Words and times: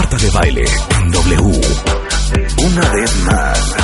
Marta 0.00 0.16
de 0.16 0.30
baile 0.30 0.64
en 0.96 1.10
W. 1.10 1.60
Una 2.64 2.88
vez 2.88 3.16
más. 3.26 3.74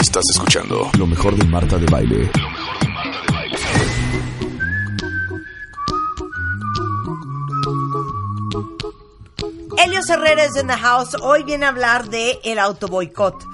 Estás 0.00 0.22
escuchando 0.30 0.88
lo 0.96 1.06
mejor 1.08 1.34
de 1.34 1.44
Marta 1.46 1.78
de 1.78 1.86
baile. 1.86 2.30
Helios 9.78 10.08
Herrera 10.08 10.44
in 10.60 10.68
the 10.68 10.74
house. 10.74 11.16
Hoy 11.20 11.42
viene 11.42 11.66
a 11.66 11.70
hablar 11.70 12.08
de 12.08 12.38
el 12.44 12.60
autoboicot. 12.60 13.44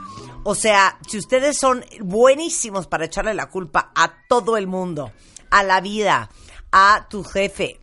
O 0.43 0.55
sea, 0.55 0.99
si 1.09 1.17
ustedes 1.17 1.57
son 1.59 1.83
buenísimos 2.03 2.87
para 2.87 3.07
echarle 3.07 3.33
la 3.33 3.49
culpa 3.49 3.93
a 3.95 4.13
todo 4.29 4.59
el 4.59 4.67
mundo, 4.67 5.11
a 5.51 5.63
la 5.63 5.81
vida, 5.81 6.29
a 6.73 7.07
tu 7.09 7.23
jefe, 7.23 7.79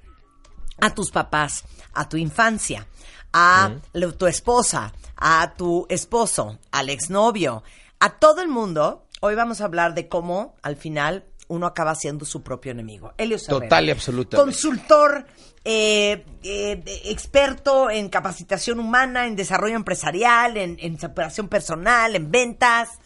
a 0.81 0.93
tus 0.93 1.11
papás, 1.11 1.63
a 1.93 2.09
tu 2.09 2.17
infancia, 2.17 2.87
a 3.31 3.71
tu 4.17 4.27
esposa, 4.27 4.93
a 5.15 5.53
tu 5.55 5.85
esposo, 5.89 6.59
al 6.71 6.89
exnovio, 6.89 7.63
a 7.99 8.17
todo 8.17 8.41
el 8.41 8.47
mundo, 8.47 9.05
hoy 9.21 9.35
vamos 9.35 9.61
a 9.61 9.65
hablar 9.65 9.93
de 9.93 10.07
cómo 10.07 10.55
al 10.61 10.75
final 10.75 11.25
uno 11.47 11.65
acaba 11.65 11.95
siendo 11.95 12.25
su 12.25 12.43
propio 12.43 12.71
enemigo. 12.71 13.13
Herrera. 13.47 13.65
Total 13.67 13.85
y 13.87 13.91
absolutamente. 13.91 14.51
Consultor, 14.51 15.25
eh, 15.65 16.23
eh, 16.43 16.83
experto 17.05 17.89
en 17.89 18.07
capacitación 18.09 18.79
humana, 18.79 19.25
en 19.25 19.35
desarrollo 19.35 19.75
empresarial, 19.75 20.57
en, 20.57 20.77
en 20.79 20.99
superación 20.99 21.47
personal, 21.47 22.15
en 22.15 22.31
ventas. 22.31 22.99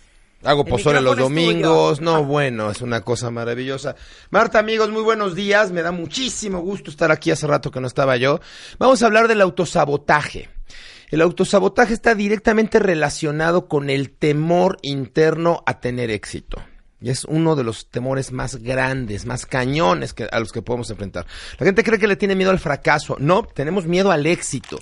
Hago 0.43 0.65
pozole 0.65 1.01
los 1.01 1.17
domingos. 1.17 2.01
No, 2.01 2.23
bueno, 2.23 2.69
es 2.69 2.81
una 2.81 3.01
cosa 3.01 3.31
maravillosa. 3.31 3.95
Marta, 4.29 4.59
amigos, 4.59 4.89
muy 4.89 5.01
buenos 5.01 5.35
días. 5.35 5.71
Me 5.71 5.81
da 5.81 5.91
muchísimo 5.91 6.59
gusto 6.59 6.91
estar 6.91 7.11
aquí 7.11 7.31
hace 7.31 7.47
rato 7.47 7.71
que 7.71 7.79
no 7.79 7.87
estaba 7.87 8.17
yo. 8.17 8.39
Vamos 8.77 9.01
a 9.01 9.05
hablar 9.05 9.27
del 9.27 9.41
autosabotaje. 9.41 10.49
El 11.11 11.21
autosabotaje 11.21 11.93
está 11.93 12.15
directamente 12.15 12.79
relacionado 12.79 13.67
con 13.67 13.89
el 13.89 14.09
temor 14.09 14.79
interno 14.81 15.63
a 15.65 15.79
tener 15.79 16.09
éxito. 16.09 16.61
Y 16.99 17.09
es 17.09 17.25
uno 17.25 17.55
de 17.55 17.63
los 17.63 17.89
temores 17.89 18.31
más 18.31 18.55
grandes, 18.55 19.25
más 19.25 19.45
cañones 19.45 20.13
que, 20.13 20.27
a 20.31 20.39
los 20.39 20.51
que 20.51 20.61
podemos 20.61 20.89
enfrentar. 20.89 21.25
La 21.59 21.65
gente 21.65 21.83
cree 21.83 21.99
que 21.99 22.07
le 22.07 22.15
tiene 22.15 22.35
miedo 22.35 22.49
al 22.49 22.59
fracaso. 22.59 23.17
No, 23.19 23.43
tenemos 23.43 23.85
miedo 23.85 24.09
al 24.11 24.25
éxito. 24.25 24.81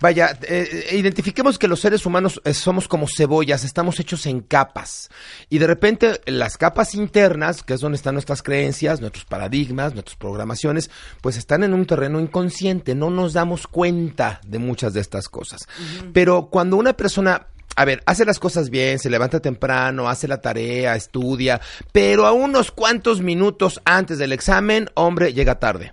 Vaya, 0.00 0.36
eh, 0.42 0.86
eh, 0.90 0.96
identifiquemos 0.96 1.58
que 1.58 1.68
los 1.68 1.80
seres 1.80 2.06
humanos 2.06 2.40
eh, 2.44 2.54
somos 2.54 2.88
como 2.88 3.06
cebollas, 3.08 3.64
estamos 3.64 4.00
hechos 4.00 4.26
en 4.26 4.40
capas. 4.40 5.10
Y 5.48 5.58
de 5.58 5.66
repente 5.66 6.20
las 6.26 6.56
capas 6.56 6.94
internas, 6.94 7.62
que 7.62 7.74
es 7.74 7.80
donde 7.80 7.96
están 7.96 8.14
nuestras 8.14 8.42
creencias, 8.42 9.00
nuestros 9.00 9.24
paradigmas, 9.24 9.94
nuestras 9.94 10.16
programaciones, 10.16 10.90
pues 11.20 11.36
están 11.36 11.64
en 11.64 11.74
un 11.74 11.86
terreno 11.86 12.20
inconsciente, 12.20 12.94
no 12.94 13.10
nos 13.10 13.32
damos 13.32 13.66
cuenta 13.66 14.40
de 14.46 14.58
muchas 14.58 14.92
de 14.92 15.00
estas 15.00 15.28
cosas. 15.28 15.66
Pero 16.12 16.46
cuando 16.46 16.76
una 16.76 16.94
persona 16.94 17.46
a 17.76 17.84
ver, 17.84 18.02
hace 18.06 18.24
las 18.24 18.38
cosas 18.38 18.70
bien, 18.70 19.00
se 19.00 19.10
levanta 19.10 19.40
temprano, 19.40 20.08
hace 20.08 20.28
la 20.28 20.40
tarea, 20.40 20.94
estudia, 20.94 21.60
pero 21.90 22.24
a 22.26 22.32
unos 22.32 22.70
cuantos 22.70 23.20
minutos 23.20 23.80
antes 23.84 24.18
del 24.18 24.32
examen, 24.32 24.88
hombre, 24.94 25.32
llega 25.32 25.58
tarde. 25.58 25.92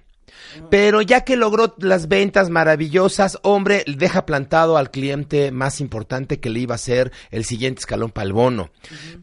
Pero 0.69 1.01
ya 1.01 1.21
que 1.21 1.35
logró 1.35 1.75
las 1.77 2.07
ventas 2.07 2.49
maravillosas, 2.49 3.39
hombre, 3.43 3.83
deja 3.87 4.25
plantado 4.25 4.77
al 4.77 4.91
cliente 4.91 5.51
más 5.51 5.81
importante 5.81 6.39
que 6.39 6.49
le 6.49 6.59
iba 6.59 6.75
a 6.75 6.79
ser 6.79 7.11
el 7.31 7.45
siguiente 7.45 7.79
escalón 7.79 8.11
para 8.11 8.27
el 8.27 8.33
bono. 8.33 8.69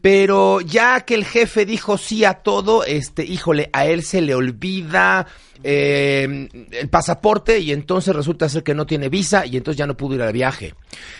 Pero 0.01 0.61
ya 0.61 1.01
que 1.01 1.15
el 1.15 1.25
jefe 1.25 1.65
dijo 1.65 1.97
sí 1.97 2.25
a 2.25 2.35
todo, 2.35 2.83
este, 2.83 3.23
híjole, 3.23 3.69
a 3.73 3.85
él 3.85 4.03
se 4.03 4.21
le 4.21 4.35
olvida 4.35 5.27
eh, 5.61 6.47
el 6.71 6.89
pasaporte 6.89 7.59
y 7.59 7.73
entonces 7.73 8.15
resulta 8.15 8.47
ser 8.47 8.63
que 8.63 8.73
no 8.73 8.85
tiene 8.85 9.09
visa 9.09 9.45
y 9.45 9.57
entonces 9.57 9.77
ya 9.77 9.87
no 9.87 9.97
pudo 9.97 10.15
ir 10.15 10.21
al 10.21 10.31
viaje. 10.31 10.73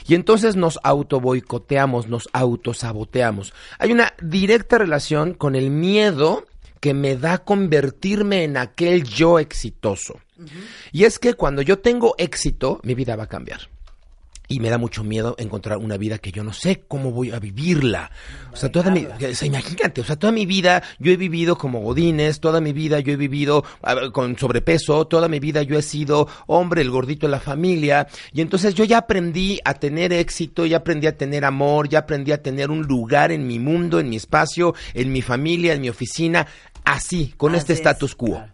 Y 0.08 0.16
entonces 0.16 0.56
nos 0.56 0.80
autoboicoteamos, 0.84 2.08
nos 2.08 2.30
autosaboteamos. 2.32 3.54
Hay 3.80 3.92
una 3.92 4.14
directa 4.22 4.78
relación 4.78 5.34
con 5.34 5.56
el 5.56 5.70
miedo 5.70 6.46
que 6.80 6.94
me 6.94 7.16
da 7.18 7.40
convertirme 7.40 8.44
en 8.44 8.58
aquel 8.58 9.04
yo 9.04 9.40
exitoso. 9.40 10.20
Y 10.92 11.04
es 11.04 11.20
que 11.20 11.34
cuando 11.34 11.62
yo 11.62 11.80
tengo 11.80 12.16
éxito, 12.18 12.80
mi 12.84 12.96
vida 12.96 13.16
va 13.16 13.24
a 13.24 13.28
cambiar. 13.28 13.70
Y 14.52 14.60
me 14.60 14.72
da 14.72 14.80
mucho 14.80 15.04
miedo 15.04 15.36
encontrar 15.38 15.78
una 15.78 15.96
vida 15.96 16.18
que 16.18 16.32
yo 16.32 16.44
no 16.44 16.54
sé 16.54 16.84
cómo 16.88 17.12
voy 17.12 17.30
a 17.30 17.38
vivirla. 17.38 18.10
O 18.52 18.56
sea, 18.56 18.72
toda 18.72 18.90
mi, 18.90 19.06
o 19.06 19.36
sea, 19.36 19.48
imagínate, 19.48 20.02
o 20.02 20.04
sea, 20.04 20.16
toda 20.16 20.34
mi 20.34 20.48
vida 20.48 20.82
yo 20.98 21.12
he 21.12 21.18
vivido 21.18 21.56
como 21.56 21.82
godines, 21.82 22.40
toda 22.40 22.60
mi 22.60 22.74
vida 22.74 23.00
yo 23.00 23.14
he 23.14 23.16
vivido 23.16 23.64
ver, 23.84 24.12
con 24.12 24.40
sobrepeso, 24.40 25.06
toda 25.06 25.28
mi 25.28 25.40
vida 25.40 25.62
yo 25.62 25.78
he 25.78 25.84
sido 25.84 26.28
hombre, 26.48 26.82
el 26.82 26.90
gordito 26.90 27.28
de 27.28 27.32
la 27.32 27.40
familia. 27.40 28.08
Y 28.34 28.42
entonces 28.42 28.74
yo 28.74 28.86
ya 28.86 28.98
aprendí 28.98 29.60
a 29.64 29.76
tener 29.76 30.12
éxito, 30.12 30.66
ya 30.66 30.78
aprendí 30.78 31.06
a 31.06 31.16
tener 31.16 31.46
amor, 31.46 31.88
ya 31.88 32.00
aprendí 32.00 32.32
a 32.32 32.42
tener 32.42 32.72
un 32.72 32.82
lugar 32.82 33.32
en 33.32 33.46
mi 33.46 33.60
mundo, 33.60 34.00
en 34.00 34.10
mi 34.10 34.16
espacio, 34.16 34.74
en 34.96 35.12
mi 35.12 35.22
familia, 35.22 35.74
en 35.74 35.82
mi 35.82 35.90
oficina, 35.90 36.48
así, 36.94 37.34
con 37.38 37.54
Así 37.54 37.60
este 37.60 37.74
es, 37.74 37.80
status 37.80 38.16
quo. 38.16 38.28
claro. 38.36 38.54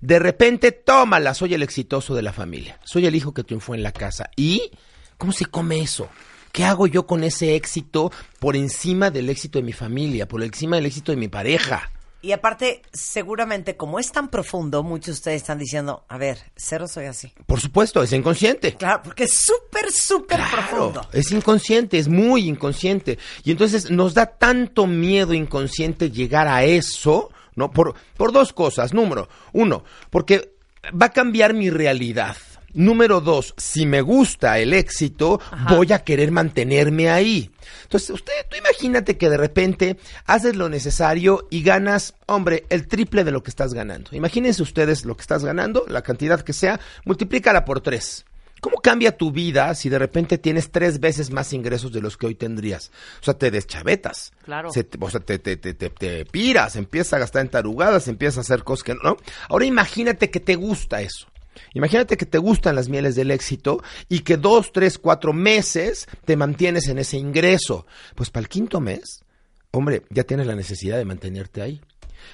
De 0.00 0.18
repente, 0.18 0.72
tómala, 0.72 1.34
soy 1.34 1.54
el 1.54 1.62
exitoso 1.62 2.14
de 2.14 2.22
la 2.22 2.32
familia. 2.32 2.80
Soy 2.84 3.06
el 3.06 3.14
hijo 3.14 3.32
que 3.34 3.44
triunfó 3.44 3.74
en 3.74 3.82
la 3.82 3.92
casa. 3.92 4.30
¿Y 4.36 4.70
cómo 5.18 5.32
se 5.32 5.46
come 5.46 5.80
eso? 5.80 6.08
¿Qué 6.52 6.64
hago 6.64 6.86
yo 6.86 7.06
con 7.06 7.22
ese 7.22 7.54
éxito 7.54 8.10
por 8.40 8.56
encima 8.56 9.10
del 9.10 9.28
éxito 9.30 9.58
de 9.58 9.64
mi 9.64 9.72
familia, 9.72 10.26
por 10.26 10.42
encima 10.42 10.76
del 10.76 10.86
éxito 10.86 11.12
de 11.12 11.16
mi 11.16 11.28
pareja? 11.28 11.90
Y 12.22 12.32
aparte, 12.32 12.82
seguramente, 12.92 13.76
como 13.76 13.98
es 13.98 14.10
tan 14.12 14.28
profundo, 14.28 14.82
muchos 14.82 15.06
de 15.06 15.12
ustedes 15.12 15.36
están 15.42 15.58
diciendo, 15.58 16.04
a 16.08 16.18
ver, 16.18 16.38
cero 16.56 16.86
soy 16.88 17.06
así. 17.06 17.32
Por 17.46 17.60
supuesto, 17.60 18.02
es 18.02 18.12
inconsciente. 18.12 18.74
Claro, 18.74 19.02
porque 19.04 19.24
es 19.24 19.38
súper, 19.38 19.90
súper 19.92 20.38
Claro, 20.38 20.56
profundo. 20.68 21.08
es 21.12 21.30
inconsciente, 21.30 21.98
es 21.98 22.08
muy 22.08 22.48
inconsciente. 22.48 23.18
Y 23.44 23.52
entonces 23.52 23.90
nos 23.90 24.12
da 24.14 24.26
tanto 24.26 24.86
miedo 24.86 25.32
inconsciente 25.32 26.10
llegar 26.10 26.46
a 26.48 26.64
eso, 26.64 27.30
¿no? 27.56 27.70
Por, 27.70 27.94
por 28.16 28.32
dos 28.32 28.52
cosas. 28.52 28.92
Número 28.94 29.28
uno, 29.52 29.84
porque 30.10 30.54
va 30.90 31.06
a 31.06 31.12
cambiar 31.12 31.54
mi 31.54 31.70
realidad. 31.70 32.36
Número 32.72 33.20
dos, 33.20 33.52
si 33.56 33.84
me 33.84 34.00
gusta 34.00 34.60
el 34.60 34.72
éxito, 34.72 35.40
voy 35.68 35.92
a 35.92 36.04
querer 36.04 36.30
mantenerme 36.30 37.10
ahí. 37.10 37.50
Entonces, 37.82 38.10
usted, 38.10 38.32
tú 38.48 38.56
imagínate 38.56 39.18
que 39.18 39.28
de 39.28 39.36
repente 39.36 39.98
haces 40.24 40.54
lo 40.54 40.68
necesario 40.68 41.48
y 41.50 41.64
ganas, 41.64 42.14
hombre, 42.26 42.66
el 42.68 42.86
triple 42.86 43.24
de 43.24 43.32
lo 43.32 43.42
que 43.42 43.50
estás 43.50 43.74
ganando. 43.74 44.10
Imagínense 44.12 44.62
ustedes 44.62 45.04
lo 45.04 45.16
que 45.16 45.22
estás 45.22 45.44
ganando, 45.44 45.84
la 45.88 46.02
cantidad 46.02 46.42
que 46.42 46.52
sea, 46.52 46.78
multiplícala 47.04 47.64
por 47.64 47.80
tres. 47.80 48.24
¿Cómo 48.60 48.76
cambia 48.76 49.16
tu 49.16 49.32
vida 49.32 49.74
si 49.74 49.88
de 49.88 49.98
repente 49.98 50.38
tienes 50.38 50.70
tres 50.70 51.00
veces 51.00 51.30
más 51.30 51.52
ingresos 51.52 51.92
de 51.92 52.00
los 52.00 52.16
que 52.16 52.26
hoy 52.26 52.34
tendrías? 52.34 52.90
O 53.20 53.24
sea, 53.24 53.34
te 53.34 53.50
deschavetas. 53.50 54.32
Claro. 54.44 54.70
Se 54.70 54.86
o 54.98 55.10
sea, 55.10 55.20
te, 55.20 55.38
te, 55.38 55.56
te, 55.56 55.74
te, 55.74 55.90
te 55.90 56.24
piras, 56.26 56.76
empiezas 56.76 57.14
a 57.14 57.18
gastar 57.18 57.42
en 57.42 57.50
tarugadas, 57.50 58.08
empiezas 58.08 58.38
a 58.38 58.40
hacer 58.42 58.64
cosas 58.64 58.84
que 58.84 58.94
no. 58.94 59.16
Ahora 59.48 59.64
imagínate 59.64 60.30
que 60.30 60.40
te 60.40 60.56
gusta 60.56 61.00
eso. 61.00 61.26
Imagínate 61.74 62.16
que 62.16 62.26
te 62.26 62.38
gustan 62.38 62.76
las 62.76 62.88
mieles 62.88 63.14
del 63.14 63.30
éxito 63.30 63.82
y 64.08 64.20
que 64.20 64.36
dos, 64.36 64.72
tres, 64.72 64.98
cuatro 64.98 65.32
meses 65.32 66.06
te 66.24 66.36
mantienes 66.36 66.88
en 66.88 66.98
ese 66.98 67.16
ingreso. 67.16 67.86
Pues 68.14 68.30
para 68.30 68.42
el 68.42 68.48
quinto 68.48 68.80
mes, 68.80 69.24
hombre, 69.70 70.02
ya 70.10 70.24
tienes 70.24 70.46
la 70.46 70.54
necesidad 70.54 70.98
de 70.98 71.04
mantenerte 71.04 71.62
ahí. 71.62 71.80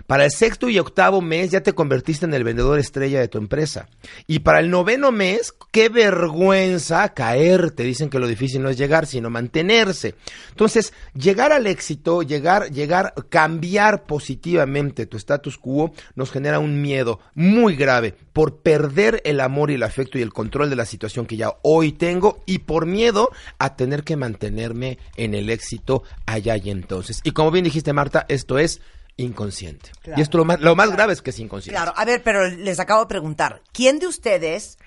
Para 0.06 0.24
el 0.24 0.30
sexto 0.30 0.68
y 0.68 0.78
octavo 0.78 1.20
mes 1.20 1.50
ya 1.50 1.62
te 1.62 1.74
convertiste 1.74 2.26
en 2.26 2.34
el 2.34 2.44
vendedor 2.44 2.78
estrella 2.78 3.20
de 3.20 3.28
tu 3.28 3.38
empresa. 3.38 3.88
Y 4.26 4.40
para 4.40 4.60
el 4.60 4.70
noveno 4.70 5.12
mes, 5.12 5.54
qué 5.72 5.88
vergüenza 5.88 7.08
caerte. 7.14 7.82
Dicen 7.82 8.10
que 8.10 8.18
lo 8.18 8.26
difícil 8.26 8.62
no 8.62 8.68
es 8.68 8.78
llegar, 8.78 9.06
sino 9.06 9.30
mantenerse. 9.30 10.14
Entonces, 10.50 10.92
llegar 11.14 11.52
al 11.52 11.66
éxito, 11.66 12.22
llegar, 12.22 12.70
llegar, 12.70 13.14
cambiar 13.28 14.04
positivamente 14.04 15.06
tu 15.06 15.16
status 15.16 15.58
quo 15.58 15.92
nos 16.14 16.30
genera 16.30 16.58
un 16.58 16.80
miedo 16.80 17.20
muy 17.34 17.76
grave 17.76 18.14
por 18.32 18.58
perder 18.58 19.22
el 19.24 19.40
amor 19.40 19.70
y 19.70 19.74
el 19.74 19.82
afecto 19.82 20.18
y 20.18 20.22
el 20.22 20.32
control 20.32 20.70
de 20.70 20.76
la 20.76 20.84
situación 20.84 21.26
que 21.26 21.36
ya 21.36 21.54
hoy 21.62 21.92
tengo 21.92 22.42
y 22.46 22.58
por 22.58 22.86
miedo 22.86 23.30
a 23.58 23.76
tener 23.76 24.04
que 24.04 24.16
mantenerme 24.16 24.98
en 25.16 25.34
el 25.34 25.50
éxito 25.50 26.02
allá 26.26 26.56
y 26.56 26.70
entonces. 26.70 27.20
Y 27.24 27.32
como 27.32 27.50
bien 27.50 27.64
dijiste, 27.64 27.92
Marta, 27.92 28.26
esto 28.28 28.58
es 28.58 28.80
inconsciente. 29.16 29.90
Claro. 30.02 30.18
Y 30.18 30.22
esto 30.22 30.38
lo 30.38 30.44
más, 30.44 30.60
lo 30.60 30.76
más 30.76 30.90
grave 30.92 31.12
es 31.12 31.22
que 31.22 31.30
es 31.30 31.38
inconsciente. 31.38 31.76
Claro, 31.76 31.92
a 31.96 32.04
ver, 32.04 32.22
pero 32.22 32.48
les 32.48 32.78
acabo 32.80 33.02
de 33.02 33.08
preguntar, 33.08 33.62
¿quién 33.72 33.98
de 33.98 34.06
ustedes 34.06 34.78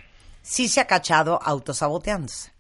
sí 0.42 0.68
se 0.68 0.82
ha 0.82 0.88
cachado 0.88 1.40
autosaboteándose. 1.42 2.52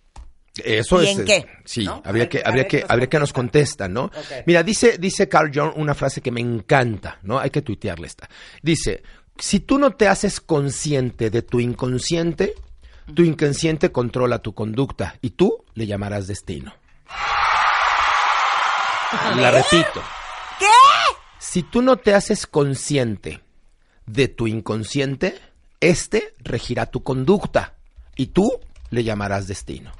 Eso 0.63 1.01
¿Y 1.01 1.07
es. 1.07 1.17
en 1.17 1.25
qué? 1.25 1.45
Sí, 1.63 1.87
habría 1.87 2.23
ver, 2.23 2.29
que, 2.29 2.41
habría 2.43 2.67
que, 2.67 2.85
habría 2.87 3.07
que 3.07 3.19
nos 3.19 3.31
contestan, 3.31 3.93
¿no? 3.93 4.11
Mira, 4.45 4.61
dice, 4.61 4.97
dice 4.97 5.29
Carl 5.29 5.51
Jung 5.53 5.71
una 5.75 5.95
frase 5.95 6.21
que 6.21 6.31
me 6.31 6.41
encanta, 6.41 7.17
¿no? 7.23 7.39
Hay 7.39 7.49
que 7.49 7.61
tuitearle 7.61 8.07
esta. 8.07 8.29
Dice, 8.61 9.01
si 9.37 9.61
tú 9.61 9.77
no 9.77 9.91
te 9.91 10.07
haces 10.07 10.41
consciente 10.41 11.29
de 11.29 11.43
tu 11.43 11.59
inconsciente, 11.59 12.55
tu 13.13 13.23
inconsciente 13.23 13.91
controla 13.91 14.39
tu 14.39 14.53
conducta 14.53 15.15
y 15.21 15.31
tú 15.31 15.63
le 15.75 15.87
llamarás 15.87 16.27
destino. 16.27 16.73
La 19.37 19.51
repito. 19.51 20.03
¿Qué? 20.59 20.65
Si 21.51 21.63
tú 21.63 21.81
no 21.81 21.97
te 21.97 22.13
haces 22.13 22.45
consciente 22.45 23.41
de 24.05 24.27
tu 24.27 24.45
inconsciente, 24.45 25.39
este 25.79 26.35
regirá 26.37 26.85
tu 26.85 27.01
conducta 27.01 27.73
y 28.15 28.27
tú 28.27 28.59
le 28.91 29.03
llamarás 29.03 29.47
destino. 29.47 29.91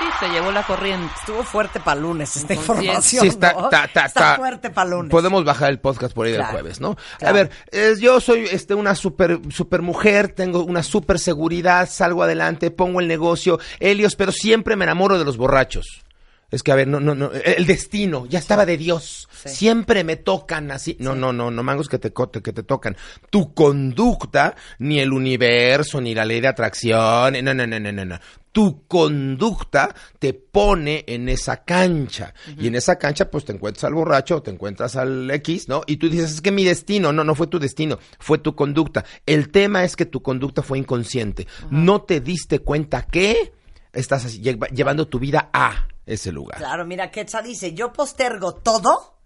Sí, 0.00 0.04
se 0.18 0.28
llevó 0.30 0.50
la 0.50 0.64
corriente. 0.64 1.14
Estuvo 1.16 1.44
fuerte 1.44 1.78
para 1.78 2.00
lunes 2.00 2.34
esta 2.34 2.54
información. 2.54 3.02
Sí, 3.22 3.28
está, 3.28 4.34
fuerte 4.36 4.70
para 4.70 4.90
lunes. 4.90 5.12
Podemos 5.12 5.44
bajar 5.44 5.70
el 5.70 5.78
podcast 5.78 6.12
por 6.12 6.26
ahí 6.26 6.32
Claro, 6.32 6.48
del 6.48 6.54
jueves, 6.54 6.80
¿no? 6.80 6.96
A 7.24 7.30
ver, 7.30 7.52
eh, 7.70 7.94
yo 8.00 8.20
soy 8.20 8.48
este, 8.50 8.74
una 8.74 8.96
super, 8.96 9.38
super 9.50 9.80
mujer, 9.80 10.32
tengo 10.32 10.64
una 10.64 10.82
super 10.82 11.20
seguridad, 11.20 11.88
salgo 11.88 12.24
adelante, 12.24 12.72
pongo 12.72 12.98
el 12.98 13.06
negocio, 13.06 13.60
Helios, 13.78 14.16
pero 14.16 14.32
siempre 14.32 14.74
me 14.74 14.86
enamoro 14.86 15.20
de 15.20 15.24
los 15.24 15.36
borrachos. 15.36 16.02
Es 16.50 16.62
que, 16.62 16.72
a 16.72 16.74
ver, 16.74 16.88
no, 16.88 16.98
no, 17.00 17.14
no, 17.14 17.30
el 17.32 17.64
destino, 17.66 18.26
ya 18.26 18.38
estaba 18.40 18.66
de 18.66 18.76
Dios. 18.76 19.28
Sí. 19.44 19.48
Siempre 19.50 20.02
me 20.04 20.16
tocan 20.16 20.70
así. 20.70 20.96
No, 20.98 21.14
no, 21.14 21.32
no, 21.32 21.50
no 21.50 21.62
mangos 21.62 21.88
que 21.88 21.98
te, 21.98 22.12
que 22.12 22.52
te 22.52 22.62
tocan. 22.64 22.96
Tu 23.30 23.54
conducta, 23.54 24.56
ni 24.78 24.98
el 25.00 25.12
universo, 25.12 26.00
ni 26.00 26.14
la 26.14 26.24
ley 26.24 26.40
de 26.40 26.48
atracción, 26.48 27.34
no, 27.44 27.54
no, 27.54 27.66
no, 27.66 27.78
no, 27.80 27.92
no, 27.92 28.04
no. 28.04 28.18
Tu 28.52 28.84
conducta 28.88 29.94
te 30.18 30.34
pone 30.34 31.04
en 31.06 31.28
esa 31.28 31.62
cancha. 31.62 32.34
Y 32.58 32.66
en 32.66 32.74
esa 32.74 32.96
cancha, 32.98 33.30
pues 33.30 33.44
te 33.44 33.52
encuentras 33.52 33.84
al 33.84 33.94
borracho, 33.94 34.42
te 34.42 34.50
encuentras 34.50 34.96
al 34.96 35.30
X, 35.30 35.68
¿no? 35.68 35.82
Y 35.86 35.98
tú 35.98 36.08
dices, 36.10 36.32
es 36.32 36.40
que 36.40 36.50
mi 36.50 36.64
destino, 36.64 37.12
no, 37.12 37.22
no 37.22 37.36
fue 37.36 37.46
tu 37.46 37.60
destino, 37.60 38.00
fue 38.18 38.38
tu 38.38 38.56
conducta. 38.56 39.04
El 39.24 39.50
tema 39.50 39.84
es 39.84 39.94
que 39.94 40.04
tu 40.04 40.20
conducta 40.20 40.62
fue 40.62 40.78
inconsciente. 40.78 41.46
No 41.70 42.02
te 42.02 42.20
diste 42.20 42.58
cuenta 42.58 43.02
que 43.02 43.52
estás 43.92 44.24
así, 44.24 44.40
lleva- 44.40 44.66
llevando 44.68 45.06
tu 45.06 45.20
vida 45.20 45.48
a 45.52 45.86
ese 46.06 46.32
lugar. 46.32 46.58
Claro, 46.58 46.84
mira, 46.86 47.10
Quetzal 47.10 47.44
dice, 47.44 47.74
yo 47.74 47.92
postergo 47.92 48.54
todo 48.54 49.18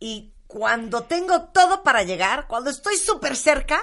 y 0.00 0.32
cuando 0.46 1.04
tengo 1.04 1.44
todo 1.46 1.82
para 1.82 2.02
llegar, 2.02 2.46
cuando 2.46 2.70
estoy 2.70 2.96
súper 2.96 3.36
cerca, 3.36 3.80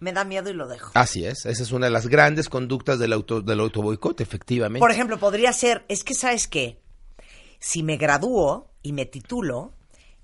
me 0.00 0.12
da 0.12 0.24
miedo 0.24 0.50
y 0.50 0.54
lo 0.54 0.66
dejo. 0.66 0.90
Así 0.94 1.24
es, 1.24 1.46
esa 1.46 1.62
es 1.62 1.72
una 1.72 1.86
de 1.86 1.92
las 1.92 2.08
grandes 2.08 2.48
conductas 2.48 2.98
del 2.98 3.12
auto 3.12 3.40
del 3.40 3.60
autoboicot, 3.60 4.20
efectivamente. 4.20 4.80
Por 4.80 4.90
ejemplo, 4.90 5.18
podría 5.18 5.52
ser, 5.52 5.84
es 5.88 6.04
que 6.04 6.14
sabes 6.14 6.48
qué, 6.48 6.80
si 7.58 7.82
me 7.82 7.96
gradúo 7.96 8.70
y 8.82 8.92
me 8.92 9.06
titulo, 9.06 9.72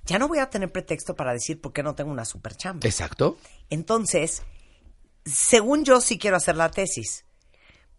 ya 0.04 0.18
no 0.18 0.28
voy 0.28 0.38
a 0.38 0.50
tener 0.50 0.72
pretexto 0.72 1.14
para 1.14 1.32
decir 1.32 1.60
por 1.60 1.72
qué 1.72 1.82
no 1.82 1.94
tengo 1.94 2.10
una 2.10 2.24
super 2.24 2.56
chamba. 2.56 2.86
Exacto. 2.86 3.38
Entonces, 3.70 4.42
según 5.24 5.84
yo 5.84 6.00
sí 6.00 6.18
quiero 6.18 6.36
hacer 6.36 6.56
la 6.56 6.70
tesis, 6.70 7.24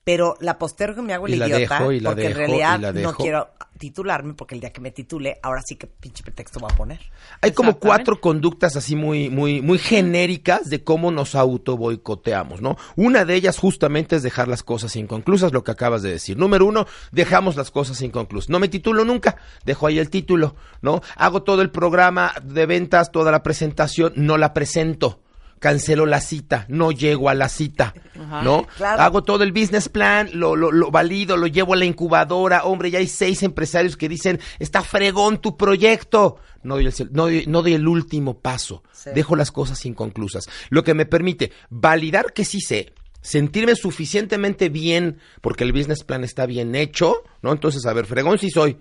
pero 0.04 0.36
la 0.40 0.58
postergo 0.58 1.02
y 1.02 1.06
me 1.06 1.14
hago 1.14 1.28
el 1.28 1.36
Y 1.36 1.38
la 1.38 1.48
idiota 1.48 1.80
dejo, 1.80 1.92
y 1.92 2.00
la 2.00 2.10
porque 2.10 2.28
en 2.28 2.36
realidad 2.36 2.80
y 2.80 2.82
la 2.82 2.92
no 2.94 3.14
quiero 3.14 3.50
titularme 3.78 4.34
porque 4.34 4.56
el 4.56 4.62
día 4.62 4.72
que 4.72 4.82
me 4.82 4.92
titule, 4.92 5.40
ahora 5.42 5.62
sí 5.66 5.76
que 5.76 5.88
pinche 5.88 6.24
pretexto 6.24 6.60
voy 6.60 6.72
a 6.72 6.76
poner. 6.76 7.00
Hay 7.42 7.52
como 7.52 7.80
cuatro 7.80 8.22
conductas 8.22 8.76
así 8.76 8.96
muy, 8.96 9.30
muy, 9.30 9.62
muy 9.62 9.80
genéricas 9.80 10.70
de 10.70 10.84
cómo 10.84 11.12
nos 11.12 11.34
auto 11.34 11.78
boicoteamos, 11.78 12.62
¿no? 12.62 12.78
Una 12.96 13.26
de 13.26 13.36
ellas 13.36 13.58
justamente 13.58 14.16
es 14.16 14.24
dejar 14.24 14.48
las 14.48 14.62
cosas 14.62 14.96
inconclusas, 14.96 15.52
lo 15.52 15.64
que 15.64 15.72
acabas 15.72 16.04
de 16.04 16.12
decir. 16.12 16.38
Número 16.38 16.66
uno, 16.66 16.86
dejamos 17.12 17.56
las 17.56 17.72
cosas 17.72 18.02
inconclusas. 18.02 18.50
No 18.50 18.60
me 18.60 18.68
titulo 18.68 19.04
nunca, 19.04 19.38
dejo 19.66 19.88
ahí 19.88 19.98
el 19.98 20.12
título, 20.12 20.56
¿no? 20.82 21.02
Hago 21.16 21.42
todo 21.42 21.64
el 21.64 21.72
programa 21.72 22.34
de 22.44 22.68
ventas, 22.68 23.12
toda 23.12 23.32
la 23.32 23.42
presentación, 23.42 24.14
no 24.16 24.38
la 24.38 24.54
presento. 24.54 25.22
Cancelo 25.62 26.08
la 26.08 26.22
cita, 26.22 26.66
no 26.70 26.92
llego 26.92 27.30
a 27.30 27.36
la 27.36 27.48
cita, 27.48 27.94
Ajá. 28.20 28.42
¿no? 28.42 28.66
Claro. 28.78 29.04
Hago 29.04 29.24
todo 29.24 29.44
el 29.44 29.52
business 29.52 29.90
plan, 29.90 30.32
lo, 30.34 30.56
lo, 30.56 30.72
lo 30.72 30.90
valido, 30.90 31.38
lo 31.38 31.46
llevo 31.46 31.76
a 31.76 31.78
la 31.78 31.86
incubadora. 31.86 32.64
Hombre, 32.64 32.90
ya 32.90 32.98
hay 32.98 33.06
seis 33.06 33.44
empresarios 33.44 33.96
que 33.96 34.10
dicen, 34.10 34.40
está 34.58 34.82
fregón 34.82 35.40
tu 35.40 35.58
proyecto. 35.58 36.40
No 36.64 36.74
doy 36.74 36.88
el, 36.88 36.94
no 37.12 37.24
doy, 37.26 37.46
no 37.46 37.62
doy 37.62 37.76
el 37.76 37.88
último 37.88 38.40
paso. 38.40 38.82
Sí. 38.92 39.12
Dejo 39.14 39.36
las 39.36 39.52
cosas 39.52 39.86
inconclusas. 39.86 40.50
Lo 40.72 40.84
que 40.84 40.96
me 40.96 41.06
permite 41.06 41.52
validar 41.70 42.34
que 42.34 42.44
sí 42.44 42.60
sé, 42.60 42.96
sentirme 43.22 43.76
suficientemente 43.76 44.70
bien, 44.70 45.20
porque 45.42 45.64
el 45.64 45.74
business 45.74 46.04
plan 46.04 46.24
está 46.24 46.48
bien 46.48 46.74
hecho, 46.74 47.22
¿no? 47.44 47.52
Entonces, 47.52 47.86
a 47.86 47.94
ver, 47.94 48.08
fregón 48.08 48.40
sí 48.40 48.50
soy. 48.50 48.80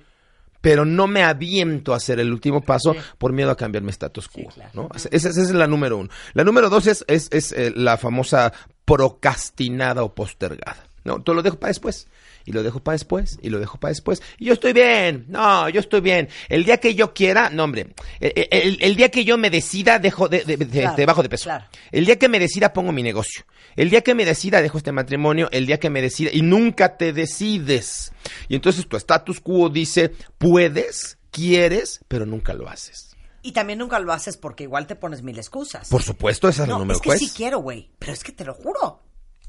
Pero 0.61 0.85
no 0.85 1.07
me 1.07 1.23
aviento 1.23 1.95
a 1.95 1.97
hacer 1.97 2.21
el 2.21 2.33
último 2.33 2.61
paso 2.61 2.95
por 3.19 3.33
miedo 3.33 3.51
a 3.51 3.57
cambiar 3.57 3.83
mi 3.83 3.91
status 3.91 4.29
quo, 4.29 4.53
¿no? 4.75 4.89
Esa, 4.95 5.09
esa 5.11 5.29
es 5.29 5.51
la 5.53 5.67
número 5.67 5.97
uno. 5.97 6.11
La 6.35 6.45
número 6.45 6.69
dos 6.69 6.87
es, 6.87 7.05
es, 7.09 7.29
es, 7.31 7.53
eh, 7.53 7.73
la 7.75 7.97
famosa 7.97 8.53
procrastinada 8.85 10.03
o 10.03 10.15
postergada. 10.15 10.85
No, 11.05 11.23
todo 11.23 11.37
lo 11.37 11.43
dejo 11.43 11.59
para 11.59 11.71
después. 11.71 12.09
Y 12.45 12.53
lo 12.53 12.63
dejo 12.63 12.81
para 12.81 12.95
después. 12.95 13.39
Y 13.43 13.51
lo 13.51 13.59
dejo 13.61 13.79
para 13.79 13.91
después. 13.91 14.23
Y 14.39 14.47
yo 14.47 14.53
estoy 14.55 14.73
bien. 14.73 15.27
No, 15.29 15.69
yo 15.69 15.81
estoy 15.81 16.01
bien. 16.01 16.29
El 16.49 16.65
día 16.65 16.79
que 16.79 16.95
yo 16.95 17.13
quiera, 17.15 17.51
no, 17.51 17.65
hombre. 17.65 17.95
El, 18.21 18.49
el- 18.51 18.79
el 18.83 18.97
día 18.97 19.11
que 19.11 19.25
yo 19.25 19.37
me 19.39 19.51
decida, 19.51 19.99
dejo 19.99 20.29
de, 20.29 20.45
de- 20.45 20.57
de- 20.57 20.67
Claro, 20.81 20.97
de 20.97 21.07
bajo 21.07 21.23
de 21.23 21.29
peso. 21.29 21.45
claro. 21.45 21.67
El 21.93 22.07
día 22.07 22.19
que 22.19 22.29
me 22.29 22.39
decida, 22.39 22.73
pongo 22.73 22.93
mi 22.93 23.03
negocio. 23.03 23.45
El 23.77 23.91
día 23.91 24.01
que 24.03 24.15
me 24.15 24.25
decida, 24.25 24.63
dejo 24.63 24.79
este 24.79 24.93
matrimonio. 24.93 25.49
El 25.53 25.67
día 25.67 25.79
que 25.79 25.91
me 25.91 26.01
decida, 26.03 26.31
y 26.33 26.43
nunca 26.43 26.97
te 26.97 27.13
decides. 27.13 28.13
Y 28.49 28.55
entonces 28.57 28.87
tu 28.89 28.97
status 28.97 29.41
quo 29.41 29.69
dice, 29.69 30.13
puedes, 30.39 31.19
quieres, 31.31 32.01
pero 32.09 32.27
nunca 32.27 32.53
lo 32.55 32.69
haces. 32.69 33.17
Y 33.43 33.53
también 33.53 33.79
nunca 33.79 33.99
lo 34.01 34.13
haces 34.13 34.37
porque 34.37 34.65
igual 34.65 34.87
te 34.87 34.97
pones 34.97 35.23
mil 35.23 35.39
excusas. 35.39 35.89
Por 35.89 36.03
supuesto, 36.03 36.49
esa 36.49 36.65
es 36.65 36.69
la 36.69 36.75
no, 36.75 36.81
número 36.81 36.97
es 36.97 37.03
que 37.03 37.09
pues. 37.09 37.19
sí 37.21 37.31
quiero, 37.35 37.61
güey, 37.61 37.89
pero 37.99 38.13
es 38.13 38.23
que 38.23 38.33
te 38.33 38.45
lo 38.45 38.53
juro. 38.53 39.03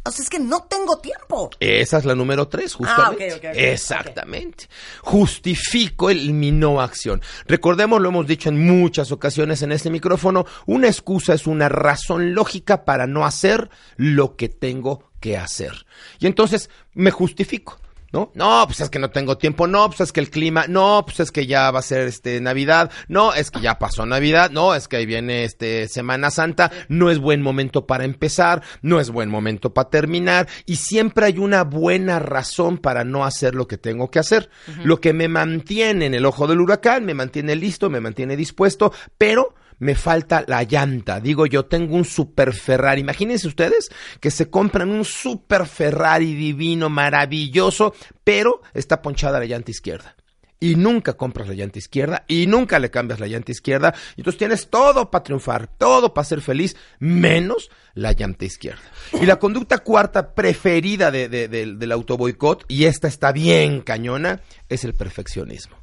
O 0.03 0.11
sea, 0.11 0.23
es 0.23 0.29
que 0.29 0.39
no 0.39 0.63
tengo 0.63 0.97
tiempo. 0.99 1.51
Esa 1.59 1.99
es 1.99 2.05
la 2.05 2.15
número 2.15 2.47
tres, 2.47 2.73
justamente. 2.73 3.31
Ah, 3.31 3.35
ok, 3.35 3.45
ok. 3.51 3.55
Exactamente. 3.55 4.67
Justifico 5.01 6.09
el 6.09 6.33
mi 6.33 6.51
no 6.51 6.81
acción. 6.81 7.21
Recordemos, 7.45 8.01
lo 8.01 8.09
hemos 8.09 8.25
dicho 8.25 8.49
en 8.49 8.65
muchas 8.65 9.11
ocasiones 9.11 9.61
en 9.61 9.71
este 9.71 9.91
micrófono, 9.91 10.45
una 10.65 10.87
excusa 10.87 11.33
es 11.33 11.45
una 11.45 11.69
razón 11.69 12.33
lógica 12.33 12.83
para 12.83 13.05
no 13.05 13.25
hacer 13.25 13.69
lo 13.95 14.35
que 14.35 14.49
tengo 14.49 15.11
que 15.19 15.37
hacer. 15.37 15.85
Y 16.19 16.25
entonces 16.25 16.69
me 16.93 17.11
justifico. 17.11 17.77
¿No? 18.11 18.31
No, 18.35 18.63
pues 18.67 18.81
es 18.81 18.89
que 18.89 18.99
no 18.99 19.09
tengo 19.09 19.37
tiempo, 19.37 19.67
no, 19.67 19.87
pues 19.87 20.01
es 20.01 20.11
que 20.11 20.19
el 20.19 20.29
clima, 20.29 20.65
no, 20.67 21.03
pues 21.05 21.21
es 21.21 21.31
que 21.31 21.47
ya 21.47 21.71
va 21.71 21.79
a 21.79 21.83
ser 21.83 22.07
este 22.07 22.41
Navidad, 22.41 22.91
no, 23.07 23.33
es 23.33 23.51
que 23.51 23.61
ya 23.61 23.79
pasó 23.79 24.05
Navidad, 24.05 24.51
no, 24.51 24.75
es 24.75 24.89
que 24.89 24.97
ahí 24.97 25.05
viene 25.05 25.45
este 25.45 25.87
Semana 25.87 26.29
Santa, 26.29 26.71
no 26.89 27.09
es 27.09 27.19
buen 27.19 27.41
momento 27.41 27.87
para 27.87 28.03
empezar, 28.03 28.63
no 28.81 28.99
es 28.99 29.11
buen 29.11 29.29
momento 29.29 29.73
para 29.73 29.89
terminar, 29.89 30.49
y 30.65 30.75
siempre 30.75 31.27
hay 31.27 31.37
una 31.37 31.63
buena 31.63 32.19
razón 32.19 32.79
para 32.79 33.05
no 33.05 33.23
hacer 33.23 33.55
lo 33.55 33.67
que 33.67 33.77
tengo 33.77 34.11
que 34.11 34.19
hacer. 34.19 34.49
Lo 34.83 34.99
que 34.99 35.13
me 35.13 35.27
mantiene 35.27 36.07
en 36.07 36.13
el 36.13 36.25
ojo 36.25 36.47
del 36.47 36.59
huracán, 36.59 37.05
me 37.05 37.13
mantiene 37.13 37.55
listo, 37.55 37.89
me 37.89 38.01
mantiene 38.01 38.35
dispuesto, 38.35 38.91
pero 39.17 39.55
me 39.81 39.95
falta 39.95 40.43
la 40.47 40.63
llanta. 40.63 41.19
Digo 41.19 41.45
yo, 41.45 41.65
tengo 41.65 41.95
un 41.95 42.05
super 42.05 42.53
Ferrari. 42.53 43.01
Imagínense 43.01 43.47
ustedes 43.47 43.89
que 44.19 44.31
se 44.31 44.49
compran 44.49 44.89
un 44.89 45.03
super 45.03 45.65
Ferrari 45.65 46.33
divino, 46.33 46.89
maravilloso, 46.89 47.93
pero 48.23 48.61
está 48.73 49.01
ponchada 49.01 49.39
la 49.39 49.45
llanta 49.45 49.71
izquierda. 49.71 50.15
Y 50.63 50.75
nunca 50.75 51.13
compras 51.13 51.47
la 51.47 51.55
llanta 51.55 51.79
izquierda 51.79 52.23
y 52.27 52.45
nunca 52.45 52.77
le 52.77 52.91
cambias 52.91 53.19
la 53.19 53.25
llanta 53.25 53.51
izquierda. 53.51 53.95
Y 54.15 54.21
entonces 54.21 54.37
tienes 54.37 54.69
todo 54.69 55.09
para 55.09 55.23
triunfar, 55.23 55.65
todo 55.65 56.13
para 56.13 56.25
ser 56.25 56.41
feliz, 56.41 56.77
menos 56.99 57.71
la 57.95 58.11
llanta 58.13 58.45
izquierda. 58.45 58.83
Y 59.19 59.25
la 59.25 59.37
conducta 59.39 59.79
cuarta 59.79 60.35
preferida 60.35 61.09
de- 61.09 61.27
de- 61.29 61.47
del- 61.47 61.79
del 61.79 61.91
autoboicot, 61.91 62.65
y 62.67 62.85
esta 62.85 63.07
está 63.07 63.31
bien 63.31 63.81
cañona, 63.81 64.41
es 64.69 64.83
el 64.83 64.93
perfeccionismo. 64.93 65.77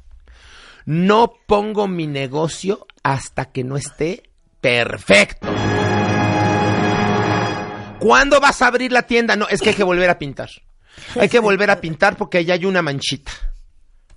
No 0.85 1.33
pongo 1.45 1.87
mi 1.89 2.07
negocio 2.07 2.87
hasta 3.03 3.45
que 3.45 3.63
no 3.63 3.77
esté 3.77 4.23
perfecto. 4.61 5.47
¿Cuándo 7.99 8.39
vas 8.39 8.61
a 8.61 8.67
abrir 8.67 8.91
la 8.91 9.03
tienda? 9.03 9.35
No, 9.35 9.47
es 9.47 9.61
que 9.61 9.69
hay 9.69 9.75
que 9.75 9.83
volver 9.83 10.09
a 10.09 10.17
pintar. 10.17 10.49
Hay 11.19 11.29
que 11.29 11.39
volver 11.39 11.69
a 11.69 11.81
pintar 11.81 12.15
porque 12.15 12.39
allá 12.39 12.53
hay 12.53 12.65
una 12.65 12.81
manchita. 12.81 13.31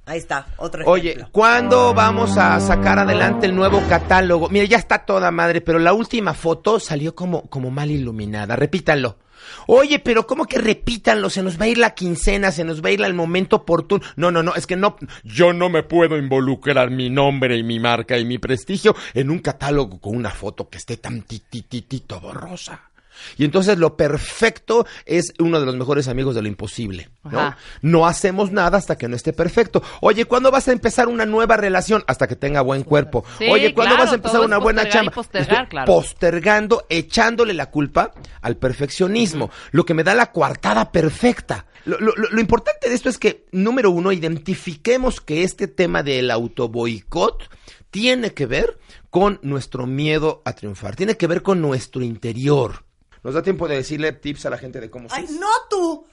Ahí 0.05 0.19
está, 0.19 0.49
otro 0.57 0.85
Oye, 0.87 1.11
ejemplo. 1.11 1.29
¿cuándo 1.31 1.95
vamos 1.95 2.37
a 2.37 2.59
sacar 2.59 2.99
adelante 2.99 3.47
el 3.47 3.55
nuevo 3.55 3.81
catálogo? 3.89 4.49
Mira, 4.49 4.65
ya 4.65 4.79
está 4.79 5.05
toda 5.05 5.31
madre, 5.31 5.61
pero 5.61 5.79
la 5.79 5.93
última 5.93 6.35
foto 6.35 6.81
salió 6.81 7.15
como, 7.15 7.43
como 7.49 7.71
mal 7.71 7.91
iluminada. 7.91 8.57
Repítanlo. 8.57 9.19
Oye, 9.67 9.99
pero 9.99 10.27
¿cómo 10.27 10.47
que 10.47 10.59
repítanlo? 10.59 11.31
Se 11.31 11.43
nos 11.43 11.61
va 11.61 11.65
a 11.65 11.69
ir 11.69 11.79
la 11.79 11.95
quincena, 11.95 12.53
se 12.53 12.65
nos 12.65 12.83
va 12.83 12.89
a 12.89 12.93
ir 12.93 13.03
el 13.03 13.15
momento 13.15 13.57
oportuno. 13.57 14.05
No, 14.17 14.31
no, 14.31 14.43
no, 14.43 14.55
es 14.55 14.67
que 14.67 14.77
no, 14.77 14.97
yo 15.25 15.53
no 15.53 15.69
me 15.69 15.83
puedo 15.83 16.17
involucrar 16.17 16.91
mi 16.91 17.11
nombre 17.11 17.57
y 17.57 17.63
mi 17.63 17.81
marca 17.81 18.19
y 18.19 18.25
mi 18.25 18.39
prestigio 18.39 18.95
en 19.15 19.31
un 19.31 19.41
catálogo 19.41 20.01
con 20.01 20.17
una 20.17 20.31
foto 20.31 20.69
que 20.69 20.79
esté 20.79 20.97
tan 20.97 21.23
tititito 21.23 22.21
borrosa. 22.21 22.92
Y 23.39 23.45
entonces 23.45 23.79
lo 23.79 23.97
perfecto 23.97 24.87
es 25.07 25.33
uno 25.39 25.61
de 25.61 25.67
los 25.67 25.77
mejores 25.77 26.09
amigos 26.09 26.35
de 26.35 26.43
lo 26.43 26.49
imposible, 26.49 27.11
¿no? 27.25 27.55
No 27.83 28.07
hacemos 28.07 28.53
nada 28.53 28.79
hasta 28.79 28.97
que 28.97 29.09
no 29.09 29.17
esté 29.17 29.33
perfecto. 29.33 29.83
Oye, 30.01 30.25
¿cuándo 30.25 30.51
vas 30.51 30.69
a 30.69 30.73
empezar 30.73 31.09
una 31.09 31.27
nueva 31.27 31.57
relación? 31.57 32.05
Hasta 32.07 32.27
que 32.27 32.37
tenga 32.37 32.61
buen 32.63 32.83
cuerpo. 32.85 33.25
Sí, 33.39 33.47
Oye, 33.51 33.75
¿cuándo 33.75 33.95
claro, 33.95 34.05
vas 34.05 34.13
a 34.13 34.17
empezar 34.17 34.41
una 34.41 34.59
buena 34.59 34.89
chamba? 34.89 35.13
postergar, 35.13 35.69
claro. 35.69 35.87
Postergando, 35.93 36.87
echándole 36.89 37.55
la 37.55 37.71
culpa 37.71 38.13
al 38.41 38.57
perfeccionismo, 38.57 39.51
lo 39.71 39.85
que 39.85 39.95
me 39.95 40.05
da 40.05 40.15
la 40.15 40.33
coartada 40.33 40.91
perfecta. 40.93 41.67
Lo- 41.85 41.99
lo 41.99 42.41
importante 42.41 42.89
de 42.89 42.95
esto 42.95 43.09
es 43.09 43.19
que, 43.19 43.47
número 43.51 43.91
uno, 43.91 44.13
identifiquemos 44.13 45.21
que 45.21 45.43
este 45.43 45.67
tema 45.67 46.03
del 46.03 46.31
autoboicot 46.31 47.49
tiene 47.91 48.33
que 48.33 48.47
ver 48.47 48.79
con 49.11 49.39
nuestro 49.43 49.87
miedo 49.87 50.43
a 50.45 50.53
triunfar, 50.55 50.97
tiene 50.97 51.17
que 51.17 51.27
ver 51.27 51.43
con 51.43 51.61
nuestro 51.61 52.03
interior. 52.03 52.85
¿Nos 53.23 53.35
da 53.35 53.43
tiempo 53.43 53.69
de 53.69 53.77
decirle 53.77 54.13
tips 54.13 54.47
a 54.47 54.51
la 54.51 54.59
gente 54.59 54.81
de 54.81 54.91
cómo 54.91 55.09
Ay, 55.11 55.27
sí? 55.27 55.39
no 55.41 55.49
tú. 55.71 56.07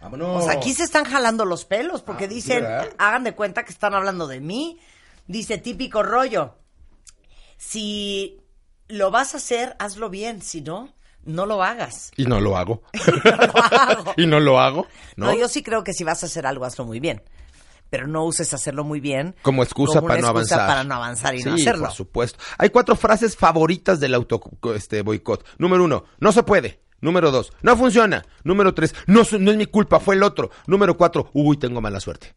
Vámonos. 0.00 0.42
O 0.42 0.46
sea, 0.46 0.56
aquí 0.58 0.72
se 0.72 0.84
están 0.84 1.04
jalando 1.04 1.44
los 1.44 1.64
pelos 1.64 2.02
porque 2.02 2.24
Ah, 2.24 2.28
dicen, 2.28 2.62
¿verdad? 2.62 2.88
hagan 2.98 3.24
de 3.24 3.34
cuenta 3.34 3.64
que 3.64 3.72
están 3.72 3.94
hablando 3.94 4.26
de 4.26 4.40
mí. 4.40 4.78
Dice 5.26 5.58
típico 5.58 6.02
rollo. 6.02 6.54
Si 7.56 8.40
lo 8.88 9.10
vas 9.10 9.34
a 9.34 9.38
hacer, 9.38 9.76
hazlo 9.78 10.10
bien. 10.10 10.42
Si 10.42 10.60
no, 10.60 10.92
no 11.24 11.46
lo 11.46 11.62
hagas. 11.62 12.12
Y 12.16 12.26
no 12.26 12.40
lo 12.40 12.56
hago. 12.56 12.82
No 13.24 13.36
lo 13.36 13.56
hago. 13.58 14.14
y 14.16 14.26
no 14.26 14.40
lo 14.40 14.60
hago. 14.60 14.86
¿no? 15.16 15.26
No, 15.26 15.34
yo 15.34 15.48
sí 15.48 15.62
creo 15.62 15.82
que 15.84 15.92
si 15.92 16.04
vas 16.04 16.22
a 16.22 16.26
hacer 16.26 16.46
algo, 16.46 16.64
hazlo 16.64 16.84
muy 16.84 17.00
bien. 17.00 17.22
Pero 17.90 18.06
no 18.08 18.24
uses 18.24 18.52
hacerlo 18.52 18.82
muy 18.84 19.00
bien 19.00 19.36
Como 19.42 19.62
excusa 19.62 20.00
como 20.00 20.08
para 20.08 20.20
no 20.20 20.28
excusa 20.28 20.54
avanzar. 20.56 20.68
para 20.68 20.84
no 20.84 20.94
avanzar 20.96 21.34
y 21.36 21.42
no 21.42 21.54
hacerlo. 21.54 21.84
por 21.84 21.92
supuesto. 21.92 22.38
Hay 22.58 22.70
cuatro 22.70 22.96
frases 22.96 23.36
favoritas 23.36 24.00
del 24.00 24.14
auto 24.14 24.40
este 24.74 25.02
boicot. 25.02 25.44
Número 25.58 25.84
uno, 25.84 26.04
no 26.18 26.32
se 26.32 26.42
puede. 26.42 26.80
Número 27.00 27.30
dos, 27.30 27.52
no 27.62 27.76
funciona. 27.76 28.24
Número 28.42 28.74
tres, 28.74 28.94
no, 29.06 29.20
es 29.22 29.32
mi 29.38 29.66
culpa, 29.66 30.00
fue 30.00 30.14
el 30.14 30.22
otro. 30.22 30.50
Número 30.66 30.96
cuatro, 30.96 31.30
uy, 31.34 31.56
tengo 31.58 31.80
mala 31.80 32.00
suerte. 32.00 32.34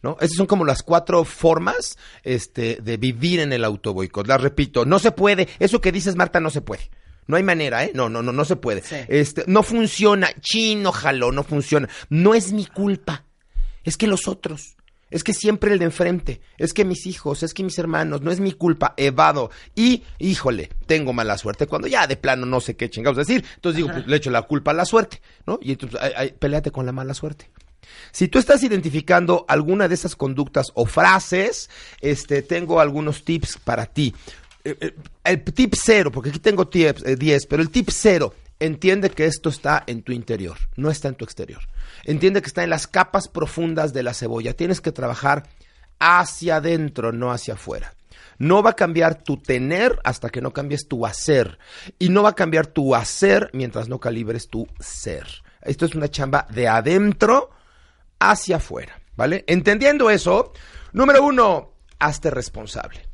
¿No? 0.00 0.16
Esas 0.20 0.36
son 0.36 0.46
como 0.46 0.64
las 0.64 0.84
cuatro 0.84 1.24
formas 1.24 1.98
este, 2.22 2.78
de 2.80 2.96
vivir 2.96 3.40
en 3.40 3.52
el 3.52 3.64
auto 3.64 3.92
boicot. 3.92 4.28
Las 4.28 4.40
repito, 4.40 4.84
no 4.84 5.00
se 5.00 5.10
puede. 5.10 5.48
Eso 5.58 5.80
que 5.80 5.90
dices, 5.90 6.14
Marta, 6.14 6.38
no 6.38 6.50
se 6.50 6.60
puede. 6.60 6.88
No 7.26 7.36
hay 7.36 7.42
manera, 7.42 7.84
¿eh? 7.84 7.90
No, 7.94 8.08
no, 8.08 8.22
no, 8.22 8.32
no 8.32 8.44
se 8.44 8.56
puede. 8.56 8.82
Sí. 8.82 8.96
Este, 9.08 9.42
no 9.48 9.62
funciona. 9.64 10.30
Chino, 10.40 10.92
jaló, 10.92 11.32
no 11.32 11.42
funciona. 11.42 11.88
No 12.08 12.34
es 12.34 12.52
mi 12.52 12.64
culpa. 12.64 13.24
Es 13.82 13.96
que 13.96 14.06
los 14.06 14.28
otros. 14.28 14.77
Es 15.10 15.24
que 15.24 15.32
siempre 15.32 15.72
el 15.72 15.78
de 15.78 15.86
enfrente. 15.86 16.40
Es 16.58 16.72
que 16.72 16.84
mis 16.84 17.06
hijos, 17.06 17.42
es 17.42 17.54
que 17.54 17.64
mis 17.64 17.78
hermanos. 17.78 18.22
No 18.22 18.30
es 18.30 18.40
mi 18.40 18.52
culpa. 18.52 18.94
Evado. 18.96 19.50
Y, 19.74 20.02
híjole, 20.18 20.70
tengo 20.86 21.12
mala 21.12 21.38
suerte. 21.38 21.66
Cuando 21.66 21.88
ya 21.88 22.06
de 22.06 22.16
plano 22.16 22.46
no 22.46 22.60
sé 22.60 22.76
qué 22.76 22.90
chingados 22.90 23.16
decir. 23.16 23.44
Entonces 23.56 23.76
digo, 23.76 23.90
pues 23.92 24.06
le 24.06 24.16
echo 24.16 24.30
la 24.30 24.42
culpa 24.42 24.72
a 24.72 24.74
la 24.74 24.84
suerte, 24.84 25.20
¿no? 25.46 25.58
Y 25.62 25.72
entonces, 25.72 25.98
ay, 26.02 26.12
ay, 26.16 26.34
peleate 26.38 26.70
con 26.70 26.86
la 26.86 26.92
mala 26.92 27.14
suerte. 27.14 27.50
Si 28.12 28.28
tú 28.28 28.38
estás 28.38 28.62
identificando 28.62 29.44
alguna 29.48 29.88
de 29.88 29.94
esas 29.94 30.16
conductas 30.16 30.66
o 30.74 30.86
frases, 30.86 31.70
este, 32.00 32.42
tengo 32.42 32.80
algunos 32.80 33.24
tips 33.24 33.58
para 33.64 33.86
ti. 33.86 34.14
Eh, 34.64 34.76
eh, 34.80 34.94
El 35.24 35.42
tip 35.42 35.74
cero, 35.74 36.10
porque 36.12 36.30
aquí 36.30 36.38
tengo 36.38 36.68
tips, 36.68 37.04
eh, 37.04 37.16
10, 37.16 37.46
pero 37.46 37.62
el 37.62 37.70
tip 37.70 37.88
cero, 37.90 38.34
entiende 38.60 39.10
que 39.10 39.24
esto 39.26 39.48
está 39.48 39.84
en 39.86 40.02
tu 40.02 40.12
interior, 40.12 40.58
no 40.76 40.90
está 40.90 41.08
en 41.08 41.14
tu 41.14 41.24
exterior. 41.24 41.62
Entiende 42.04 42.40
que 42.40 42.48
está 42.48 42.64
en 42.64 42.70
las 42.70 42.86
capas 42.86 43.28
profundas 43.28 43.92
de 43.92 44.02
la 44.02 44.14
cebolla. 44.14 44.54
Tienes 44.54 44.80
que 44.80 44.92
trabajar 44.92 45.44
hacia 45.98 46.56
adentro, 46.56 47.12
no 47.12 47.32
hacia 47.32 47.54
afuera. 47.54 47.94
No 48.38 48.62
va 48.62 48.70
a 48.70 48.76
cambiar 48.76 49.22
tu 49.22 49.36
tener 49.36 49.98
hasta 50.04 50.30
que 50.30 50.40
no 50.40 50.52
cambies 50.52 50.86
tu 50.86 51.04
hacer. 51.06 51.58
Y 51.98 52.08
no 52.08 52.22
va 52.22 52.30
a 52.30 52.34
cambiar 52.36 52.68
tu 52.68 52.94
hacer 52.94 53.50
mientras 53.52 53.88
no 53.88 53.98
calibres 53.98 54.48
tu 54.48 54.68
ser. 54.78 55.26
Esto 55.62 55.86
es 55.86 55.94
una 55.94 56.08
chamba 56.08 56.46
de 56.50 56.68
adentro 56.68 57.50
hacia 58.20 58.56
afuera, 58.56 59.00
¿vale? 59.16 59.44
Entendiendo 59.46 60.08
eso, 60.10 60.52
número 60.92 61.24
uno, 61.24 61.72
hazte 61.98 62.30
responsable. 62.30 63.08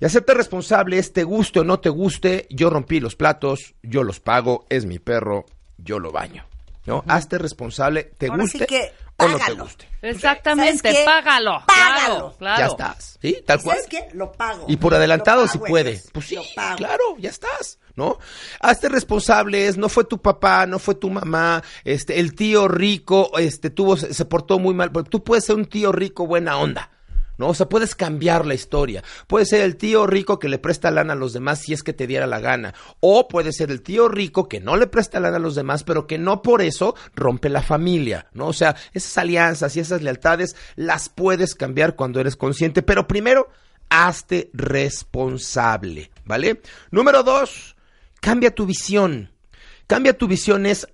Y 0.00 0.04
hacerte 0.04 0.34
responsable 0.34 0.98
es 0.98 1.12
te 1.12 1.24
guste 1.24 1.60
o 1.60 1.64
no 1.64 1.80
te 1.80 1.88
guste, 1.88 2.46
yo 2.50 2.70
rompí 2.70 3.00
los 3.00 3.16
platos, 3.16 3.74
yo 3.82 4.04
los 4.04 4.20
pago, 4.20 4.64
es 4.68 4.84
mi 4.84 4.98
perro, 4.98 5.46
yo 5.76 5.98
lo 5.98 6.12
baño. 6.12 6.44
¿No? 6.88 7.04
Hazte 7.06 7.38
responsable, 7.38 8.04
te 8.18 8.28
Ahora 8.28 8.46
sí 8.46 8.58
guste 8.58 8.66
que 8.66 8.92
o 9.18 9.28
no 9.28 9.38
te 9.38 9.52
guste. 9.52 9.88
Exactamente, 10.00 11.02
págalo. 11.04 11.62
Págalo. 11.66 12.04
Claro, 12.06 12.34
claro. 12.38 12.58
Ya 12.58 12.66
estás, 12.66 13.18
¿sí? 13.20 13.42
Tal 13.44 13.60
cual. 13.62 13.76
¿Sabes 13.76 13.90
qué? 13.90 14.16
Lo 14.16 14.32
pago. 14.32 14.64
Y 14.68 14.76
por 14.76 14.94
adelantado 14.94 15.46
si 15.48 15.58
puede. 15.58 16.00
Pues 16.12 16.26
sí, 16.26 16.36
Lo 16.36 16.42
pago. 16.54 16.76
claro, 16.76 17.02
ya 17.18 17.30
estás, 17.30 17.78
¿no? 17.96 18.18
Hazte 18.60 18.88
responsables, 18.88 19.76
no 19.76 19.88
fue 19.88 20.04
tu 20.04 20.22
papá, 20.22 20.66
no 20.66 20.78
fue 20.78 20.94
tu 20.94 21.10
mamá, 21.10 21.62
este, 21.84 22.20
el 22.20 22.34
tío 22.34 22.68
rico, 22.68 23.32
este, 23.38 23.70
tuvo, 23.70 23.96
se 23.96 24.14
se 24.14 24.24
portó 24.24 24.58
muy 24.58 24.72
mal, 24.74 24.92
porque 24.92 25.10
tú 25.10 25.22
puedes 25.22 25.44
ser 25.44 25.56
un 25.56 25.66
tío 25.66 25.92
rico 25.92 26.26
buena 26.26 26.56
onda. 26.58 26.90
¿No? 27.38 27.48
O 27.48 27.54
sea, 27.54 27.68
puedes 27.68 27.94
cambiar 27.94 28.44
la 28.44 28.54
historia. 28.54 29.02
Puede 29.26 29.46
ser 29.46 29.62
el 29.62 29.76
tío 29.76 30.06
rico 30.06 30.38
que 30.38 30.48
le 30.48 30.58
presta 30.58 30.90
lana 30.90 31.14
a 31.14 31.16
los 31.16 31.32
demás 31.32 31.60
si 31.60 31.72
es 31.72 31.82
que 31.82 31.92
te 31.92 32.06
diera 32.06 32.26
la 32.26 32.40
gana. 32.40 32.74
O 33.00 33.28
puede 33.28 33.52
ser 33.52 33.70
el 33.70 33.80
tío 33.80 34.08
rico 34.08 34.48
que 34.48 34.60
no 34.60 34.76
le 34.76 34.88
presta 34.88 35.20
lana 35.20 35.36
a 35.36 35.40
los 35.40 35.54
demás, 35.54 35.84
pero 35.84 36.06
que 36.06 36.18
no 36.18 36.42
por 36.42 36.62
eso 36.62 36.96
rompe 37.14 37.48
la 37.48 37.62
familia, 37.62 38.26
¿no? 38.32 38.48
O 38.48 38.52
sea, 38.52 38.76
esas 38.92 39.16
alianzas 39.18 39.76
y 39.76 39.80
esas 39.80 40.02
lealtades 40.02 40.56
las 40.74 41.08
puedes 41.08 41.54
cambiar 41.54 41.96
cuando 41.96 42.20
eres 42.20 42.36
consciente. 42.36 42.82
Pero 42.82 43.06
primero, 43.06 43.48
hazte 43.88 44.50
responsable, 44.52 46.10
¿vale? 46.24 46.60
Número 46.90 47.22
dos, 47.22 47.76
cambia 48.20 48.54
tu 48.54 48.66
visión. 48.66 49.32
Cambia 49.86 50.16
tu 50.16 50.28
visión 50.28 50.66
es, 50.66 50.86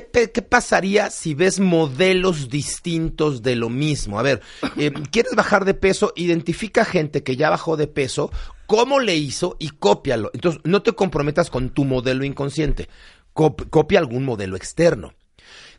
¿qué, 0.00 0.42
pasaría 0.42 1.10
si 1.10 1.34
ves 1.34 1.60
modelos 1.60 2.48
distintos 2.48 3.42
de 3.42 3.56
lo 3.56 3.68
mismo? 3.68 4.18
A 4.18 4.22
ver, 4.22 4.40
eh, 4.78 4.90
¿quieres 5.12 5.34
bajar 5.34 5.64
de 5.66 5.74
peso? 5.74 6.12
Identifica 6.16 6.84
gente 6.84 7.22
que 7.22 7.36
ya 7.36 7.50
bajó 7.50 7.76
de 7.76 7.86
peso, 7.86 8.30
cómo 8.66 9.00
le 9.00 9.16
hizo 9.16 9.56
y 9.58 9.68
cópialo. 9.68 10.30
Entonces, 10.32 10.60
no 10.64 10.82
te 10.82 10.92
comprometas 10.92 11.50
con 11.50 11.70
tu 11.70 11.84
modelo 11.84 12.24
inconsciente. 12.24 12.88
Cop- 13.34 13.68
copia 13.68 13.98
algún 13.98 14.24
modelo 14.24 14.56
externo. 14.56 15.14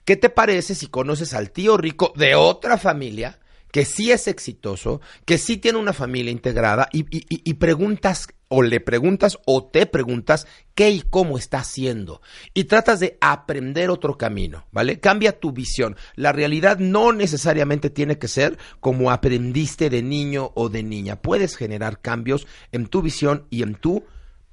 ¿Qué 0.06 0.16
te 0.16 0.30
parece 0.30 0.76
si 0.76 0.88
conoces 0.88 1.34
al 1.34 1.50
tío 1.52 1.78
rico 1.78 2.14
de 2.16 2.36
otra 2.36 2.78
familia 2.78 3.40
que 3.72 3.86
sí 3.86 4.12
es 4.12 4.28
exitoso, 4.28 5.02
que 5.26 5.40
sí 5.40 5.58
tiene 5.58 5.80
una 5.80 5.94
familia 5.94 6.32
integrada 6.32 6.88
y, 6.94 7.00
y- 7.10 7.26
y- 7.30 7.42
y 7.44 7.54
preguntas 7.56 8.28
o 8.56 8.62
le 8.62 8.80
preguntas 8.80 9.40
o 9.46 9.66
te 9.66 9.88
preguntas 9.88 10.46
qué 10.76 10.92
y 10.92 11.02
cómo 11.02 11.40
está 11.40 11.58
haciendo 11.58 12.22
y 12.54 12.66
tratas 12.66 13.00
de 13.00 13.18
aprender 13.20 13.90
otro 13.90 14.16
camino, 14.16 14.68
¿vale? 14.72 15.00
Cambia 15.00 15.40
tu 15.40 15.52
visión. 15.52 15.96
La 16.16 16.34
realidad 16.34 16.78
no 16.78 17.14
necesariamente 17.14 17.90
tiene 17.90 18.20
que 18.20 18.28
ser 18.28 18.60
como 18.80 19.10
aprendiste 19.10 19.90
de 19.90 20.04
niño 20.04 20.52
o 20.54 20.70
de 20.70 20.84
niña. 20.84 21.20
Puedes 21.20 21.58
generar 21.58 22.00
cambios 22.00 22.46
en 22.72 22.86
tu 22.86 23.02
visión 23.02 23.48
y 23.50 23.64
en 23.64 23.74
tu 23.74 24.04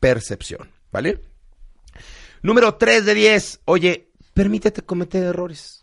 percepción, 0.00 0.70
¿vale? 0.90 1.20
Número 2.40 2.76
3 2.76 3.04
de 3.04 3.14
10. 3.14 3.60
Oye, 3.66 4.08
permítete 4.32 4.80
cometer 4.80 5.24
errores. 5.24 5.79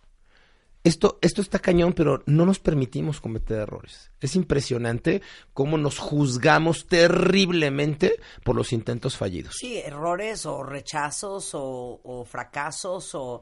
Esto, 0.88 1.20
esto 1.22 1.41
está 1.41 1.60
cañón, 1.60 1.91
pero 1.91 2.24
no 2.27 2.46
nos 2.46 2.60
permitimos 2.60 3.20
cometer 3.20 3.60
errores. 3.60 4.10
Es 4.22 4.38
impresionante 4.38 5.22
cómo 5.53 5.77
nos 5.77 6.00
juzgamos 6.00 6.88
terriblemente 6.88 8.15
por 8.46 8.56
los 8.56 8.72
intentos 8.72 9.17
fallidos. 9.17 9.56
Sí, 9.60 9.77
errores 9.77 10.46
o 10.46 10.63
rechazos 10.63 11.53
o, 11.53 12.00
o 12.01 12.24
fracasos 12.24 13.13
o 13.15 13.41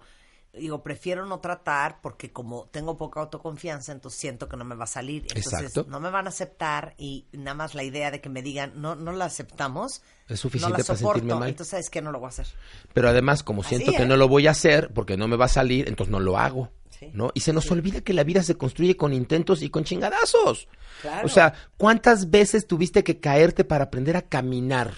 digo, 0.58 0.82
prefiero 0.82 1.26
no 1.26 1.40
tratar 1.40 2.00
porque 2.02 2.32
como 2.32 2.68
tengo 2.70 2.98
poca 2.98 3.20
autoconfianza, 3.20 3.92
entonces 3.92 4.20
siento 4.20 4.48
que 4.48 4.58
no 4.58 4.66
me 4.66 4.74
va 4.74 4.86
a 4.86 4.88
salir. 4.88 5.24
Entonces 5.24 5.54
Exacto. 5.54 5.86
no 5.88 6.00
me 6.00 6.10
van 6.10 6.26
a 6.26 6.30
aceptar 6.30 6.96
y 6.98 7.28
nada 7.32 7.54
más 7.54 7.76
la 7.76 7.84
idea 7.84 8.12
de 8.12 8.22
que 8.22 8.30
me 8.30 8.42
digan, 8.42 8.74
no, 8.76 8.96
no 8.96 9.12
la 9.12 9.26
aceptamos. 9.26 10.02
Es 10.28 10.40
suficiente 10.40 10.74
no 10.74 10.78
la 10.80 10.84
para 10.84 10.98
soporto, 10.98 11.20
sentirme 11.20 11.40
mal. 11.40 11.50
Entonces, 11.50 11.72
¿sabes 11.72 11.90
qué? 11.90 12.02
No 12.02 12.12
lo 12.12 12.20
voy 12.20 12.28
a 12.28 12.30
hacer. 12.30 12.48
Pero 12.94 13.10
además, 13.10 13.44
como 13.44 13.62
Así 13.62 13.76
siento 13.76 13.92
que 13.96 14.06
no 14.06 14.18
lo 14.18 14.28
voy 14.28 14.48
a 14.48 14.52
hacer 14.52 14.92
porque 14.94 15.18
no 15.18 15.28
me 15.28 15.36
va 15.36 15.46
a 15.46 15.50
salir, 15.50 15.88
entonces 15.88 16.12
no 16.12 16.20
lo 16.20 16.38
hago. 16.38 16.72
Sí. 16.98 17.12
¿No? 17.14 17.32
Y 17.34 17.42
se 17.42 17.54
nos 17.54 17.70
olvida 17.72 18.02
que 18.02 18.14
la 18.14 18.24
vida 18.24 18.42
se 18.44 18.56
construye 18.56 18.96
con 18.96 19.14
intentos 19.14 19.62
y 19.62 19.70
con 19.70 19.84
chingadazos. 19.84 20.68
Claro. 21.02 21.26
O 21.26 21.30
sea, 21.30 21.54
¿cuántas 21.78 22.30
veces 22.30 22.68
tuviste 22.68 23.04
que 23.04 23.20
caerte 23.20 23.64
para 23.66 23.86
aprender 23.86 24.16
a 24.16 24.22
caminar? 24.22 24.94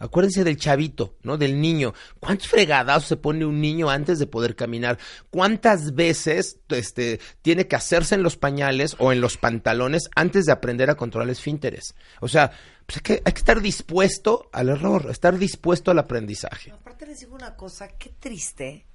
Acuérdense 0.00 0.44
del 0.44 0.56
chavito, 0.56 1.14
¿no? 1.22 1.36
Del 1.36 1.60
niño. 1.60 1.92
¿Cuántos 2.20 2.48
fregadazos 2.48 3.06
se 3.06 3.16
pone 3.18 3.44
un 3.44 3.60
niño 3.60 3.90
antes 3.90 4.18
de 4.18 4.26
poder 4.26 4.56
caminar? 4.56 4.98
¿Cuántas 5.28 5.94
veces 5.94 6.58
este, 6.70 7.20
tiene 7.42 7.68
que 7.68 7.76
hacerse 7.76 8.14
en 8.14 8.22
los 8.22 8.38
pañales 8.38 8.96
o 8.98 9.12
en 9.12 9.20
los 9.20 9.36
pantalones 9.36 10.08
antes 10.16 10.46
de 10.46 10.52
aprender 10.52 10.88
a 10.88 10.94
controlar 10.94 11.28
esfínteres? 11.28 11.94
O 12.20 12.28
sea, 12.28 12.50
pues 12.86 12.96
hay, 12.96 13.02
que, 13.02 13.22
hay 13.26 13.32
que 13.32 13.38
estar 13.38 13.60
dispuesto 13.60 14.48
al 14.52 14.70
error, 14.70 15.08
estar 15.10 15.38
dispuesto 15.38 15.90
al 15.90 15.98
aprendizaje. 15.98 16.70
Aparte 16.72 17.04
les 17.04 17.20
digo 17.20 17.34
una 17.34 17.54
cosa, 17.54 17.88
qué 17.98 18.08
triste 18.18 18.86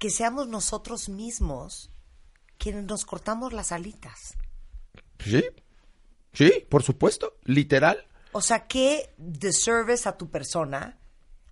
que 0.00 0.10
seamos 0.10 0.48
nosotros 0.48 1.08
mismos 1.08 1.92
quienes 2.58 2.84
nos 2.84 3.04
cortamos 3.04 3.52
las 3.52 3.70
alitas. 3.70 4.34
Sí, 5.20 5.44
sí, 6.32 6.66
por 6.68 6.82
supuesto, 6.82 7.36
literal. 7.44 8.04
O 8.32 8.40
sea, 8.40 8.66
qué 8.66 9.14
deserves 9.18 10.06
a 10.06 10.16
tu 10.16 10.30
persona 10.30 10.98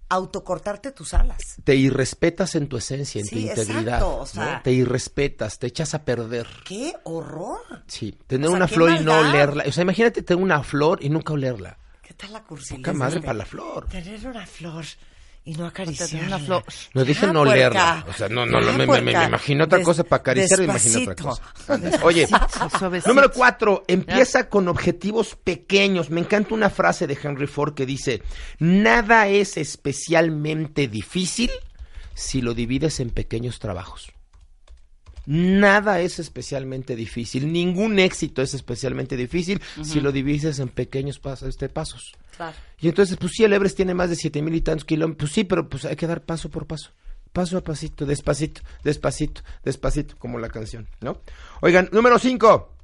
autocortarte 0.09 0.91
tus 0.93 1.13
alas. 1.13 1.39
Te 1.65 1.75
irrespetas 1.77 2.55
en 2.55 2.69
tu 2.69 2.79
esencia, 2.79 3.21
en 3.21 3.27
Sí, 3.27 3.35
tu 3.35 3.39
integridad. 3.43 3.81
exacto, 3.99 4.17
o 4.19 4.27
sea- 4.27 4.55
¿no? 4.57 4.63
Te 4.63 4.73
irrespetas, 4.73 5.59
te 5.59 5.67
echas 5.67 5.93
a 5.95 6.05
perder. 6.05 6.47
¡Qué 6.65 6.95
horror! 7.05 7.61
Sí, 7.87 8.13
tener 8.27 8.47
O 8.47 8.51
sea, 8.51 8.57
una 8.57 8.69
flor 8.69 8.91
y 8.93 9.05
no 9.05 9.19
olerla. 9.19 9.65
O 9.67 9.73
sea, 9.73 9.83
imagínate 9.83 10.23
tener 10.23 10.43
una 10.43 10.63
flor 10.63 11.05
y 11.05 11.11
nunca 11.11 11.35
olerla. 11.35 11.79
¿Qué 12.03 12.15
tal 12.15 12.33
la 12.33 12.43
cursilés? 12.43 12.81
Poca 12.81 12.95
madre 12.95 13.21
para 13.21 13.35
la 13.35 13.45
flor. 13.45 13.87
Tener 13.89 14.27
una 14.27 14.47
flor 14.47 14.87
y 15.49 15.55
no 15.55 15.67
acariciarla. 15.67 16.11
Tener 16.11 16.27
una 16.27 16.39
flor. 16.39 16.65
No 16.95 17.05
dije 17.05 17.27
Ah, 17.27 17.33
no 17.33 17.41
olerla. 17.41 18.03
puerca. 18.05 18.11
O 18.11 18.13
sea, 18.19 18.29
no, 18.29 18.45
no, 18.47 18.61
no, 18.61 18.69
Ah, 18.69 18.73
me, 18.77 18.87
me- 18.87 19.01
me- 19.01 19.25
imagino 19.25 19.65
otra 19.65 19.79
Des- 19.79 19.85
cosa 19.87 20.05
para 20.05 20.21
acariciar 20.21 20.59
y 20.61 20.63
me 20.67 20.71
imagino 20.73 21.01
otra 21.01 21.15
cosa. 21.15 21.43
Oye, 22.03 22.27
Suavecito. 22.79 23.09
número 23.09 23.33
cuatro, 23.33 23.85
empieza 23.89 24.49
con 24.49 24.69
objetivos 24.69 25.37
pequeños. 25.43 26.11
Me 26.11 26.21
encanta 26.21 26.55
una 26.55 26.71
frase 26.71 27.07
de 27.07 27.19
Henry 27.23 27.47
Ford 27.47 27.75
que 27.75 27.87
dice, 27.87 28.23
nada 28.59 29.29
es 29.29 29.57
especialmente 29.57 30.87
difícil 30.89 31.51
si 32.15 32.41
lo 32.43 32.53
divides 32.55 33.01
en 33.01 33.11
pequeños 33.11 33.59
trabajos. 33.59 34.13
Nada 35.31 36.01
es 36.01 36.19
especialmente 36.19 36.97
difícil, 36.97 37.53
ningún 37.53 37.99
éxito 37.99 38.41
es 38.41 38.55
especialmente 38.55 39.15
difícil 39.15 39.61
si 39.83 40.01
lo 40.01 40.11
divides 40.11 40.59
en 40.59 40.69
pequeños 40.69 41.19
pasos, 41.19 41.51
este, 41.51 41.69
pasos. 41.69 42.15
Claro. 42.35 42.57
Y 42.81 42.89
entonces, 42.89 43.19
pues 43.21 43.33
sí, 43.33 43.45
el 43.45 43.53
Everest 43.53 43.77
tiene 43.77 43.93
más 43.93 44.09
de 44.09 44.17
siete 44.17 44.41
mil 44.41 44.55
y 44.55 44.63
tantos 44.63 44.87
kilómetros. 44.87 45.29
Pues 45.29 45.33
sí, 45.35 45.45
pero 45.45 45.69
pues 45.69 45.85
hay 45.85 45.97
que 45.97 46.07
dar 46.07 46.23
paso 46.23 46.49
por 46.49 46.67
paso. 46.67 46.93
Paso 47.31 47.59
a 47.59 47.61
pasito, 47.63 48.07
despacito, 48.07 48.63
despacito, 48.83 49.43
despacito, 49.63 50.17
como 50.17 50.39
la 50.39 50.49
canción, 50.49 50.89
¿no? 51.03 51.21
Oigan, 51.61 51.91
número 51.93 52.19
cinco. 52.19 52.78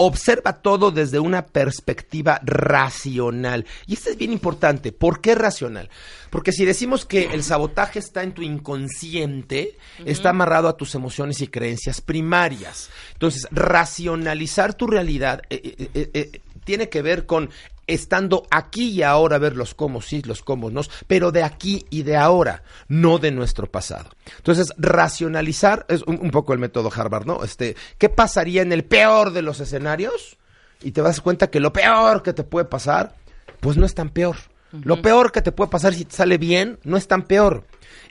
Observa 0.00 0.62
todo 0.62 0.92
desde 0.92 1.18
una 1.18 1.44
perspectiva 1.44 2.40
racional. 2.44 3.66
Y 3.86 3.94
esto 3.94 4.10
es 4.10 4.16
bien 4.16 4.32
importante. 4.32 4.92
¿Por 4.92 5.20
qué 5.20 5.34
racional? 5.34 5.90
Porque 6.30 6.52
si 6.52 6.64
decimos 6.64 7.04
que 7.04 7.24
el 7.32 7.42
sabotaje 7.42 7.98
está 7.98 8.22
en 8.22 8.32
tu 8.32 8.42
inconsciente, 8.42 9.76
está 10.04 10.30
amarrado 10.30 10.68
a 10.68 10.76
tus 10.76 10.94
emociones 10.94 11.40
y 11.40 11.48
creencias 11.48 12.00
primarias. 12.00 12.90
Entonces, 13.14 13.48
racionalizar 13.50 14.74
tu 14.74 14.86
realidad 14.86 15.42
eh, 15.50 15.60
eh, 15.64 15.90
eh, 15.94 16.10
eh, 16.14 16.40
tiene 16.62 16.88
que 16.88 17.02
ver 17.02 17.26
con 17.26 17.50
estando 17.88 18.44
aquí 18.50 18.90
y 18.90 19.02
ahora 19.02 19.38
ver 19.38 19.56
los 19.56 19.74
cómo 19.74 20.00
sí, 20.00 20.22
los 20.22 20.42
cómo 20.42 20.70
no, 20.70 20.82
pero 21.08 21.32
de 21.32 21.42
aquí 21.42 21.84
y 21.90 22.02
de 22.04 22.16
ahora, 22.16 22.62
no 22.86 23.18
de 23.18 23.32
nuestro 23.32 23.68
pasado. 23.70 24.10
Entonces, 24.36 24.72
racionalizar 24.78 25.84
es 25.88 26.02
un, 26.02 26.18
un 26.22 26.30
poco 26.30 26.52
el 26.52 26.58
método 26.60 26.90
Harvard, 26.94 27.26
¿no? 27.26 27.42
Este, 27.42 27.74
¿qué 27.98 28.08
pasaría 28.08 28.62
en 28.62 28.72
el 28.72 28.84
peor 28.84 29.32
de 29.32 29.42
los 29.42 29.58
escenarios? 29.60 30.36
Y 30.82 30.92
te 30.92 31.02
das 31.02 31.20
cuenta 31.20 31.50
que 31.50 31.58
lo 31.58 31.72
peor 31.72 32.22
que 32.22 32.32
te 32.32 32.44
puede 32.44 32.66
pasar, 32.66 33.14
pues 33.60 33.76
no 33.76 33.84
es 33.84 33.94
tan 33.94 34.10
peor. 34.10 34.36
Lo 34.70 35.00
peor 35.00 35.32
que 35.32 35.40
te 35.40 35.50
puede 35.50 35.70
pasar 35.70 35.94
si 35.94 36.04
te 36.04 36.14
sale 36.14 36.36
bien, 36.36 36.78
no 36.84 36.98
es 36.98 37.08
tan 37.08 37.22
peor. 37.22 37.64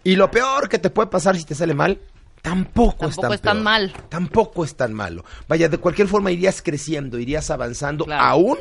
Y 0.04 0.16
lo 0.16 0.32
peor 0.32 0.68
que 0.70 0.80
te 0.80 0.90
puede 0.90 1.08
pasar 1.08 1.38
si 1.38 1.44
te 1.46 1.54
sale 1.54 1.76
mal, 1.76 2.00
tampoco, 2.42 3.08
es 3.08 3.16
tan 3.16 3.32
es 3.32 3.42
tan 3.42 3.58
peor. 3.58 3.64
mal. 3.64 3.94
Tampoco 4.10 4.66
es 4.66 4.76
tan 4.76 4.92
malo. 4.92 5.24
Vaya, 5.48 5.70
de 5.70 5.78
cualquier 5.78 6.08
forma 6.08 6.32
irías 6.32 6.62
creciendo, 6.64 7.20
irías 7.20 7.52
avanzando, 7.52 8.06
Claro. 8.06 8.24
aún 8.24 8.58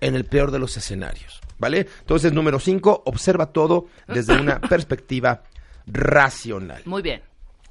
en 0.00 0.14
el 0.14 0.24
peor 0.24 0.50
de 0.50 0.58
los 0.58 0.76
escenarios. 0.76 1.40
¿Vale? 1.58 1.86
Entonces, 2.00 2.32
número 2.32 2.60
cinco, 2.60 3.02
observa 3.06 3.46
todo 3.46 3.86
desde 4.08 4.38
una 4.38 4.60
perspectiva 4.68 5.42
racional. 5.86 6.82
Muy 6.84 7.02
bien. 7.02 7.22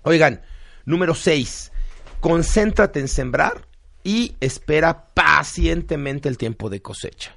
Oigan, 0.02 0.42
número 0.86 1.14
seis, 1.14 1.72
concéntrate 2.20 3.00
en 3.00 3.08
sembrar 3.08 3.68
y 4.04 4.36
espera 4.40 5.08
pacientemente 5.14 6.30
el 6.30 6.38
tiempo 6.38 6.70
de 6.70 6.82
cosecha. 6.82 7.36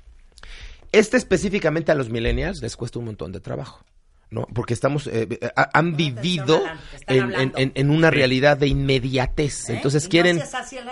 Este 0.92 1.16
específicamente 1.16 1.92
a 1.92 1.95
los 1.95 2.09
millennials 2.09 2.62
les 2.62 2.76
cuesta 2.76 2.99
un 2.99 3.07
montón 3.07 3.33
de 3.33 3.40
trabajo. 3.40 3.85
¿No? 4.30 4.47
Porque 4.54 4.75
estamos, 4.75 5.06
eh, 5.06 5.26
eh, 5.30 5.50
ha- 5.56 5.70
han 5.73 5.97
vivido 5.97 6.62
en, 7.06 7.16
en- 7.16 7.23
hablando. 7.23 7.58
en- 7.58 7.73
en 7.75 7.90
una 7.90 8.11
realidad 8.11 8.56
de 8.56 8.68
inmediatez. 8.68 9.70
¿Eh? 9.70 9.76
Entonces 9.76 10.04
¿Y 10.04 10.06
no 10.06 10.10
quieren... 10.10 10.43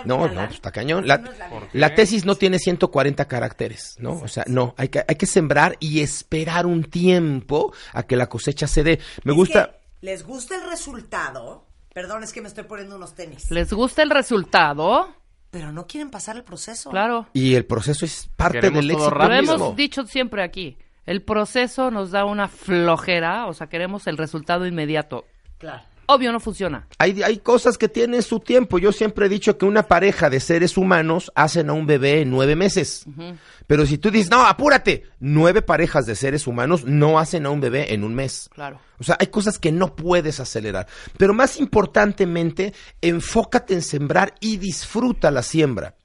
No, 0.05 0.17
no, 0.17 0.23
Alan? 0.25 0.45
pues 0.47 0.55
está 0.55 0.71
cañón. 0.71 1.07
La, 1.07 1.17
No 1.73 1.93
tesis 1.93 2.25
no 2.25 2.35
tiene 2.35 2.59
140 2.59 3.25
caracteres, 3.27 3.95
¿no? 3.99 4.13
O 4.13 4.27
sea, 4.27 4.43
no, 4.47 4.73
hay 4.77 4.89
que, 4.89 5.03
hay 5.07 5.15
que 5.15 5.25
sembrar 5.25 5.77
y 5.79 6.01
esperar 6.01 6.65
un 6.65 6.83
tiempo 6.83 7.73
a 7.93 8.03
que 8.03 8.15
la 8.15 8.27
cosecha 8.27 8.67
se 8.67 8.83
dé. 8.83 8.99
Me 9.23 9.33
Es 9.33 9.37
gusta... 9.37 9.79
les 10.01 10.23
gusta 10.25 10.55
el 10.55 10.69
resultado. 10.69 11.65
Perdón, 11.93 12.23
es 12.23 12.31
que 12.33 12.41
me 12.41 12.47
estoy 12.47 12.63
poniendo 12.65 12.95
unos 12.95 13.15
tenis. 13.15 13.49
¿Les 13.49 13.73
gusta 13.73 14.03
el 14.03 14.09
resultado? 14.11 15.13
Pero 15.49 15.71
no 15.71 15.87
quieren 15.87 16.09
pasar 16.11 16.35
el 16.35 16.43
proceso. 16.43 16.89
Claro. 16.91 17.27
Y 17.33 17.55
el 17.55 17.65
proceso 17.65 18.05
es 18.05 18.29
parte 18.35 18.59
Queremos 18.59 18.81
del 18.81 18.91
éxito 18.91 19.09
Lo 19.11 19.33
hemos 19.33 19.75
dicho 19.75 20.05
siempre 20.05 20.43
aquí. 20.43 20.77
El 21.07 21.23
proceso 21.23 21.89
nos 21.89 22.11
da 22.11 22.25
una 22.25 22.49
flojera, 22.49 23.47
o 23.47 23.53
sea, 23.53 23.67
queremos 23.67 24.07
el 24.07 24.17
resultado 24.17 24.67
inmediato. 24.67 25.25
Claro. 25.57 25.81
Obvio 26.09 26.31
no 26.31 26.39
funciona. 26.39 26.87
Hay, 26.99 27.21
hay 27.21 27.37
cosas 27.37 27.77
que 27.77 27.89
tienen 27.89 28.23
su 28.23 28.39
tiempo. 28.39 28.77
Yo 28.77 28.93
siempre 28.93 29.25
he 29.25 29.29
dicho 29.29 29.57
que 29.57 29.65
una 29.65 29.83
pareja 29.83 30.29
de 30.29 30.39
seres 30.39 30.77
humanos 30.77 31.31
hacen 31.35 31.69
a 31.69 31.73
un 31.73 31.85
bebé 31.85 32.21
en 32.21 32.29
nueve 32.29 32.55
meses. 32.55 33.05
Pero 33.67 33.85
si 33.85 33.97
tú 33.97 34.09
dices, 34.09 34.31
no, 34.31 34.45
apúrate, 34.45 35.03
nueve 35.19 35.61
parejas 35.61 36.05
de 36.05 36.15
seres 36.15 36.47
humanos 36.47 36.85
no 36.85 37.19
hacen 37.19 37.45
a 37.45 37.49
un 37.49 37.59
bebé 37.59 37.93
en 37.93 38.05
un 38.05 38.15
mes. 38.15 38.49
Claro. 38.53 38.79
O 38.99 39.03
sea, 39.03 39.17
hay 39.19 39.27
cosas 39.27 39.59
que 39.59 39.73
no 39.73 39.97
puedes 39.97 40.39
acelerar. 40.39 40.87
Pero 41.17 41.33
más 41.33 41.59
importantemente, 41.59 42.73
enfócate 43.01 43.73
en 43.73 43.81
sembrar 43.81 44.33
y 44.39 44.55
disfruta 44.57 45.29
la 45.29 45.43
siembra. 45.43 45.95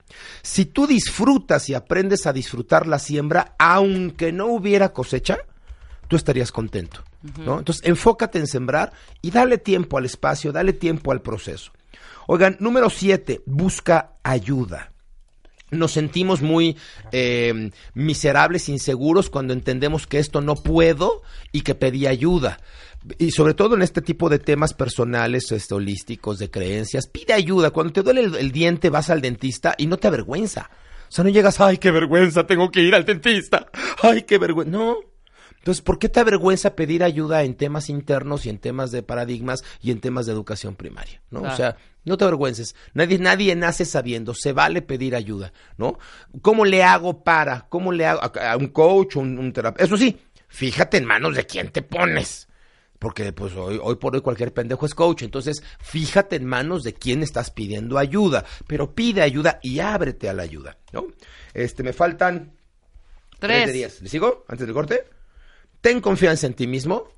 Si 0.43 0.65
tú 0.67 0.87
disfrutas 0.87 1.69
y 1.69 1.75
aprendes 1.75 2.27
a 2.27 2.33
disfrutar 2.33 2.87
la 2.87 2.99
siembra, 2.99 3.55
aunque 3.59 4.33
no 4.33 4.47
hubiera 4.47 4.93
cosecha, 4.93 5.39
tú 6.09 6.17
estarías 6.17 6.53
contento. 6.53 7.03
¿no? 7.39 7.59
Entonces, 7.59 7.85
enfócate 7.87 8.39
en 8.39 8.47
sembrar 8.47 8.93
y 9.21 9.31
dale 9.31 9.59
tiempo 9.59 9.99
al 9.99 10.05
espacio, 10.05 10.53
dale 10.53 10.73
tiempo 10.73 11.13
al 11.13 11.23
proceso. 11.23 11.73
Oigan, 12.27 12.57
número 12.61 12.91
siete, 12.91 13.43
busca 13.47 14.13
ayuda. 14.23 14.93
Nos 15.71 15.93
sentimos 15.93 16.43
muy 16.43 16.77
eh, 17.13 17.71
miserables, 17.95 18.69
inseguros 18.69 19.31
cuando 19.31 19.55
entendemos 19.55 20.07
que 20.07 20.19
esto 20.19 20.43
no 20.43 20.55
puedo 20.55 21.23
y 21.51 21.63
que 21.63 21.75
pedí 21.75 22.07
ayuda. 22.07 22.61
Y 23.19 23.31
sobre 23.33 23.55
todo 23.55 23.75
en 23.75 23.83
este 23.83 24.01
tipo 24.01 24.29
de 24.29 24.39
temas 24.39 24.75
personales, 24.75 25.51
este, 25.51 25.75
holísticos, 25.75 26.39
de 26.39 26.51
creencias, 26.51 27.07
pide 27.07 27.33
ayuda. 27.33 27.71
Cuando 27.71 27.93
te 27.93 28.03
duele 28.03 28.23
el, 28.23 28.35
el 28.37 28.53
diente, 28.53 28.91
vas 28.91 29.11
al 29.11 29.21
dentista 29.21 29.75
y 29.77 29.87
no 29.87 29.97
te 29.97 30.09
avergüenza. 30.09 30.71
O 31.09 31.15
sea, 31.15 31.25
no 31.25 31.31
llegas, 31.31 31.61
ay, 31.61 31.79
qué 31.79 31.91
vergüenza, 31.91 32.47
tengo 32.47 32.71
que 32.71 32.81
ir 32.81 32.95
al 32.95 33.05
dentista. 33.05 33.67
Ay, 34.03 34.23
qué 34.23 34.39
vergüenza. 34.39 34.71
No. 34.71 34.97
Entonces, 35.59 35.83
¿por 35.83 35.99
qué 35.99 36.09
te 36.09 36.21
avergüenza 36.21 36.75
pedir 36.75 37.05
ayuda 37.05 37.45
en 37.45 37.55
temas 37.55 37.89
internos 37.89 38.47
y 38.47 38.51
en 38.51 38.59
temas 38.59 38.91
de 38.91 39.03
paradigmas 39.03 39.63
y 39.81 39.93
en 39.93 40.01
temas 40.01 40.27
de 40.27 40.33
educación 40.33 40.75
primaria? 40.75 41.21
¿no? 41.31 41.41
Claro. 41.41 41.55
O 41.55 41.57
sea, 41.57 41.77
no 42.05 42.17
te 42.17 42.25
avergüences. 42.25 42.75
Nadie, 42.95 43.19
nadie 43.19 43.55
nace 43.55 43.85
sabiendo. 43.85 44.35
Se 44.35 44.53
vale 44.53 44.83
pedir 44.83 45.15
ayuda, 45.15 45.53
¿no? 45.77 45.99
¿Cómo 46.41 46.65
le 46.65 46.83
hago 46.83 47.23
para? 47.23 47.67
¿Cómo 47.69 47.93
le 47.93 48.07
hago? 48.07 48.23
A, 48.23 48.53
a 48.53 48.57
un 48.57 48.69
coach, 48.69 49.17
un, 49.17 49.39
un 49.39 49.53
terapeuta. 49.53 49.85
Eso 49.85 49.97
sí, 49.97 50.19
fíjate 50.49 50.97
en 50.97 51.05
manos 51.05 51.37
de 51.37 51.47
quién 51.47 51.71
te 51.71 51.83
pones. 51.83 52.49
Porque 53.03 53.33
pues 53.33 53.53
hoy, 53.55 53.81
hoy 53.83 53.97
por 53.97 54.15
hoy 54.15 54.21
cualquier 54.21 54.55
pendejo 54.55 54.87
es 54.87 54.95
coach. 54.95 55.23
Entonces, 55.25 55.61
fíjate 55.81 56.37
en 56.37 56.45
manos 56.47 56.85
de 56.85 56.95
quién 56.95 57.25
estás 57.25 57.51
pidiendo 57.51 57.99
ayuda. 57.99 58.45
Pero 58.69 58.95
pide 58.95 59.23
ayuda 59.23 59.59
y 59.61 59.81
ábrete 59.81 60.29
a 60.29 60.33
la 60.33 60.45
ayuda, 60.45 60.79
¿no? 60.93 61.07
Este, 61.53 61.83
me 61.83 61.93
faltan 61.93 62.53
tres 63.41 63.57
de 63.57 63.63
Tres. 63.65 63.75
diez. 63.75 64.03
¿Le 64.03 64.09
sigo? 64.09 64.45
Antes 64.47 64.69
del 64.69 64.75
corte. 64.75 65.03
Ten 65.81 66.01
confianza 66.01 66.47
en 66.47 66.55
ti 66.55 66.69
mismo. 66.69 67.09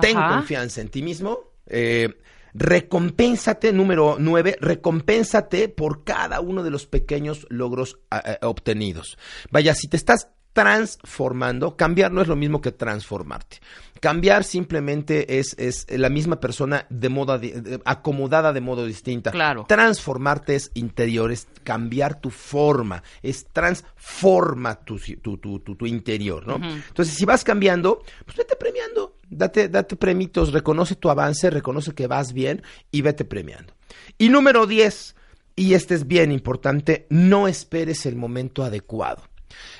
Ten 0.00 0.16
Ajá. 0.16 0.36
confianza 0.36 0.80
en 0.80 0.90
ti 0.90 1.02
mismo. 1.02 1.40
Eh, 1.66 2.08
recompénsate, 2.54 3.72
número 3.72 4.14
nueve, 4.20 4.56
recompénsate 4.60 5.68
por 5.68 6.04
cada 6.04 6.40
uno 6.40 6.62
de 6.62 6.70
los 6.70 6.86
pequeños 6.86 7.48
logros 7.50 7.98
ah, 8.12 8.22
ah, 8.40 8.46
obtenidos. 8.46 9.18
Vaya, 9.50 9.74
si 9.74 9.88
te 9.88 9.96
estás 9.96 10.28
transformando, 10.52 11.76
cambiar 11.76 12.10
no 12.12 12.20
es 12.22 12.28
lo 12.28 12.36
mismo 12.36 12.60
que 12.60 12.72
transformarte. 12.72 13.58
Cambiar 14.00 14.44
simplemente 14.44 15.38
es, 15.38 15.54
es 15.58 15.86
la 15.90 16.08
misma 16.08 16.40
persona 16.40 16.86
de 16.88 17.08
de- 17.38 17.80
acomodada 17.84 18.52
de 18.52 18.60
modo 18.62 18.86
distinta. 18.86 19.30
Claro. 19.30 19.66
Transformarte 19.68 20.54
es 20.56 20.70
interior, 20.74 21.30
es 21.30 21.46
cambiar 21.64 22.18
tu 22.20 22.30
forma, 22.30 23.02
es 23.22 23.46
transforma 23.52 24.76
tu, 24.76 24.98
tu, 24.98 25.36
tu, 25.38 25.60
tu 25.60 25.86
interior, 25.86 26.46
¿no? 26.46 26.56
Entonces, 26.66 27.14
si 27.14 27.24
vas 27.26 27.44
cambiando, 27.44 28.02
pues 28.24 28.38
vete 28.38 28.56
premiando, 28.56 29.16
date, 29.28 29.68
date 29.68 29.96
premitos, 29.96 30.52
reconoce 30.52 30.94
tu 30.96 31.10
avance, 31.10 31.50
reconoce 31.50 31.92
que 31.94 32.06
vas 32.06 32.32
bien 32.32 32.62
y 32.90 33.02
vete 33.02 33.24
premiando. 33.26 33.74
Y 34.16 34.30
número 34.30 34.66
10, 34.66 35.14
y 35.56 35.74
este 35.74 35.94
es 35.94 36.06
bien 36.06 36.32
importante, 36.32 37.06
no 37.10 37.48
esperes 37.48 38.06
el 38.06 38.16
momento 38.16 38.62
adecuado. 38.64 39.22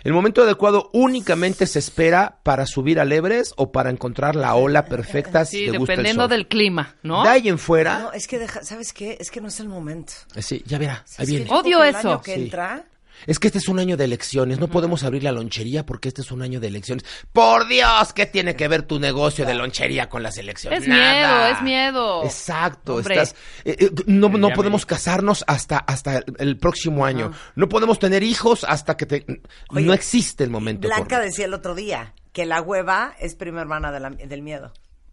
El 0.05 0.13
momento 0.13 0.43
adecuado 0.43 0.91
únicamente 0.93 1.67
se 1.67 1.79
espera 1.79 2.39
para 2.43 2.67
subir 2.67 2.99
al 3.01 3.13
Everest 3.13 3.53
o 3.57 3.71
para 3.73 3.91
encontrar 3.91 4.37
la 4.37 4.55
ola 4.55 4.85
perfecta 4.87 5.45
si 5.45 5.59
Sí, 5.67 5.71
te 5.71 5.79
gusta 5.79 5.93
el 5.93 5.99
dependiendo 5.99 6.29
del 6.29 6.49
clima, 6.49 6.97
¿no? 7.03 7.23
De 7.23 7.29
ahí 7.29 7.49
en 7.49 7.59
fuera, 7.59 7.99
No, 8.01 8.13
es 8.13 8.27
que 8.27 8.39
deja, 8.39 8.63
¿sabes 8.63 8.93
qué? 8.93 9.17
Es 9.21 9.31
que 9.31 9.41
no 9.41 9.49
es 9.49 9.61
el 9.61 9.69
momento. 9.69 10.13
sí, 10.39 10.63
ya 10.67 10.79
verá, 10.79 10.95
ahí 10.95 11.03
¿Sabes 11.07 11.29
viene. 11.31 11.47
Odio 11.51 11.79
que 11.81 11.89
el 11.89 11.95
eso. 11.97 12.09
año 12.09 12.23
que 12.23 12.35
Sí. 12.35 12.41
entra, 12.43 12.85
Es 13.27 13.39
que 13.39 13.49
este 13.49 13.59
es 13.59 13.69
un 13.69 13.79
año 13.79 13.97
de 13.97 14.05
elecciones, 14.05 14.59
no 14.59 14.69
podemos 14.69 15.05
abrir 15.05 15.23
la 15.23 15.33
lonchería 15.33 15.85
porque 15.87 16.09
este 16.09 16.23
es 16.23 16.31
un 16.31 16.43
año 16.43 16.61
de 16.61 16.69
elecciones. 16.69 17.05
Por 17.33 17.69
Dios, 17.69 18.13
¿qué 18.13 18.27
tiene 18.27 18.57
que 18.57 18.69
ver 18.69 18.83
tu 18.83 18.99
negocio 18.99 19.47
de 19.47 19.55
lonchería 19.55 20.09
con 20.09 20.23
las 20.23 20.39
elecciones? 20.39 20.83
Es 20.83 20.89
Nada. 20.89 21.13
miedo, 21.13 21.57
es 21.57 21.63
miedo. 21.63 22.25
Exacto, 22.25 22.97
Hombre. 22.97 23.15
estás, 23.15 23.35
eh, 23.65 23.77
eh, 23.79 23.91
no, 24.07 24.29
no 24.29 24.51
podemos 24.51 24.87
casarnos 24.87 25.45
hasta, 25.47 25.79
hasta 25.79 26.23
el, 26.39 26.57
próximo 26.59 27.05
año. 27.05 27.33
No 27.57 27.69
podemos 27.69 27.99
tener 27.99 28.23
hijos 28.23 28.65
hasta 28.65 28.97
que 28.97 29.07
te... 29.07 29.27
Oye, 29.71 29.87
no 29.87 29.93
existe 29.93 30.45
el 30.45 30.51
momento. 30.51 30.89
Blanca 30.89 31.05
correcto. 31.05 31.25
decía 31.25 31.45
el 31.47 31.55
otro 31.55 31.75
día 31.75 32.15
que 32.33 32.47
la 32.47 32.61
hueva 32.63 33.15
es 33.19 33.35
prima 33.35 33.61
hermana 33.61 33.91
de 33.93 34.01
la- 34.01 34.11
del 34.11 34.43
miedo. 34.43 34.73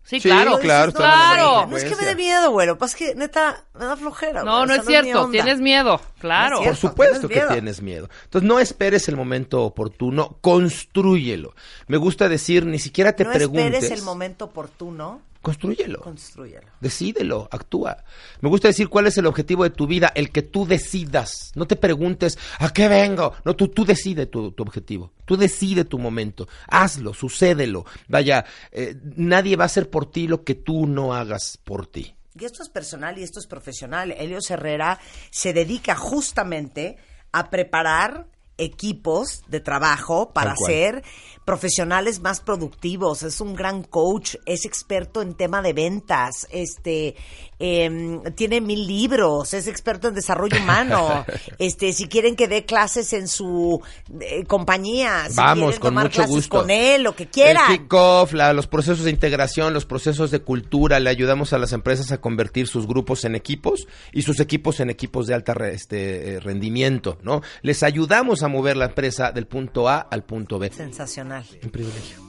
Sí, 0.09 0.21
Sí, 0.21 0.29
claro. 0.29 0.57
claro, 0.59 0.87
Dices, 0.91 1.01
no, 1.01 1.05
claro. 1.05 1.53
güey, 1.55 1.67
No 1.69 1.77
es 1.77 1.83
que 1.83 1.95
me 1.97 2.07
dé 2.07 2.15
miedo, 2.15 2.51
güero. 2.51 2.77
Pues 2.77 2.91
es 2.91 2.97
que, 2.97 3.15
neta, 3.15 3.65
me 3.77 3.83
da 3.85 3.97
flojera. 3.97 4.43
No, 4.43 4.55
güey, 4.59 4.67
no 4.69 4.73
o 4.73 4.77
es 4.77 4.85
cierto. 4.85 5.29
Tienes 5.29 5.59
miedo, 5.59 5.99
claro. 6.19 6.59
No 6.59 6.63
Por 6.65 6.75
supuesto 6.77 7.27
tienes 7.27 7.29
que 7.29 7.35
miedo. 7.41 7.53
tienes 7.53 7.81
miedo. 7.81 8.09
Entonces 8.23 8.47
no 8.47 8.59
esperes 8.59 9.09
el 9.09 9.17
momento 9.17 9.63
oportuno, 9.65 10.37
construyelo. 10.39 11.53
Me 11.87 11.97
gusta 11.97 12.29
decir, 12.29 12.65
ni 12.65 12.79
siquiera 12.79 13.13
te 13.17 13.25
no 13.25 13.31
preguntes. 13.33 13.73
esperes 13.83 13.99
el 13.99 14.05
momento 14.05 14.45
oportuno, 14.45 15.21
Construyelo. 15.41 16.01
construyelo. 16.01 16.67
Decídelo, 16.81 17.47
actúa. 17.51 18.03
Me 18.41 18.49
gusta 18.49 18.67
decir 18.67 18.89
cuál 18.89 19.07
es 19.07 19.17
el 19.17 19.25
objetivo 19.25 19.63
de 19.63 19.69
tu 19.69 19.87
vida, 19.87 20.11
el 20.15 20.31
que 20.31 20.41
tú 20.41 20.65
decidas. 20.65 21.51
No 21.55 21.67
te 21.67 21.75
preguntes, 21.75 22.37
¿a 22.59 22.69
qué 22.69 22.87
vengo? 22.87 23.33
No, 23.45 23.55
tú, 23.55 23.69
tú 23.69 23.85
decide 23.85 24.25
tu, 24.25 24.51
tu 24.51 24.63
objetivo. 24.63 25.13
Tú 25.25 25.37
decide 25.37 25.85
tu 25.85 25.99
momento. 25.99 26.47
Hazlo, 26.67 27.13
sucédelo. 27.13 27.85
Vaya, 28.07 28.45
eh, 28.71 28.95
nadie 29.15 29.55
va 29.55 29.65
a 29.65 29.67
hacer 29.67 29.89
por 29.89 30.11
ti 30.11 30.27
lo 30.27 30.43
que 30.43 30.55
tú 30.55 30.87
no 30.87 31.13
hagas 31.13 31.57
por 31.63 31.87
ti. 31.87 32.15
Y 32.39 32.45
esto 32.45 32.61
es 32.61 32.69
personal 32.69 33.17
y 33.17 33.23
esto 33.23 33.39
es 33.39 33.47
profesional. 33.47 34.11
Helios 34.11 34.49
Herrera 34.51 34.99
se 35.31 35.53
dedica 35.53 35.95
justamente 35.95 36.97
a 37.31 37.49
preparar 37.49 38.27
equipos 38.57 39.41
de 39.47 39.59
trabajo 39.59 40.31
para 40.33 40.55
ser 40.55 41.03
profesionales 41.45 42.19
más 42.19 42.41
productivos. 42.41 43.23
Es 43.23 43.39
un 43.39 43.55
gran 43.55 43.83
coach, 43.83 44.35
es 44.45 44.65
experto 44.65 45.21
en 45.21 45.33
tema 45.33 45.61
de 45.61 45.71
ventas, 45.73 46.45
este 46.51 47.15
em, 47.59 48.21
tiene 48.35 48.59
mil 48.61 48.85
libros, 48.85 49.53
es 49.53 49.67
experto 49.67 50.09
en 50.09 50.15
desarrollo 50.15 50.57
humano. 50.61 51.25
este, 51.59 51.93
si 51.93 52.07
quieren 52.07 52.35
que 52.35 52.47
dé 52.47 52.65
clases 52.65 53.13
en 53.13 53.27
su 53.27 53.81
eh, 54.19 54.43
compañía, 54.45 55.27
si 55.29 55.35
Vamos, 55.37 55.65
quieren 55.65 55.79
con 55.79 55.89
tomar 55.91 56.03
mucho 56.05 56.15
clases 56.17 56.35
gusto. 56.35 56.57
con 56.59 56.69
él, 56.69 57.03
lo 57.03 57.15
que 57.15 57.27
quieran. 57.27 57.71
El 57.71 57.79
kickoff, 57.79 58.33
la- 58.33 58.53
los 58.53 58.67
procesos 58.67 59.05
de 59.05 59.11
integración, 59.11 59.73
los 59.73 59.85
procesos 59.85 60.31
de 60.31 60.39
cultura, 60.41 60.99
le 60.99 61.09
ayudamos 61.09 61.53
a 61.53 61.57
las 61.57 61.71
empresas 61.73 62.11
a 62.11 62.19
convertir 62.19 62.67
sus 62.67 62.85
grupos 62.87 63.23
en 63.25 63.35
equipos 63.35 63.87
y 64.11 64.23
sus 64.23 64.39
equipos 64.41 64.79
en 64.81 64.89
equipos 64.89 65.27
de 65.27 65.33
alta 65.33 65.53
re- 65.53 65.73
este, 65.73 66.33
eh, 66.35 66.39
rendimiento, 66.41 67.17
¿no? 67.23 67.41
Les 67.61 67.83
ayudamos 67.83 68.43
a 68.43 68.46
mover 68.47 68.77
la 68.77 68.85
empresa 68.85 69.31
del 69.31 69.47
punto 69.47 69.87
A 69.89 69.99
al 69.99 70.23
punto 70.23 70.59
B. 70.59 70.71
Sensacional. 70.71 71.45
Un 71.63 71.69
privilegio. 71.69 72.27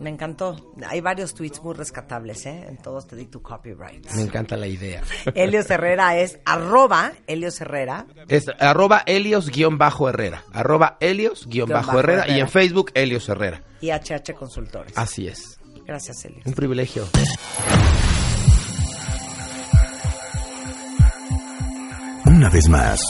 Me 0.00 0.08
encantó. 0.08 0.56
Hay 0.88 1.02
varios 1.02 1.34
tweets 1.34 1.62
muy 1.62 1.74
rescatables, 1.74 2.46
¿eh? 2.46 2.64
En 2.66 2.78
todos 2.78 3.06
te 3.06 3.16
di 3.16 3.26
tu 3.26 3.42
copyright. 3.42 4.10
Me 4.12 4.22
encanta 4.22 4.56
la 4.56 4.66
idea. 4.66 5.02
Helios 5.34 5.68
Herrera 5.70 6.16
es 6.16 6.38
arroba 6.46 7.12
Helios 7.26 7.60
Herrera. 7.60 8.06
Es 8.26 8.46
arroba 8.58 9.02
Helios-Herrera. 9.04 10.42
Arroba 10.54 10.96
Helios-Herrera 11.00 12.28
y 12.30 12.40
en 12.40 12.48
Facebook 12.48 12.92
Helios 12.94 13.28
Herrera. 13.28 13.62
y 13.82 13.90
HH 13.90 14.34
Consultores. 14.34 14.96
Así 14.96 15.28
es. 15.28 15.58
Gracias, 15.86 16.24
Helios. 16.24 16.46
Un 16.46 16.54
privilegio. 16.54 17.04
Una 22.24 22.48
vez 22.48 22.68
más. 22.68 23.00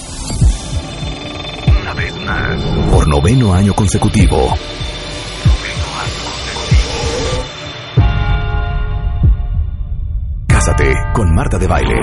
Una 1.90 2.02
vez 2.02 2.14
más. 2.24 2.62
Por 2.92 3.08
noveno 3.08 3.52
año 3.52 3.74
consecutivo. 3.74 4.54
Cásate 10.46 10.94
con 11.12 11.34
Marta 11.34 11.58
de 11.58 11.66
Baile. 11.66 11.96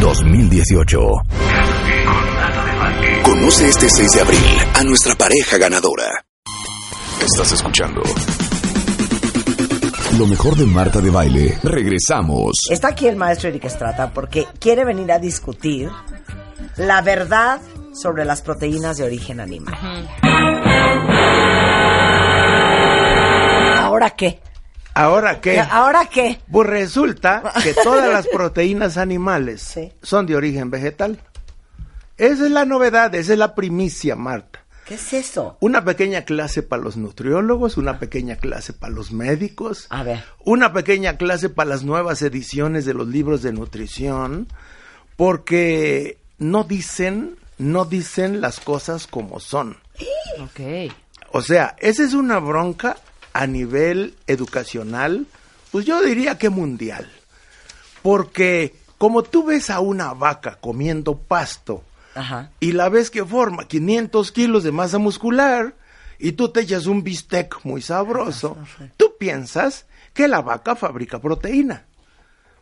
...2018. 0.00 0.98
Conoce 3.22 3.68
este 3.68 3.88
6 3.88 4.10
de 4.14 4.20
abril 4.20 4.40
a 4.74 4.82
nuestra 4.82 5.14
pareja 5.14 5.58
ganadora. 5.58 6.24
Estás 7.20 7.52
escuchando... 7.52 8.02
Lo 10.18 10.26
mejor 10.26 10.56
de 10.56 10.64
Marta 10.64 11.00
de 11.00 11.10
Baile. 11.10 11.58
Regresamos. 11.62 12.52
Está 12.70 12.88
aquí 12.88 13.06
el 13.06 13.16
maestro 13.16 13.48
Eric 13.50 13.64
Estrata 13.64 14.10
porque 14.12 14.46
quiere 14.58 14.84
venir 14.84 15.12
a 15.12 15.18
discutir 15.18 15.90
la 16.76 17.02
verdad 17.02 17.60
sobre 17.92 18.24
las 18.24 18.40
proteínas 18.40 18.96
de 18.96 19.04
origen 19.04 19.40
animal. 19.40 19.74
¿Ahora 23.78 24.10
qué? 24.10 24.40
¿Ahora 24.94 25.40
qué? 25.40 25.60
¿Ahora 25.60 26.06
qué? 26.06 26.40
Pues 26.50 26.66
resulta 26.68 27.42
que 27.62 27.74
todas 27.74 28.10
las 28.10 28.26
proteínas 28.32 28.96
animales 28.96 29.60
Sí. 29.62 29.92
son 30.02 30.24
de 30.26 30.36
origen 30.36 30.70
vegetal. 30.70 31.20
Esa 32.16 32.44
es 32.46 32.50
la 32.50 32.64
novedad, 32.64 33.14
esa 33.14 33.34
es 33.34 33.38
la 33.38 33.54
primicia, 33.54 34.16
Marta. 34.16 34.60
¿Qué 34.86 34.94
es 34.94 35.12
eso? 35.12 35.56
Una 35.60 35.84
pequeña 35.84 36.22
clase 36.22 36.62
para 36.62 36.80
los 36.82 36.96
nutriólogos, 36.96 37.76
una 37.76 37.98
pequeña 37.98 38.36
clase 38.36 38.72
para 38.72 38.92
los 38.92 39.10
médicos, 39.10 39.86
A 39.90 40.04
ver. 40.04 40.22
una 40.44 40.72
pequeña 40.72 41.16
clase 41.16 41.48
para 41.48 41.70
las 41.70 41.82
nuevas 41.82 42.22
ediciones 42.22 42.84
de 42.84 42.94
los 42.94 43.08
libros 43.08 43.42
de 43.42 43.52
nutrición, 43.52 44.46
porque 45.16 46.18
no 46.38 46.62
dicen, 46.64 47.36
no 47.58 47.84
dicen 47.84 48.40
las 48.40 48.60
cosas 48.60 49.06
como 49.08 49.40
son. 49.40 49.76
Ok. 50.40 50.92
O 51.32 51.42
sea, 51.42 51.74
esa 51.80 52.04
es 52.04 52.14
una 52.14 52.38
bronca 52.38 52.96
a 53.32 53.46
nivel 53.46 54.14
educacional, 54.28 55.26
pues 55.72 55.84
yo 55.84 56.00
diría 56.02 56.38
que 56.38 56.48
mundial. 56.48 57.10
Porque 58.02 58.74
como 58.98 59.24
tú 59.24 59.44
ves 59.44 59.68
a 59.68 59.80
una 59.80 60.14
vaca 60.14 60.58
comiendo 60.60 61.16
pasto 61.18 61.82
Ajá. 62.16 62.50
y 62.60 62.72
la 62.72 62.88
ves 62.88 63.10
que 63.10 63.24
forma 63.24 63.68
500 63.68 64.32
kilos 64.32 64.64
de 64.64 64.72
masa 64.72 64.98
muscular 64.98 65.76
y 66.18 66.32
tú 66.32 66.48
te 66.48 66.60
echas 66.60 66.86
un 66.86 67.04
bistec 67.04 67.64
muy 67.64 67.82
sabroso, 67.82 68.56
tú 68.96 69.14
piensas 69.18 69.86
que 70.14 70.28
la 70.28 70.40
vaca 70.40 70.74
fabrica 70.74 71.20
proteína. 71.20 71.84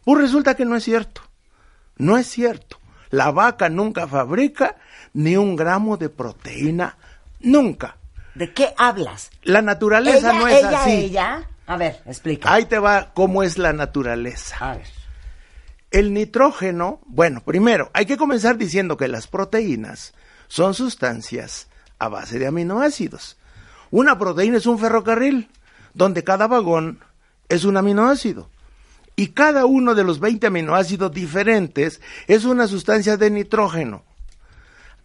Pues 0.04 0.20
resulta 0.20 0.54
que 0.54 0.64
no 0.64 0.76
es 0.76 0.84
cierto. 0.84 1.22
No 1.96 2.18
es 2.18 2.26
cierto. 2.26 2.78
La 3.10 3.30
vaca 3.30 3.68
nunca 3.68 4.08
fabrica 4.08 4.76
ni 5.12 5.36
un 5.36 5.54
gramo 5.54 5.96
de 5.96 6.08
proteína. 6.08 6.98
Nunca. 7.40 7.96
¿De 8.34 8.52
qué 8.52 8.74
hablas? 8.76 9.30
La 9.42 9.62
naturaleza 9.62 10.32
no 10.32 10.48
es 10.48 10.58
ella, 10.58 10.82
así. 10.82 10.90
ella. 10.90 11.48
A 11.66 11.76
ver, 11.76 12.02
explica. 12.06 12.52
Ahí 12.52 12.64
te 12.64 12.78
va 12.78 13.12
cómo 13.14 13.42
es 13.42 13.56
la 13.56 13.72
naturaleza. 13.72 14.56
A 14.58 14.76
ver. 14.76 15.03
El 15.94 16.12
nitrógeno, 16.12 17.00
bueno, 17.06 17.40
primero, 17.44 17.88
hay 17.94 18.04
que 18.04 18.16
comenzar 18.16 18.58
diciendo 18.58 18.96
que 18.96 19.06
las 19.06 19.28
proteínas 19.28 20.12
son 20.48 20.74
sustancias 20.74 21.68
a 22.00 22.08
base 22.08 22.40
de 22.40 22.48
aminoácidos. 22.48 23.38
Una 23.92 24.18
proteína 24.18 24.56
es 24.56 24.66
un 24.66 24.80
ferrocarril, 24.80 25.48
donde 25.92 26.24
cada 26.24 26.48
vagón 26.48 26.98
es 27.48 27.64
un 27.64 27.76
aminoácido. 27.76 28.50
Y 29.14 29.28
cada 29.28 29.66
uno 29.66 29.94
de 29.94 30.02
los 30.02 30.18
20 30.18 30.48
aminoácidos 30.48 31.12
diferentes 31.12 32.00
es 32.26 32.44
una 32.44 32.66
sustancia 32.66 33.16
de 33.16 33.30
nitrógeno. 33.30 34.02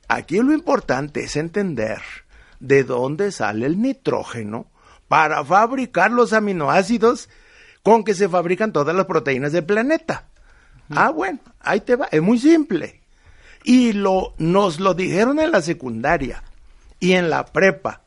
Aquí 0.08 0.39
lo 0.39 0.54
importante 0.54 1.25
es 1.25 1.36
entender 1.36 2.02
de 2.60 2.84
dónde 2.84 3.32
sale 3.32 3.67
el 3.67 3.80
nitrógeno 3.80 4.65
para 5.08 5.45
fabricar 5.45 6.10
los 6.10 6.34
aminoácidos 6.34 7.30
con 7.84 8.04
que 8.04 8.15
se 8.15 8.28
fabrican 8.28 8.73
todas 8.73 8.95
las 8.95 9.06
proteínas 9.06 9.52
del 9.52 9.65
planeta. 9.65 10.25
Ah, 10.89 11.12
bueno, 11.12 11.39
ahí 11.60 11.82
te 11.82 11.95
va, 11.95 12.08
es 12.12 12.21
muy 12.21 12.39
simple. 12.39 13.02
Y 13.63 13.93
lo, 13.93 14.34
nos 14.38 14.80
lo 14.80 14.93
dijeron 14.93 15.39
en 15.39 15.52
la 15.52 15.62
secundaria 15.62 16.43
y 16.99 17.13
en 17.13 17.30
la 17.30 17.45
prepa, 17.45 18.02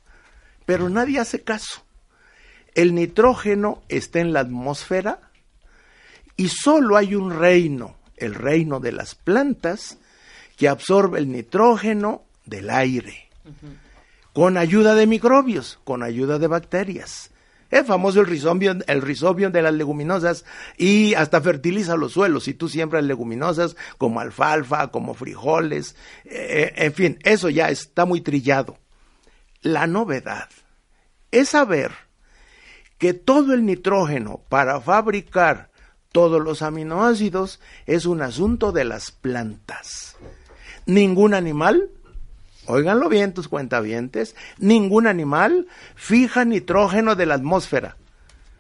pero 0.66 0.88
nadie 0.88 1.20
hace 1.20 1.42
caso. 1.42 1.84
El 2.74 2.94
nitrógeno 2.94 3.82
está 3.88 4.20
en 4.20 4.32
la 4.32 4.40
atmósfera 4.40 5.20
y 6.36 6.48
solo 6.48 6.96
hay 6.96 7.14
un 7.14 7.30
reino, 7.30 7.96
el 8.16 8.34
reino 8.34 8.80
de 8.80 8.92
las 8.92 9.14
plantas, 9.14 9.98
que 10.56 10.68
absorbe 10.68 11.18
el 11.18 11.30
nitrógeno 11.30 12.22
del 12.46 12.70
aire, 12.70 13.28
con 14.32 14.56
ayuda 14.56 14.94
de 14.94 15.06
microbios, 15.06 15.78
con 15.84 16.02
ayuda 16.02 16.38
de 16.38 16.46
bacterias. 16.46 17.31
Es 17.72 17.86
famoso 17.86 18.20
el 18.20 18.26
rizobio, 18.26 18.76
el 18.86 19.00
rizobio 19.00 19.48
de 19.48 19.62
las 19.62 19.72
leguminosas 19.72 20.44
y 20.76 21.14
hasta 21.14 21.40
fertiliza 21.40 21.96
los 21.96 22.12
suelos. 22.12 22.44
Si 22.44 22.52
tú 22.52 22.68
siembras 22.68 23.02
leguminosas 23.02 23.76
como 23.96 24.20
alfalfa, 24.20 24.88
como 24.88 25.14
frijoles, 25.14 25.96
eh, 26.26 26.74
en 26.76 26.92
fin, 26.92 27.18
eso 27.24 27.48
ya 27.48 27.70
está 27.70 28.04
muy 28.04 28.20
trillado. 28.20 28.76
La 29.62 29.86
novedad 29.86 30.50
es 31.30 31.48
saber 31.48 31.92
que 32.98 33.14
todo 33.14 33.54
el 33.54 33.64
nitrógeno 33.64 34.42
para 34.50 34.78
fabricar 34.82 35.70
todos 36.12 36.42
los 36.42 36.60
aminoácidos 36.60 37.58
es 37.86 38.04
un 38.04 38.20
asunto 38.20 38.72
de 38.72 38.84
las 38.84 39.12
plantas. 39.12 40.16
Ningún 40.84 41.32
animal, 41.32 41.88
óiganlo 42.66 43.08
bien 43.08 43.34
tus 43.34 43.48
cuentavientes, 43.48 44.36
ningún 44.58 45.06
animal 45.06 45.66
fija 45.94 46.44
nitrógeno 46.44 47.14
de 47.14 47.26
la 47.26 47.34
atmósfera. 47.34 47.96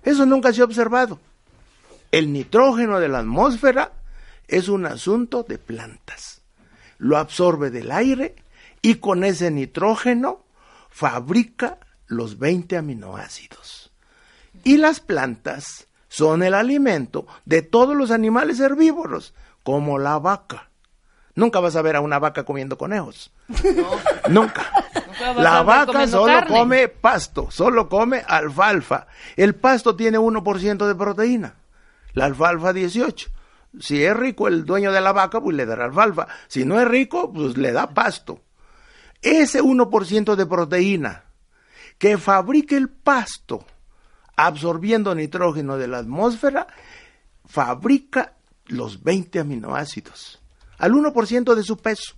Eso 0.02 0.26
nunca 0.26 0.52
se 0.52 0.62
ha 0.62 0.64
observado. 0.64 1.20
El 2.10 2.32
nitrógeno 2.32 3.00
de 3.00 3.08
la 3.08 3.20
atmósfera 3.20 3.92
es 4.48 4.68
un 4.68 4.86
asunto 4.86 5.44
de 5.44 5.58
plantas. 5.58 6.42
Lo 6.98 7.16
absorbe 7.16 7.70
del 7.70 7.90
aire 7.90 8.36
y 8.82 8.96
con 8.96 9.24
ese 9.24 9.50
nitrógeno 9.50 10.44
fabrica 10.90 11.78
los 12.06 12.38
20 12.38 12.76
aminoácidos. 12.76 13.92
Y 14.64 14.76
las 14.76 15.00
plantas 15.00 15.88
son 16.08 16.42
el 16.42 16.52
alimento 16.52 17.26
de 17.46 17.62
todos 17.62 17.96
los 17.96 18.10
animales 18.10 18.60
herbívoros, 18.60 19.34
como 19.62 19.98
la 19.98 20.18
vaca. 20.18 20.71
Nunca 21.34 21.60
vas 21.60 21.76
a 21.76 21.82
ver 21.82 21.96
a 21.96 22.00
una 22.00 22.18
vaca 22.18 22.44
comiendo 22.44 22.76
conejos. 22.76 23.32
Nunca. 24.28 24.70
La 25.36 25.62
vaca 25.62 26.06
solo 26.06 26.26
carne. 26.26 26.58
come 26.58 26.88
pasto, 26.88 27.50
solo 27.50 27.88
come 27.88 28.22
alfalfa. 28.26 29.06
El 29.36 29.54
pasto 29.54 29.96
tiene 29.96 30.18
1% 30.18 30.86
de 30.86 30.94
proteína, 30.94 31.54
la 32.12 32.26
alfalfa 32.26 32.72
18. 32.72 33.30
Si 33.80 34.04
es 34.04 34.14
rico 34.14 34.48
el 34.48 34.66
dueño 34.66 34.92
de 34.92 35.00
la 35.00 35.12
vaca, 35.12 35.40
pues 35.40 35.56
le 35.56 35.64
dará 35.64 35.86
alfalfa. 35.86 36.28
Si 36.48 36.64
no 36.66 36.78
es 36.78 36.86
rico, 36.86 37.32
pues 37.32 37.56
le 37.56 37.72
da 37.72 37.94
pasto. 37.94 38.40
Ese 39.22 39.62
1% 39.62 40.34
de 40.34 40.46
proteína 40.46 41.24
que 41.96 42.18
fabrica 42.18 42.76
el 42.76 42.90
pasto 42.90 43.64
absorbiendo 44.36 45.14
nitrógeno 45.14 45.78
de 45.78 45.88
la 45.88 45.98
atmósfera, 45.98 46.66
fabrica 47.44 48.34
los 48.66 49.02
20 49.02 49.38
aminoácidos 49.38 50.41
al 50.82 50.92
1% 50.92 51.54
de 51.54 51.62
su 51.62 51.76
peso. 51.78 52.14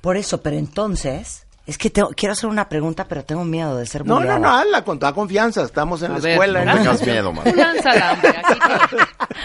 Por 0.00 0.16
eso, 0.16 0.42
pero 0.42 0.56
entonces, 0.56 1.46
es 1.66 1.78
que 1.78 1.88
tengo- 1.90 2.10
quiero 2.16 2.32
hacer 2.32 2.48
una 2.50 2.68
pregunta, 2.68 3.06
pero 3.08 3.24
tengo 3.24 3.44
miedo 3.44 3.76
de 3.76 3.86
ser 3.86 4.04
No, 4.06 4.20
no, 4.20 4.38
no, 4.38 4.50
hazla 4.56 4.84
con 4.84 4.98
toda 4.98 5.12
confianza, 5.14 5.62
estamos 5.62 6.02
en 6.02 6.10
A 6.12 6.14
la 6.14 6.20
ver, 6.20 6.32
escuela. 6.32 6.64
no 6.64 6.70
en- 6.72 6.78
tengas 6.78 7.06
miedo, 7.06 7.32
man. 7.32 7.44
Tú 7.44 7.54
lánzala, 7.56 8.12
hombre, 8.12 8.28
aquí 8.36 8.60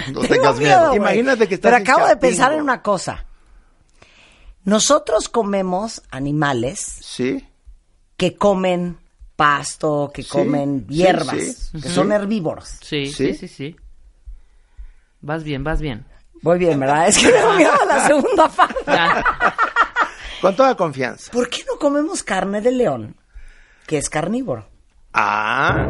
te- 0.05 0.11
No 0.11 0.19
tengas 0.21 0.57
miedo. 0.59 0.95
Imagínate 0.95 1.47
que 1.47 1.55
estás 1.55 1.71
Pero 1.71 1.83
acabo 1.83 2.07
de 2.07 2.17
pensar 2.17 2.51
en 2.53 2.61
una 2.61 2.81
cosa. 2.81 3.25
Nosotros 4.65 5.27
comemos 5.29 6.01
animales 6.09 6.79
Sí, 6.79 7.45
que 8.17 8.35
comen 8.37 8.97
pasto, 9.35 10.11
que 10.13 10.23
Sí, 10.23 10.29
comen 10.29 10.87
hierbas, 10.87 11.37
sí, 11.37 11.81
que 11.81 11.89
son 11.89 12.11
herbívoros. 12.11 12.69
Sí, 12.81 13.07
¿Sí? 13.07 13.33
sí, 13.33 13.35
sí, 13.35 13.47
sí. 13.47 13.75
Vas 15.21 15.43
bien, 15.43 15.63
vas 15.63 15.81
bien. 15.81 16.05
Voy 16.43 16.59
bien, 16.59 16.79
¿verdad? 16.79 17.07
Es 17.07 17.17
que 17.17 17.25
me 17.27 17.31
da 17.39 17.53
miedo 17.55 17.73
la 17.87 18.05
segunda 18.07 18.47
parte. 18.49 18.83
Con 20.41 20.55
toda 20.55 20.75
confianza. 20.75 21.31
¿Por 21.31 21.49
qué 21.49 21.63
no 21.67 21.77
comemos 21.79 22.21
carne 22.21 22.61
de 22.61 22.71
león, 22.71 23.15
que 23.87 23.97
es 23.97 24.09
carnívoro? 24.09 24.67
Ah, 25.13 25.87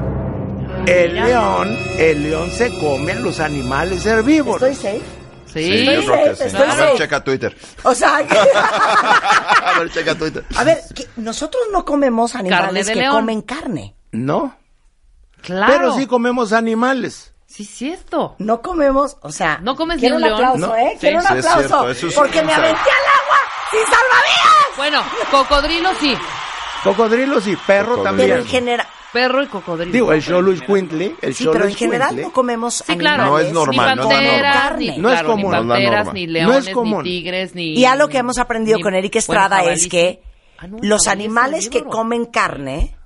el 0.85 1.15
león, 1.15 1.77
el 1.97 2.23
león 2.23 2.49
se 2.51 2.69
come 2.79 3.13
a 3.13 3.15
los 3.19 3.39
animales 3.39 4.05
herbívoros. 4.05 4.61
¿Estoy 4.61 4.75
safe? 4.99 5.05
Sí. 5.47 5.63
Sí, 5.63 5.85
yo 5.85 6.05
creo 6.11 6.29
que 6.29 6.35
sí. 6.35 6.43
Estoy 6.45 6.61
A 6.61 6.65
ver, 6.75 6.77
safe. 6.87 6.97
checa 6.97 7.23
Twitter. 7.23 7.57
O 7.83 7.93
sea, 7.95 8.17
A 9.65 9.79
ver, 9.79 9.91
checa 9.91 10.15
Twitter. 10.15 10.43
a 10.55 10.63
ver, 10.63 10.79
que 10.95 11.07
nosotros 11.17 11.63
no 11.71 11.83
comemos 11.85 12.35
animales 12.35 12.87
de 12.87 12.93
que 12.93 12.99
león. 12.99 13.15
comen 13.15 13.41
carne. 13.41 13.95
No, 14.11 14.55
Claro. 15.41 15.73
pero 15.73 15.93
sí 15.95 16.05
comemos 16.07 16.53
animales. 16.53 17.32
Sí, 17.53 17.65
cierto. 17.65 18.35
No 18.39 18.61
comemos, 18.63 19.17
o 19.21 19.31
sea, 19.31 19.59
No 19.61 19.75
comes 19.75 19.99
quiero 19.99 20.17
ni 20.17 20.25
un 20.25 20.29
un 20.29 20.33
aplauso, 20.35 20.67
No. 20.67 20.75
¿eh? 20.75 20.89
Sí, 20.93 20.97
quiero 21.01 21.17
un 21.19 21.21
sí, 21.23 21.33
es 21.37 21.45
aplauso, 21.45 21.59
cierto, 21.67 21.89
eso 21.91 22.07
es 22.07 22.13
porque 22.15 22.39
un 22.39 22.45
me 22.47 22.53
aventé 22.53 22.79
al 22.79 23.21
agua 23.21 23.37
sin 23.69 23.79
salvavidas. 23.81 24.77
Bueno, 24.77 25.03
cocodrilo 25.29 25.89
sí. 25.99 26.17
Cocodrilos 26.83 27.45
y 27.47 27.55
perro 27.55 27.97
Cocodrilo. 27.97 28.03
también. 28.03 28.29
Pero 28.29 28.41
en 28.41 28.47
general, 28.47 28.87
Perro 29.13 29.43
y 29.43 29.47
cocodrilo. 29.47 29.91
Digo, 29.91 30.11
el 30.11 30.23
Xolus 30.23 30.61
Quintly, 30.63 31.15
el 31.21 31.35
sí, 31.35 31.43
pero 31.45 31.65
en 31.65 31.69
Xolus 31.69 31.77
general 31.77 32.07
Quintly, 32.09 32.25
no 32.25 32.33
comemos 32.33 32.83
Sí, 32.83 32.97
claro. 32.97 33.25
No 33.25 33.37
es 33.37 33.53
normal, 33.53 33.95
ni 33.95 34.01
es 34.01 34.07
panteras, 34.07 34.53
carne. 34.63 34.79
ni, 34.79 34.97
No 34.97 35.09
es 35.09 35.13
claro, 35.13 35.27
común. 35.29 35.51
ni 35.51 35.57
es 35.59 35.63
panteras, 35.67 36.13
ni 36.13 36.25
No 36.25 36.25
es 36.25 36.33
leones, 36.33 36.65
ni 36.65 36.71
común. 36.73 37.03
tigres, 37.03 37.53
ni... 37.53 37.73
Y 37.77 37.85
algo 37.85 38.07
que 38.07 38.17
hemos 38.17 38.39
aprendido 38.39 38.77
ni- 38.77 38.81
con 38.83 38.95
Eric 38.95 39.11
bueno, 39.13 39.19
Estrada 39.19 39.57
jabalí 39.57 39.75
es 39.75 39.83
sí. 39.83 39.89
que 39.89 40.23
Ah, 40.57 40.65
no, 40.67 40.79
los 40.81 41.01
es 41.05 41.07
animales 41.09 41.69
que 41.69 41.83
comen 41.83 42.25
carne, 42.25 42.97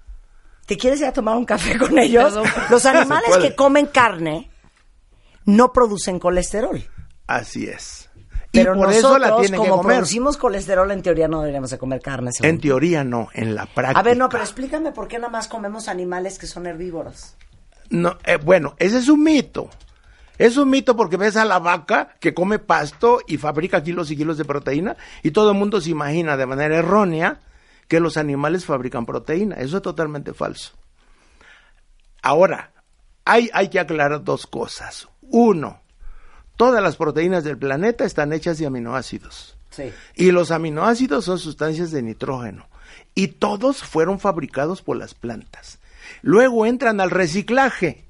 ¿te 0.67 0.77
quieres 0.77 0.99
ir 0.99 1.07
a 1.07 1.13
tomar 1.13 1.35
un 1.35 1.45
café 1.45 1.77
con 1.77 1.97
ellos? 1.97 2.33
Perdón. 2.33 2.45
Los 2.69 2.85
animales 2.85 3.37
que 3.37 3.55
comen 3.55 3.87
carne 3.87 4.51
no 5.45 5.73
producen 5.73 6.19
colesterol. 6.19 6.83
Así 7.25 7.67
es. 7.67 8.09
Pero 8.51 8.75
y 8.75 8.77
por 8.77 8.87
nosotros, 8.87 8.97
eso 8.97 9.17
la 9.17 9.35
tienen 9.37 9.51
que 9.51 9.57
como 9.57 9.81
comer. 9.81 9.97
producimos 9.97 10.37
colesterol, 10.37 10.91
en 10.91 11.01
teoría 11.01 11.27
no 11.27 11.39
deberíamos 11.39 11.69
de 11.71 11.77
comer 11.77 12.01
carne. 12.01 12.31
según 12.31 12.49
En 12.49 12.59
teoría 12.59 13.03
no, 13.03 13.29
en 13.33 13.55
la 13.55 13.65
práctica. 13.65 13.99
A 13.99 14.03
ver, 14.03 14.17
no, 14.17 14.29
pero 14.29 14.43
explícame 14.43 14.91
por 14.91 15.07
qué 15.07 15.17
nada 15.17 15.29
más 15.29 15.47
comemos 15.47 15.87
animales 15.87 16.37
que 16.37 16.47
son 16.47 16.67
herbívoros. 16.67 17.35
No, 17.89 18.17
eh, 18.25 18.37
bueno, 18.37 18.75
ese 18.79 18.97
es 18.99 19.07
un 19.09 19.23
mito. 19.23 19.69
Es 20.37 20.57
un 20.57 20.69
mito 20.69 20.95
porque 20.95 21.17
ves 21.17 21.35
a 21.35 21.45
la 21.45 21.59
vaca 21.59 22.15
que 22.19 22.33
come 22.33 22.59
pasto 22.59 23.19
y 23.25 23.37
fabrica 23.37 23.83
kilos 23.83 24.11
y 24.11 24.17
kilos 24.17 24.37
de 24.37 24.45
proteína 24.45 24.95
y 25.23 25.31
todo 25.31 25.51
el 25.51 25.57
mundo 25.57 25.81
se 25.81 25.89
imagina 25.89 26.37
de 26.37 26.45
manera 26.45 26.77
errónea 26.77 27.39
que 27.87 27.99
los 27.99 28.17
animales 28.17 28.65
fabrican 28.65 29.05
proteína. 29.05 29.55
Eso 29.55 29.77
es 29.77 29.83
totalmente 29.83 30.33
falso. 30.33 30.73
Ahora, 32.21 32.71
hay, 33.25 33.49
hay 33.53 33.69
que 33.69 33.79
aclarar 33.79 34.23
dos 34.23 34.47
cosas. 34.47 35.07
Uno, 35.21 35.81
todas 36.55 36.81
las 36.81 36.95
proteínas 36.95 37.43
del 37.43 37.57
planeta 37.57 38.05
están 38.05 38.33
hechas 38.33 38.57
de 38.57 38.65
aminoácidos. 38.65 39.57
Sí. 39.69 39.91
Y 40.15 40.31
los 40.31 40.51
aminoácidos 40.51 41.25
son 41.25 41.39
sustancias 41.39 41.91
de 41.91 42.01
nitrógeno. 42.01 42.67
Y 43.15 43.27
todos 43.27 43.83
fueron 43.83 44.19
fabricados 44.19 44.81
por 44.81 44.97
las 44.97 45.13
plantas. 45.13 45.79
Luego 46.21 46.65
entran 46.65 47.01
al 47.01 47.11
reciclaje. 47.11 48.05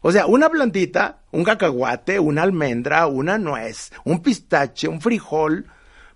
O 0.00 0.12
sea, 0.12 0.26
una 0.26 0.48
plantita, 0.48 1.20
un 1.32 1.44
cacahuate, 1.44 2.20
una 2.20 2.42
almendra, 2.42 3.06
una 3.06 3.38
nuez, 3.38 3.90
un 4.04 4.22
pistache, 4.22 4.86
un 4.86 5.00
frijol, 5.00 5.66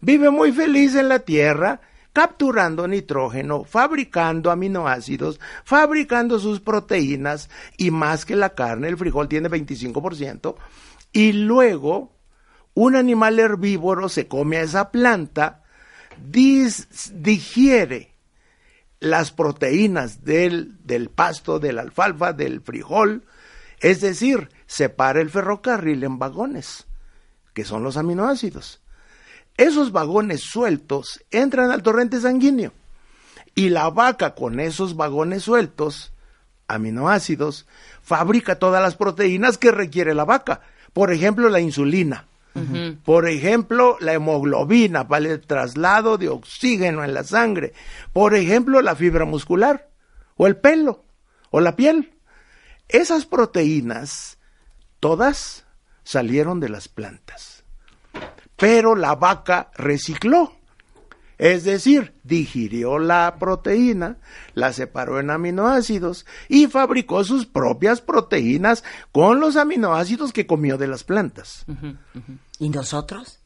vive 0.01 0.31
muy 0.31 0.53
feliz 0.53 0.95
en 0.95 1.09
la 1.09 1.21
tierra, 1.21 1.81
capturando 2.13 2.87
nitrógeno, 2.87 3.65
fabricando 3.65 4.51
aminoácidos, 4.51 5.41
fabricando 5.65 6.39
sus 6.39 6.61
proteínas 6.61 7.49
y 7.77 7.91
más 7.91 8.25
que 8.25 8.37
la 8.37 8.55
carne, 8.55 8.89
el 8.89 8.99
frijol 8.99 9.29
tiene 9.29 9.49
25%, 9.49 10.55
y 11.13 11.33
luego 11.33 12.13
un 12.75 12.97
animal 12.97 13.39
herbívoro 13.39 14.09
se 14.09 14.29
come 14.29 14.59
a 14.59 14.63
esa 14.63 14.91
planta, 14.91 15.63
digiere 17.13 18.13
las 19.01 19.33
proteínas 19.33 20.25
del, 20.25 20.77
del 20.85 21.09
pasto, 21.09 21.59
de 21.59 21.73
la 21.73 21.83
alfalfa, 21.83 22.33
del 22.33 22.61
frijol, 22.61 23.25
es 23.81 24.01
decir, 24.01 24.49
separa 24.67 25.21
el 25.21 25.31
ferrocarril 25.31 26.05
en 26.05 26.19
vagones, 26.19 26.87
que 27.53 27.65
son 27.65 27.83
los 27.83 27.97
aminoácidos. 27.97 28.82
Esos 29.63 29.93
vagones 29.93 30.41
sueltos 30.41 31.25
entran 31.31 31.71
al 31.71 31.85
torrente 31.85 32.19
sanguíneo 32.19 32.73
y 33.55 33.69
la 33.69 33.91
vaca 33.91 34.35
con 34.35 34.59
esos 34.59 34.97
vagones 34.97 35.45
sueltos, 35.45 36.13
aminoácidos, 36.67 37.69
fabrica 38.03 38.59
todas 38.59 38.83
las 38.83 38.97
proteínas 38.97 39.59
que 39.59 39.71
requiere 39.71 40.15
la 40.15 40.25
vaca. 40.25 40.63
Por 40.93 41.13
ejemplo, 41.13 41.49
la 41.49 41.61
insulina. 41.61 42.27
Por 43.05 43.29
ejemplo, 43.29 43.99
la 44.01 44.15
hemoglobina 44.15 45.07
para 45.07 45.29
el 45.29 45.41
traslado 45.41 46.19
de 46.19 46.29
oxígeno 46.29 47.05
en 47.05 47.15
la 47.15 47.23
sangre. 47.23 47.73
Por 48.13 48.35
ejemplo, 48.35 48.83
la 48.83 48.97
fibra 48.97 49.27
muscular 49.27 49.91
o 50.37 50.49
el 50.49 50.57
pelo 50.57 51.05
o 51.51 51.61
la 51.61 51.77
piel. 51.77 52.15
Esas 52.89 53.27
proteínas, 53.27 54.39
todas 54.99 55.67
salieron 56.03 56.59
de 56.59 56.69
las 56.69 56.89
plantas. 56.89 57.62
Pero 58.63 58.95
la 58.95 59.17
vaca 59.17 59.73
recicló. 59.75 60.53
Es 61.37 61.65
decir, 61.65 62.15
digirió 62.23 63.01
la 63.01 63.35
proteína, 63.41 64.19
la 64.55 64.73
separó 64.73 65.19
en 65.19 65.31
aminoácidos 65.31 66.27
y 66.49 66.69
fabricó 66.69 67.25
sus 67.25 67.45
propias 67.45 68.01
proteínas 68.01 68.85
con 69.11 69.41
los 69.41 69.57
aminoácidos 69.57 70.33
que 70.33 70.47
comió 70.47 70.79
de 70.79 70.87
las 70.87 71.03
plantas. 71.03 71.67
¿Y 72.61 72.69
nosotros? 72.69 73.41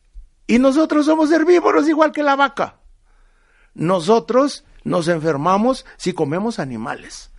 Y 0.47 0.59
nosotros 0.59 1.07
somos 1.07 1.33
herbívoros 1.33 1.89
igual 1.89 2.13
que 2.13 2.23
la 2.23 2.37
vaca. 2.37 2.77
Nosotros 3.73 4.67
nos 4.85 5.09
enfermamos 5.09 5.87
si 5.97 6.13
comemos 6.13 6.59
animales. 6.59 7.31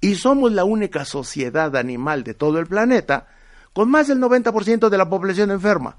Y 0.00 0.16
somos 0.16 0.50
la 0.50 0.64
única 0.64 1.04
sociedad 1.04 1.76
animal 1.76 2.24
de 2.24 2.34
todo 2.34 2.58
el 2.58 2.66
planeta 2.66 3.28
con 3.72 3.88
más 3.88 4.08
del 4.08 4.18
90% 4.18 4.88
de 4.88 4.98
la 4.98 5.08
población 5.08 5.52
enferma, 5.52 5.98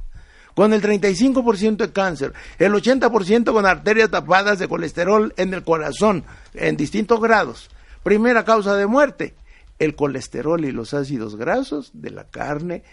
con 0.56 0.74
el 0.74 0.82
35% 0.82 1.76
de 1.78 1.92
cáncer, 1.92 2.34
el 2.58 2.74
80% 2.74 3.54
con 3.54 3.66
arterias 3.66 4.10
tapadas 4.10 4.58
de 4.58 4.68
colesterol 4.68 5.34
en 5.38 5.54
el 5.54 5.64
corazón 5.64 6.24
en 6.54 6.78
distintos 6.78 7.22
grados. 7.22 7.70
Primera 8.04 8.46
causa 8.46 8.76
de 8.76 8.88
muerte, 8.88 9.36
el 9.78 9.96
colesterol 9.96 10.64
y 10.64 10.72
los 10.72 10.94
ácidos 10.94 11.36
grasos 11.36 11.92
de 11.94 12.10
la 12.10 12.24
carne 12.24 12.84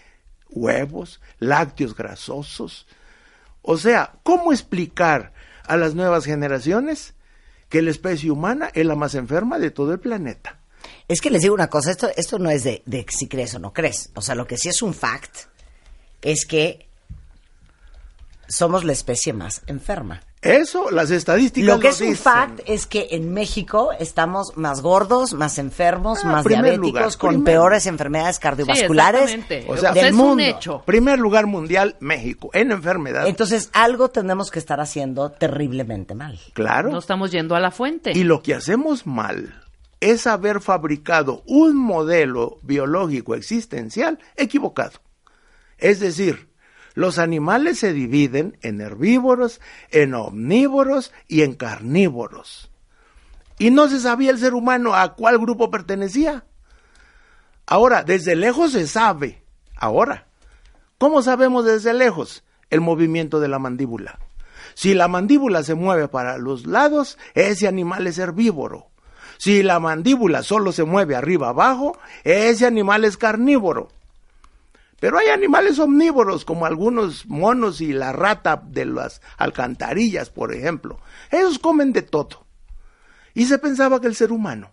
huevos, 0.49 1.21
lácteos 1.39 1.95
grasosos. 1.95 2.85
O 3.61 3.77
sea, 3.77 4.13
¿cómo 4.23 4.51
explicar 4.51 5.33
a 5.65 5.77
las 5.77 5.95
nuevas 5.95 6.25
generaciones 6.25 7.13
que 7.69 7.81
la 7.81 7.91
especie 7.91 8.29
humana 8.29 8.69
es 8.73 8.85
la 8.85 8.95
más 8.95 9.15
enferma 9.15 9.57
de 9.57 9.71
todo 9.71 9.93
el 9.93 9.99
planeta? 9.99 10.59
Es 11.07 11.21
que 11.21 11.29
les 11.29 11.41
digo 11.41 11.55
una 11.55 11.69
cosa, 11.69 11.91
esto, 11.91 12.09
esto 12.15 12.39
no 12.39 12.49
es 12.49 12.63
de, 12.63 12.83
de 12.85 13.05
si 13.09 13.27
crees 13.27 13.55
o 13.55 13.59
no 13.59 13.73
crees. 13.73 14.11
O 14.15 14.21
sea, 14.21 14.35
lo 14.35 14.45
que 14.45 14.57
sí 14.57 14.69
es 14.69 14.81
un 14.81 14.93
fact 14.93 15.47
es 16.21 16.45
que 16.45 16.87
somos 18.53 18.83
la 18.83 18.91
especie 18.93 19.33
más 19.33 19.61
enferma. 19.67 20.21
Eso, 20.41 20.91
las 20.91 21.09
estadísticas 21.09 21.67
Lo 21.75 21.79
que 21.79 21.87
es 21.87 22.01
un 22.01 22.15
fact 22.17 22.59
es 22.65 22.85
que 22.85 23.07
en 23.11 23.33
México 23.33 23.91
estamos 23.97 24.57
más 24.57 24.81
gordos, 24.81 25.33
más 25.33 25.57
enfermos, 25.57 26.19
Ah, 26.23 26.27
más 26.27 26.43
primer 26.43 26.63
diabéticos, 26.63 26.91
lugar, 26.91 27.17
con 27.17 27.29
primer. 27.29 27.45
peores 27.45 27.85
enfermedades 27.85 28.39
cardiovasculares 28.39 29.31
exactamente. 29.31 29.65
O 29.71 29.77
sea, 29.77 29.93
del 29.93 30.05
es 30.07 30.11
un 30.11 30.17
mundo. 30.17 30.43
hecho. 30.43 30.83
Primer 30.85 31.17
lugar 31.19 31.45
mundial, 31.45 31.95
México, 32.01 32.49
en 32.53 32.71
enfermedad. 32.73 33.25
Entonces, 33.27 33.69
algo 33.71 34.09
tenemos 34.09 34.51
que 34.51 34.59
estar 34.59 34.81
haciendo 34.81 35.31
terriblemente 35.31 36.13
mal. 36.13 36.37
claro. 36.53 36.89
No 36.91 36.99
estamos 36.99 37.31
yendo 37.31 37.55
a 37.55 37.61
la 37.61 37.71
fuente. 37.71 38.11
Y 38.13 38.23
lo 38.25 38.43
que 38.43 38.53
hacemos 38.53 39.07
mal 39.07 39.61
es 40.01 40.27
haber 40.27 40.59
fabricado 40.59 41.41
un 41.45 41.77
modelo 41.77 42.59
biológico 42.63 43.35
existencial 43.35 44.19
equivocado. 44.35 44.99
Es 45.77 46.01
decir, 46.01 46.49
los 46.93 47.17
animales 47.17 47.79
se 47.79 47.93
dividen 47.93 48.57
en 48.61 48.81
herbívoros, 48.81 49.61
en 49.89 50.13
omnívoros 50.13 51.11
y 51.27 51.41
en 51.41 51.53
carnívoros. 51.53 52.71
Y 53.57 53.71
no 53.71 53.87
se 53.87 53.99
sabía 53.99 54.31
el 54.31 54.39
ser 54.39 54.53
humano 54.53 54.95
a 54.95 55.15
cuál 55.15 55.39
grupo 55.39 55.71
pertenecía. 55.71 56.45
Ahora, 57.65 58.03
desde 58.03 58.35
lejos 58.35 58.73
se 58.73 58.87
sabe. 58.87 59.43
Ahora, 59.75 60.27
¿cómo 60.97 61.21
sabemos 61.21 61.65
desde 61.65 61.93
lejos? 61.93 62.43
El 62.69 62.81
movimiento 62.81 63.39
de 63.39 63.47
la 63.47 63.59
mandíbula. 63.59 64.19
Si 64.75 64.93
la 64.93 65.07
mandíbula 65.07 65.63
se 65.63 65.75
mueve 65.75 66.07
para 66.07 66.37
los 66.37 66.65
lados, 66.65 67.17
ese 67.33 67.67
animal 67.67 68.07
es 68.07 68.17
herbívoro. 68.17 68.87
Si 69.37 69.61
la 69.61 69.79
mandíbula 69.79 70.43
solo 70.43 70.71
se 70.71 70.83
mueve 70.83 71.15
arriba 71.15 71.49
abajo, 71.49 71.97
ese 72.23 72.65
animal 72.65 73.05
es 73.05 73.17
carnívoro. 73.17 73.89
Pero 75.03 75.17
hay 75.17 75.27
animales 75.27 75.79
omnívoros, 75.79 76.45
como 76.45 76.65
algunos 76.65 77.25
monos 77.25 77.81
y 77.81 77.91
la 77.91 78.13
rata 78.13 78.63
de 78.65 78.85
las 78.85 79.21
alcantarillas, 79.35 80.29
por 80.29 80.53
ejemplo. 80.53 80.97
Ellos 81.29 81.59
comen 81.59 81.91
de 81.91 82.03
todo. 82.03 82.45
Y 83.33 83.43
se 83.47 83.57
pensaba 83.57 83.99
que 83.99 84.07
el 84.07 84.15
ser 84.15 84.31
humano, 84.31 84.71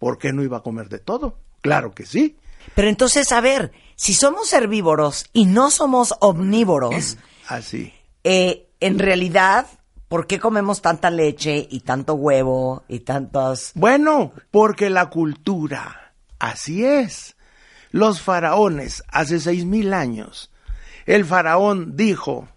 ¿por 0.00 0.18
qué 0.18 0.32
no 0.32 0.42
iba 0.42 0.56
a 0.56 0.62
comer 0.64 0.88
de 0.88 0.98
todo? 0.98 1.38
Claro 1.60 1.94
que 1.94 2.04
sí. 2.04 2.36
Pero 2.74 2.88
entonces, 2.88 3.30
a 3.30 3.40
ver, 3.40 3.70
si 3.94 4.12
somos 4.12 4.52
herbívoros 4.52 5.26
y 5.32 5.44
no 5.44 5.70
somos 5.70 6.16
omnívoros, 6.18 7.16
Así. 7.46 7.94
eh, 8.24 8.66
en 8.80 8.98
realidad, 8.98 9.68
¿por 10.08 10.26
qué 10.26 10.40
comemos 10.40 10.82
tanta 10.82 11.12
leche 11.12 11.68
y 11.70 11.78
tanto 11.82 12.14
huevo 12.14 12.82
y 12.88 12.98
tantos... 12.98 13.70
Bueno, 13.76 14.32
porque 14.50 14.90
la 14.90 15.10
cultura, 15.10 16.12
así 16.40 16.84
es. 16.84 17.33
Los 17.94 18.20
faraones, 18.20 19.04
hace 19.06 19.38
seis 19.38 19.64
mil 19.64 19.94
años, 19.94 20.50
el 21.06 21.24
faraón 21.24 21.96
dijo, 21.96 22.48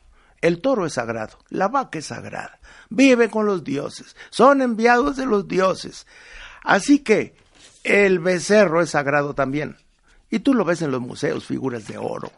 el 0.41 0.62
toro 0.62 0.88
es 0.88 0.93
sagrado, 0.93 1.38
la 1.50 1.67
vaca 1.67 2.00
es 2.00 2.08
sagrada, 2.08 2.60
vive 2.89 3.30
con 3.30 3.45
los 3.45 3.63
dioses, 3.63 4.15
son 4.32 4.63
enviados 4.63 5.15
de 5.15 5.28
los 5.28 5.47
dioses. 5.47 6.08
Así 6.63 7.04
que 7.04 7.36
el 7.84 8.17
becerro 8.17 8.82
es 8.82 8.89
sagrado 8.89 9.36
también. 9.36 9.78
Y 10.32 10.39
tú 10.39 10.56
lo 10.56 10.65
ves 10.65 10.82
en 10.82 10.89
los 10.89 11.02
museos, 11.02 11.45
figuras 11.45 11.86
de 11.86 12.00
oro. 12.00 12.32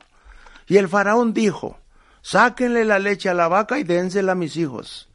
Y 0.67 0.75
el 0.75 0.89
faraón 0.89 1.33
dijo, 1.33 1.79
sáquenle 2.21 2.83
la 2.83 2.99
leche 2.99 3.29
a 3.29 3.33
la 3.33 3.47
vaca 3.47 3.79
y 3.79 3.85
dénsela 3.85 4.33
a 4.33 4.35
mis 4.35 4.57
hijos, 4.57 5.07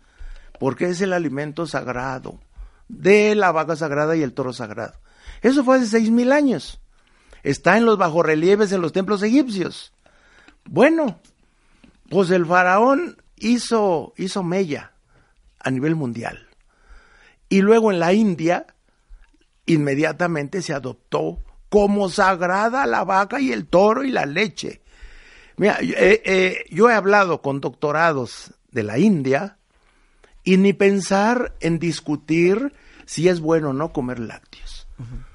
porque 0.58 0.86
es 0.86 1.02
el 1.02 1.12
alimento 1.12 1.66
sagrado 1.66 2.40
de 2.88 3.34
la 3.34 3.52
vaca 3.52 3.76
sagrada 3.76 4.16
y 4.16 4.22
el 4.22 4.32
toro 4.32 4.54
sagrado. 4.54 4.94
Eso 5.42 5.64
fue 5.64 5.76
hace 5.76 5.86
seis 5.86 6.10
mil 6.10 6.32
años. 6.32 6.80
Está 7.44 7.76
en 7.76 7.84
los 7.84 7.98
bajorrelieves 7.98 8.72
en 8.72 8.80
los 8.80 8.92
templos 8.92 9.22
egipcios. 9.22 9.92
Bueno, 10.64 11.20
pues 12.08 12.30
el 12.30 12.46
faraón 12.46 13.22
hizo, 13.36 14.14
hizo 14.16 14.42
mella 14.42 14.92
a 15.60 15.70
nivel 15.70 15.94
mundial. 15.94 16.48
Y 17.48 17.60
luego 17.60 17.92
en 17.92 18.00
la 18.00 18.14
India, 18.14 18.66
inmediatamente 19.66 20.62
se 20.62 20.72
adoptó 20.72 21.38
como 21.68 22.08
sagrada 22.08 22.86
la 22.86 23.04
vaca 23.04 23.40
y 23.40 23.52
el 23.52 23.66
toro 23.66 24.04
y 24.04 24.10
la 24.10 24.26
leche. 24.26 24.80
Mira, 25.56 25.78
eh, 25.80 26.22
eh, 26.24 26.64
yo 26.70 26.88
he 26.88 26.94
hablado 26.94 27.42
con 27.42 27.60
doctorados 27.60 28.54
de 28.70 28.82
la 28.82 28.98
India 28.98 29.58
y 30.42 30.56
ni 30.56 30.72
pensar 30.72 31.54
en 31.60 31.78
discutir 31.78 32.72
si 33.04 33.28
es 33.28 33.40
bueno 33.40 33.70
o 33.70 33.72
no 33.72 33.92
comer 33.92 34.18
lácteos. 34.18 34.88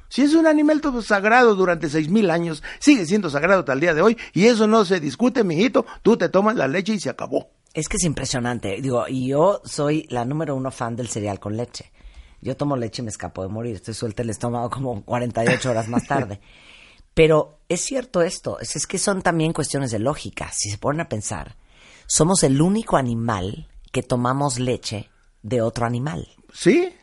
Si 0.09 0.23
es 0.23 0.33
un 0.33 0.47
alimento 0.47 1.01
sagrado 1.01 1.55
durante 1.55 1.89
seis 1.89 2.09
mil 2.09 2.29
años, 2.31 2.63
sigue 2.79 3.05
siendo 3.05 3.29
sagrado 3.29 3.59
hasta 3.59 3.73
el 3.73 3.79
día 3.79 3.93
de 3.93 4.01
hoy 4.01 4.17
y 4.33 4.45
eso 4.45 4.67
no 4.67 4.83
se 4.83 4.99
discute, 4.99 5.43
mijito. 5.43 5.85
Tú 6.01 6.17
te 6.17 6.29
tomas 6.29 6.55
la 6.55 6.67
leche 6.67 6.93
y 6.93 6.99
se 6.99 7.09
acabó. 7.09 7.51
Es 7.73 7.87
que 7.87 7.97
es 7.97 8.03
impresionante. 8.03 8.81
Digo, 8.81 9.07
y 9.07 9.27
yo 9.27 9.61
soy 9.63 10.07
la 10.09 10.25
número 10.25 10.55
uno 10.55 10.71
fan 10.71 10.95
del 10.95 11.07
cereal 11.07 11.39
con 11.39 11.55
leche. 11.55 11.91
Yo 12.41 12.57
tomo 12.57 12.75
leche 12.75 13.01
y 13.01 13.05
me 13.05 13.11
escapo 13.11 13.43
de 13.43 13.49
morir. 13.49 13.75
Estoy 13.75 13.93
suelta 13.93 14.23
el 14.23 14.31
estómago 14.31 14.69
como 14.69 15.03
48 15.03 15.69
horas 15.69 15.87
más 15.87 16.07
tarde. 16.07 16.41
Pero 17.13 17.59
es 17.69 17.81
cierto 17.81 18.21
esto. 18.21 18.59
Es, 18.59 18.75
es 18.75 18.87
que 18.87 18.97
son 18.97 19.21
también 19.21 19.53
cuestiones 19.53 19.91
de 19.91 19.99
lógica. 19.99 20.49
Si 20.51 20.69
se 20.69 20.77
ponen 20.77 21.01
a 21.01 21.09
pensar, 21.09 21.55
somos 22.07 22.43
el 22.43 22.61
único 22.61 22.97
animal 22.97 23.67
que 23.91 24.01
tomamos 24.01 24.57
leche 24.57 25.09
de 25.43 25.61
otro 25.61 25.85
animal. 25.85 26.27
¿Sí? 26.53 26.93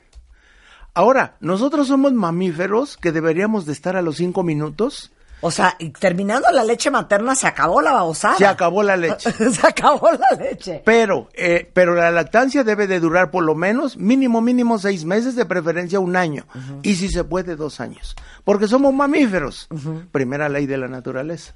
Ahora, 0.97 1.37
nosotros 1.41 1.89
somos 1.89 2.15
mamíferos 2.15 2.97
que 2.97 3.13
deberíamos 3.13 3.67
de 3.67 3.75
estar 3.75 3.97
a 3.97 4.01
los 4.03 4.17
cinco 4.17 4.43
minutos. 4.43 5.13
O 5.43 5.51
sea, 5.51 5.77
y 5.79 5.91
terminando 5.91 6.51
la 6.51 6.65
leche 6.65 6.91
materna 6.91 7.35
se 7.35 7.47
acabó 7.47 7.83
la 7.83 7.93
babosada. 7.93 8.37
Se 8.37 8.47
acabó 8.47 8.83
la 8.83 8.97
leche. 8.97 9.31
se 9.53 9.67
acabó 9.67 10.09
la 10.13 10.43
leche. 10.43 10.81
Pero, 10.87 11.29
eh, 11.35 11.71
pero 11.75 11.95
la 11.95 12.11
lactancia 12.11 12.65
debe 12.65 12.87
de 12.87 12.99
durar 12.99 13.31
por 13.31 13.45
lo 13.45 13.55
menos 13.55 13.99
mínimo, 13.99 14.41
mínimo 14.41 14.79
seis 14.79 15.05
meses, 15.05 15.37
de 15.37 15.45
preferencia 15.45 16.01
un 16.01 16.17
año. 16.17 16.47
Y 16.83 16.95
si 16.95 17.11
se 17.11 17.25
puede, 17.25 17.57
dos 17.57 17.79
años. 17.81 18.17
Porque 18.45 18.67
somos 18.67 18.95
mamíferos. 18.95 19.69
Primera 20.13 20.49
ley 20.49 20.65
de 20.65 20.79
la 20.79 20.89
naturaleza. 20.89 21.53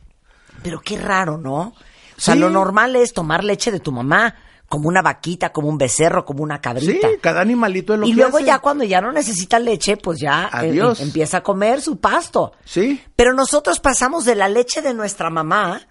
Pero 0.62 0.82
qué 0.82 0.98
raro, 0.98 1.38
¿no? 1.38 1.60
O 1.68 1.74
sea, 2.18 2.34
Sí. 2.34 2.40
lo 2.40 2.50
normal 2.50 2.94
es 2.94 3.14
tomar 3.14 3.42
leche 3.42 3.72
de 3.72 3.80
tu 3.80 3.90
mamá, 3.92 4.34
como 4.70 4.86
una 4.88 5.02
vaquita, 5.02 5.50
como 5.50 5.68
un 5.68 5.76
becerro, 5.78 6.24
como 6.24 6.44
una 6.44 6.54
Sí, 6.56 6.60
cabrita. 6.62 7.08
cada 7.20 7.40
animalito 7.40 7.94
es 7.94 7.98
lo 8.00 8.06
y 8.06 8.10
que 8.10 8.16
luego 8.20 8.36
hace. 8.36 8.46
ya 8.46 8.60
cuando 8.60 8.84
ya 8.84 9.00
no 9.00 9.10
necesita 9.10 9.58
leche, 9.58 9.96
pues 9.96 10.20
ya 10.20 10.44
eh, 10.44 10.48
Adiós. 10.52 11.00
em- 11.00 11.08
empieza 11.08 11.38
a 11.38 11.42
comer 11.42 11.80
su 11.82 11.98
pasto. 11.98 12.52
Sí, 12.64 13.02
Pero 13.16 13.34
nosotros 13.34 13.80
pasamos 13.80 14.24
de 14.24 14.36
la 14.36 14.48
leche 14.48 14.80
de 14.80 14.94
nuestra 14.94 15.28
mamá 15.28 15.82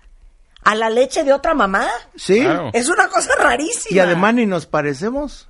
a 0.64 0.76
la 0.76 0.90
leche 0.90 1.26
de 1.26 1.34
otra 1.34 1.54
mamá. 1.54 1.88
sí. 2.16 2.40
Claro. 2.40 2.70
Es 2.72 2.88
una 2.88 3.10
cosa 3.10 3.32
rarísima. 3.38 3.94
Y 3.98 4.00
además 4.00 4.34
ni 4.36 4.46
nos 4.46 4.66
parecemos. 4.66 5.49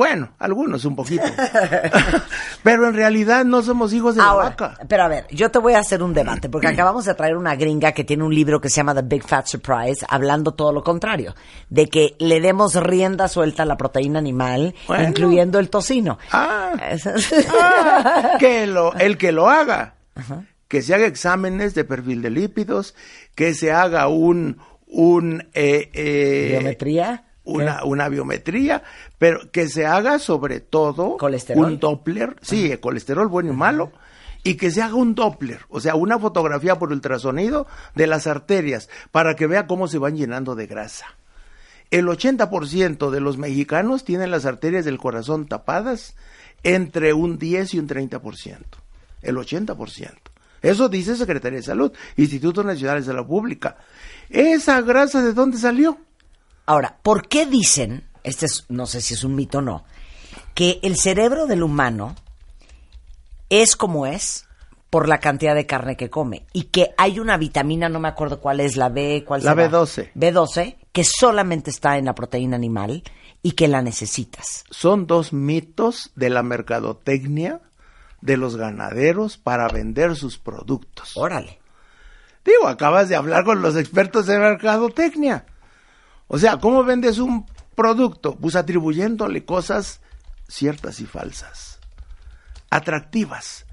Bueno, 0.00 0.30
algunos 0.38 0.86
un 0.86 0.96
poquito. 0.96 1.24
Pero 2.62 2.88
en 2.88 2.94
realidad 2.94 3.44
no 3.44 3.60
somos 3.60 3.92
hijos 3.92 4.14
de 4.14 4.22
Ahora, 4.22 4.44
la 4.44 4.50
vaca. 4.50 4.78
pero 4.88 5.02
a 5.02 5.08
ver, 5.08 5.26
yo 5.30 5.50
te 5.50 5.58
voy 5.58 5.74
a 5.74 5.80
hacer 5.80 6.02
un 6.02 6.14
debate, 6.14 6.48
porque 6.48 6.68
acabamos 6.68 7.04
de 7.04 7.14
traer 7.14 7.36
una 7.36 7.54
gringa 7.54 7.92
que 7.92 8.02
tiene 8.04 8.24
un 8.24 8.34
libro 8.34 8.62
que 8.62 8.70
se 8.70 8.76
llama 8.76 8.94
The 8.94 9.02
Big 9.02 9.22
Fat 9.24 9.44
Surprise, 9.44 10.06
hablando 10.08 10.52
todo 10.52 10.72
lo 10.72 10.82
contrario, 10.82 11.34
de 11.68 11.86
que 11.88 12.16
le 12.18 12.40
demos 12.40 12.76
rienda 12.76 13.28
suelta 13.28 13.64
a 13.64 13.66
la 13.66 13.76
proteína 13.76 14.18
animal, 14.20 14.74
Bueno. 14.88 15.06
incluyendo 15.08 15.58
el 15.58 15.68
tocino. 15.68 16.18
Ah. 16.32 16.72
Ah, 17.60 18.36
que 18.38 18.66
lo, 18.66 18.94
el 18.94 19.18
que 19.18 19.32
lo 19.32 19.50
haga, 19.50 19.96
que 20.66 20.80
se 20.80 20.94
haga 20.94 21.04
exámenes 21.06 21.74
de 21.74 21.84
perfil 21.84 22.22
de 22.22 22.30
lípidos, 22.30 22.94
que 23.34 23.52
se 23.52 23.70
haga 23.70 24.08
un, 24.08 24.56
un 24.86 25.46
eh, 25.52 25.90
eh, 25.92 26.48
¿Biometría? 26.58 27.24
Una, 27.50 27.84
una 27.84 28.08
biometría, 28.08 28.82
pero 29.18 29.50
que 29.50 29.68
se 29.68 29.86
haga 29.86 30.18
sobre 30.18 30.60
todo 30.60 31.16
¿Colesterol? 31.16 31.64
un 31.64 31.78
Doppler, 31.78 32.36
sí, 32.42 32.70
el 32.72 32.80
colesterol 32.80 33.28
bueno 33.28 33.52
y 33.52 33.56
malo, 33.56 33.92
y 34.42 34.54
que 34.54 34.70
se 34.70 34.82
haga 34.82 34.94
un 34.94 35.14
Doppler, 35.14 35.60
o 35.68 35.80
sea, 35.80 35.94
una 35.94 36.18
fotografía 36.18 36.78
por 36.78 36.92
ultrasonido 36.92 37.66
de 37.94 38.06
las 38.06 38.26
arterias, 38.26 38.88
para 39.10 39.36
que 39.36 39.46
vea 39.46 39.66
cómo 39.66 39.88
se 39.88 39.98
van 39.98 40.16
llenando 40.16 40.54
de 40.54 40.66
grasa. 40.66 41.06
El 41.90 42.06
80% 42.06 43.10
de 43.10 43.20
los 43.20 43.36
mexicanos 43.36 44.04
tienen 44.04 44.30
las 44.30 44.46
arterias 44.46 44.84
del 44.84 44.98
corazón 44.98 45.46
tapadas 45.46 46.14
entre 46.62 47.12
un 47.12 47.38
10 47.38 47.74
y 47.74 47.78
un 47.80 47.88
30%. 47.88 48.56
El 49.22 49.36
80%. 49.36 50.10
Eso 50.62 50.88
dice 50.88 51.16
Secretaría 51.16 51.58
de 51.58 51.64
Salud, 51.64 51.92
Instituto 52.16 52.62
Nacional 52.62 53.00
de 53.00 53.06
Salud 53.06 53.26
Pública. 53.26 53.76
¿Esa 54.28 54.80
grasa 54.82 55.22
de 55.22 55.32
dónde 55.32 55.58
salió? 55.58 55.98
Ahora, 56.66 56.98
¿por 57.02 57.28
qué 57.28 57.46
dicen, 57.46 58.04
este 58.22 58.46
es, 58.46 58.66
no 58.68 58.86
sé 58.86 59.00
si 59.00 59.14
es 59.14 59.24
un 59.24 59.34
mito 59.34 59.58
o 59.58 59.62
no, 59.62 59.84
que 60.54 60.78
el 60.82 60.96
cerebro 60.96 61.46
del 61.46 61.62
humano 61.62 62.14
es 63.48 63.76
como 63.76 64.06
es 64.06 64.46
por 64.90 65.08
la 65.08 65.18
cantidad 65.18 65.54
de 65.54 65.66
carne 65.66 65.96
que 65.96 66.10
come 66.10 66.46
y 66.52 66.64
que 66.64 66.94
hay 66.98 67.20
una 67.20 67.36
vitamina, 67.36 67.88
no 67.88 68.00
me 68.00 68.08
acuerdo 68.08 68.40
cuál 68.40 68.60
es, 68.60 68.76
la 68.76 68.88
B, 68.88 69.24
cuál 69.26 69.44
La 69.44 69.54
será? 69.54 69.70
B12. 69.70 70.12
B12, 70.14 70.76
que 70.92 71.04
solamente 71.04 71.70
está 71.70 71.96
en 71.96 72.06
la 72.06 72.14
proteína 72.14 72.56
animal 72.56 73.02
y 73.42 73.52
que 73.52 73.68
la 73.68 73.82
necesitas. 73.82 74.64
Son 74.70 75.06
dos 75.06 75.32
mitos 75.32 76.10
de 76.16 76.30
la 76.30 76.42
mercadotecnia 76.42 77.60
de 78.20 78.36
los 78.36 78.56
ganaderos 78.56 79.38
para 79.38 79.68
vender 79.68 80.16
sus 80.16 80.38
productos. 80.38 81.16
Órale. 81.16 81.58
Digo, 82.44 82.66
acabas 82.68 83.08
de 83.08 83.16
hablar 83.16 83.44
con 83.44 83.62
los 83.62 83.76
expertos 83.76 84.26
de 84.26 84.38
mercadotecnia. 84.38 85.44
O 86.32 86.38
sea, 86.38 86.58
¿cómo 86.58 86.84
vendes 86.84 87.18
un 87.18 87.44
producto? 87.74 88.36
Pues 88.36 88.54
atribuyéndole 88.54 89.44
cosas 89.44 90.00
ciertas 90.46 91.00
y 91.00 91.04
falsas, 91.04 91.80
atractivas. 92.70 93.66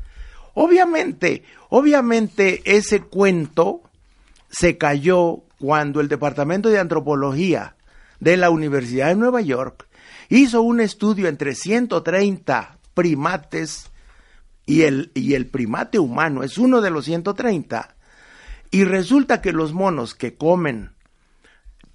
Obviamente, 0.55 1.43
obviamente 1.69 2.63
ese 2.65 3.01
cuento 3.01 3.83
se 4.49 4.75
cayó 4.79 5.43
cuando 5.59 6.01
el 6.01 6.07
Departamento 6.07 6.69
de 6.69 6.79
Antropología 6.79 7.75
de 8.19 8.37
la 8.37 8.49
Universidad 8.49 9.09
de 9.09 9.15
Nueva 9.17 9.41
York 9.41 9.87
hizo 10.29 10.63
un 10.63 10.81
estudio 10.81 11.27
entre 11.27 11.53
130 11.53 12.79
primates 12.95 13.91
y 14.65 14.81
el, 14.81 15.11
y 15.13 15.35
el 15.35 15.45
primate 15.45 15.99
humano 15.99 16.41
es 16.41 16.57
uno 16.57 16.81
de 16.81 16.89
los 16.89 17.05
130 17.05 17.95
y 18.71 18.83
resulta 18.83 19.41
que 19.41 19.53
los 19.53 19.73
monos 19.73 20.15
que 20.15 20.35
comen 20.35 20.96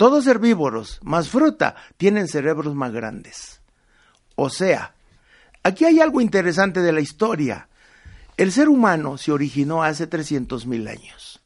todos 0.03 0.27
herbívoros 0.27 0.99
más 1.05 1.29
fruta 1.29 1.77
tienen 1.97 2.27
cerebros 2.27 2.75
más 2.75 2.91
grandes. 2.91 3.61
O 4.35 4.51
sea, 4.51 4.97
aquí 5.63 5.85
hay 5.85 6.01
algo 6.01 6.21
interesante 6.21 6.81
de 6.81 6.91
la 6.91 7.01
historia. 7.01 7.69
El 8.37 8.51
ser 8.51 8.69
humano 8.69 9.17
se 9.17 9.31
originó 9.31 9.85
hace 9.85 10.09
300 10.09 10.67
mil 10.67 10.89
años 10.89 11.41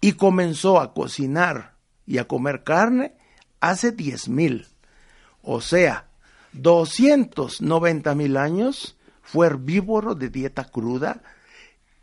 y 0.00 0.12
comenzó 0.12 0.78
a 0.78 0.94
cocinar 0.94 1.74
y 2.06 2.18
a 2.18 2.28
comer 2.28 2.62
carne 2.62 3.16
hace 3.58 3.90
10 3.90 4.28
mil. 4.28 4.68
O 5.42 5.60
sea, 5.60 6.06
290 6.52 8.14
mil 8.14 8.36
años 8.36 8.96
fue 9.22 9.48
herbívoro 9.48 10.14
de 10.14 10.28
dieta 10.28 10.66
cruda, 10.66 11.20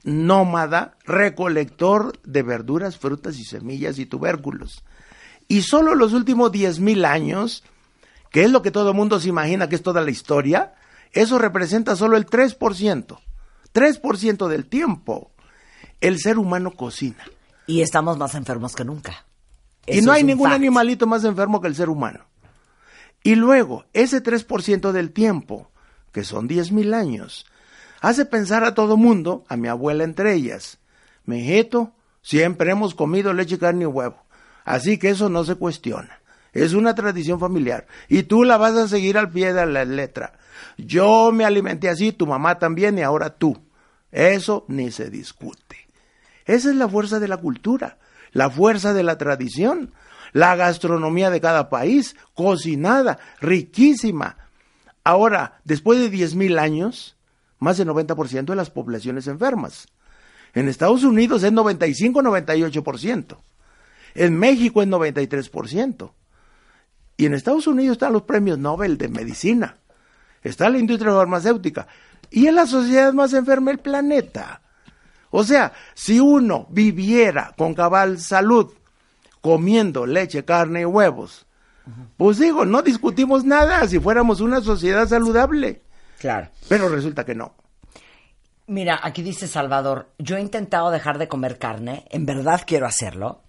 nómada, 0.04 0.98
recolector 1.06 2.20
de 2.24 2.44
verduras, 2.44 2.98
frutas 2.98 3.40
y 3.40 3.46
semillas 3.46 3.98
y 3.98 4.06
tubérculos. 4.06 4.84
Y 5.50 5.64
solo 5.64 5.96
los 5.96 6.14
últimos 6.14 6.52
10 6.52 6.80
mil 6.80 7.04
años, 7.04 7.64
que 8.30 8.44
es 8.44 8.52
lo 8.52 8.62
que 8.62 8.72
todo 8.72 8.92
el 8.92 8.96
mundo 8.96 9.20
se 9.20 9.30
imagina 9.30 9.68
que 9.68 9.76
es 9.76 9.84
toda 9.84 10.02
la 10.02 10.12
historia, 10.12 10.76
eso 11.12 11.40
representa 11.40 11.96
solo 11.96 12.16
el 12.16 12.28
3%. 12.28 13.20
3% 13.74 14.48
del 14.48 14.66
tiempo 14.68 15.32
el 16.02 16.20
ser 16.20 16.38
humano 16.38 16.72
cocina. 16.72 17.26
Y 17.68 17.82
estamos 17.82 18.18
más 18.18 18.36
enfermos 18.36 18.76
que 18.76 18.86
nunca. 18.86 19.26
y 19.86 20.02
no 20.02 20.12
hay 20.12 20.24
ningún 20.24 20.50
fact. 20.50 20.56
animalito 20.56 21.08
más 21.08 21.24
enfermo 21.24 21.62
que 21.62 21.68
el 21.68 21.76
ser 21.76 21.90
humano. 21.90 22.26
Y 23.24 23.36
luego, 23.36 23.86
ese 23.94 24.24
3% 24.24 24.92
del 24.92 25.12
tiempo, 25.12 25.70
que 26.12 26.24
son 26.24 26.48
10 26.48 26.72
mil 26.72 26.94
años, 26.94 27.46
hace 28.02 28.26
pensar 28.26 28.64
a 28.64 28.76
todo 28.76 28.98
mundo, 28.98 29.44
a 29.50 29.58
mi 29.58 29.68
abuela 29.68 30.04
entre 30.04 30.36
ellas, 30.36 30.78
mijito, 31.26 31.92
siempre 32.22 32.72
hemos 32.72 32.94
comido 32.94 33.34
leche, 33.34 33.58
carne 33.58 33.84
y 33.84 33.88
huevo. 33.88 34.24
Así 34.70 35.00
que 35.00 35.10
eso 35.10 35.30
no 35.30 35.44
se 35.46 35.56
cuestiona. 35.56 36.20
Es 36.54 36.74
una 36.74 36.94
tradición 36.94 37.40
familiar. 37.40 37.88
Y 38.08 38.22
tú 38.22 38.44
la 38.44 38.58
vas 38.58 38.76
a 38.76 38.88
seguir 38.88 39.18
al 39.18 39.32
pie 39.32 39.52
de 39.52 39.66
la 39.66 39.84
letra. 39.84 40.34
Yo 40.78 41.32
me 41.32 41.44
alimenté 41.44 41.90
así, 41.90 42.12
tu 42.12 42.28
mamá 42.28 42.60
también 42.60 42.96
y 43.00 43.02
ahora 43.02 43.32
tú. 43.32 43.60
Eso 44.12 44.66
ni 44.68 44.92
se 44.92 45.10
discute. 45.10 45.88
Esa 46.46 46.70
es 46.70 46.76
la 46.76 46.88
fuerza 46.88 47.20
de 47.20 47.28
la 47.28 47.38
cultura, 47.38 47.98
la 48.32 48.52
fuerza 48.52 48.94
de 48.94 49.02
la 49.02 49.18
tradición, 49.18 49.92
la 50.34 50.56
gastronomía 50.56 51.32
de 51.32 51.42
cada 51.42 51.72
país, 51.72 52.16
cocinada, 52.36 53.18
riquísima. 53.42 54.38
Ahora, 55.04 55.62
después 55.64 56.00
de 56.00 56.12
10.000 56.16 56.60
años, 56.60 57.18
más 57.58 57.78
del 57.78 57.88
90% 57.88 58.46
de 58.46 58.56
las 58.56 58.70
poblaciones 58.70 59.26
enfermas. 59.26 59.88
En 60.54 60.70
Estados 60.70 61.04
Unidos 61.04 61.42
es 61.42 61.52
95-98%. 61.54 63.38
En 64.16 64.38
México 64.38 64.82
es 64.82 64.88
93%. 64.88 66.12
Y 67.18 67.26
en 67.26 67.34
Estados 67.34 67.68
Unidos 67.68 67.94
están 67.94 68.14
los 68.14 68.24
premios 68.24 68.58
Nobel 68.58 68.98
de 68.98 69.10
medicina. 69.10 69.78
Está 70.42 70.70
la 70.70 70.78
industria 70.78 71.12
farmacéutica. 71.14 71.88
Y 72.32 72.48
es 72.48 72.54
la 72.54 72.66
sociedad 72.66 73.12
más 73.14 73.34
enferma 73.34 73.72
del 73.72 73.80
planeta. 73.80 74.62
O 75.32 75.44
sea, 75.44 75.74
si 75.94 76.20
uno 76.20 76.68
viviera 76.70 77.54
con 77.58 77.74
cabal 77.74 78.20
salud, 78.20 78.74
comiendo 79.42 80.06
leche, 80.06 80.46
carne 80.46 80.82
y 80.82 80.86
huevos, 80.86 81.46
pues 82.18 82.38
digo, 82.40 82.66
no 82.66 82.82
discutimos 82.82 83.46
nada 83.46 83.88
si 83.88 84.00
fuéramos 84.00 84.42
una 84.42 84.62
sociedad 84.62 85.08
saludable. 85.08 85.82
Claro. 86.20 86.50
Pero 86.68 86.90
resulta 86.90 87.26
que 87.26 87.36
no. 87.36 87.56
Mira, 88.68 89.00
aquí 89.02 89.24
dice 89.24 89.48
Salvador, 89.48 90.12
yo 90.20 90.38
he 90.38 90.42
intentado 90.42 90.92
dejar 90.92 91.18
de 91.18 91.28
comer 91.28 91.58
carne, 91.58 92.06
en 92.12 92.28
verdad 92.28 92.62
quiero 92.68 92.86
hacerlo, 92.86 93.42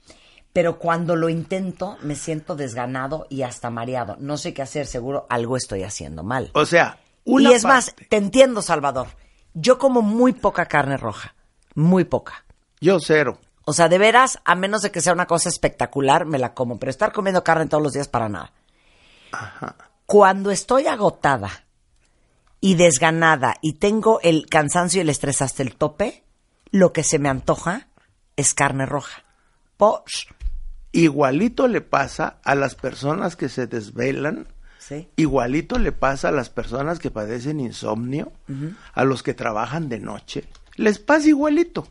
pero 0.53 0.79
cuando 0.79 1.17
lo 1.17 1.29
intento 1.29 1.97
me 2.03 2.17
siento 2.17 2.57
desganado 2.57 3.27
y 3.31 3.43
hasta 3.43 3.71
mareado. 3.71 4.17
No 4.19 4.37
sé 4.37 4.53
qué 4.53 4.63
hacer, 4.63 4.87
seguro 4.87 5.27
algo 5.29 5.57
estoy 5.57 5.85
haciendo 5.85 6.23
mal. 6.23 6.51
O 6.55 6.67
sea, 6.67 6.99
una 7.25 7.51
y 7.51 7.55
es 7.55 7.65
más, 7.65 7.95
te 8.09 8.17
entiendo, 8.17 8.63
Salvador. 8.63 9.09
Yo 9.55 9.79
como 9.79 10.03
muy 10.03 10.33
poca 10.33 10.67
carne 10.67 10.97
roja, 10.97 11.35
muy 11.75 12.05
poca. 12.05 12.45
yo 12.81 12.99
cero. 13.01 13.39
O 13.65 13.73
sea, 13.73 13.89
de 13.89 13.99
veras, 13.99 14.41
a 14.45 14.55
menos 14.55 14.83
de 14.83 14.91
que 14.91 15.01
sea 15.01 15.13
una 15.13 15.27
cosa 15.27 15.49
espectacular, 15.49 16.25
me 16.25 16.39
la 16.39 16.55
como, 16.55 16.79
pero 16.79 16.91
estar 16.91 17.13
comiendo 17.13 17.45
carne 17.45 17.67
todos 17.67 17.83
los 17.83 17.93
días 17.93 18.09
para 18.09 18.29
nada. 18.29 18.53
Cuando 20.07 20.51
estoy 20.51 20.89
agotada 20.89 21.67
y 22.61 22.75
desganada 22.75 23.55
y 23.61 23.75
tengo 23.75 24.19
el 24.23 24.47
cansancio 24.47 24.99
y 24.99 25.03
el 25.03 25.11
estrés 25.11 25.41
hasta 25.43 25.63
el 25.63 25.77
tope, 25.77 26.25
lo 26.73 26.93
que 26.93 27.05
se 27.05 27.21
me 27.21 27.29
antoja 27.29 27.89
es 28.37 28.55
carne 28.55 28.87
roja. 28.87 29.23
Posh. 29.77 30.27
Igualito 30.93 31.69
le 31.69 31.81
pasa 31.81 32.39
a 32.45 32.55
las 32.55 32.75
personas 32.75 33.37
que 33.37 33.49
se 33.49 33.67
desvelan, 33.67 34.49
Sí. 34.79 35.09
igualito 35.17 35.79
le 35.79 35.93
pasa 35.93 36.29
a 36.29 36.33
las 36.33 36.49
personas 36.51 36.99
que 36.99 37.11
padecen 37.11 37.61
insomnio, 37.61 38.33
a 38.95 39.05
los 39.05 39.23
que 39.23 39.35
trabajan 39.35 39.89
de 39.89 40.01
noche. 40.01 40.45
Les 40.75 40.99
pasa 40.99 41.29
igualito. 41.29 41.87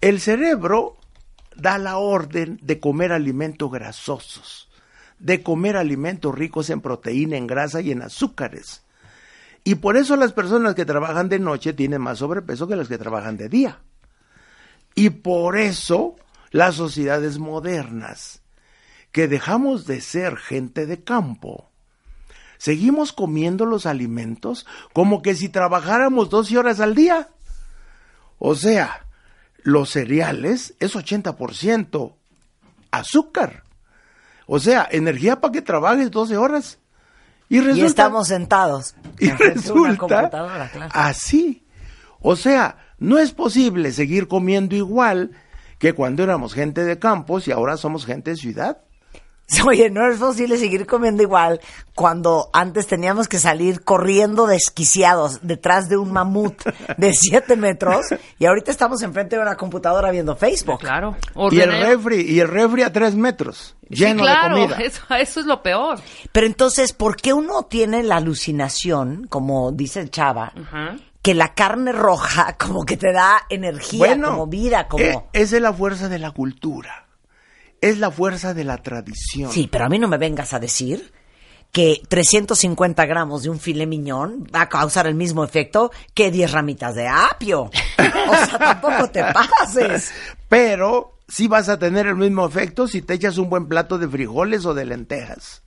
El 0.00 0.20
cerebro 0.20 0.96
da 1.54 1.78
la 1.78 1.96
orden 1.96 2.58
de 2.60 2.80
comer 2.80 3.12
alimentos 3.12 3.70
grasosos, 3.70 4.68
de 5.18 5.42
comer 5.42 5.76
alimentos 5.78 6.34
ricos 6.34 6.68
en 6.68 6.82
proteína, 6.82 7.36
en 7.38 7.46
grasa 7.46 7.80
y 7.80 7.92
en 7.92 8.02
azúcares. 8.02 8.82
Y 9.64 9.76
por 9.76 9.96
eso 9.96 10.16
las 10.16 10.32
personas 10.32 10.74
que 10.74 10.84
trabajan 10.84 11.28
de 11.30 11.38
noche 11.38 11.72
tienen 11.72 12.02
más 12.02 12.18
sobrepeso 12.18 12.68
que 12.68 12.76
las 12.76 12.88
que 12.88 12.98
trabajan 12.98 13.36
de 13.38 13.48
día. 13.48 13.78
Y 14.94 15.10
por 15.10 15.56
eso 15.56 16.16
las 16.50 16.74
sociedades 16.74 17.38
modernas, 17.38 18.42
que 19.12 19.28
dejamos 19.28 19.86
de 19.86 20.00
ser 20.00 20.36
gente 20.36 20.86
de 20.86 21.02
campo, 21.02 21.70
seguimos 22.58 23.12
comiendo 23.12 23.66
los 23.66 23.86
alimentos 23.86 24.66
como 24.92 25.22
que 25.22 25.34
si 25.34 25.48
trabajáramos 25.48 26.30
12 26.30 26.58
horas 26.58 26.80
al 26.80 26.94
día. 26.94 27.28
O 28.38 28.54
sea, 28.54 29.06
los 29.62 29.90
cereales 29.90 30.74
es 30.80 30.94
80% 30.94 32.14
azúcar. 32.90 33.64
O 34.46 34.58
sea, 34.60 34.86
energía 34.90 35.40
para 35.40 35.52
que 35.52 35.62
trabajes 35.62 36.10
12 36.10 36.36
horas. 36.36 36.78
Y, 37.48 37.56
Y 37.56 37.60
resulta, 37.60 37.86
estamos 37.86 38.28
sentados. 38.28 38.94
y 39.18 39.30
resulta 39.30 40.30
claro. 40.30 40.88
así. 40.92 41.64
O 42.20 42.36
sea, 42.36 42.78
no 42.98 43.18
es 43.18 43.32
posible 43.32 43.92
seguir 43.92 44.28
comiendo 44.28 44.74
igual 44.74 45.32
que 45.86 45.92
cuando 45.94 46.24
éramos 46.24 46.52
gente 46.52 46.84
de 46.84 46.98
campos 46.98 47.46
y 47.46 47.52
ahora 47.52 47.76
somos 47.76 48.04
gente 48.06 48.30
de 48.30 48.36
ciudad. 48.36 48.78
Oye, 49.64 49.88
no 49.90 50.04
es 50.10 50.18
posible 50.18 50.58
seguir 50.58 50.84
comiendo 50.86 51.22
igual 51.22 51.60
cuando 51.94 52.50
antes 52.52 52.88
teníamos 52.88 53.28
que 53.28 53.38
salir 53.38 53.84
corriendo 53.84 54.48
desquiciados 54.48 55.38
detrás 55.46 55.88
de 55.88 55.96
un 55.96 56.12
mamut 56.12 56.60
de 56.96 57.12
7 57.14 57.54
metros 57.54 58.06
y 58.40 58.46
ahorita 58.46 58.72
estamos 58.72 59.02
enfrente 59.02 59.36
de 59.36 59.42
una 59.42 59.54
computadora 59.54 60.10
viendo 60.10 60.34
Facebook. 60.34 60.80
Claro. 60.80 61.16
Y 61.52 61.60
el 61.60 61.70
Ordené- 61.70 61.86
refri, 61.86 62.20
y 62.22 62.40
el 62.40 62.48
refri 62.48 62.82
a 62.82 62.92
tres 62.92 63.14
metros, 63.14 63.76
Sí, 63.88 63.94
lleno 64.04 64.24
claro, 64.24 64.56
de 64.56 64.62
comida. 64.62 64.76
Eso, 64.78 65.02
eso 65.16 65.38
es 65.38 65.46
lo 65.46 65.62
peor. 65.62 66.00
Pero 66.32 66.46
entonces, 66.48 66.92
¿por 66.92 67.14
qué 67.14 67.32
uno 67.32 67.62
tiene 67.66 68.02
la 68.02 68.16
alucinación, 68.16 69.28
como 69.28 69.70
dice 69.70 70.08
Chava, 70.08 70.52
Ajá. 70.60 70.96
Que 71.26 71.34
la 71.34 71.54
carne 71.54 71.90
roja 71.90 72.56
como 72.56 72.84
que 72.84 72.96
te 72.96 73.12
da 73.12 73.46
energía, 73.48 74.16
como 74.22 74.46
vida, 74.46 74.86
como... 74.86 75.02
eh, 75.02 75.24
esa 75.32 75.56
es 75.56 75.62
la 75.62 75.72
fuerza 75.72 76.08
de 76.08 76.20
la 76.20 76.30
cultura. 76.30 77.08
Es 77.80 77.98
la 77.98 78.12
fuerza 78.12 78.54
de 78.54 78.62
la 78.62 78.76
tradición. 78.76 79.50
Sí, 79.50 79.68
pero 79.70 79.86
a 79.86 79.88
mí 79.88 79.98
no 79.98 80.06
me 80.06 80.18
vengas 80.18 80.54
a 80.54 80.60
decir 80.60 81.12
que 81.72 82.00
350 82.08 83.04
gramos 83.06 83.42
de 83.42 83.50
un 83.50 83.58
filet 83.58 83.88
miñón 83.88 84.46
va 84.54 84.60
a 84.60 84.68
causar 84.68 85.08
el 85.08 85.16
mismo 85.16 85.42
efecto 85.42 85.90
que 86.14 86.30
10 86.30 86.52
ramitas 86.52 86.94
de 86.94 87.08
apio. 87.08 87.62
O 87.64 88.46
sea, 88.46 88.58
tampoco 88.58 89.10
te 89.10 89.24
pases. 89.34 90.12
Pero 90.48 91.18
sí 91.26 91.48
vas 91.48 91.68
a 91.68 91.76
tener 91.76 92.06
el 92.06 92.14
mismo 92.14 92.46
efecto 92.46 92.86
si 92.86 93.02
te 93.02 93.14
echas 93.14 93.36
un 93.36 93.50
buen 93.50 93.66
plato 93.66 93.98
de 93.98 94.06
frijoles 94.06 94.64
o 94.64 94.74
de 94.74 94.84
lentejas. 94.84 95.64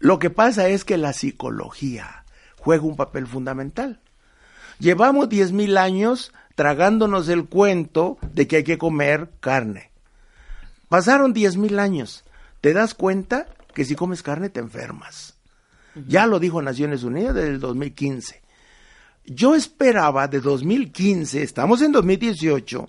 Lo 0.00 0.18
que 0.18 0.30
pasa 0.30 0.66
es 0.66 0.84
que 0.84 0.98
la 0.98 1.12
psicología 1.12 2.24
juega 2.58 2.82
un 2.82 2.96
papel 2.96 3.28
fundamental. 3.28 4.00
Llevamos 4.84 5.30
10.000 5.30 5.78
años 5.78 6.34
tragándonos 6.56 7.30
el 7.30 7.46
cuento 7.46 8.18
de 8.34 8.46
que 8.46 8.56
hay 8.56 8.64
que 8.64 8.76
comer 8.76 9.30
carne. 9.40 9.90
Pasaron 10.90 11.34
10.000 11.34 11.78
años. 11.78 12.22
¿Te 12.60 12.74
das 12.74 12.92
cuenta 12.92 13.46
que 13.72 13.86
si 13.86 13.94
comes 13.94 14.22
carne 14.22 14.50
te 14.50 14.60
enfermas? 14.60 15.38
Ya 16.06 16.26
lo 16.26 16.38
dijo 16.38 16.60
Naciones 16.60 17.02
Unidas 17.02 17.34
desde 17.34 17.48
el 17.48 17.60
2015. 17.60 18.42
Yo 19.24 19.54
esperaba 19.54 20.28
de 20.28 20.40
2015, 20.40 21.42
estamos 21.42 21.80
en 21.80 21.90
2018, 21.90 22.86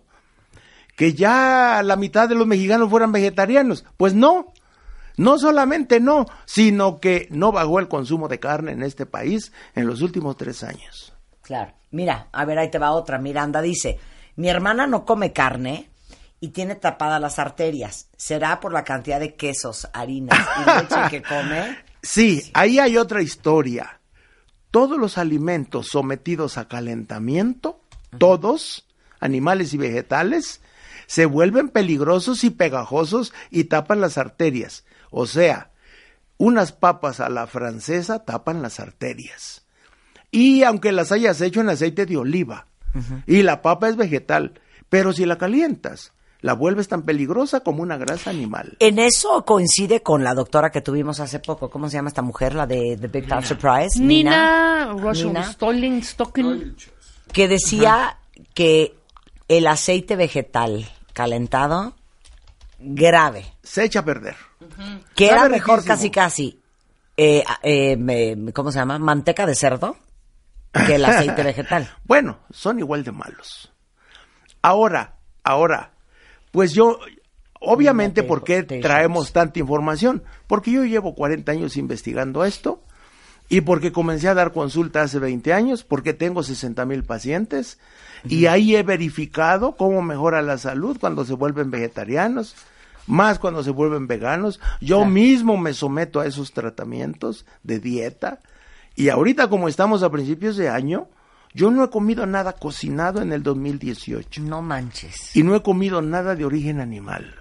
que 0.97 1.13
ya 1.13 1.81
la 1.81 1.95
mitad 1.95 2.27
de 2.27 2.35
los 2.35 2.45
mexicanos 2.45 2.89
fueran 2.89 3.13
vegetarianos. 3.13 3.85
Pues 3.95 4.13
no, 4.13 4.51
no 5.15 5.39
solamente 5.39 6.01
no, 6.01 6.25
sino 6.43 6.99
que 6.99 7.29
no 7.31 7.53
bajó 7.53 7.79
el 7.79 7.87
consumo 7.87 8.27
de 8.27 8.41
carne 8.41 8.73
en 8.73 8.83
este 8.83 9.05
país 9.05 9.53
en 9.75 9.87
los 9.87 10.01
últimos 10.01 10.35
tres 10.35 10.61
años. 10.61 11.13
Claro. 11.45 11.71
Mira, 11.95 12.27
a 12.33 12.43
ver, 12.43 12.59
ahí 12.59 12.69
te 12.69 12.77
va 12.77 12.91
otra. 12.91 13.19
Miranda 13.19 13.61
dice, 13.61 13.97
mi 14.35 14.49
hermana 14.49 14.85
no 14.85 15.05
come 15.05 15.31
carne 15.31 15.89
y 16.41 16.49
tiene 16.49 16.75
tapadas 16.75 17.21
las 17.21 17.39
arterias. 17.39 18.09
¿Será 18.17 18.59
por 18.59 18.73
la 18.73 18.83
cantidad 18.83 19.17
de 19.17 19.35
quesos, 19.35 19.87
harinas 19.93 20.37
y 20.37 20.69
leche 20.69 21.09
que 21.09 21.23
come? 21.27 21.77
Sí, 22.01 22.51
ahí 22.53 22.79
hay 22.79 22.97
otra 22.97 23.21
historia. 23.21 24.01
Todos 24.71 24.97
los 24.97 25.17
alimentos 25.17 25.87
sometidos 25.87 26.57
a 26.57 26.67
calentamiento, 26.67 27.79
todos, 28.17 28.85
animales 29.21 29.73
y 29.73 29.77
vegetales, 29.77 30.59
se 31.07 31.25
vuelven 31.25 31.69
peligrosos 31.69 32.43
y 32.43 32.49
pegajosos 32.49 33.33
y 33.51 33.65
tapan 33.65 34.01
las 34.01 34.17
arterias. 34.17 34.83
O 35.11 35.27
sea, 35.27 35.71
unas 36.37 36.73
papas 36.73 37.21
a 37.21 37.29
la 37.29 37.47
francesa 37.47 38.25
tapan 38.25 38.61
las 38.61 38.81
arterias. 38.81 39.64
Y 40.35 40.63
aunque 40.63 40.91
las 40.91 41.11
hayas 41.11 41.39
hecho 41.41 41.61
en 41.61 41.69
aceite 41.69 42.05
de 42.05 42.17
oliva, 42.17 42.67
y 43.27 43.41
la 43.43 43.61
papa 43.61 43.89
es 43.89 43.95
vegetal, 43.97 44.59
pero 44.89 45.11
si 45.13 45.25
la 45.25 45.37
calientas, 45.37 46.11
la 46.41 46.53
vuelves 46.53 46.87
tan 46.87 47.01
peligrosa 47.03 47.61
como 47.61 47.81
una 47.81 47.97
grasa 47.97 48.29
animal. 48.29 48.77
En 48.79 48.99
eso 48.99 49.43
coincide 49.45 50.01
con 50.03 50.23
la 50.23 50.33
doctora 50.33 50.69
que 50.71 50.81
tuvimos 50.81 51.19
hace 51.19 51.39
poco. 51.39 51.69
¿Cómo 51.69 51.89
se 51.89 51.95
llama 51.97 52.09
esta 52.09 52.21
mujer? 52.21 52.53
La 52.55 52.67
de 52.67 52.97
The 53.01 53.07
Big 53.07 53.27
Fat 53.27 53.43
Surprise. 53.45 53.99
Nina, 53.99 54.93
Nina. 54.93 55.51
Stolling, 55.51 56.03
Stocking. 56.03 56.75
Que 57.33 57.47
decía 57.47 58.17
que 58.53 58.95
el 59.47 59.67
aceite 59.67 60.15
vegetal 60.15 60.85
calentado, 61.13 61.95
grave. 62.79 63.45
Se 63.63 63.83
echa 63.83 63.99
a 63.99 64.05
perder. 64.05 64.35
Que 65.15 65.27
Sabe 65.27 65.39
era 65.39 65.49
mejor 65.49 65.79
riquísimo. 65.79 65.95
casi 65.95 66.09
casi, 66.11 66.59
eh, 67.17 67.43
eh, 67.63 67.97
me- 67.97 68.53
¿cómo 68.53 68.71
se 68.71 68.79
llama? 68.79 68.99
Manteca 68.99 69.45
de 69.45 69.55
cerdo 69.55 69.97
que 70.85 70.95
el 70.95 71.05
aceite 71.05 71.43
vegetal. 71.43 71.89
Bueno, 72.03 72.39
son 72.51 72.79
igual 72.79 73.03
de 73.03 73.11
malos. 73.11 73.71
Ahora, 74.61 75.15
ahora, 75.43 75.91
pues 76.51 76.73
yo, 76.73 76.99
obviamente, 77.59 78.23
¿por 78.23 78.43
qué 78.43 78.63
traemos 78.63 79.31
tanta 79.31 79.59
información? 79.59 80.23
Porque 80.47 80.71
yo 80.71 80.83
llevo 80.85 81.15
40 81.15 81.51
años 81.51 81.77
investigando 81.77 82.43
esto 82.43 82.81
y 83.47 83.61
porque 83.61 83.91
comencé 83.91 84.27
a 84.27 84.33
dar 84.33 84.51
consulta 84.53 85.03
hace 85.03 85.19
20 85.19 85.53
años, 85.53 85.83
porque 85.83 86.13
tengo 86.13 86.41
60 86.43 86.85
mil 86.85 87.03
pacientes 87.03 87.77
y 88.23 88.47
ahí 88.47 88.75
he 88.75 88.83
verificado 88.83 89.75
cómo 89.75 90.01
mejora 90.01 90.41
la 90.41 90.57
salud 90.57 90.97
cuando 90.99 91.25
se 91.25 91.33
vuelven 91.33 91.69
vegetarianos, 91.69 92.55
más 93.05 93.37
cuando 93.37 93.63
se 93.63 93.69
vuelven 93.69 94.07
veganos. 94.07 94.59
Yo 94.81 95.05
mismo 95.05 95.57
me 95.57 95.73
someto 95.73 96.21
a 96.21 96.25
esos 96.25 96.53
tratamientos 96.53 97.45
de 97.61 97.79
dieta 97.79 98.39
y 98.95 99.09
ahorita 99.09 99.49
como 99.49 99.67
estamos 99.67 100.03
a 100.03 100.09
principios 100.09 100.57
de 100.57 100.69
año, 100.69 101.07
yo 101.53 101.71
no 101.71 101.83
he 101.83 101.89
comido 101.89 102.25
nada 102.25 102.53
cocinado 102.53 103.21
en 103.21 103.31
el 103.31 103.43
2018 103.43 104.41
No 104.41 104.61
manches. 104.61 105.35
y 105.35 105.43
no 105.43 105.55
he 105.55 105.61
comido 105.63 106.01
nada 106.01 106.35
de 106.35 106.45
origen 106.45 106.79
animal. 106.81 107.35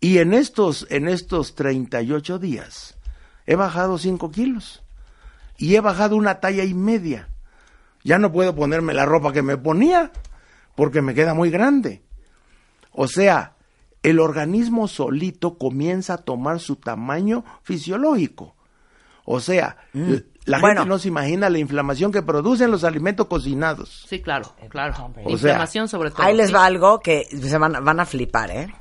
Y 0.00 0.18
en 0.18 0.34
estos, 0.34 0.86
en 0.90 1.08
estos 1.08 1.54
38 1.54 2.38
días 2.38 2.96
he 3.46 3.54
bajado 3.56 3.96
5 3.98 4.30
kilos 4.30 4.82
y 5.56 5.74
he 5.76 5.80
bajado 5.80 6.16
una 6.16 6.40
talla 6.40 6.64
y 6.64 6.74
media. 6.74 7.28
Ya 8.04 8.18
no 8.18 8.30
puedo 8.30 8.54
ponerme 8.54 8.92
la 8.94 9.04
ropa 9.06 9.32
que 9.32 9.42
me 9.42 9.56
ponía 9.56 10.12
porque 10.74 11.00
me 11.02 11.14
queda 11.14 11.32
muy 11.34 11.50
grande. 11.50 12.02
O 12.92 13.08
sea, 13.08 13.56
el 14.02 14.20
organismo 14.20 14.86
solito 14.86 15.58
comienza 15.58 16.14
a 16.14 16.18
tomar 16.18 16.60
su 16.60 16.76
tamaño 16.76 17.44
fisiológico. 17.62 18.54
O 19.24 19.40
sea, 19.40 19.76
l- 19.94 20.24
la. 20.46 20.58
Bueno. 20.60 20.80
gente 20.80 20.88
no 20.88 20.98
se 20.98 21.08
imagina 21.08 21.50
la 21.50 21.58
inflamación 21.58 22.10
que 22.10 22.22
producen 22.22 22.70
los 22.70 22.82
alimentos 22.84 23.26
cocinados. 23.26 24.04
Sí, 24.08 24.20
claro, 24.20 24.52
claro. 24.68 25.12
O 25.24 25.30
Inflamación 25.30 25.88
sobre 25.88 26.10
todo. 26.10 26.22
Ahí 26.22 26.34
les 26.34 26.54
va 26.54 26.64
algo 26.64 27.00
que 27.00 27.24
se 27.24 27.58
van, 27.58 27.84
van 27.84 28.00
a 28.00 28.06
flipar, 28.06 28.50
¿eh? 28.50 28.74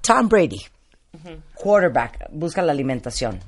Tom 0.00 0.28
Brady, 0.28 0.60
quarterback, 1.54 2.28
busca 2.32 2.60
la 2.60 2.72
alimentación. 2.72 3.38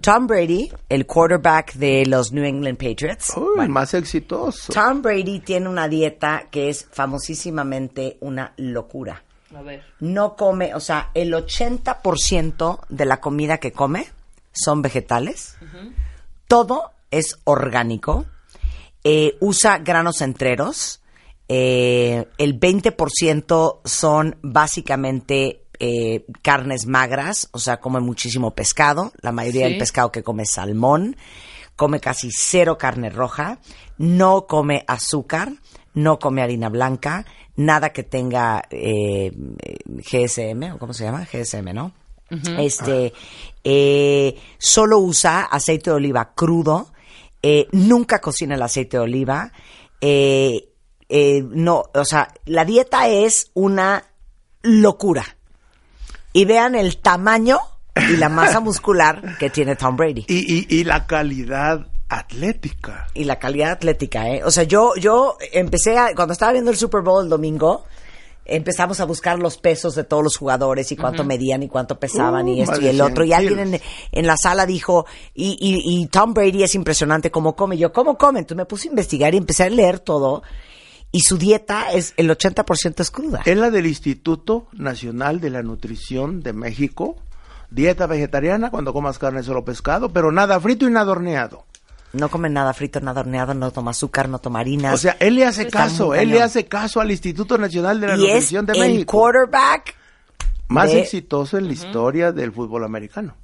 Tom 0.00 0.26
Brady, 0.26 0.70
el 0.88 1.06
quarterback 1.06 1.72
de 1.74 2.04
los 2.06 2.30
New 2.30 2.44
England 2.44 2.76
Patriots. 2.78 3.32
Uy, 3.36 3.56
Bueno, 3.56 3.72
más 3.72 3.94
exitoso. 3.94 4.72
Tom 4.72 5.02
Brady 5.02 5.40
tiene 5.40 5.68
una 5.68 5.88
dieta 5.88 6.44
que 6.50 6.68
es 6.68 6.86
famosísimamente 6.92 8.18
una 8.20 8.52
locura. 8.58 9.22
A 9.56 9.62
ver. 9.62 9.82
No 10.00 10.36
come, 10.36 10.74
o 10.74 10.80
sea, 10.80 11.10
el 11.14 11.32
80% 11.32 12.80
de 12.88 13.04
la 13.06 13.20
comida 13.20 13.58
que 13.58 13.72
come 13.72 14.06
son 14.56 14.82
vegetales. 14.82 15.56
Todo 16.48 16.90
es 17.10 17.38
orgánico. 17.44 18.26
Eh, 19.04 19.36
usa 19.40 19.78
granos 19.78 20.20
enteros. 20.20 21.00
Eh, 21.48 22.26
el 22.38 22.58
20% 22.58 23.80
son 23.84 24.36
básicamente 24.42 25.62
eh, 25.78 26.24
carnes 26.42 26.86
magras, 26.86 27.48
o 27.52 27.58
sea, 27.58 27.80
come 27.80 28.00
muchísimo 28.00 28.54
pescado. 28.54 29.12
La 29.20 29.30
mayoría 29.30 29.66
Sí. 29.66 29.70
del 29.72 29.78
pescado 29.78 30.10
que 30.10 30.22
come 30.22 30.44
es 30.44 30.50
salmón. 30.52 31.16
Come 31.76 32.00
casi 32.00 32.30
cero 32.32 32.78
carne 32.78 33.10
roja. 33.10 33.58
No 33.98 34.46
come 34.46 34.84
azúcar. 34.88 35.52
No 35.94 36.18
come 36.18 36.42
harina 36.42 36.68
blanca. 36.70 37.24
Nada 37.56 37.90
que 37.90 38.02
tenga 38.02 38.62
GSM, 38.70 40.72
o 40.74 40.78
cómo 40.78 40.92
se 40.92 41.04
llama? 41.04 41.26
GSM, 41.30 41.72
¿no? 41.72 41.92
Este, 42.28 43.12
eh, 43.62 44.36
solo 44.58 44.98
usa 44.98 45.42
aceite 45.42 45.90
de 45.90 45.96
oliva 45.96 46.32
crudo, 46.34 46.92
eh, 47.42 47.68
nunca 47.72 48.20
cocina 48.20 48.56
el 48.56 48.62
aceite 48.62 48.96
de 48.96 49.02
oliva, 49.04 49.52
eh, 50.00 50.68
eh, 51.08 51.42
no, 51.42 51.84
o 51.94 52.04
sea, 52.04 52.32
la 52.46 52.64
dieta 52.64 53.08
es 53.08 53.50
una 53.54 54.04
locura. 54.62 55.24
Y 56.32 56.44
vean 56.44 56.74
el 56.74 56.98
tamaño 56.98 57.58
y 58.08 58.16
la 58.16 58.28
masa 58.28 58.60
muscular 58.60 59.38
que 59.38 59.50
tiene 59.50 59.76
Tom 59.76 59.96
Brady. 59.96 60.24
Y, 60.28 60.54
y, 60.54 60.66
y 60.68 60.84
la 60.84 61.06
calidad 61.06 61.86
atlética. 62.08 63.06
Y 63.14 63.24
la 63.24 63.38
calidad 63.38 63.72
atlética, 63.72 64.28
¿eh? 64.28 64.42
O 64.44 64.50
sea, 64.50 64.64
yo, 64.64 64.94
yo 64.96 65.36
empecé 65.52 65.96
a, 65.98 66.14
cuando 66.14 66.32
estaba 66.32 66.52
viendo 66.52 66.70
el 66.70 66.76
Super 66.76 67.02
Bowl 67.02 67.24
el 67.24 67.30
domingo, 67.30 67.84
empezamos 68.48 69.00
a 69.00 69.04
buscar 69.04 69.38
los 69.38 69.58
pesos 69.58 69.94
de 69.94 70.04
todos 70.04 70.22
los 70.22 70.36
jugadores 70.36 70.90
y 70.92 70.96
cuánto 70.96 71.24
medían 71.24 71.62
y 71.62 71.68
cuánto 71.68 71.98
pesaban 71.98 72.46
Uh, 72.46 72.48
y 72.48 72.60
esto 72.60 72.72
más 72.72 72.82
y 72.82 72.88
el 72.88 72.96
100 72.96 73.10
otro. 73.10 73.24
Y 73.24 73.32
alguien 73.32 73.58
en, 73.58 73.80
en 74.12 74.26
la 74.26 74.36
sala 74.36 74.66
dijo, 74.66 75.06
y, 75.34 75.56
y, 75.60 76.00
y 76.02 76.06
Tom 76.06 76.34
Brady 76.34 76.62
es 76.62 76.74
impresionante 76.74 77.30
cómo 77.30 77.56
come. 77.56 77.78
Yo, 77.78 77.92
¿cómo 77.92 78.16
come? 78.16 78.40
Entonces 78.40 78.56
me 78.56 78.66
puse 78.66 78.88
a 78.88 78.90
investigar 78.90 79.34
y 79.34 79.38
empecé 79.38 79.64
a 79.64 79.70
leer 79.70 80.00
todo. 80.00 80.42
Y 81.12 81.20
su 81.20 81.38
dieta 81.38 81.92
es, 81.92 82.14
el 82.16 82.28
80% 82.28 83.00
es 83.00 83.10
cruda. 83.10 83.42
Es 83.44 83.56
la 83.56 83.70
del 83.70 83.86
Instituto 83.86 84.66
Nacional 84.72 85.40
de 85.40 85.50
la 85.50 85.62
Nutrición 85.62 86.42
de 86.42 86.52
México. 86.52 87.16
Dieta 87.70 88.06
vegetariana 88.06 88.70
cuando 88.70 88.92
comas 88.92 89.18
carne 89.18 89.42
solo 89.42 89.64
pescado, 89.64 90.12
pero 90.12 90.30
nada 90.30 90.60
frito 90.60 90.86
y 90.86 90.90
nada 90.90 91.12
horneado. 91.12 91.64
No 92.16 92.28
come 92.30 92.48
nada 92.48 92.72
frito, 92.72 93.00
nada 93.00 93.20
horneado, 93.20 93.54
no 93.54 93.70
toma 93.70 93.90
azúcar, 93.92 94.28
no 94.28 94.38
toma 94.38 94.60
harinas. 94.60 94.94
O 94.94 94.96
sea, 94.96 95.16
él 95.20 95.34
le 95.36 95.44
hace 95.44 95.62
Está 95.62 95.78
caso, 95.84 96.14
él 96.14 96.30
le 96.30 96.42
hace 96.42 96.66
caso 96.66 97.00
al 97.00 97.10
Instituto 97.10 97.58
Nacional 97.58 98.00
de 98.00 98.06
la 98.08 98.16
y 98.16 98.26
es 98.26 98.32
Nutrición 98.34 98.66
de 98.66 98.72
el 98.72 98.80
México. 98.94 99.18
quarterback 99.18 99.94
Más 100.68 100.90
de- 100.92 101.00
exitoso 101.00 101.58
en 101.58 101.66
la 101.66 101.72
historia 101.74 102.32
del 102.32 102.52
fútbol 102.52 102.84
americano. 102.84 103.34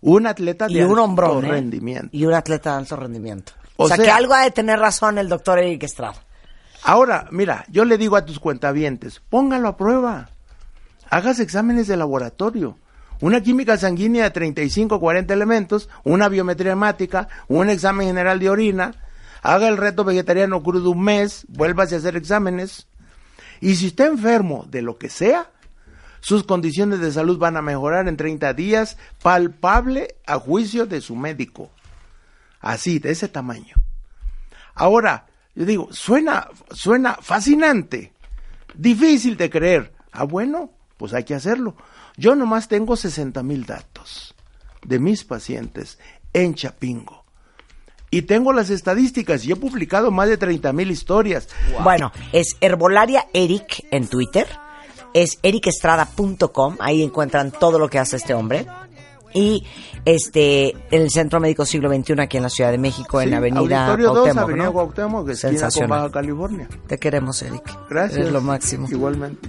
Un 0.00 0.26
atleta 0.26 0.66
y 0.68 0.74
de 0.74 0.84
un 0.84 0.90
alto 0.92 1.04
hombrón, 1.04 1.44
¿eh? 1.44 1.48
rendimiento. 1.48 2.08
Y 2.12 2.24
un 2.26 2.34
atleta 2.34 2.72
de 2.72 2.78
alto 2.78 2.96
rendimiento. 2.96 3.52
O, 3.76 3.84
O 3.84 3.88
sea, 3.88 3.96
sea- 3.96 4.04
que 4.04 4.10
algo 4.10 4.34
ha 4.34 4.42
de 4.42 4.50
tener 4.50 4.78
razón 4.78 5.18
el 5.18 5.28
doctor 5.28 5.58
Eric 5.58 5.82
Estrada. 5.84 6.14
Ahora, 6.82 7.26
mira, 7.30 7.64
yo 7.68 7.84
le 7.84 7.98
digo 7.98 8.16
a 8.16 8.24
tus 8.24 8.38
cuentavientes, 8.38 9.20
póngalo 9.28 9.68
a 9.68 9.76
prueba. 9.76 10.30
Hagas 11.10 11.38
exámenes 11.40 11.86
de 11.88 11.96
laboratorio. 11.96 12.78
Una 13.20 13.40
química 13.40 13.76
sanguínea 13.76 14.24
de 14.24 14.30
35 14.30 15.00
40 15.00 15.32
elementos, 15.32 15.88
una 16.04 16.28
biometría 16.28 16.72
hemática, 16.72 17.28
un 17.48 17.70
examen 17.70 18.08
general 18.08 18.38
de 18.38 18.50
orina, 18.50 18.94
haga 19.42 19.68
el 19.68 19.76
reto 19.76 20.04
vegetariano 20.04 20.62
crudo 20.62 20.90
un 20.90 21.02
mes, 21.02 21.46
vuélvase 21.48 21.94
a 21.94 21.98
hacer 21.98 22.16
exámenes. 22.16 22.86
Y 23.60 23.76
si 23.76 23.86
está 23.88 24.06
enfermo 24.06 24.66
de 24.68 24.82
lo 24.82 24.98
que 24.98 25.08
sea, 25.08 25.50
sus 26.20 26.44
condiciones 26.44 27.00
de 27.00 27.12
salud 27.12 27.38
van 27.38 27.56
a 27.56 27.62
mejorar 27.62 28.08
en 28.08 28.16
30 28.16 28.52
días, 28.54 28.98
palpable 29.22 30.16
a 30.26 30.38
juicio 30.38 30.86
de 30.86 31.00
su 31.00 31.14
médico. 31.16 31.70
Así, 32.60 32.98
de 32.98 33.12
ese 33.12 33.28
tamaño. 33.28 33.76
Ahora, 34.74 35.26
yo 35.54 35.64
digo, 35.64 35.88
suena, 35.92 36.48
suena 36.70 37.14
fascinante, 37.14 38.12
difícil 38.74 39.36
de 39.36 39.48
creer. 39.48 39.92
Ah, 40.12 40.24
bueno, 40.24 40.70
pues 40.96 41.14
hay 41.14 41.24
que 41.24 41.34
hacerlo. 41.34 41.76
Yo 42.16 42.34
nomás 42.34 42.68
tengo 42.68 42.96
60 42.96 43.42
mil 43.42 43.66
datos 43.66 44.34
de 44.84 44.98
mis 44.98 45.24
pacientes 45.24 45.98
en 46.32 46.54
Chapingo. 46.54 47.24
Y 48.10 48.22
tengo 48.22 48.52
las 48.52 48.70
estadísticas 48.70 49.44
y 49.44 49.52
he 49.52 49.56
publicado 49.56 50.10
más 50.10 50.28
de 50.28 50.36
30 50.36 50.72
mil 50.72 50.90
historias. 50.90 51.48
Bueno, 51.82 52.12
es 52.32 52.56
Herbolaria 52.60 53.26
Eric 53.32 53.84
en 53.90 54.06
Twitter. 54.06 54.46
Es 55.12 55.38
ericestrada.com. 55.42 56.76
Ahí 56.78 57.02
encuentran 57.02 57.50
todo 57.50 57.78
lo 57.78 57.88
que 57.88 57.98
hace 57.98 58.16
este 58.16 58.32
hombre. 58.32 58.66
Y 59.34 59.66
este 60.04 60.70
en 60.70 61.02
el 61.02 61.10
Centro 61.10 61.40
Médico 61.40 61.66
Siglo 61.66 61.92
XXI 61.92 62.20
aquí 62.20 62.36
en 62.38 62.44
la 62.44 62.48
Ciudad 62.48 62.70
de 62.70 62.78
México, 62.78 63.20
en 63.20 63.26
Sí, 63.26 63.30
la 63.32 63.36
Avenida 63.38 63.86
Auditorio 63.86 64.06
2, 64.06 64.14
Cuauhtémoc, 64.14 64.44
Avenida 64.44 64.64
¿no? 64.64 64.72
Cuauhtémoc, 64.72 65.28
esquina 65.28 65.50
con 65.50 65.58
Sensacional. 65.58 65.98
Baja 66.00 66.12
California. 66.12 66.68
Te 66.86 66.98
queremos, 66.98 67.42
Eric. 67.42 67.78
Gracias. 67.90 68.20
Eres 68.20 68.32
lo 68.32 68.40
máximo. 68.40 68.88
Igualmente. 68.90 69.48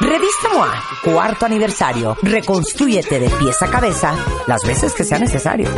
Revista 0.00 0.48
MOA, 0.52 0.84
cuarto 1.04 1.46
aniversario. 1.46 2.16
Reconstrúyete 2.22 3.18
de 3.18 3.28
pies 3.30 3.60
a 3.62 3.70
cabeza 3.70 4.14
las 4.46 4.62
veces 4.64 4.94
que 4.94 5.04
sea 5.04 5.18
necesario. 5.18 5.68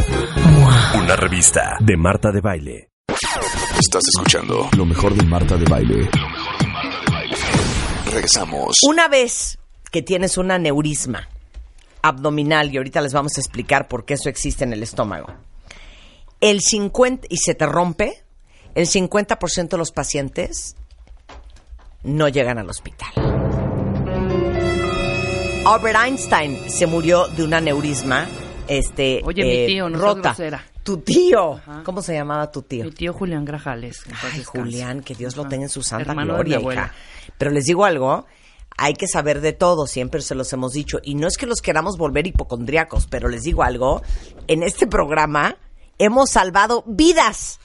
Una 0.94 1.16
revista 1.16 1.76
de 1.80 1.96
Marta 1.96 2.30
de 2.30 2.40
Baile. 2.40 2.88
Estás 3.78 4.02
escuchando 4.14 4.68
lo 4.76 4.84
mejor 4.84 5.14
de 5.14 5.24
Marta 5.24 5.56
de 5.56 5.64
Baile. 5.64 6.10
Regresamos. 8.06 8.76
Una 8.86 9.08
vez 9.08 9.58
que 9.90 10.02
tienes 10.02 10.36
un 10.36 10.50
aneurisma 10.50 11.28
abdominal, 12.02 12.72
y 12.72 12.76
ahorita 12.76 13.00
les 13.00 13.14
vamos 13.14 13.36
a 13.36 13.40
explicar 13.40 13.88
por 13.88 14.04
qué 14.04 14.14
eso 14.14 14.28
existe 14.28 14.64
en 14.64 14.72
el 14.72 14.82
estómago, 14.82 15.32
el 16.40 16.60
50, 16.60 17.28
y 17.30 17.38
se 17.38 17.54
te 17.54 17.64
rompe, 17.64 18.24
el 18.74 18.86
50% 18.86 19.68
de 19.68 19.78
los 19.78 19.92
pacientes 19.92 20.76
no 22.02 22.28
llegan 22.28 22.58
al 22.58 22.68
hospital. 22.68 23.31
Albert 25.64 25.96
Einstein 26.04 26.58
se 26.68 26.86
murió 26.86 27.28
de 27.28 27.44
un 27.44 27.54
aneurisma 27.54 28.26
este, 28.66 29.20
Oye, 29.24 29.44
mi 29.44 29.66
tío, 29.66 29.88
no 29.88 29.98
seas 29.98 30.38
rota. 30.38 30.64
Tu 30.82 30.96
tío. 30.98 31.52
Ajá. 31.54 31.82
¿Cómo 31.84 32.02
se 32.02 32.14
llamaba 32.14 32.50
tu 32.50 32.62
tío? 32.62 32.84
Mi 32.84 32.90
tío 32.90 33.12
Julián 33.12 33.44
Grajales. 33.44 34.02
que 34.02 34.12
Ay. 34.32 34.42
Julián, 34.42 35.02
que 35.02 35.14
Dios 35.14 35.36
lo 35.36 35.46
tenga 35.46 35.64
en 35.64 35.68
su 35.68 35.82
santa 35.82 36.10
Hermano 36.10 36.34
gloria, 36.34 36.56
de 36.56 36.58
mi 36.58 36.62
abuela. 36.62 36.82
hija. 36.86 36.94
Pero 37.38 37.50
les 37.52 37.64
digo 37.64 37.84
algo, 37.84 38.26
hay 38.76 38.94
que 38.94 39.06
saber 39.06 39.40
de 39.40 39.52
todo, 39.52 39.86
siempre 39.86 40.20
se 40.20 40.34
los 40.34 40.52
hemos 40.52 40.72
dicho. 40.72 40.98
Y 41.04 41.14
no 41.14 41.28
es 41.28 41.36
que 41.36 41.46
los 41.46 41.60
queramos 41.60 41.96
volver 41.96 42.26
hipocondriacos, 42.26 43.06
pero 43.06 43.28
les 43.28 43.42
digo 43.42 43.62
algo, 43.62 44.02
en 44.48 44.64
este 44.64 44.88
programa 44.88 45.56
hemos 45.98 46.30
salvado 46.30 46.82
vidas 46.86 47.60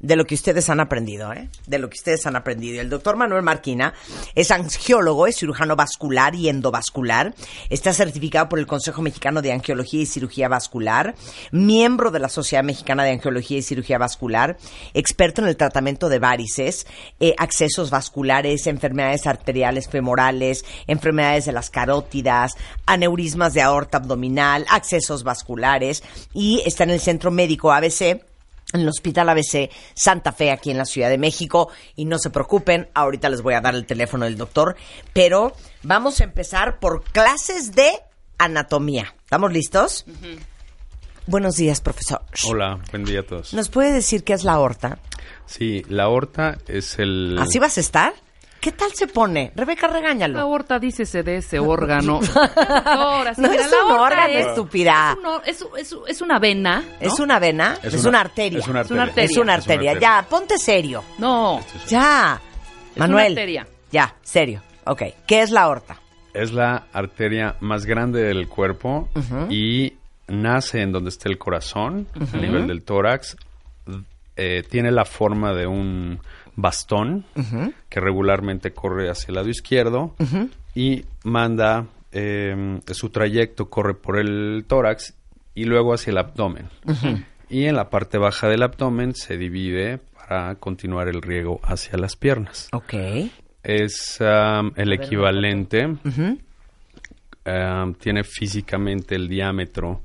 de 0.00 0.16
lo 0.16 0.24
que 0.24 0.34
ustedes 0.34 0.68
han 0.70 0.80
aprendido, 0.80 1.32
¿eh? 1.32 1.48
De 1.66 1.78
lo 1.78 1.88
que 1.90 1.98
ustedes 1.98 2.26
han 2.26 2.34
aprendido. 2.34 2.80
El 2.80 2.88
doctor 2.88 3.16
Manuel 3.16 3.42
Marquina 3.42 3.92
es 4.34 4.50
angiólogo, 4.50 5.26
es 5.26 5.36
cirujano 5.36 5.76
vascular 5.76 6.34
y 6.34 6.48
endovascular. 6.48 7.34
Está 7.68 7.92
certificado 7.92 8.48
por 8.48 8.58
el 8.58 8.66
Consejo 8.66 9.02
Mexicano 9.02 9.42
de 9.42 9.52
Angiología 9.52 10.00
y 10.00 10.06
Cirugía 10.06 10.48
Vascular, 10.48 11.14
miembro 11.52 12.10
de 12.10 12.18
la 12.18 12.30
Sociedad 12.30 12.64
Mexicana 12.64 13.04
de 13.04 13.10
Angiología 13.10 13.58
y 13.58 13.62
Cirugía 13.62 13.98
Vascular, 13.98 14.56
experto 14.94 15.42
en 15.42 15.48
el 15.48 15.56
tratamiento 15.56 16.08
de 16.08 16.18
varices, 16.18 16.86
eh, 17.20 17.34
accesos 17.36 17.90
vasculares, 17.90 18.66
enfermedades 18.66 19.26
arteriales 19.26 19.88
femorales, 19.88 20.64
enfermedades 20.86 21.44
de 21.44 21.52
las 21.52 21.68
carótidas, 21.68 22.52
aneurismas 22.86 23.52
de 23.52 23.62
aorta 23.62 23.98
abdominal, 23.98 24.64
accesos 24.70 25.24
vasculares 25.24 26.02
y 26.32 26.62
está 26.64 26.84
en 26.84 26.90
el 26.90 27.00
Centro 27.00 27.30
Médico 27.30 27.72
ABC 27.72 28.29
en 28.72 28.80
el 28.80 28.88
Hospital 28.88 29.28
ABC 29.28 29.70
Santa 29.94 30.32
Fe 30.32 30.50
aquí 30.50 30.70
en 30.70 30.78
la 30.78 30.84
Ciudad 30.84 31.08
de 31.08 31.18
México. 31.18 31.70
Y 31.96 32.04
no 32.04 32.18
se 32.18 32.30
preocupen, 32.30 32.88
ahorita 32.94 33.28
les 33.28 33.42
voy 33.42 33.54
a 33.54 33.60
dar 33.60 33.74
el 33.74 33.86
teléfono 33.86 34.24
del 34.24 34.36
doctor, 34.36 34.76
pero 35.12 35.52
vamos 35.82 36.20
a 36.20 36.24
empezar 36.24 36.78
por 36.78 37.04
clases 37.04 37.72
de 37.72 37.90
anatomía. 38.38 39.14
¿Estamos 39.24 39.52
listos? 39.52 40.04
Buenos 41.26 41.56
días, 41.56 41.80
profesor. 41.80 42.22
Hola, 42.48 42.80
buen 42.90 43.04
día 43.04 43.20
a 43.20 43.22
todos. 43.22 43.54
¿Nos 43.54 43.68
puede 43.68 43.92
decir 43.92 44.24
qué 44.24 44.32
es 44.32 44.44
la 44.44 44.54
aorta? 44.54 44.98
Sí, 45.46 45.84
la 45.88 46.04
aorta 46.04 46.58
es 46.66 46.98
el... 46.98 47.36
¿Así 47.38 47.58
vas 47.58 47.76
a 47.76 47.80
estar? 47.80 48.14
¿Qué 48.60 48.72
tal 48.72 48.92
se 48.92 49.06
pone? 49.06 49.52
Rebeca, 49.56 49.86
La 49.88 49.94
regáñalo. 49.94 50.38
aorta, 50.38 50.78
dícese 50.78 51.22
de 51.22 51.36
ese 51.36 51.58
órgano. 51.58 52.20
Ahora, 52.84 53.32
No 53.38 53.50
es 53.50 53.70
la 53.70 53.84
un 53.84 53.90
aorta 53.92 54.02
órgano, 54.02 54.34
es- 54.34 54.46
estúpida. 54.48 55.12
Es, 55.12 55.18
un 55.18 55.26
or- 55.26 55.42
es- 55.46 55.66
es- 55.78 55.96
es 56.08 56.20
una 56.22 56.38
vena. 56.38 56.80
¿no? 56.80 57.06
¿Es 57.06 57.18
una 57.20 57.38
vena? 57.38 57.78
Es, 57.82 57.94
Es 57.94 58.00
una, 58.02 58.08
una- 58.10 58.20
arteria. 58.20 58.58
es 58.58 58.68
una 58.68 58.80
Es 58.82 58.90
una 58.90 59.02
arteria. 59.04 59.24
Es 59.30 59.36
una 59.38 59.54
arteria. 59.54 59.98
Ya, 59.98 60.26
ponte 60.28 60.58
serio. 60.58 61.02
No, 61.18 61.60
Ya. 61.88 62.40
Es 62.92 62.98
Manuel. 62.98 63.32
una 63.32 63.40
arteria. 63.40 63.66
Ya, 63.90 64.14
serio. 64.22 64.62
Ok. 64.84 65.02
¿Qué 65.26 65.40
es 65.42 65.50
la 65.50 65.62
aorta? 65.62 65.98
Es 66.34 66.52
la 66.52 66.84
arteria 66.92 67.56
más 67.60 67.86
grande 67.86 68.22
del 68.22 68.46
cuerpo 68.46 69.08
y 69.48 69.94
nace 70.28 70.82
en 70.82 70.92
donde 70.92 71.08
está 71.10 71.28
el 71.28 71.38
corazón, 71.38 72.06
a 72.32 72.36
nivel 72.36 72.66
del 72.68 72.82
tórax. 72.82 73.36
Eh, 74.36 74.62
tiene 74.70 74.90
la 74.92 75.04
forma 75.04 75.52
de 75.52 75.66
un 75.66 76.20
bastón 76.56 77.24
que 77.88 78.00
regularmente 78.00 78.72
corre 78.72 79.10
hacia 79.10 79.28
el 79.28 79.34
lado 79.34 79.48
izquierdo 79.48 80.14
y 80.74 81.04
manda 81.24 81.86
eh, 82.12 82.80
su 82.90 83.10
trayecto, 83.10 83.70
corre 83.70 83.94
por 83.94 84.18
el 84.18 84.64
tórax 84.66 85.14
y 85.54 85.64
luego 85.64 85.94
hacia 85.94 86.10
el 86.10 86.18
abdomen. 86.18 86.68
Y 87.48 87.64
en 87.64 87.76
la 87.76 87.90
parte 87.90 88.18
baja 88.18 88.48
del 88.48 88.62
abdomen 88.62 89.14
se 89.14 89.36
divide 89.36 90.00
para 90.14 90.54
continuar 90.54 91.08
el 91.08 91.22
riego 91.22 91.60
hacia 91.64 91.98
las 91.98 92.16
piernas. 92.16 92.68
Ok. 92.72 92.94
Es 93.62 94.18
um, 94.20 94.72
el 94.76 94.92
equivalente, 94.92 95.86
um, 95.86 96.38
tiene 97.94 98.24
físicamente 98.24 99.16
el 99.16 99.28
diámetro 99.28 100.02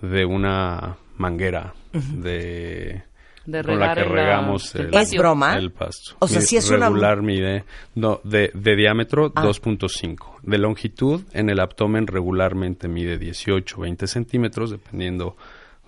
de 0.00 0.24
una 0.24 0.96
manguera 1.16 1.74
de, 1.92 3.02
De 3.48 3.62
con 3.64 3.78
la 3.78 3.94
regar 3.94 3.96
que 3.96 4.02
en 4.02 4.08
la- 4.16 4.22
regamos 4.22 4.74
el 4.74 4.86
el, 4.86 4.94
¿Es 4.94 5.14
broma? 5.14 5.56
el 5.56 5.72
pasto. 5.72 6.16
O 6.18 6.28
sea, 6.28 6.38
Mide- 6.40 6.46
sí 6.46 6.56
es 6.58 6.70
una- 6.70 6.88
regular 6.88 7.22
mide 7.22 7.64
no, 7.94 8.20
de, 8.24 8.50
de 8.54 8.76
diámetro 8.76 9.32
Ah. 9.34 9.42
2.5. 9.42 10.36
De 10.42 10.58
longitud 10.58 11.22
en 11.32 11.48
el 11.48 11.58
abdomen 11.60 12.06
regularmente 12.06 12.88
mide 12.88 13.16
18 13.18 13.80
20 13.80 14.06
centímetros 14.06 14.70
dependiendo 14.70 15.34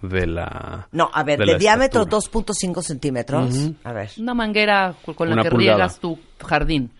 de 0.00 0.26
la 0.26 0.88
No, 0.92 1.10
a 1.12 1.22
ver, 1.22 1.38
de 1.38 1.44
de, 1.44 1.58
diámetro 1.58 2.04
estatura. 2.04 2.16
2.5 2.54 2.82
centímetros. 2.82 3.54
A 3.84 3.92
ver. 3.92 4.08
una 4.18 4.32
manguera 4.32 4.94
con 5.14 5.28
la 5.28 5.34
Una 5.34 5.42
que 5.42 5.50
pulgada. 5.50 5.76
riegas 5.76 6.00
tu 6.00 6.18
jardín. 6.42 6.90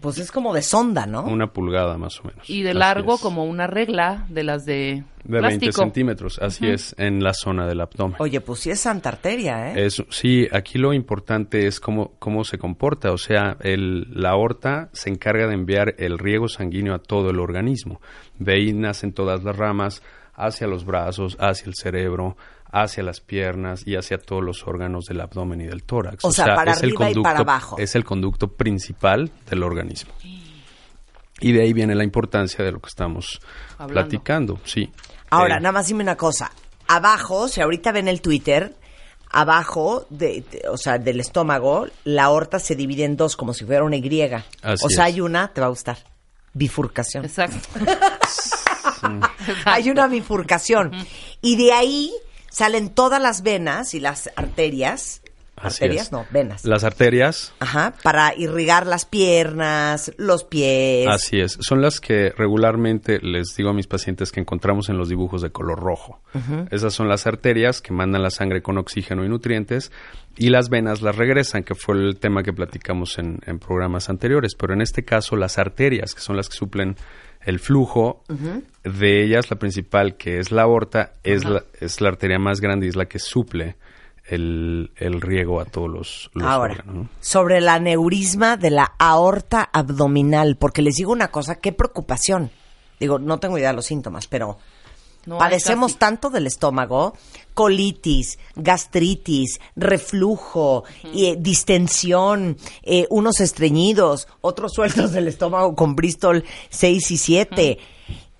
Pues 0.00 0.18
es 0.18 0.32
como 0.32 0.54
de 0.54 0.62
sonda, 0.62 1.06
¿no? 1.06 1.22
Una 1.24 1.52
pulgada 1.52 1.98
más 1.98 2.20
o 2.20 2.24
menos. 2.24 2.48
Y 2.48 2.62
de 2.62 2.74
largo 2.74 3.18
como 3.18 3.44
una 3.44 3.66
regla 3.66 4.24
de 4.30 4.42
las 4.44 4.64
de, 4.64 5.04
De 5.24 5.40
20 5.40 5.40
plástico. 5.58 5.72
centímetros, 5.82 6.38
así 6.40 6.66
es, 6.68 6.94
en 6.98 7.22
la 7.22 7.34
zona 7.34 7.66
del 7.66 7.80
abdomen. 7.82 8.16
Oye, 8.18 8.40
pues 8.40 8.60
sí 8.60 8.70
es 8.70 8.80
santa 8.80 9.10
arteria, 9.10 9.72
¿eh? 9.72 9.86
Es- 9.86 10.02
sí, 10.10 10.48
aquí 10.52 10.78
lo 10.78 10.92
importante 10.94 11.66
es 11.66 11.80
cómo, 11.80 12.12
cómo 12.18 12.44
se 12.44 12.56
comporta. 12.58 13.12
O 13.12 13.18
sea, 13.18 13.56
el, 13.60 14.06
la 14.14 14.30
aorta 14.30 14.88
se 14.92 15.10
encarga 15.10 15.46
de 15.46 15.54
enviar 15.54 15.94
el 15.98 16.18
riego 16.18 16.48
sanguíneo 16.48 16.94
a 16.94 16.98
todo 16.98 17.30
el 17.30 17.38
organismo. 17.38 18.00
De 18.38 18.54
ahí 18.54 18.72
nacen 18.72 19.12
todas 19.12 19.44
las 19.44 19.56
ramas 19.56 20.02
hacia 20.34 20.66
los 20.66 20.86
brazos, 20.86 21.36
hacia 21.38 21.66
el 21.66 21.74
cerebro, 21.74 22.36
hacia 22.72 23.02
las 23.02 23.20
piernas 23.20 23.86
y 23.86 23.96
hacia 23.96 24.18
todos 24.18 24.42
los 24.44 24.66
órganos 24.66 25.06
del 25.06 25.20
abdomen 25.20 25.60
y 25.60 25.66
del 25.66 25.82
tórax. 25.82 26.24
O 26.24 26.32
sea, 26.32 26.54
para 26.54 26.72
es 26.72 26.82
el 26.82 26.90
arriba 26.90 27.10
y 27.10 27.14
para 27.14 27.38
conducto- 27.38 27.40
abajo. 27.40 27.76
Es 27.78 27.94
el 27.94 28.04
conducto 28.04 28.48
principal 28.48 29.30
del 29.48 29.62
organismo. 29.62 30.12
Y 31.40 31.52
de 31.52 31.62
ahí 31.62 31.72
viene 31.72 31.94
la 31.94 32.04
importancia 32.04 32.64
de 32.64 32.70
lo 32.72 32.80
que 32.80 32.88
estamos 32.88 33.40
Hablando. 33.78 33.94
platicando, 33.94 34.60
sí. 34.64 34.90
Ahora, 35.30 35.56
Eh, 35.56 35.60
nada 35.60 35.72
más 35.72 35.86
dime 35.86 36.02
una 36.02 36.16
cosa. 36.16 36.50
Abajo, 36.86 37.48
si 37.48 37.60
ahorita 37.60 37.92
ven 37.92 38.08
el 38.08 38.20
Twitter, 38.20 38.76
abajo, 39.30 40.06
de, 40.10 40.44
de- 40.50 40.68
o 40.68 40.76
sea, 40.76 40.98
del 40.98 41.18
estómago, 41.20 41.86
la 42.04 42.24
aorta 42.24 42.58
se 42.58 42.74
divide 42.76 43.04
en 43.04 43.16
dos, 43.16 43.36
como 43.36 43.54
si 43.54 43.64
fuera 43.64 43.84
una 43.84 43.96
Y. 43.96 44.44
Así 44.62 44.84
o 44.84 44.88
sea, 44.90 45.06
es. 45.08 45.14
hay 45.14 45.20
una, 45.22 45.48
te 45.48 45.60
va 45.60 45.68
a 45.68 45.70
gustar, 45.70 45.98
bifurcación. 46.52 47.24
Exacto. 47.24 47.68
Hay 49.64 49.88
una 49.90 50.06
bifurcación. 50.08 50.92
Y 51.40 51.56
de 51.56 51.72
ahí 51.72 52.12
salen 52.50 52.90
todas 52.90 53.22
las 53.22 53.42
venas 53.42 53.94
y 53.94 54.00
las 54.00 54.30
arterias. 54.36 55.22
Así 55.56 55.84
arterias, 55.84 56.06
es. 56.06 56.12
no, 56.12 56.24
venas. 56.30 56.64
Las 56.64 56.84
arterias, 56.84 57.52
Ajá, 57.60 57.92
para 58.02 58.34
irrigar 58.34 58.86
las 58.86 59.04
piernas, 59.04 60.10
los 60.16 60.42
pies. 60.44 61.06
así 61.06 61.38
es, 61.38 61.58
son 61.60 61.82
las 61.82 62.00
que 62.00 62.32
regularmente 62.34 63.18
les 63.20 63.54
digo 63.56 63.68
a 63.68 63.74
mis 63.74 63.86
pacientes 63.86 64.32
que 64.32 64.40
encontramos 64.40 64.88
en 64.88 64.96
los 64.96 65.10
dibujos 65.10 65.42
de 65.42 65.50
color 65.50 65.78
rojo. 65.78 66.22
Esas 66.70 66.94
son 66.94 67.08
las 67.08 67.26
arterias 67.26 67.82
que 67.82 67.92
mandan 67.92 68.22
la 68.22 68.30
sangre 68.30 68.62
con 68.62 68.78
oxígeno 68.78 69.22
y 69.22 69.28
nutrientes 69.28 69.92
y 70.34 70.48
las 70.48 70.70
venas 70.70 71.02
las 71.02 71.16
regresan, 71.16 71.62
que 71.62 71.74
fue 71.74 71.94
el 71.96 72.18
tema 72.18 72.42
que 72.42 72.54
platicamos 72.54 73.18
en, 73.18 73.40
en 73.44 73.58
programas 73.58 74.08
anteriores. 74.08 74.54
Pero 74.54 74.72
en 74.72 74.80
este 74.80 75.04
caso 75.04 75.36
las 75.36 75.58
arterias, 75.58 76.14
que 76.14 76.22
son 76.22 76.38
las 76.38 76.48
que 76.48 76.56
suplen 76.56 76.96
el 77.42 77.58
flujo, 77.58 78.22
de 78.84 79.24
ellas 79.24 79.50
la 79.50 79.58
principal, 79.58 80.16
que 80.16 80.38
es 80.38 80.52
la 80.52 80.62
aorta, 80.62 81.12
es 81.22 81.44
la, 81.44 81.64
es 81.80 82.00
la 82.00 82.08
arteria 82.08 82.38
más 82.38 82.60
grande 82.60 82.86
y 82.86 82.90
es 82.90 82.96
la 82.96 83.06
que 83.06 83.18
suple 83.18 83.76
el, 84.26 84.90
el 84.96 85.20
riego 85.20 85.60
a 85.60 85.64
todos 85.64 85.90
los, 85.90 86.30
los 86.34 86.46
Ahora, 86.46 86.74
órganos, 86.74 86.94
¿no? 86.94 87.08
sobre 87.20 87.58
el 87.58 87.68
aneurisma 87.68 88.56
de 88.56 88.70
la 88.70 88.92
aorta 88.98 89.68
abdominal, 89.72 90.56
porque 90.56 90.82
les 90.82 90.94
digo 90.96 91.12
una 91.12 91.28
cosa, 91.28 91.56
qué 91.56 91.72
preocupación. 91.72 92.50
Digo, 92.98 93.18
no 93.18 93.38
tengo 93.38 93.56
idea 93.56 93.70
de 93.70 93.76
los 93.76 93.86
síntomas, 93.86 94.26
pero 94.26 94.58
No 95.26 95.38
padecemos 95.38 95.98
tanto 95.98 96.30
del 96.30 96.46
estómago, 96.46 97.14
colitis, 97.54 98.38
gastritis, 98.56 99.60
reflujo, 99.76 100.84
eh, 101.14 101.36
distensión, 101.38 102.56
eh, 102.82 103.06
unos 103.10 103.40
estreñidos, 103.40 104.28
otros 104.40 104.72
sueltos 104.72 105.12
del 105.12 105.28
estómago 105.28 105.74
con 105.74 105.94
Bristol 105.94 106.44
6 106.70 107.10
y 107.10 107.16
7, 107.18 107.78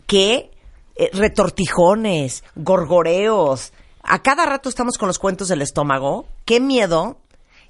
que 0.07 0.51
eh, 0.97 1.11
retortijones, 1.13 2.45
gorgoreos. 2.57 3.73
A 4.03 4.23
cada 4.23 4.47
rato 4.47 4.69
estamos 4.69 4.99
con 4.99 5.07
los 5.07 5.19
cuentos 5.19 5.49
del 5.49 5.63
estómago. 5.63 6.27
Qué 6.45 6.61
miedo 6.61 7.19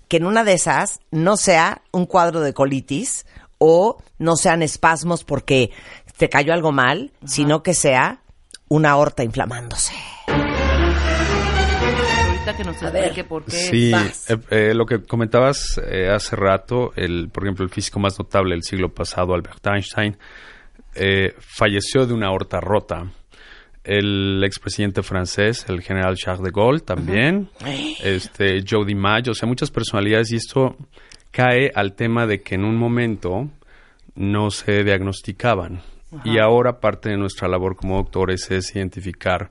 que 0.08 0.16
en 0.16 0.26
una 0.26 0.42
de 0.42 0.54
esas 0.54 1.00
no 1.10 1.36
sea 1.36 1.82
un 1.92 2.06
cuadro 2.06 2.40
de 2.40 2.52
colitis 2.52 3.26
o 3.58 3.98
no 4.18 4.36
sean 4.36 4.62
espasmos 4.62 5.22
porque 5.22 5.70
te 6.16 6.28
cayó 6.28 6.52
algo 6.52 6.72
mal, 6.72 7.12
sino 7.24 7.62
que 7.62 7.74
sea 7.74 8.20
una 8.70 8.90
aorta 8.90 9.22
inflamándose. 9.24 9.94
Ahorita 12.28 12.56
que 12.56 12.64
nos 12.64 12.80
explique 12.80 13.24
por 13.24 13.44
qué. 13.44 13.50
Sí, 13.50 13.92
eh, 13.92 14.36
eh, 14.50 14.72
lo 14.74 14.86
que 14.86 15.02
comentabas 15.02 15.80
eh, 15.84 16.08
hace 16.08 16.36
rato, 16.36 16.92
el, 16.94 17.28
por 17.30 17.44
ejemplo, 17.44 17.64
el 17.64 17.70
físico 17.70 17.98
más 17.98 18.18
notable 18.18 18.54
del 18.54 18.62
siglo 18.62 18.88
pasado, 18.94 19.34
Albert 19.34 19.66
Einstein, 19.66 20.16
eh, 20.94 21.34
falleció 21.38 22.06
de 22.06 22.14
una 22.14 22.28
aorta 22.28 22.60
rota. 22.60 23.10
El 23.82 24.42
expresidente 24.44 25.02
francés, 25.02 25.64
el 25.68 25.80
general 25.80 26.14
Charles 26.16 26.44
de 26.44 26.50
Gaulle, 26.50 26.80
también. 26.80 27.48
Este, 28.04 28.62
Joe 28.68 28.84
DiMaggio, 28.84 29.32
o 29.32 29.34
sea, 29.34 29.48
muchas 29.48 29.70
personalidades. 29.70 30.30
Y 30.32 30.36
esto 30.36 30.76
cae 31.32 31.72
al 31.74 31.94
tema 31.94 32.26
de 32.26 32.40
que 32.42 32.54
en 32.54 32.64
un 32.64 32.76
momento 32.76 33.48
no 34.14 34.50
se 34.50 34.84
diagnosticaban. 34.84 35.82
Y 36.24 36.38
ahora 36.38 36.80
parte 36.80 37.10
de 37.10 37.16
nuestra 37.16 37.48
labor 37.48 37.76
como 37.76 37.96
doctores 37.96 38.50
es 38.50 38.74
identificar 38.74 39.50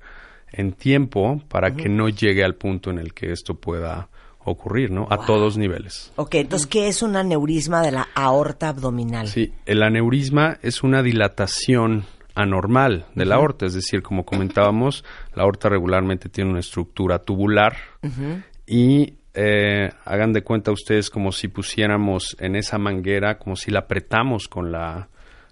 en 0.52 0.74
tiempo 0.74 1.42
para 1.48 1.76
que 1.76 1.90
no 1.90 2.10
llegue 2.10 2.44
al 2.44 2.56
punto 2.56 2.90
en 2.90 2.98
el 2.98 3.14
que 3.14 3.32
esto 3.32 3.56
pueda 3.56 4.10
ocurrir, 4.44 4.92
¿no? 4.92 5.08
A 5.10 5.26
todos 5.26 5.58
niveles. 5.58 6.12
Ok, 6.16 6.36
entonces, 6.36 6.68
¿qué 6.68 6.88
es 6.88 7.02
un 7.02 7.16
aneurisma 7.16 7.82
de 7.82 7.92
la 7.92 8.08
aorta 8.16 8.70
abdominal? 8.70 9.28
Sí, 9.28 9.54
el 9.66 9.84
aneurisma 9.84 10.58
es 10.62 10.84
una 10.84 11.04
dilatación 11.04 12.06
anormal 12.36 13.06
de 13.16 13.26
la 13.26 13.36
aorta, 13.36 13.66
es 13.66 13.74
decir, 13.74 14.02
como 14.02 14.26
comentábamos, 14.26 15.04
la 15.36 15.44
aorta 15.44 15.70
regularmente 15.70 16.30
tiene 16.30 16.52
una 16.52 16.62
estructura 16.62 17.20
tubular 17.20 17.76
y 18.66 19.16
eh, 19.34 19.90
hagan 20.06 20.32
de 20.32 20.42
cuenta 20.42 20.72
ustedes 20.72 21.10
como 21.10 21.32
si 21.32 21.50
pusiéramos 21.50 22.38
en 22.40 22.56
esa 22.56 22.78
manguera, 22.78 23.38
como 23.38 23.56
si 23.56 23.72
la 23.72 23.80
apretamos 23.80 24.48
con 24.48 24.72
la 24.72 25.10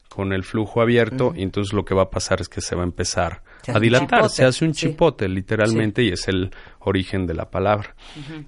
con 0.10 0.34
el 0.34 0.44
flujo 0.44 0.82
abierto 0.82 1.34
y 1.36 1.44
entonces 1.44 1.74
lo 1.74 1.86
que 1.86 1.94
va 1.94 2.04
a 2.04 2.10
pasar 2.10 2.42
es 2.42 2.50
que 2.50 2.62
se 2.62 2.76
va 2.76 2.82
a 2.82 2.86
empezar 2.86 3.44
Se 3.62 3.72
a 3.72 3.80
dilatar, 3.80 4.22
chipote, 4.22 4.36
se 4.36 4.46
hace 4.46 4.66
un 4.66 4.74
sí. 4.74 4.88
chipote 4.88 5.28
literalmente 5.28 6.04
y 6.04 6.10
es 6.10 6.28
el 6.28 6.52
origen 6.80 7.26
de 7.28 7.34
la 7.34 7.50
palabra. 7.50 7.96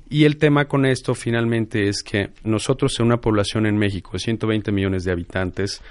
Y 0.09 0.25
el 0.25 0.37
tema 0.37 0.65
con 0.65 0.85
esto 0.85 1.15
finalmente 1.15 1.87
es 1.87 2.03
que 2.03 2.31
nosotros 2.43 2.99
en 2.99 3.07
una 3.07 3.21
población 3.21 3.65
en 3.65 3.77
México 3.77 4.11
de 4.13 4.19
120 4.19 4.71
millones 4.71 5.03
de 5.03 5.11
habitantes, 5.11 5.81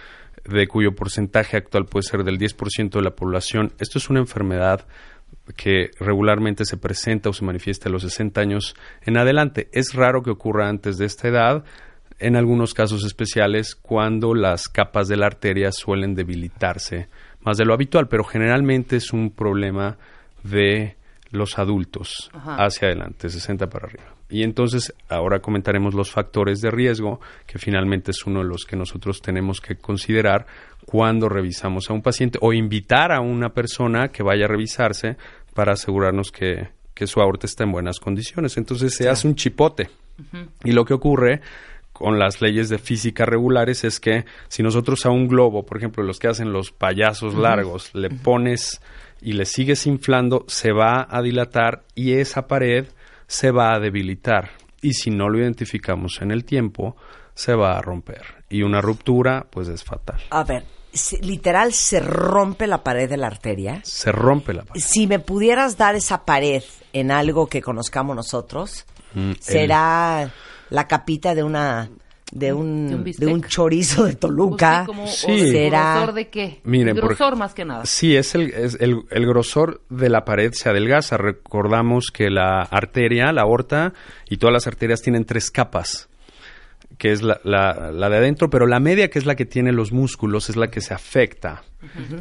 de 0.45 0.67
cuyo 0.67 0.95
porcentaje 0.95 1.57
actual 1.57 1.87
puede 1.87 2.05
ser 2.05 2.25
del 2.25 2.39
10% 2.39 2.91
de 2.91 3.03
la 3.03 3.15
población, 3.15 3.73
esto 3.79 3.99
es 3.99 4.09
una 4.09 4.21
enfermedad 4.21 4.87
que 5.57 5.91
regularmente 5.99 6.65
se 6.65 6.77
presenta 6.77 7.31
o 7.31 7.33
se 7.33 7.45
manifiesta 7.45 7.89
a 7.89 7.93
los 7.93 8.03
60 8.03 8.41
años 8.41 8.75
en 9.03 9.17
adelante. 9.17 9.69
Es 9.73 9.95
raro 9.95 10.23
que 10.23 10.31
ocurra 10.31 10.69
antes 10.69 10.99
de 10.99 11.07
esta 11.07 11.29
edad, 11.29 11.65
en 12.19 12.37
algunos 12.37 12.75
casos 12.75 13.05
especiales, 13.05 13.75
cuando 13.75 14.35
las 14.35 14.69
capas 14.69 15.09
de 15.09 15.17
la 15.17 15.27
arteria 15.27 15.73
suelen 15.73 16.15
debilitarse 16.15 17.09
más 17.43 17.57
de 17.57 17.65
lo 17.65 17.75
habitual, 17.75 18.09
pero 18.09 18.25
generalmente 18.25 18.97
es 18.97 19.13
un 19.13 19.31
problema 19.31 19.97
de 20.43 20.97
los 21.31 21.59
adultos 21.59 22.31
Ajá. 22.33 22.57
hacia 22.57 22.89
adelante, 22.89 23.29
60 23.29 23.69
para 23.69 23.87
arriba. 23.87 24.05
Y 24.31 24.43
entonces 24.43 24.93
ahora 25.09 25.41
comentaremos 25.41 25.95
los 25.95 26.11
factores 26.11 26.61
de 26.61 26.71
riesgo, 26.71 27.21
que 27.47 27.59
finalmente 27.59 28.11
es 28.11 28.27
uno 28.27 28.41
de 28.41 28.49
los 28.49 28.65
que 28.65 28.77
nosotros 28.77 29.23
tenemos 29.23 29.61
que 29.61 29.77
considerar 29.77 30.47
cuando 30.85 31.29
revisamos 31.29 31.89
a 31.89 31.95
un 31.95 32.03
paciente 32.03 32.39
o 32.43 32.53
invitar 32.53 33.13
a 33.13 33.21
una 33.21 33.51
persona 33.51 34.09
que 34.09 34.23
vaya 34.23 34.45
a 34.45 34.49
revisarse 34.49 35.17
para 35.55 35.73
asegurarnos 35.73 36.31
que, 36.31 36.69
que 36.93 37.07
su 37.07 37.21
aorta 37.21 37.47
está 37.47 37.65
en 37.65 37.73
buenas 37.73 38.01
condiciones. 38.01 38.59
Entonces 38.59 38.95
se 38.95 39.09
hace 39.09 39.27
un 39.27 39.35
chipote. 39.35 39.89
Y 40.65 40.73
lo 40.73 40.85
que 40.85 40.95
ocurre 40.95 41.41
con 41.99 42.21
las 42.21 42.41
leyes 42.41 42.69
de 42.69 42.79
física 42.79 43.25
regulares 43.25 43.83
es 43.83 43.99
que 43.99 44.25
si 44.47 44.63
nosotros 44.63 45.05
a 45.05 45.11
un 45.11 45.27
globo, 45.27 45.67
por 45.67 45.79
ejemplo, 45.79 46.05
los 46.05 46.21
que 46.21 46.29
hacen 46.29 46.53
los 46.53 46.71
payasos 46.71 47.35
largos, 47.35 47.93
le 47.93 48.09
pones 48.09 48.81
y 49.21 49.33
le 49.33 49.45
sigues 49.45 49.85
inflando, 49.89 50.45
se 50.47 50.71
va 50.71 51.09
a 51.11 51.23
dilatar 51.23 51.83
y 51.97 52.13
esa 52.13 52.47
pared 52.47 52.87
se 53.27 53.51
va 53.51 53.75
a 53.75 53.81
debilitar. 53.81 54.53
Y 54.81 54.93
si 54.93 55.11
no 55.11 55.29
lo 55.29 55.41
identificamos 55.41 56.23
en 56.23 56.31
el 56.31 56.45
tiempo, 56.45 56.95
se 57.35 57.57
va 57.57 57.77
a 57.77 57.83
romper. 57.83 58.23
Y 58.49 58.63
una 58.63 58.81
ruptura, 58.81 59.49
pues 59.51 59.67
es 59.67 59.83
fatal. 59.83 60.21
A 60.31 60.45
ver, 60.45 60.63
literal 61.23 61.73
se 61.73 61.99
rompe 61.99 62.69
la 62.69 62.85
pared 62.85 63.11
de 63.11 63.17
la 63.17 63.27
arteria. 63.27 63.81
Se 63.83 64.13
rompe 64.13 64.55
la 64.55 64.63
pared. 64.63 64.81
Si 64.81 65.09
me 65.09 65.19
pudieras 65.19 65.77
dar 65.77 65.97
esa 65.97 66.25
pared 66.25 66.63
en 66.93 67.11
algo 67.11 67.49
que 67.49 67.61
conozcamos 67.61 68.15
nosotros, 68.15 68.87
Mm, 69.15 69.33
será 69.41 70.31
la 70.71 70.87
capita 70.89 71.35
de 71.35 71.43
una 71.43 71.89
de 72.31 72.53
un, 72.53 72.89
De 72.89 72.95
un 72.95 72.99
de 73.01 73.05
bistec. 73.05 73.29
un 73.29 73.43
chorizo 73.43 74.03
de 74.05 74.11
Pues 74.11 74.21
Toluca. 74.21 74.81
sí, 74.81 74.87
como, 74.87 75.07
Sí. 75.07 75.51
Será- 75.51 75.95
grosor 75.97 76.15
de 76.15 76.29
qué? 76.29 76.61
Miren, 76.65 76.95
por- 76.97 77.07
grosor 77.07 77.37
más 77.37 77.55
que 77.55 77.65
nada. 77.65 77.87
Sí, 77.87 78.15
es 78.17 78.35
el, 78.35 78.51
es 78.53 78.77
el, 78.81 78.99
el 79.11 79.27
grosor 79.27 79.81
de 79.89 80.11
la 80.11 80.27
pared 80.27 80.53
se 80.53 80.69
adelgaza. 80.69 81.17
Recordamos 81.17 82.11
que 82.13 82.29
la 82.29 82.61
arteria, 82.61 83.33
la 83.33 83.43
aorta 83.43 83.95
y 84.29 84.37
todas 84.37 84.53
las 84.53 84.67
arterias 84.67 85.01
tienen 85.01 85.25
tres 85.25 85.51
capas, 85.51 86.11
que 86.99 87.13
es 87.13 87.23
la, 87.23 87.41
la, 87.45 87.93
la 87.93 88.11
de 88.11 88.19
adentro, 88.19 88.51
pero 88.51 88.67
la 88.67 88.79
media, 88.79 89.09
que 89.09 89.19
es 89.19 89.25
la 89.25 89.35
que 89.35 89.47
tiene 89.47 89.73
los 89.73 89.93
músculos, 89.93 90.51
es 90.51 90.57
la 90.57 90.69
que 90.71 90.83
se 90.83 90.93
afecta. 90.93 91.63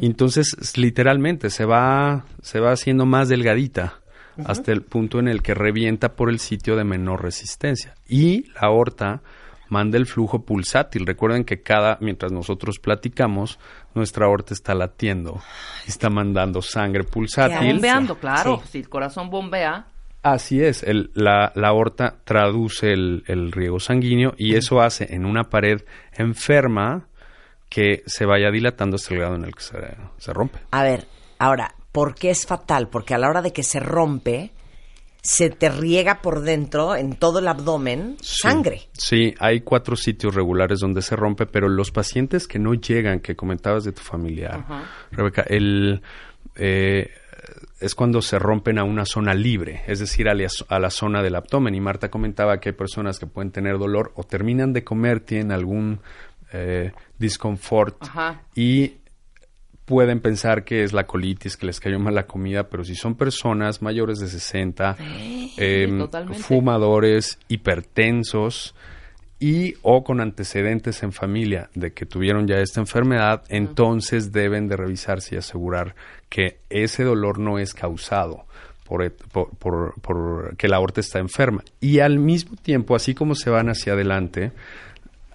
Entonces, 0.00 0.56
literalmente, 0.78 1.50
se 1.50 1.64
va, 1.66 2.24
se 2.40 2.60
va 2.60 2.72
haciendo 2.72 3.04
más 3.04 3.28
delgadita 3.28 4.00
hasta 4.44 4.72
el 4.72 4.82
punto 4.82 5.18
en 5.18 5.28
el 5.28 5.42
que 5.42 5.54
revienta 5.54 6.12
por 6.14 6.28
el 6.30 6.38
sitio 6.38 6.76
de 6.76 6.84
menor 6.84 7.22
resistencia. 7.22 7.94
Y 8.08 8.50
la 8.54 8.68
aorta 8.68 9.20
manda 9.68 9.98
el 9.98 10.06
flujo 10.06 10.42
pulsátil. 10.44 11.04
Recuerden 11.06 11.44
que 11.44 11.62
cada, 11.62 11.98
mientras 12.00 12.32
nosotros 12.32 12.78
platicamos, 12.78 13.58
nuestra 13.94 14.26
aorta 14.26 14.54
está 14.54 14.74
latiendo, 14.74 15.40
está 15.86 16.08
mandando 16.10 16.62
sangre 16.62 17.04
pulsátil. 17.04 17.72
Bombeando, 17.72 18.16
claro. 18.18 18.60
Sí. 18.64 18.68
Si 18.72 18.78
el 18.78 18.88
corazón 18.88 19.30
bombea, 19.30 19.86
Así 20.20 20.60
es, 20.60 20.82
el- 20.82 21.10
la, 21.14 21.52
la 21.54 21.68
aorta 21.68 22.16
traduce 22.24 22.92
el, 22.92 23.22
el 23.28 23.52
riego 23.52 23.78
sanguíneo 23.78 24.34
y 24.36 24.56
eso 24.56 24.80
hace 24.80 25.14
en 25.14 25.24
una 25.24 25.44
pared 25.44 25.82
enferma 26.12 27.06
que 27.68 28.02
se 28.06 28.26
vaya 28.26 28.50
dilatando 28.50 28.96
hasta 28.96 29.14
el 29.14 29.20
grado 29.20 29.36
en 29.36 29.44
el 29.44 29.54
que 29.54 29.62
se, 29.62 29.76
se 30.18 30.32
rompe. 30.32 30.58
A 30.72 30.82
ver, 30.82 31.06
ahora, 31.38 31.72
¿por 31.92 32.14
qué 32.14 32.30
es 32.30 32.46
fatal? 32.46 32.88
Porque 32.88 33.14
a 33.14 33.18
la 33.18 33.28
hora 33.28 33.42
de 33.42 33.52
que 33.52 33.62
se 33.62 33.80
rompe, 33.80 34.52
se 35.22 35.50
te 35.50 35.68
riega 35.68 36.22
por 36.22 36.40
dentro, 36.42 36.94
en 36.96 37.14
todo 37.16 37.40
el 37.40 37.48
abdomen, 37.48 38.16
Sí. 38.20 38.38
sangre. 38.42 38.82
Sí, 38.92 39.34
hay 39.40 39.60
cuatro 39.60 39.96
sitios 39.96 40.34
regulares 40.34 40.78
donde 40.80 41.02
se 41.02 41.16
rompe, 41.16 41.46
pero 41.46 41.68
los 41.68 41.90
pacientes 41.90 42.46
que 42.46 42.58
no 42.58 42.74
llegan, 42.74 43.20
que 43.20 43.34
comentabas 43.36 43.84
de 43.84 43.92
tu 43.92 44.02
familiar, 44.02 44.64
Rebeca, 45.10 45.42
el, 45.42 46.00
eh, 46.54 47.10
es 47.80 47.94
cuando 47.94 48.22
se 48.22 48.38
rompen 48.38 48.78
a 48.78 48.84
una 48.84 49.04
zona 49.04 49.34
libre, 49.34 49.82
es 49.86 49.98
decir, 49.98 50.28
a 50.28 50.34
la, 50.34 50.46
a 50.68 50.78
la 50.78 50.90
zona 50.90 51.22
del 51.22 51.34
abdomen. 51.36 51.74
Y 51.74 51.80
Marta 51.80 52.10
comentaba 52.10 52.58
que 52.60 52.70
hay 52.70 52.74
personas 52.74 53.18
que 53.18 53.26
pueden 53.26 53.50
tener 53.50 53.78
dolor 53.78 54.12
o 54.16 54.22
terminan 54.24 54.72
de 54.72 54.84
comer, 54.84 55.20
tienen 55.20 55.52
algún 55.52 56.00
eh, 56.52 56.92
disconfort 57.18 57.96
Ajá. 58.00 58.42
y 58.54 58.94
pueden 59.88 60.20
pensar 60.20 60.64
que 60.64 60.84
es 60.84 60.92
la 60.92 61.04
colitis, 61.06 61.56
que 61.56 61.66
les 61.66 61.80
cayó 61.80 61.98
mal 61.98 62.14
la 62.14 62.26
comida, 62.26 62.68
pero 62.68 62.84
si 62.84 62.94
son 62.94 63.14
personas 63.16 63.80
mayores 63.82 64.18
de 64.18 64.28
60, 64.28 64.96
em, 65.56 65.98
totalmente. 65.98 66.42
fumadores, 66.42 67.38
hipertensos 67.48 68.74
y 69.40 69.74
o 69.82 70.04
con 70.04 70.20
antecedentes 70.20 71.02
en 71.02 71.12
familia 71.12 71.70
de 71.74 71.92
que 71.92 72.06
tuvieron 72.06 72.46
ya 72.46 72.56
esta 72.58 72.80
enfermedad, 72.80 73.42
entonces 73.48 74.30
deben 74.32 74.68
de 74.68 74.76
revisarse 74.76 75.34
y 75.36 75.38
asegurar 75.38 75.94
que 76.28 76.58
ese 76.70 77.04
dolor 77.04 77.38
no 77.38 77.58
es 77.58 77.72
causado 77.72 78.44
por, 78.84 79.10
por, 79.12 79.50
por- 79.56 79.94
por 80.00 80.56
que 80.56 80.66
la 80.68 80.76
aorta 80.76 81.00
está 81.00 81.18
enferma. 81.18 81.62
Y 81.80 82.00
al 82.00 82.18
mismo 82.18 82.56
tiempo, 82.56 82.96
así 82.96 83.14
como 83.14 83.34
se 83.34 83.50
van 83.50 83.68
hacia 83.68 83.92
adelante, 83.92 84.50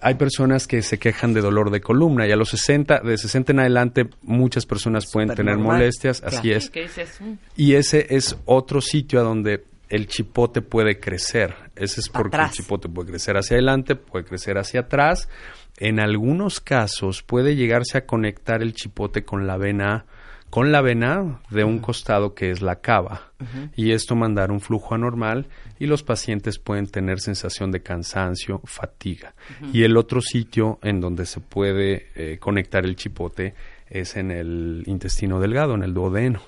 hay 0.04 0.16
personas 0.16 0.66
que 0.66 0.82
se 0.82 0.98
quejan 0.98 1.32
de 1.32 1.40
dolor 1.40 1.70
de 1.70 1.80
columna 1.80 2.26
y 2.26 2.30
a 2.30 2.36
los 2.36 2.50
60, 2.50 3.00
de 3.00 3.16
60 3.16 3.52
en 3.52 3.60
adelante, 3.60 4.10
muchas 4.20 4.66
personas 4.66 5.10
pueden 5.10 5.34
tener 5.34 5.56
molestias, 5.56 6.22
así 6.22 6.52
es. 6.52 6.68
¿Qué 6.68 6.82
dices? 6.82 7.18
Y 7.56 7.72
ese 7.72 8.08
es 8.10 8.36
otro 8.44 8.82
sitio 8.82 9.20
a 9.20 9.22
donde 9.22 9.64
el 9.88 10.06
chipote 10.06 10.60
puede 10.60 11.00
crecer. 11.00 11.54
Ese 11.74 12.00
es 12.00 12.10
porque 12.10 12.36
Atrás. 12.36 12.50
el 12.50 12.56
chipote 12.58 12.90
puede 12.90 13.12
crecer 13.12 13.38
hacia 13.38 13.54
adelante, 13.54 13.96
puede 13.96 14.26
crecer 14.26 14.58
hacia 14.58 14.80
atrás. 14.80 15.30
En 15.78 15.98
algunos 15.98 16.60
casos 16.60 17.22
puede 17.22 17.56
llegarse 17.56 17.96
a 17.96 18.04
conectar 18.04 18.60
el 18.60 18.74
chipote 18.74 19.24
con 19.24 19.46
la 19.46 19.56
vena 19.56 20.04
con 20.50 20.70
la 20.70 20.82
vena 20.82 21.40
de 21.50 21.64
un 21.64 21.80
costado 21.80 22.34
que 22.34 22.52
es 22.52 22.62
la 22.62 22.76
cava 22.76 23.32
y 23.74 23.90
esto 23.90 24.14
mandar 24.14 24.52
un 24.52 24.60
flujo 24.60 24.94
anormal 24.94 25.48
y 25.78 25.86
los 25.86 26.02
pacientes 26.02 26.58
pueden 26.58 26.86
tener 26.86 27.20
sensación 27.20 27.70
de 27.70 27.82
cansancio, 27.82 28.60
fatiga. 28.64 29.34
Y 29.72 29.82
el 29.84 29.96
otro 29.96 30.20
sitio 30.20 30.78
en 30.82 31.00
donde 31.00 31.26
se 31.26 31.40
puede 31.40 32.08
eh, 32.14 32.38
conectar 32.38 32.84
el 32.84 32.96
chipote 32.96 33.54
es 33.88 34.16
en 34.16 34.30
el 34.30 34.82
intestino 34.86 35.40
delgado, 35.40 35.74
en 35.74 35.82
el 35.82 35.94
duodeno. 35.94 36.40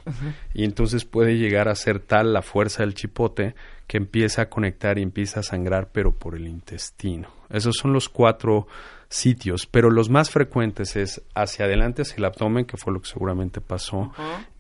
Y 0.55 0.65
entonces 0.65 1.05
puede 1.05 1.37
llegar 1.37 1.69
a 1.69 1.75
ser 1.75 2.01
tal 2.01 2.33
la 2.33 2.43
fuerza 2.43 2.83
del 2.83 2.95
chipote 2.95 3.55
que 3.87 3.99
empieza 3.99 4.43
a 4.43 4.49
conectar 4.49 4.99
y 4.99 5.03
empieza 5.03 5.41
a 5.41 5.43
sangrar, 5.43 5.91
pero 5.93 6.13
por 6.13 6.35
el 6.35 6.49
intestino. 6.49 7.29
Esos 7.51 7.77
son 7.77 7.93
los 7.93 8.09
cuatro 8.09 8.67
sitios, 9.09 9.67
pero 9.67 9.91
los 9.91 10.11
más 10.11 10.31
frecuentes 10.31 10.97
es 10.97 11.23
hacia 11.35 11.67
adelante, 11.67 12.03
hacia 12.03 12.17
el 12.17 12.25
abdomen, 12.25 12.65
que 12.65 12.77
fue 12.77 12.93
lo 12.93 13.01
que 13.01 13.09
seguramente 13.09 13.61
pasó, 13.61 14.13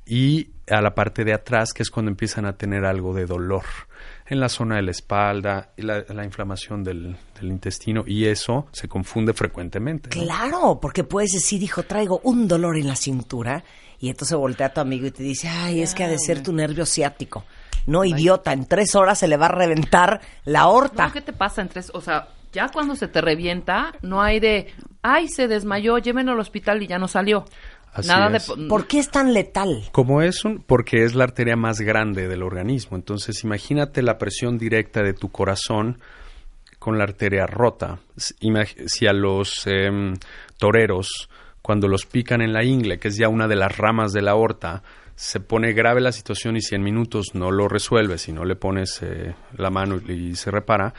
y 0.05 0.51
a 0.71 0.81
la 0.81 0.95
parte 0.95 1.25
de 1.25 1.35
atrás, 1.35 1.73
que 1.73 1.83
es 1.83 1.91
cuando 1.91 2.11
empiezan 2.11 2.47
a 2.47 2.57
tener 2.57 2.85
algo 2.85 3.13
de 3.13 3.27
dolor 3.27 3.65
en 4.29 4.41
la 4.41 4.49
zona 4.49 4.77
de 4.77 4.83
la 4.83 4.91
espalda, 4.91 5.71
y 5.77 5.83
la, 5.83 6.05
la 6.09 6.25
inflamación 6.25 6.83
del, 6.83 7.17
del 7.41 7.51
intestino, 7.51 8.05
y 8.07 8.27
eso 8.27 8.67
se 8.73 8.89
confunde 8.89 9.33
frecuentemente. 9.33 10.11
¿no? 10.17 10.25
Claro, 10.25 10.79
porque 10.81 11.05
puedes 11.05 11.33
decir, 11.33 11.63
hijo, 11.63 11.83
traigo 11.85 12.21
un 12.25 12.49
dolor 12.49 12.77
en 12.77 12.89
la 12.89 12.97
cintura, 12.97 13.65
y 13.99 14.11
entonces 14.11 14.37
voltea 14.37 14.69
a 14.69 14.73
tu 14.73 14.81
amigo 14.81 15.07
y 15.07 15.11
te 15.11 15.23
dice, 15.23 15.49
ay, 15.49 15.81
es 15.81 15.95
que 15.95 16.05
ha 16.05 16.09
de 16.09 16.19
ser 16.19 16.43
tu 16.43 16.53
nervio 16.53 16.85
ciático. 16.85 17.45
No, 17.87 18.05
idiota, 18.05 18.53
en 18.53 18.67
tres 18.67 18.95
horas 18.95 19.19
se 19.19 19.29
le 19.29 19.37
va 19.37 19.47
a 19.47 19.53
reventar 19.53 20.21
la 20.45 20.61
aorta. 20.63 21.07
No, 21.07 21.13
¿qué 21.13 21.21
te 21.21 21.33
pasa 21.33 21.63
en 21.63 21.69
tres? 21.69 21.91
O 21.95 22.01
sea, 22.01 22.29
ya 22.53 22.69
cuando 22.69 22.97
se 22.97 23.07
te 23.07 23.21
revienta, 23.21 23.95
no 24.03 24.21
hay 24.23 24.41
de, 24.41 24.73
ay, 25.03 25.29
se 25.29 25.47
desmayó, 25.47 25.99
llévenlo 25.99 26.33
al 26.33 26.41
hospital 26.41 26.83
y 26.83 26.89
ya 26.89 26.99
no 26.99 27.07
salió. 27.07 27.45
Así 27.97 28.09
Nada 28.09 28.37
es. 28.37 28.47
de... 28.47 28.69
¿Por 28.69 28.87
qué 28.87 28.99
es 28.99 29.11
tan 29.11 29.33
letal? 29.33 29.85
Como 29.93 30.23
es 30.23 30.45
un, 30.45 30.59
porque 30.59 31.05
es 31.05 31.15
la 31.15 31.25
arteria 31.25 31.57
más 31.57 31.81
grande 31.81 32.29
del 32.29 32.43
organismo. 32.43 32.97
Entonces, 32.97 33.43
imagínate 33.43 34.03
la 34.03 34.19
presión 34.19 34.59
directa 34.59 35.03
de 35.03 35.15
tu 35.15 35.31
corazón 35.31 35.99
con 36.79 36.99
la 36.99 37.05
arteria 37.05 37.47
rota. 37.47 38.01
Si 38.17 39.07
a 39.07 39.13
los 39.13 39.67
em, 39.67 40.15
toreros, 40.59 41.31
cuando 41.63 41.89
los 41.89 42.07
pican 42.07 42.43
en 42.43 42.53
la 42.53 42.65
ingle, 42.65 42.99
que 42.99 43.09
es 43.09 43.17
ya 43.17 43.29
una 43.29 43.49
de 43.49 43.57
las 43.57 43.77
ramas 43.77 44.13
de 44.13 44.23
la 44.23 44.33
aorta, 44.33 44.83
se 45.15 45.41
pone 45.41 45.73
grave 45.73 46.03
la 46.03 46.13
situación 46.13 46.57
y 46.57 46.61
si 46.61 46.75
en 46.75 46.83
minutos 46.83 47.35
no 47.35 47.51
lo 47.51 47.69
resuelves 47.69 48.29
y 48.29 48.33
no 48.33 48.45
le 48.45 48.55
pones 48.55 49.01
eh, 49.03 49.35
la 49.57 49.71
mano 49.71 49.99
y, 50.07 50.13
y 50.13 50.37
se 50.37 50.51
repara, 50.51 50.93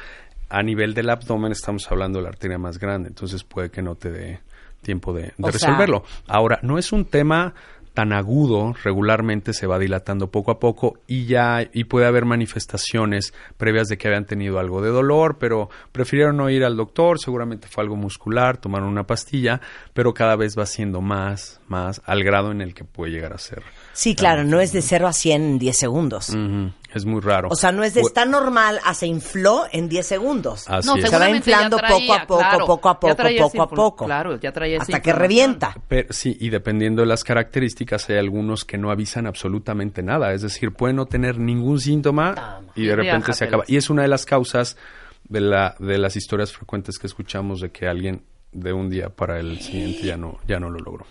a 0.49 0.63
nivel 0.63 0.93
del 0.93 1.09
abdomen 1.09 1.51
estamos 1.51 1.89
hablando 1.91 2.19
de 2.19 2.23
la 2.23 2.29
arteria 2.29 2.57
más 2.57 2.79
grande. 2.79 3.09
Entonces 3.09 3.43
puede 3.43 3.69
que 3.69 3.81
no 3.81 3.95
te 3.95 4.11
dé 4.11 4.39
tiempo 4.87 5.13
de, 5.13 5.23
de 5.23 5.33
O 5.41 5.51
sea, 5.51 5.69
resolverlo. 5.69 6.03
Ahora, 6.27 6.59
no 6.63 6.77
es 6.77 6.93
un 6.93 7.03
tema 7.03 7.53
tan 7.93 8.13
agudo, 8.13 8.73
regularmente 8.83 9.53
se 9.53 9.67
va 9.67 9.79
dilatando 9.79 10.29
poco 10.29 10.51
a 10.51 10.59
poco 10.59 10.99
y 11.07 11.25
ya 11.25 11.67
y 11.73 11.85
puede 11.85 12.05
haber 12.05 12.25
manifestaciones 12.25 13.33
previas 13.57 13.87
de 13.87 13.97
que 13.97 14.07
habían 14.07 14.25
tenido 14.25 14.59
algo 14.59 14.81
de 14.81 14.91
dolor, 14.91 15.37
pero 15.39 15.69
prefirieron 15.91 16.37
no 16.37 16.49
ir 16.49 16.63
al 16.63 16.77
doctor, 16.77 17.19
seguramente 17.19 17.67
fue 17.67 17.83
algo 17.83 17.95
muscular, 17.95 18.57
tomaron 18.57 18.87
una 18.87 19.07
pastilla, 19.07 19.59
pero 19.93 20.13
cada 20.13 20.35
vez 20.35 20.55
va 20.57 20.65
siendo 20.67 21.01
más, 21.01 21.59
más 21.67 22.01
al 22.05 22.23
grado 22.23 22.51
en 22.51 22.61
el 22.61 22.73
que 22.73 22.85
puede 22.85 23.11
llegar 23.11 23.33
a 23.33 23.39
ser. 23.39 23.63
Sí, 23.97 24.13
claro, 24.13 24.43
no 24.43 24.59
es 24.59 24.73
de 24.73 24.83
0 24.83 25.07
a 25.07 25.11
100 25.11 25.41
en 25.41 25.57
10 25.57 25.75
segundos. 25.75 26.31
Es 26.93 27.05
muy 27.05 27.19
raro. 27.19 27.47
O 27.49 27.55
sea, 27.55 27.71
no 27.71 27.83
es 27.83 27.95
de 27.95 28.01
está 28.01 28.25
normal 28.25 28.79
a 28.85 28.93
se 28.93 29.07
infló 29.07 29.65
en 29.71 29.89
10 29.89 30.05
segundos. 30.05 30.69
Así 30.69 30.87
No, 30.87 30.97
es. 30.97 31.09
Se 31.09 31.17
va 31.17 31.27
inflando 31.31 31.77
traía, 31.77 31.97
poco 31.97 32.13
a 32.13 32.27
poco, 32.27 32.37
claro, 32.37 32.65
poco 32.67 32.89
a 32.89 32.93
ya 32.93 32.99
poco, 32.99 33.15
traía 33.15 33.41
poco 33.41 33.61
a 33.63 33.69
poco. 33.69 34.05
Claro, 34.05 34.39
ya 34.39 34.51
traía 34.51 34.79
Hasta 34.79 35.01
que 35.01 35.13
revienta. 35.13 35.75
Pero, 35.87 36.13
sí, 36.13 36.37
y 36.39 36.49
dependiendo 36.49 37.01
de 37.01 37.07
las 37.07 37.23
características, 37.23 38.07
hay 38.11 38.17
algunos 38.17 38.65
que 38.65 38.77
no 38.77 38.91
avisan 38.91 39.25
absolutamente 39.25 40.03
nada. 40.03 40.31
Es 40.31 40.43
decir, 40.43 40.73
pueden 40.73 40.97
no 40.97 41.07
tener 41.07 41.39
ningún 41.39 41.79
síntoma 41.79 42.61
y 42.75 42.85
de 42.85 42.95
repente 42.95 43.33
se 43.33 43.45
acaba. 43.45 43.63
Y 43.65 43.77
es 43.77 43.89
una 43.89 44.03
de 44.03 44.09
las 44.09 44.27
causas 44.27 44.77
de, 45.27 45.41
la, 45.41 45.75
de 45.79 45.97
las 45.97 46.15
historias 46.15 46.53
frecuentes 46.53 46.99
que 46.99 47.07
escuchamos 47.07 47.61
de 47.61 47.71
que 47.71 47.87
alguien 47.87 48.21
de 48.51 48.73
un 48.73 48.91
día 48.91 49.09
para 49.09 49.39
el 49.39 49.59
siguiente 49.59 50.03
ya 50.03 50.17
no, 50.17 50.37
ya 50.47 50.59
no 50.59 50.69
lo 50.69 50.77
logró. 50.77 51.07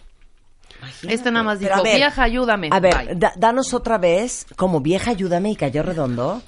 Este 1.09 1.31
nada 1.31 1.45
más 1.45 1.59
dijo, 1.59 1.83
ver, 1.83 1.97
vieja, 1.97 2.23
ayúdame. 2.23 2.69
A 2.73 2.81
ver, 2.81 3.19
da- 3.19 3.33
danos 3.37 3.73
otra 3.75 3.99
vez, 3.99 4.47
como 4.57 4.81
vieja, 4.81 5.11
ayúdame 5.13 5.51
y 5.51 5.57
cayó 5.57 5.83
redondo. 5.83 6.43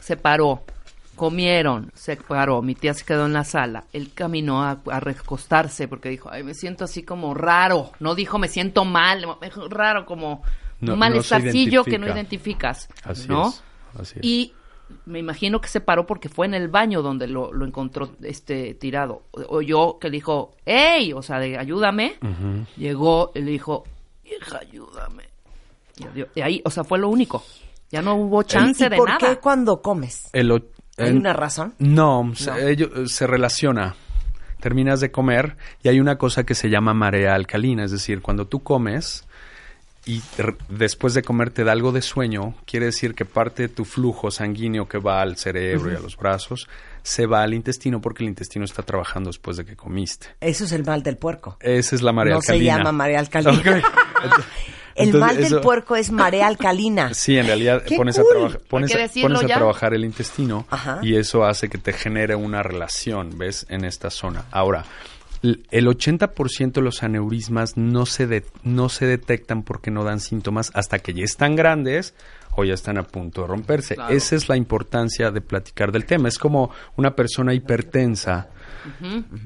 se 0.00 0.16
paró, 0.16 0.62
comieron, 1.14 1.90
se 1.94 2.16
paró, 2.16 2.62
mi 2.62 2.74
tía 2.74 2.94
se 2.94 3.04
quedó 3.04 3.26
en 3.26 3.32
la 3.32 3.44
sala, 3.44 3.84
él 3.92 4.10
caminó 4.14 4.62
a, 4.62 4.78
a 4.90 5.00
recostarse 5.00 5.88
porque 5.88 6.08
dijo, 6.10 6.28
ay, 6.30 6.42
me 6.44 6.54
siento 6.54 6.84
así 6.84 7.02
como 7.02 7.34
raro, 7.34 7.90
no 8.00 8.14
dijo 8.14 8.38
me 8.38 8.48
siento 8.48 8.84
mal, 8.84 9.26
raro 9.70 10.04
como 10.06 10.42
No- 10.80 10.92
un 10.92 10.94
no 10.94 10.96
malestarcillo 10.96 11.84
que 11.84 11.98
no 11.98 12.06
identifica. 12.06 12.72
identificas, 12.72 12.88
Así 13.02 13.28
¿no? 13.28 13.48
es. 13.48 13.62
Así 13.98 14.18
es. 14.18 14.24
Y 14.24 14.52
me 15.04 15.18
imagino 15.18 15.60
que 15.60 15.68
se 15.68 15.80
paró 15.80 16.06
porque 16.06 16.28
fue 16.28 16.46
en 16.46 16.54
el 16.54 16.68
baño 16.68 17.02
donde 17.02 17.26
lo, 17.26 17.52
lo 17.52 17.64
encontró 17.66 18.10
este 18.22 18.74
tirado. 18.74 19.22
O, 19.32 19.60
yo 19.62 19.98
que 20.00 20.08
le 20.08 20.12
dijo, 20.16 20.52
¡Ey! 20.64 21.12
O 21.12 21.22
sea, 21.22 21.38
de 21.38 21.58
ayúdame. 21.58 22.16
Llegó 22.76 23.32
y 23.34 23.40
le 23.40 23.50
dijo, 23.52 23.84
vieja, 24.24 24.58
ayúdame. 24.58 25.24
Y. 25.98 26.38
Y 26.38 26.40
ahí, 26.42 26.62
o 26.64 26.70
sea, 26.70 26.84
fue 26.84 26.98
lo 26.98 27.08
único. 27.08 27.42
Ya 27.90 28.02
no 28.02 28.14
hubo 28.16 28.42
chance 28.42 28.86
¿Y 28.86 28.88
de 28.88 28.96
por 28.96 29.08
nada. 29.08 29.18
qué 29.18 29.36
cuando 29.38 29.80
comes? 29.80 30.28
El 30.32 30.50
¿Hay 30.98 31.08
en- 31.10 31.18
una 31.18 31.32
razón? 31.32 31.74
No, 31.78 32.32
Se, 32.34 32.70
ello- 32.70 33.06
se 33.06 33.26
relaciona. 33.26 33.94
Terminas 34.60 35.00
de 35.00 35.10
comer 35.12 35.56
y 35.82 35.88
hay 35.88 36.00
una 36.00 36.16
cosa 36.16 36.44
que 36.44 36.54
se 36.54 36.70
llama 36.70 36.94
marea 36.94 37.34
alcalina, 37.34 37.84
es 37.84 37.90
decir, 37.92 38.22
cuando 38.22 38.46
tú 38.46 38.62
comes 38.62 39.25
y 40.06 40.22
después 40.68 41.12
de 41.14 41.22
comer 41.22 41.50
te 41.50 41.64
da 41.64 41.72
algo 41.72 41.90
de 41.92 42.00
sueño, 42.00 42.54
quiere 42.64 42.86
decir 42.86 43.14
que 43.14 43.24
parte 43.24 43.64
de 43.64 43.68
tu 43.68 43.84
flujo 43.84 44.30
sanguíneo 44.30 44.88
que 44.88 44.98
va 44.98 45.20
al 45.20 45.36
cerebro 45.36 45.92
y 45.92 45.96
a 45.96 46.00
los 46.00 46.16
brazos 46.16 46.68
se 47.02 47.26
va 47.26 47.42
al 47.42 47.52
intestino 47.54 48.00
porque 48.00 48.22
el 48.24 48.28
intestino 48.30 48.64
está 48.64 48.82
trabajando 48.82 49.28
después 49.30 49.56
de 49.56 49.64
que 49.64 49.76
comiste. 49.76 50.28
Eso 50.40 50.64
es 50.64 50.72
el 50.72 50.84
mal 50.84 51.02
del 51.02 51.16
puerco. 51.16 51.56
Esa 51.60 51.94
es 51.96 52.02
la 52.02 52.12
marea 52.12 52.34
no 52.34 52.38
alcalina. 52.38 52.72
se 52.72 52.78
llama 52.78 52.92
marea 52.92 53.18
alcalina. 53.20 53.62
El 54.96 55.08
Entonces, 55.08 55.20
mal 55.28 55.36
del 55.36 55.44
eso- 55.44 55.60
puerco 55.60 55.94
es 55.94 56.10
marea 56.10 56.46
alcalina. 56.46 57.10
Sí, 57.14 57.36
en 57.36 57.46
realidad 57.46 57.82
¡Qué 57.84 57.96
pones, 57.96 58.16
cool! 58.16 58.24
a, 58.26 58.30
trabajar- 58.30 58.60
pones, 58.68 58.90
Hay 58.90 58.96
que 58.96 59.02
a- 59.02 59.06
decirlo 59.06 59.28
pones 59.28 59.42
a 59.44 59.46
ya. 59.48 59.54
trabajar 59.56 59.92
el 59.92 60.04
intestino 60.06 60.66
Ajá. 60.70 61.00
y 61.02 61.16
eso 61.16 61.44
hace 61.44 61.68
que 61.68 61.76
te 61.76 61.92
genere 61.92 62.34
una 62.34 62.62
relación, 62.62 63.36
¿ves? 63.36 63.66
En 63.68 63.84
esta 63.84 64.08
zona. 64.08 64.46
Ahora, 64.50 64.84
el 65.42 65.86
80% 65.86 66.72
de 66.72 66.80
los 66.82 67.02
aneurismas 67.02 67.76
no 67.76 68.06
se, 68.06 68.26
de- 68.26 68.44
no 68.64 68.88
se 68.88 69.06
detectan 69.06 69.62
porque 69.62 69.90
no 69.90 70.04
dan 70.04 70.20
síntomas 70.20 70.70
hasta 70.74 70.98
que 70.98 71.12
ya 71.14 71.24
están 71.24 71.56
grandes 71.56 72.14
o 72.58 72.64
ya 72.64 72.72
están 72.74 72.96
a 72.96 73.02
punto 73.02 73.42
de 73.42 73.48
romperse. 73.48 73.96
Claro. 73.96 74.14
Esa 74.14 74.34
es 74.34 74.48
la 74.48 74.56
importancia 74.56 75.30
de 75.30 75.40
platicar 75.42 75.92
del 75.92 76.06
tema. 76.06 76.28
Es 76.28 76.38
como 76.38 76.70
una 76.96 77.14
persona 77.14 77.52
hipertensa 77.52 78.48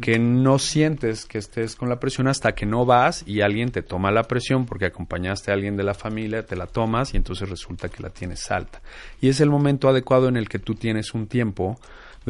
que 0.03 0.19
no 0.19 0.59
sientes 0.59 1.25
que 1.25 1.39
estés 1.39 1.75
con 1.75 1.89
la 1.89 1.99
presión 1.99 2.29
hasta 2.29 2.53
que 2.55 2.67
no 2.67 2.85
vas 2.85 3.25
y 3.27 3.41
alguien 3.41 3.71
te 3.71 3.83
toma 3.83 4.11
la 4.11 4.25
presión 4.25 4.67
porque 4.67 4.85
acompañaste 4.85 5.51
a 5.51 5.55
alguien 5.55 5.77
de 5.79 5.83
la 5.83 5.95
familia, 5.95 6.45
te 6.45 6.57
la 6.57 6.67
tomas 6.67 7.15
y 7.15 7.17
entonces 7.17 7.49
resulta 7.49 7.89
que 7.89 8.03
la 8.03 8.11
tienes 8.11 8.51
alta. 8.51 8.83
Y 9.21 9.29
es 9.29 9.41
el 9.41 9.49
momento 9.51 9.89
adecuado 9.89 10.29
en 10.29 10.37
el 10.37 10.49
que 10.49 10.59
tú 10.59 10.75
tienes 10.75 11.15
un 11.15 11.27
tiempo 11.27 11.81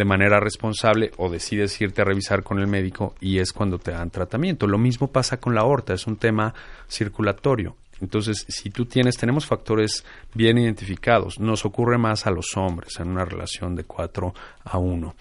de 0.00 0.06
manera 0.06 0.40
responsable 0.40 1.10
o 1.18 1.28
decides 1.28 1.78
irte 1.78 2.00
a 2.00 2.06
revisar 2.06 2.42
con 2.42 2.58
el 2.58 2.66
médico 2.66 3.14
y 3.20 3.38
es 3.38 3.52
cuando 3.52 3.78
te 3.78 3.90
dan 3.90 4.08
tratamiento. 4.08 4.66
Lo 4.66 4.78
mismo 4.78 5.08
pasa 5.08 5.36
con 5.36 5.54
la 5.54 5.60
aorta, 5.60 5.92
es 5.92 6.06
un 6.06 6.16
tema 6.16 6.54
circulatorio. 6.88 7.76
Entonces, 8.00 8.46
si 8.48 8.70
tú 8.70 8.86
tienes, 8.86 9.18
tenemos 9.18 9.44
factores 9.44 10.06
bien 10.32 10.56
identificados, 10.56 11.38
nos 11.38 11.66
ocurre 11.66 11.98
más 11.98 12.26
a 12.26 12.30
los 12.30 12.56
hombres 12.56 12.98
en 12.98 13.08
una 13.08 13.26
relación 13.26 13.76
de 13.76 13.84
4 13.84 14.32
a 14.64 14.78
1 14.78 15.14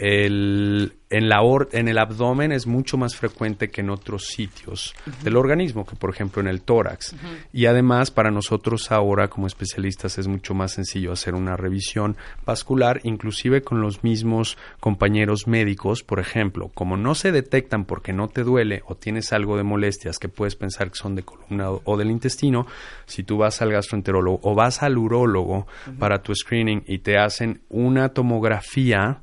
el, 0.00 0.94
en, 1.10 1.28
la 1.28 1.42
or- 1.42 1.68
en 1.72 1.86
el 1.88 1.98
abdomen 1.98 2.52
es 2.52 2.66
mucho 2.66 2.96
más 2.96 3.14
frecuente 3.16 3.68
que 3.68 3.82
en 3.82 3.90
otros 3.90 4.26
sitios 4.28 4.94
del 5.22 5.36
organismo, 5.36 5.84
que 5.84 5.94
por 5.94 6.10
ejemplo 6.10 6.40
en 6.40 6.48
el 6.48 6.62
tórax. 6.62 7.14
Y 7.52 7.66
además 7.66 8.10
para 8.10 8.30
nosotros 8.30 8.90
ahora 8.90 9.28
como 9.28 9.46
especialistas 9.46 10.16
es 10.18 10.26
mucho 10.26 10.54
más 10.54 10.72
sencillo 10.72 11.12
hacer 11.12 11.34
una 11.34 11.54
revisión 11.56 12.16
vascular, 12.46 13.00
inclusive 13.04 13.60
con 13.62 13.82
los 13.82 14.02
mismos 14.02 14.56
compañeros 14.80 15.46
médicos, 15.46 16.02
por 16.02 16.18
ejemplo, 16.18 16.70
como 16.72 16.96
no 16.96 17.14
se 17.14 17.30
detectan 17.30 17.84
porque 17.84 18.12
no 18.14 18.28
te 18.28 18.42
duele 18.42 18.82
o 18.86 18.94
tienes 18.94 19.32
algo 19.34 19.58
de 19.58 19.64
molestias 19.64 20.18
que 20.18 20.28
puedes 20.30 20.56
pensar 20.56 20.88
que 20.90 20.96
son 20.96 21.14
de 21.14 21.24
columna 21.24 21.70
o, 21.70 21.82
o 21.84 21.96
del 21.98 22.10
intestino, 22.10 22.66
si 23.04 23.22
tú 23.22 23.36
vas 23.36 23.60
al 23.60 23.70
gastroenterólogo 23.72 24.40
o 24.42 24.54
vas 24.54 24.82
al 24.82 24.96
urólogo 24.96 25.66
para 25.98 26.22
tu 26.22 26.34
screening 26.34 26.84
y 26.86 27.00
te 27.00 27.18
hacen 27.18 27.60
una 27.68 28.08
tomografía, 28.10 29.20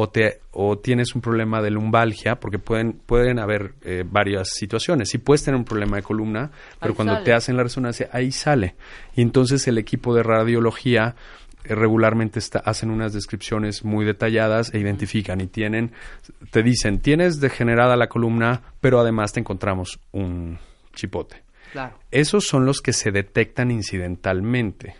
o, 0.00 0.08
te, 0.08 0.40
o 0.52 0.78
tienes 0.78 1.14
un 1.14 1.20
problema 1.20 1.60
de 1.60 1.70
lumbalgia, 1.70 2.40
porque 2.40 2.58
pueden, 2.58 2.92
pueden 2.94 3.38
haber 3.38 3.74
eh, 3.82 4.04
varias 4.08 4.48
situaciones. 4.54 5.08
Si 5.10 5.18
puedes 5.18 5.44
tener 5.44 5.58
un 5.58 5.64
problema 5.64 5.96
de 5.96 6.02
columna, 6.02 6.50
pero 6.80 6.92
Ahí 6.92 6.96
cuando 6.96 7.12
sale. 7.14 7.24
te 7.24 7.32
hacen 7.32 7.56
la 7.56 7.62
resonancia, 7.62 8.08
ahí 8.12 8.32
sale. 8.32 8.76
Y 9.14 9.22
entonces 9.22 9.66
el 9.68 9.78
equipo 9.78 10.14
de 10.14 10.22
radiología 10.22 11.14
eh, 11.64 11.74
regularmente 11.74 12.38
está- 12.38 12.60
hacen 12.60 12.90
unas 12.90 13.12
descripciones 13.12 13.84
muy 13.84 14.04
detalladas 14.06 14.72
e 14.72 14.78
identifican 14.78 15.40
y 15.42 15.46
tienen, 15.46 15.92
te 16.50 16.62
dicen, 16.62 17.00
tienes 17.00 17.38
degenerada 17.40 17.96
la 17.96 18.08
columna, 18.08 18.62
pero 18.80 18.98
además 19.00 19.32
te 19.34 19.40
encontramos 19.40 20.00
un 20.12 20.58
chipote. 20.94 21.42
Claro. 21.72 21.98
Esos 22.10 22.46
son 22.46 22.64
los 22.64 22.80
que 22.80 22.92
se 22.92 23.10
detectan 23.12 23.70
incidentalmente. 23.70 24.96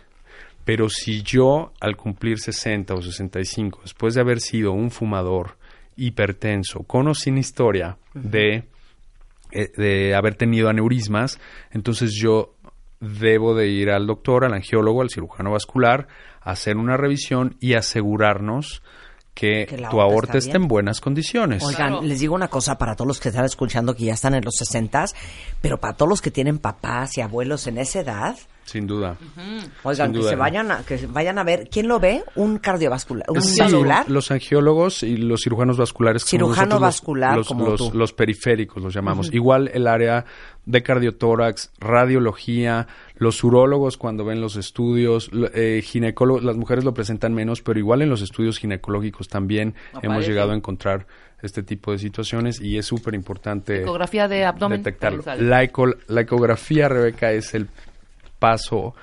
Pero 0.65 0.89
si 0.89 1.23
yo, 1.23 1.73
al 1.79 1.97
cumplir 1.97 2.39
60 2.39 2.93
o 2.93 3.01
65, 3.01 3.79
después 3.83 4.13
de 4.13 4.21
haber 4.21 4.39
sido 4.39 4.71
un 4.71 4.91
fumador 4.91 5.57
hipertenso, 5.95 6.83
con 6.83 7.07
o 7.07 7.15
sin 7.15 7.37
historia 7.37 7.97
de, 8.13 8.65
eh, 9.51 9.71
de 9.75 10.15
haber 10.15 10.35
tenido 10.35 10.69
aneurismas, 10.69 11.39
entonces 11.71 12.13
yo 12.13 12.55
debo 12.99 13.55
de 13.55 13.67
ir 13.67 13.89
al 13.89 14.05
doctor, 14.07 14.45
al 14.45 14.53
angiólogo, 14.53 15.01
al 15.01 15.09
cirujano 15.09 15.51
vascular, 15.51 16.07
a 16.41 16.51
hacer 16.51 16.77
una 16.77 16.97
revisión 16.97 17.57
y 17.59 17.73
asegurarnos 17.73 18.83
que, 19.33 19.65
tu 19.89 20.01
aorta 20.01 20.37
esté 20.37 20.57
en 20.57 20.67
buenas 20.67 21.01
condiciones. 21.01 21.63
Oigan, 21.63 21.93
Claro. 21.93 22.01
les 22.05 22.19
digo 22.19 22.35
una 22.35 22.49
cosa 22.49 22.77
para 22.77 22.95
todos 22.95 23.07
los 23.07 23.19
que 23.19 23.29
están 23.29 23.45
escuchando 23.45 23.95
que 23.95 24.05
ya 24.05 24.13
están 24.13 24.35
en 24.35 24.43
los 24.43 24.55
60, 24.55 25.05
pero 25.61 25.79
para 25.79 25.95
todos 25.95 26.09
los 26.09 26.21
que 26.21 26.31
tienen 26.31 26.59
papás 26.59 27.17
y 27.17 27.21
abuelos 27.21 27.65
en 27.67 27.77
esa 27.77 28.01
edad, 28.01 28.35
Sin 28.65 28.87
duda. 28.87 29.17
oigan, 29.83 30.13
Sin 30.13 30.21
que 30.21 30.27
se 30.29 30.35
vayan 30.35 30.71
a, 30.71 30.83
que 30.83 30.97
se 30.97 31.07
vayan 31.07 31.37
a 31.39 31.43
ver, 31.43 31.67
¿quién 31.69 31.87
lo 31.89 31.99
ve? 31.99 32.23
Un 32.35 32.57
cardiovascular, 32.57 33.25
un 33.29 33.41
Sí, 33.41 33.59
vascular. 33.59 34.09
los 34.09 34.31
angiólogos 34.31 35.03
y 35.03 35.17
los 35.17 35.41
cirujanos 35.43 35.77
vasculares. 35.77 36.23
Cirujano 36.23 36.79
vascular, 36.79 37.35
los, 37.37 37.47
como 37.47 37.65
los- 37.71 37.91
tú. 37.91 37.97
los 37.97 38.13
periféricos 38.13 38.81
los 38.81 38.93
llamamos. 38.93 39.33
Igual 39.33 39.69
el 39.73 39.87
área 39.87 40.25
de 40.65 40.83
cardiotórax, 40.83 41.71
radiología, 41.79 42.87
los 43.15 43.43
urólogos 43.43 43.97
cuando 43.97 44.23
ven 44.25 44.41
los 44.41 44.55
estudios, 44.55 45.29
eh, 45.53 45.81
ginecólogos, 45.83 46.43
las 46.43 46.55
mujeres 46.55 46.83
lo 46.83 46.93
presentan 46.93 47.33
menos, 47.33 47.61
pero 47.61 47.79
igual 47.79 48.01
en 48.01 48.09
los 48.09 48.21
estudios 48.21 48.57
ginecológicos 48.59 49.27
también 49.27 49.73
hemos 50.01 50.25
llegado 50.27 50.51
a 50.51 50.55
encontrar 50.55 51.07
este 51.41 51.63
tipo 51.63 51.91
de 51.91 51.97
situaciones 51.97 52.61
y 52.61 52.77
es 52.77 52.85
súper 52.85 53.15
importante 53.15 53.81
Ecografía 53.81 54.27
de 54.27 54.45
abdomen. 54.45 54.83
detectarlo. 54.83 55.23
La, 55.39 55.63
eco- 55.63 55.95
la 56.07 56.21
ecografía, 56.21 56.87
Rebeca, 56.87 57.31
es 57.31 57.55
el 57.55 57.67
paso 58.41 58.95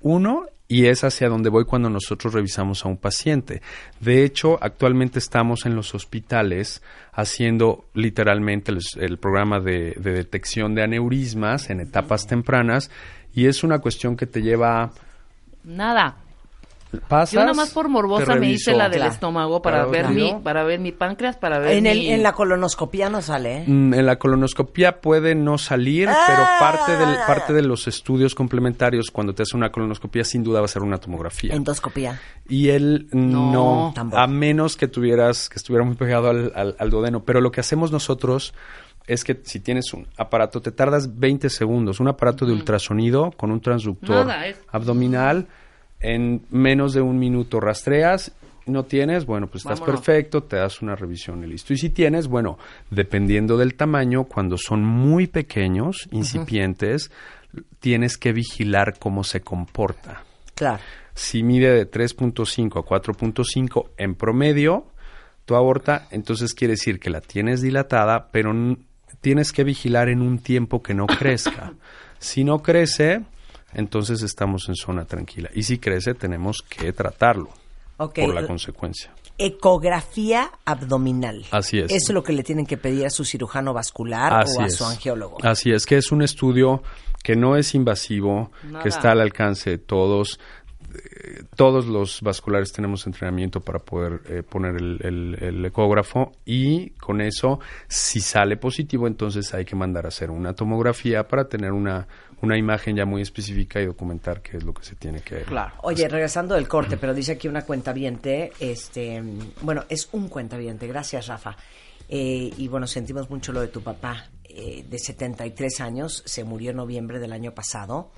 uno 0.00 0.46
y 0.66 0.86
es 0.86 1.04
hacia 1.04 1.28
donde 1.28 1.48
voy 1.50 1.64
cuando 1.64 1.90
nosotros 1.90 2.34
revisamos 2.34 2.84
a 2.84 2.88
un 2.88 2.96
paciente. 2.96 3.62
De 4.00 4.24
hecho, 4.24 4.58
actualmente 4.62 5.18
estamos 5.18 5.66
en 5.66 5.74
los 5.74 5.94
hospitales 5.94 6.82
haciendo 7.12 7.86
literalmente 7.94 8.72
el, 8.72 8.80
el 9.00 9.18
programa 9.18 9.60
de, 9.60 9.94
de 9.96 10.12
detección 10.12 10.74
de 10.74 10.82
aneurismas 10.82 11.70
en 11.70 11.80
etapas 11.80 12.26
tempranas 12.26 12.90
y 13.34 13.46
es 13.46 13.64
una 13.64 13.78
cuestión 13.78 14.16
que 14.16 14.26
te 14.26 14.42
lleva... 14.42 14.90
Nada. 15.64 16.16
Pasas, 17.08 17.32
Yo 17.32 17.40
nada 17.40 17.54
más 17.54 17.70
por 17.70 17.88
morbosa 17.88 18.34
me 18.34 18.50
hice 18.50 18.72
la 18.74 18.88
del 18.88 18.98
Claro. 18.98 19.12
estómago 19.12 19.62
para 19.62 19.86
ver 19.86 20.08
mi 20.08 20.34
para 20.42 20.64
ver 20.64 20.80
mi 20.80 20.90
páncreas, 20.90 21.36
para 21.36 21.58
ver 21.60 21.72
En, 21.76 21.86
el, 21.86 22.00
en 22.06 22.22
la 22.22 22.32
colonoscopía 22.32 23.08
no 23.08 23.22
sale, 23.22 23.58
¿eh? 23.58 23.64
Mm, 23.66 23.94
En 23.94 24.06
la 24.06 24.16
colonoscopía 24.18 25.00
puede 25.00 25.34
no 25.36 25.56
salir, 25.56 26.08
pero 26.26 26.42
parte, 26.58 26.96
del, 26.96 27.08
Ah. 27.10 27.24
parte 27.26 27.52
de 27.52 27.62
los 27.62 27.86
estudios 27.86 28.34
complementarios 28.34 29.10
cuando 29.12 29.34
te 29.34 29.42
hace 29.44 29.56
una 29.56 29.70
colonoscopía 29.70 30.24
sin 30.24 30.42
duda 30.42 30.58
va 30.60 30.64
a 30.64 30.68
ser 30.68 30.82
una 30.82 30.98
tomografía. 30.98 31.54
Endoscopía. 31.54 32.20
Y 32.48 32.70
él 32.70 33.06
no, 33.12 33.52
No, 33.52 33.92
tampoco. 33.94 34.20
a 34.20 34.26
menos 34.26 34.76
que 34.76 34.88
tuvieras, 34.88 35.48
que 35.48 35.56
estuviera 35.56 35.84
muy 35.84 35.94
pegado 35.94 36.28
al, 36.30 36.52
al, 36.56 36.74
al 36.78 36.90
duodeno. 36.90 37.22
Pero 37.24 37.40
lo 37.40 37.52
que 37.52 37.60
hacemos 37.60 37.92
nosotros 37.92 38.52
es 39.06 39.22
que 39.24 39.40
si 39.44 39.60
tienes 39.60 39.92
un 39.94 40.08
aparato, 40.16 40.60
te 40.60 40.72
tardas 40.72 41.18
20 41.18 41.50
segundos, 41.50 42.00
un 42.00 42.08
aparato 42.08 42.46
de 42.46 42.52
ultrasonido 42.52 43.30
con 43.36 43.50
un 43.52 43.60
transductor 43.60 44.26
Nada, 44.26 44.46
es- 44.46 44.58
abdominal, 44.72 45.46
en 46.00 46.42
menos 46.50 46.92
de 46.92 47.00
un 47.00 47.18
minuto 47.18 47.60
rastreas. 47.60 48.32
No 48.66 48.84
tienes, 48.84 49.26
bueno, 49.26 49.46
pues 49.46 49.64
estás 49.64 49.80
Vámonos. 49.80 50.00
perfecto, 50.00 50.42
te 50.42 50.56
das 50.56 50.82
una 50.82 50.94
revisión 50.94 51.42
y 51.44 51.46
listo. 51.46 51.72
Y 51.72 51.78
si 51.78 51.90
tienes, 51.90 52.28
bueno, 52.28 52.58
dependiendo 52.90 53.56
del 53.56 53.74
tamaño, 53.74 54.24
cuando 54.24 54.56
son 54.56 54.84
muy 54.84 55.26
pequeños, 55.26 56.08
incipientes, 56.12 57.10
tienes 57.80 58.16
que 58.16 58.32
vigilar 58.32 58.98
cómo 58.98 59.24
se 59.24 59.40
comporta. 59.40 60.24
Claro. 60.54 60.82
Si 61.14 61.42
mide 61.42 61.72
de 61.72 61.90
3.5 61.90 62.78
a 62.78 62.84
4.5 62.84 63.90
en 63.96 64.14
promedio, 64.14 64.86
tu 65.44 65.54
aorta, 65.54 66.06
entonces 66.10 66.54
quiere 66.54 66.72
decir 66.72 67.00
que 67.00 67.10
la 67.10 67.20
tienes 67.20 67.60
dilatada, 67.60 68.28
pero 68.30 68.52
tienes 69.20 69.52
que 69.52 69.64
vigilar 69.64 70.08
en 70.08 70.22
un 70.22 70.38
tiempo 70.38 70.82
que 70.82 70.94
no 70.94 71.06
crezca. 71.06 71.72
si 72.18 72.44
no 72.44 72.62
crece, 72.62 73.22
entonces 73.74 74.22
estamos 74.22 74.68
en 74.68 74.74
zona 74.74 75.04
tranquila. 75.04 75.50
Y 75.54 75.62
si 75.64 75.78
crece, 75.78 76.14
tenemos 76.14 76.62
que 76.62 76.92
tratarlo 76.92 77.50
Ok. 77.98 78.20
por 78.20 78.34
la 78.34 78.46
consecuencia. 78.46 79.10
Ecografía 79.38 80.50
abdominal. 80.64 81.44
Así 81.50 81.78
es. 81.78 81.86
Eso 81.90 81.96
es 82.08 82.10
lo 82.10 82.22
que 82.22 82.32
le 82.32 82.42
tienen 82.42 82.66
que 82.66 82.76
pedir 82.76 83.06
a 83.06 83.10
su 83.10 83.24
cirujano 83.24 83.72
vascular 83.72 84.32
Así 84.34 84.58
o 84.58 84.62
a 84.62 84.66
es. 84.66 84.76
su 84.76 84.84
angiólogo. 84.84 85.38
Así 85.42 85.70
es, 85.70 85.86
que 85.86 85.96
es 85.96 86.12
un 86.12 86.22
estudio 86.22 86.82
que 87.22 87.36
no 87.36 87.56
es 87.56 87.74
invasivo, 87.74 88.50
Nada. 88.64 88.82
que 88.82 88.88
está 88.90 89.12
al 89.12 89.20
alcance 89.20 89.70
de 89.70 89.78
todos. 89.78 90.38
Todos 91.56 91.86
los 91.86 92.20
vasculares 92.20 92.72
tenemos 92.72 93.06
entrenamiento 93.06 93.60
para 93.60 93.78
poder 93.78 94.20
eh, 94.28 94.42
poner 94.42 94.74
el, 94.76 94.98
el- 95.02 95.38
el 95.40 95.64
ecógrafo 95.64 96.32
y 96.44 96.90
con 96.90 97.20
eso, 97.20 97.60
si 97.86 98.20
sale 98.20 98.56
positivo, 98.56 99.06
entonces 99.06 99.54
hay 99.54 99.64
que 99.64 99.76
mandar 99.76 100.04
a 100.06 100.08
hacer 100.08 100.30
una 100.30 100.52
tomografía 100.54 101.28
para 101.28 101.44
tener 101.48 101.72
una, 101.72 102.08
una 102.42 102.56
imagen 102.56 102.96
ya 102.96 103.04
muy 103.04 103.22
específica 103.22 103.80
y 103.80 103.86
documentar 103.86 104.40
qué 104.40 104.56
es 104.56 104.64
lo 104.64 104.72
que 104.72 104.84
se 104.84 104.94
tiene 104.94 105.20
que 105.20 105.42
Claro. 105.42 105.74
Oye, 105.82 106.08
regresando 106.08 106.54
del 106.54 106.68
corte, 106.68 106.96
pero 106.96 107.12
dice 107.12 107.32
aquí 107.32 107.48
una 107.48 107.62
cuentaviente, 107.62 108.52
este, 108.60 109.22
bueno, 109.62 109.84
es 109.88 110.08
un 110.12 110.28
cuentaviente, 110.28 110.86
gracias 110.86 111.26
Rafa. 111.26 111.56
Eh, 112.08 112.52
y 112.56 112.68
bueno, 112.68 112.86
sentimos 112.86 113.30
mucho 113.30 113.52
lo 113.52 113.60
de 113.60 113.68
tu 113.68 113.82
papá, 113.82 114.26
eh, 114.44 114.84
de 114.88 114.98
73 114.98 115.80
años, 115.80 116.22
se 116.26 116.42
murió 116.42 116.70
en 116.70 116.78
noviembre 116.78 117.20
del 117.20 117.32
año 117.32 117.52
pasado 117.52 118.10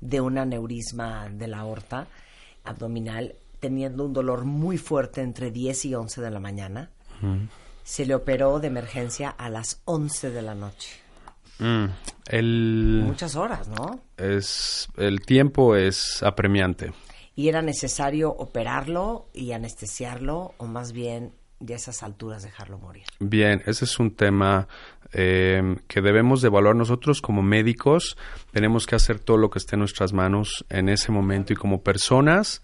de 0.00 0.20
un 0.20 0.38
aneurisma 0.38 1.28
de 1.30 1.48
la 1.48 1.58
aorta 1.58 2.08
abdominal, 2.64 3.34
teniendo 3.60 4.04
un 4.04 4.12
dolor 4.12 4.44
muy 4.44 4.78
fuerte 4.78 5.22
entre 5.22 5.50
10 5.50 5.86
y 5.86 5.94
11 5.94 6.20
de 6.20 6.30
la 6.30 6.40
mañana. 6.40 6.90
Se 7.82 8.06
le 8.06 8.14
operó 8.14 8.60
de 8.60 8.68
emergencia 8.68 9.30
a 9.30 9.48
las 9.48 9.80
11 9.86 10.30
de 10.30 10.42
la 10.42 10.54
noche. 10.54 11.07
Mm, 11.58 11.84
el, 12.28 13.02
Muchas 13.06 13.36
horas, 13.36 13.68
¿no? 13.68 14.00
es, 14.16 14.88
el 14.96 15.20
tiempo 15.20 15.76
es 15.76 16.22
apremiante. 16.22 16.92
¿Y 17.34 17.48
era 17.48 17.62
necesario 17.62 18.30
operarlo 18.30 19.28
y 19.32 19.52
anestesiarlo 19.52 20.54
o 20.58 20.66
más 20.66 20.92
bien 20.92 21.32
de 21.60 21.74
esas 21.74 22.02
alturas 22.02 22.42
dejarlo 22.42 22.78
morir? 22.78 23.04
Bien, 23.20 23.62
ese 23.66 23.84
es 23.84 23.98
un 23.98 24.14
tema 24.14 24.68
eh, 25.12 25.76
que 25.86 26.00
debemos 26.00 26.42
de 26.42 26.48
evaluar 26.48 26.76
nosotros 26.76 27.22
como 27.22 27.42
médicos. 27.42 28.16
Tenemos 28.52 28.86
que 28.86 28.96
hacer 28.96 29.20
todo 29.20 29.36
lo 29.36 29.50
que 29.50 29.58
esté 29.58 29.76
en 29.76 29.80
nuestras 29.80 30.12
manos 30.12 30.64
en 30.68 30.88
ese 30.88 31.12
momento 31.12 31.52
y 31.52 31.56
como 31.56 31.82
personas 31.82 32.62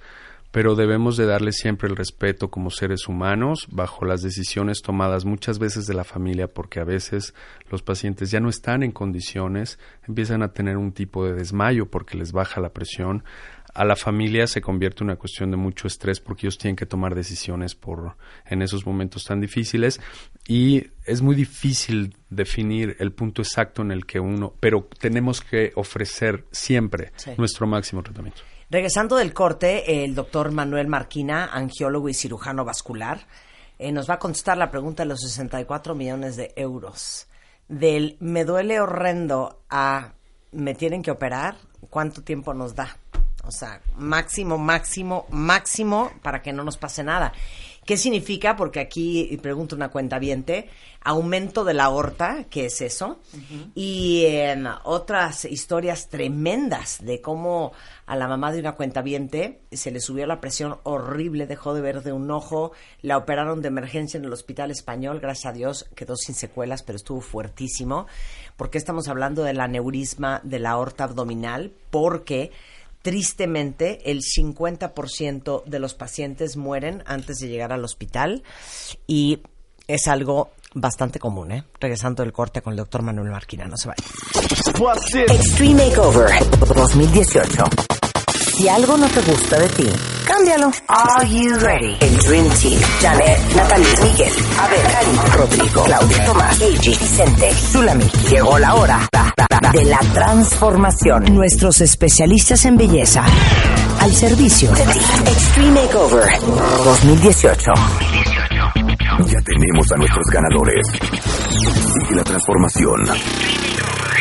pero 0.55 0.77
debemos 0.77 1.17
de 1.17 1.27
darle 1.27 1.51
siempre 1.51 1.89
el 1.89 1.97
respeto 1.97 2.49
como 2.49 2.71
seres 2.71 3.09
humanos 3.09 3.67
bajo 3.73 4.05
las 4.05 4.23
decisiones 4.23 4.83
tomadas 4.83 5.25
muchas 5.25 5.59
veces 5.59 5.87
de 5.87 5.95
la 5.95 6.05
familia, 6.05 6.47
porque 6.47 6.79
a 6.79 6.85
veces 6.85 7.35
los 7.71 7.83
pacientes 7.83 8.31
ya 8.31 8.39
no 8.39 8.49
están 8.49 8.85
en 8.85 8.93
condiciones, 8.93 9.81
empiezan 10.07 10.45
a 10.45 10.53
tener 10.53 10.77
un 10.77 10.93
tipo 10.93 11.27
de 11.27 11.33
desmayo 11.33 11.91
porque 11.91 12.17
les 12.17 12.31
baja 12.31 12.61
la 12.61 12.73
presión. 12.73 13.25
A 13.75 13.85
la 13.85 13.97
familia 13.97 14.47
se 14.47 14.61
convierte 14.61 15.03
en 15.03 15.09
una 15.11 15.17
cuestión 15.17 15.51
de 15.51 15.57
mucho 15.57 15.89
estrés 15.89 16.21
porque 16.21 16.47
ellos 16.47 16.57
tienen 16.57 16.77
que 16.77 16.87
tomar 16.87 17.17
decisiones 17.17 17.75
por 17.75 18.17
en 18.47 18.63
esos 18.63 18.87
momentos 18.87 19.25
tan 19.25 19.41
difíciles 19.41 20.01
y 20.47 20.87
es 21.05 21.21
muy 21.21 21.35
difícil 21.35 22.15
definir 22.31 22.95
el 23.01 23.11
punto 23.11 23.43
exacto 23.43 23.83
en 23.83 23.91
el 23.91 24.07
que 24.07 24.21
uno, 24.21 24.55
pero 24.61 24.89
tenemos 25.01 25.41
que 25.41 25.73
ofrecer 25.75 26.45
siempre 26.53 27.11
Sí. 27.17 27.33
nuestro 27.39 27.67
máximo 27.67 28.05
tratamiento. 28.05 28.43
Regresando 28.75 29.15
del 29.15 29.33
corte, 29.33 30.03
el 30.03 30.17
doctor 30.17 30.51
Manuel 30.51 30.89
Marquina, 30.89 31.49
angiólogo 31.53 32.09
y 32.09 32.13
cirujano 32.13 32.65
vascular, 32.65 33.25
eh, 33.79 33.93
nos 33.93 34.11
va 34.11 34.15
a 34.15 34.19
contestar 34.19 34.59
la 34.59 34.73
pregunta 34.73 35.05
de 35.05 35.11
los 35.11 35.21
64 35.21 35.95
millones 35.95 36.35
de 36.35 36.53
euros. 36.57 37.29
Del 37.69 38.17
me 38.19 38.45
duele 38.45 38.81
horrendo 38.81 39.61
a 39.71 40.15
me 40.51 40.75
tienen 40.75 41.05
que 41.05 41.13
operar, 41.13 41.55
¿cuánto 41.89 42.25
tiempo 42.25 42.53
nos 42.53 42.75
da? 42.75 42.97
O 43.47 43.53
sea, 43.53 43.81
máximo, 43.97 44.59
máximo, 44.59 45.27
máximo 45.31 46.11
para 46.21 46.43
que 46.43 46.53
no 46.53 46.65
nos 46.65 46.77
pase 46.77 47.05
nada. 47.05 47.33
¿Qué 47.85 47.97
significa? 47.97 48.57
Porque 48.57 48.81
aquí, 48.81 49.39
pregunto 49.43 49.77
una 49.77 49.91
cuenta 49.91 50.19
aumento 51.03 51.65
de 51.65 51.75
la 51.75 51.85
aorta, 51.85 52.45
¿qué 52.49 52.67
es 52.67 52.81
eso? 52.81 53.21
Y 53.75 54.25
em, 54.27 54.65
otras 54.85 55.45
historias 55.45 56.09
tremendas 56.09 57.05
de 57.05 57.21
cómo 57.21 57.73
a 58.07 58.17
la 58.17 58.27
mamá 58.27 58.53
de 58.53 58.61
una 58.61 58.73
cuenta 58.73 59.05
se 59.71 59.91
le 59.91 60.01
subió 60.01 60.27
la 60.27 60.41
presión 60.41 60.79
horrible, 60.83 61.47
dejó 61.47 61.75
de 61.75 61.83
ver 61.83 62.03
de 62.03 62.13
un 62.13 62.31
ojo, 62.31 62.73
la 63.03 63.19
operaron 63.19 63.61
de 63.61 63.69
emergencia 63.69 64.17
en 64.17 64.25
el 64.25 64.33
hospital 64.33 64.71
español, 64.71 65.21
gracias 65.21 65.53
a 65.53 65.57
Dios 65.57 65.87
quedó 65.95 66.17
sin 66.17 66.35
secuelas, 66.35 66.83
pero 66.83 66.97
estuvo 66.97 67.21
fuertísimo. 67.21 68.07
porque 68.57 68.79
estamos 68.79 69.09
hablando 69.09 69.43
del 69.43 69.61
aneurisma 69.61 70.41
de 70.45 70.59
la 70.59 70.71
aorta 70.71 71.05
abdominal? 71.05 71.73
Porque 71.91 72.51
tristemente 73.05 74.11
el 74.11 74.23
50% 74.23 75.65
de 75.65 75.79
los 75.79 75.93
pacientes 75.93 76.57
mueren 76.57 77.03
antes 77.05 77.37
de 77.37 77.49
llegar 77.49 77.71
al 77.71 77.85
hospital 77.85 78.43
y 79.07 79.43
es 79.87 80.09
algo 80.09 80.53
bastante 80.73 81.19
común, 81.19 81.53
¿eh? 81.53 81.65
Regresando 81.79 82.23
del 82.23 82.33
corte 82.33 82.63
con 82.63 82.73
el 82.73 82.79
doctor 82.79 83.03
Manuel 83.03 83.31
Marquina, 83.31 83.67
no 83.67 83.77
se 83.77 83.89
vaya. 83.89 84.03
Extreme 85.29 85.85
Makeover 85.87 86.31
2018. 86.75 87.94
Si 88.57 88.69
algo 88.69 88.97
no 88.97 89.09
te 89.09 89.21
gusta 89.23 89.59
de 89.59 89.69
ti, 89.71 89.87
cámbialo. 90.27 90.71
Are 90.87 91.29
you 91.29 91.59
ready? 91.59 91.97
El 91.99 92.17
Dream 92.19 92.49
Team. 92.51 92.81
Janet, 93.01 93.39
Natalie, 93.57 93.87
Miguel, 94.03 94.33
Abel, 94.61 94.81
Karim, 94.93 95.17
Rodrigo, 95.35 95.83
Claudia, 95.83 96.25
Tomás, 96.25 96.59
Gigi, 96.59 96.91
Vicente, 96.91 97.53
Zulami. 97.53 98.05
Llegó 98.31 98.57
la 98.61 98.75
hora 98.77 99.09
de 99.73 99.85
la 99.87 99.99
transformación. 99.99 101.35
Nuestros 101.35 101.81
especialistas 101.81 102.65
en 102.65 102.77
belleza 102.77 103.25
al 103.99 104.13
servicio 104.13 104.71
de 104.71 104.85
ti. 104.85 104.99
Extreme 105.27 105.83
Makeover 105.83 106.41
2018. 106.85 107.73
Ya 109.27 109.41
tenemos 109.45 109.93
a 109.93 109.97
nuestros 109.97 110.27
ganadores. 110.33 110.87
Sigue 111.51 112.15
la 112.15 112.23
transformación 112.23 113.54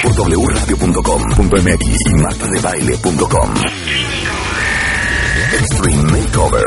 por 0.04 0.14
wradio.com.mx 0.14 1.98
y 2.06 2.14
martadebaile.com. 2.22 3.54
Extreme 5.54 6.12
Makeover. 6.12 6.64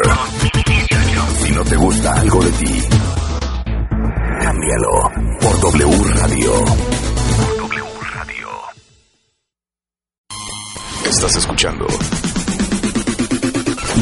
Si 1.42 1.52
no 1.52 1.64
te 1.64 1.76
gusta 1.76 2.12
algo 2.14 2.42
de 2.42 2.50
ti, 2.52 2.82
cámbialo 4.40 5.10
por 5.40 5.60
W 5.60 6.04
Radio. 6.14 6.64
Por 6.64 7.56
W 7.58 7.84
Radio. 8.14 8.48
Estás 11.04 11.36
escuchando 11.36 11.86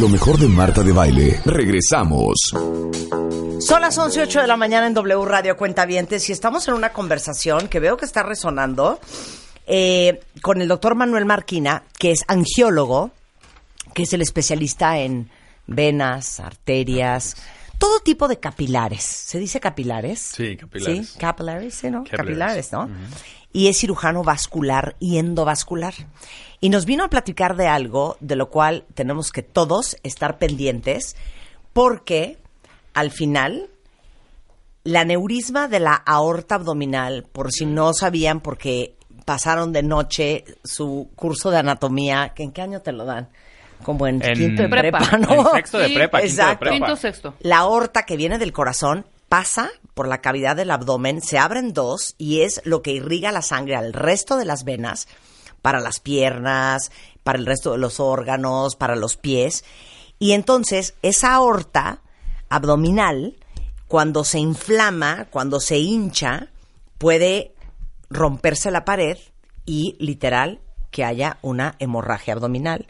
lo 0.01 0.09
mejor 0.09 0.39
de 0.39 0.49
Marta 0.49 0.83
de 0.83 0.93
Baile. 0.93 1.41
Regresamos. 1.45 2.35
Son 3.61 3.81
las 3.81 3.97
11.08 3.99 4.41
de 4.43 4.47
la 4.47 4.57
mañana 4.57 4.87
en 4.87 4.95
W 4.95 5.25
Radio 5.25 5.57
Cuentavientes 5.57 6.29
y 6.29 6.33
estamos 6.33 6.67
en 6.69 6.75
una 6.75 6.93
conversación 6.93 7.69
que 7.69 7.81
veo 7.81 7.97
que 7.97 8.05
está 8.05 8.23
resonando 8.23 8.99
eh, 9.67 10.21
con 10.43 10.61
el 10.61 10.69
doctor 10.69 10.97
Manuel 10.97 11.25
Marquina, 11.27 11.85
que 11.99 12.11
es 12.11 12.25
angiólogo, 12.27 13.13
que 13.95 14.03
es 14.03 14.13
el 14.13 14.23
especialista 14.23 14.99
en 14.99 15.31
venas, 15.67 16.41
arterias, 16.41 17.37
todo 17.79 18.01
tipo 18.01 18.27
de 18.27 18.39
capilares. 18.41 19.03
¿Se 19.03 19.39
dice 19.39 19.61
capilares? 19.61 20.19
Sí, 20.19 20.57
capilares. 20.57 21.09
Sí, 21.09 21.19
capilares, 21.19 21.75
sí, 21.75 21.91
¿no? 21.91 22.05
Capilares. 22.05 22.71
Capilares, 22.71 22.73
¿no? 22.73 22.89
Y 23.53 23.69
es 23.69 23.79
cirujano 23.79 24.25
vascular 24.25 24.97
y 24.99 25.19
endovascular. 25.19 25.95
Y 26.65 26.71
nos 26.71 26.87
vino 26.87 27.05
a 27.05 27.11
platicar 27.11 27.57
de 27.57 27.67
algo 27.67 28.17
de 28.21 28.37
lo 28.37 28.49
cual 28.49 28.87
tenemos 28.95 29.33
que 29.33 29.43
todos 29.43 29.99
estar 30.03 30.39
pendientes 30.39 31.15
porque 31.75 32.39
al 32.95 33.11
final 33.11 33.69
la 34.83 35.01
aneurisma 35.01 35.69
de 35.69 35.81
la 35.81 35.93
aorta 35.93 36.55
abdominal, 36.55 37.27
por 37.31 37.53
si 37.53 37.67
no 37.67 37.93
sabían 37.93 38.41
porque 38.41 38.97
pasaron 39.27 39.75
de 39.75 39.83
noche 39.83 40.47
su 40.65 41.11
curso 41.15 41.51
de 41.51 41.59
anatomía, 41.59 42.33
¿que 42.35 42.45
¿en 42.45 42.53
qué 42.53 42.63
año 42.63 42.81
te 42.81 42.93
lo 42.93 43.05
dan? 43.05 43.29
Como 43.83 44.07
en, 44.07 44.23
En 44.25 44.33
quinto 44.33 44.63
de 44.63 44.69
prepa. 44.71 45.01
prepa, 45.01 45.19
¿no? 45.19 45.49
En 45.51 45.57
sexto 45.57 45.77
de 45.77 45.91
prepa, 45.91 46.21
quinto 46.23 46.35
de 46.35 46.43
Exacto. 46.43 46.61
prepa. 46.61 46.77
Quinto, 46.77 46.97
sexto. 46.97 47.35
La 47.41 47.59
aorta 47.59 48.07
que 48.07 48.17
viene 48.17 48.39
del 48.39 48.55
corazón 48.55 49.05
pasa 49.29 49.69
por 49.93 50.09
la 50.09 50.23
cavidad 50.23 50.57
del 50.57 50.71
abdomen, 50.71 51.21
se 51.21 51.37
abren 51.37 51.75
dos 51.75 52.15
y 52.17 52.41
es 52.41 52.63
lo 52.65 52.81
que 52.81 52.93
irriga 52.93 53.33
la 53.33 53.43
sangre 53.43 53.77
al 53.77 53.93
resto 53.93 54.39
de 54.39 54.47
las 54.47 54.65
venas 54.65 55.09
para 55.65 55.81
las 55.81 55.99
piernas, 55.99 56.93
para 57.23 57.39
el 57.39 57.47
resto 57.47 57.73
de 57.73 57.79
los 57.79 57.99
órganos, 57.99 58.77
para 58.77 58.97
los 58.97 59.17
pies. 59.17 59.65
Y 60.19 60.33
entonces 60.33 60.93
esa 61.01 61.33
aorta 61.33 62.03
abdominal, 62.51 63.39
cuando 63.89 64.25
se 64.25 64.41
inflama, 64.41 65.27
cuando 65.31 65.61
se 65.61 65.79
hincha, 65.79 66.49
puede 66.99 67.55
romperse 68.11 68.71
la 68.71 68.85
pared 68.85 69.17
y 69.65 69.97
literal 69.99 70.61
que 70.91 71.03
haya 71.03 71.39
una 71.41 71.77
hemorragia 71.79 72.35
abdominal. 72.35 72.87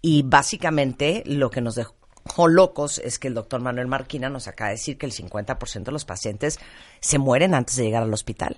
Y 0.00 0.22
básicamente 0.22 1.22
lo 1.26 1.50
que 1.50 1.60
nos 1.60 1.74
dejó 1.74 2.48
locos 2.48 3.00
es 3.00 3.18
que 3.18 3.28
el 3.28 3.34
doctor 3.34 3.60
Manuel 3.60 3.86
Marquina 3.86 4.30
nos 4.30 4.48
acaba 4.48 4.70
de 4.70 4.76
decir 4.76 4.96
que 4.96 5.04
el 5.04 5.12
50% 5.12 5.82
de 5.84 5.92
los 5.92 6.06
pacientes 6.06 6.58
se 7.00 7.18
mueren 7.18 7.52
antes 7.52 7.76
de 7.76 7.84
llegar 7.84 8.02
al 8.02 8.14
hospital. 8.14 8.56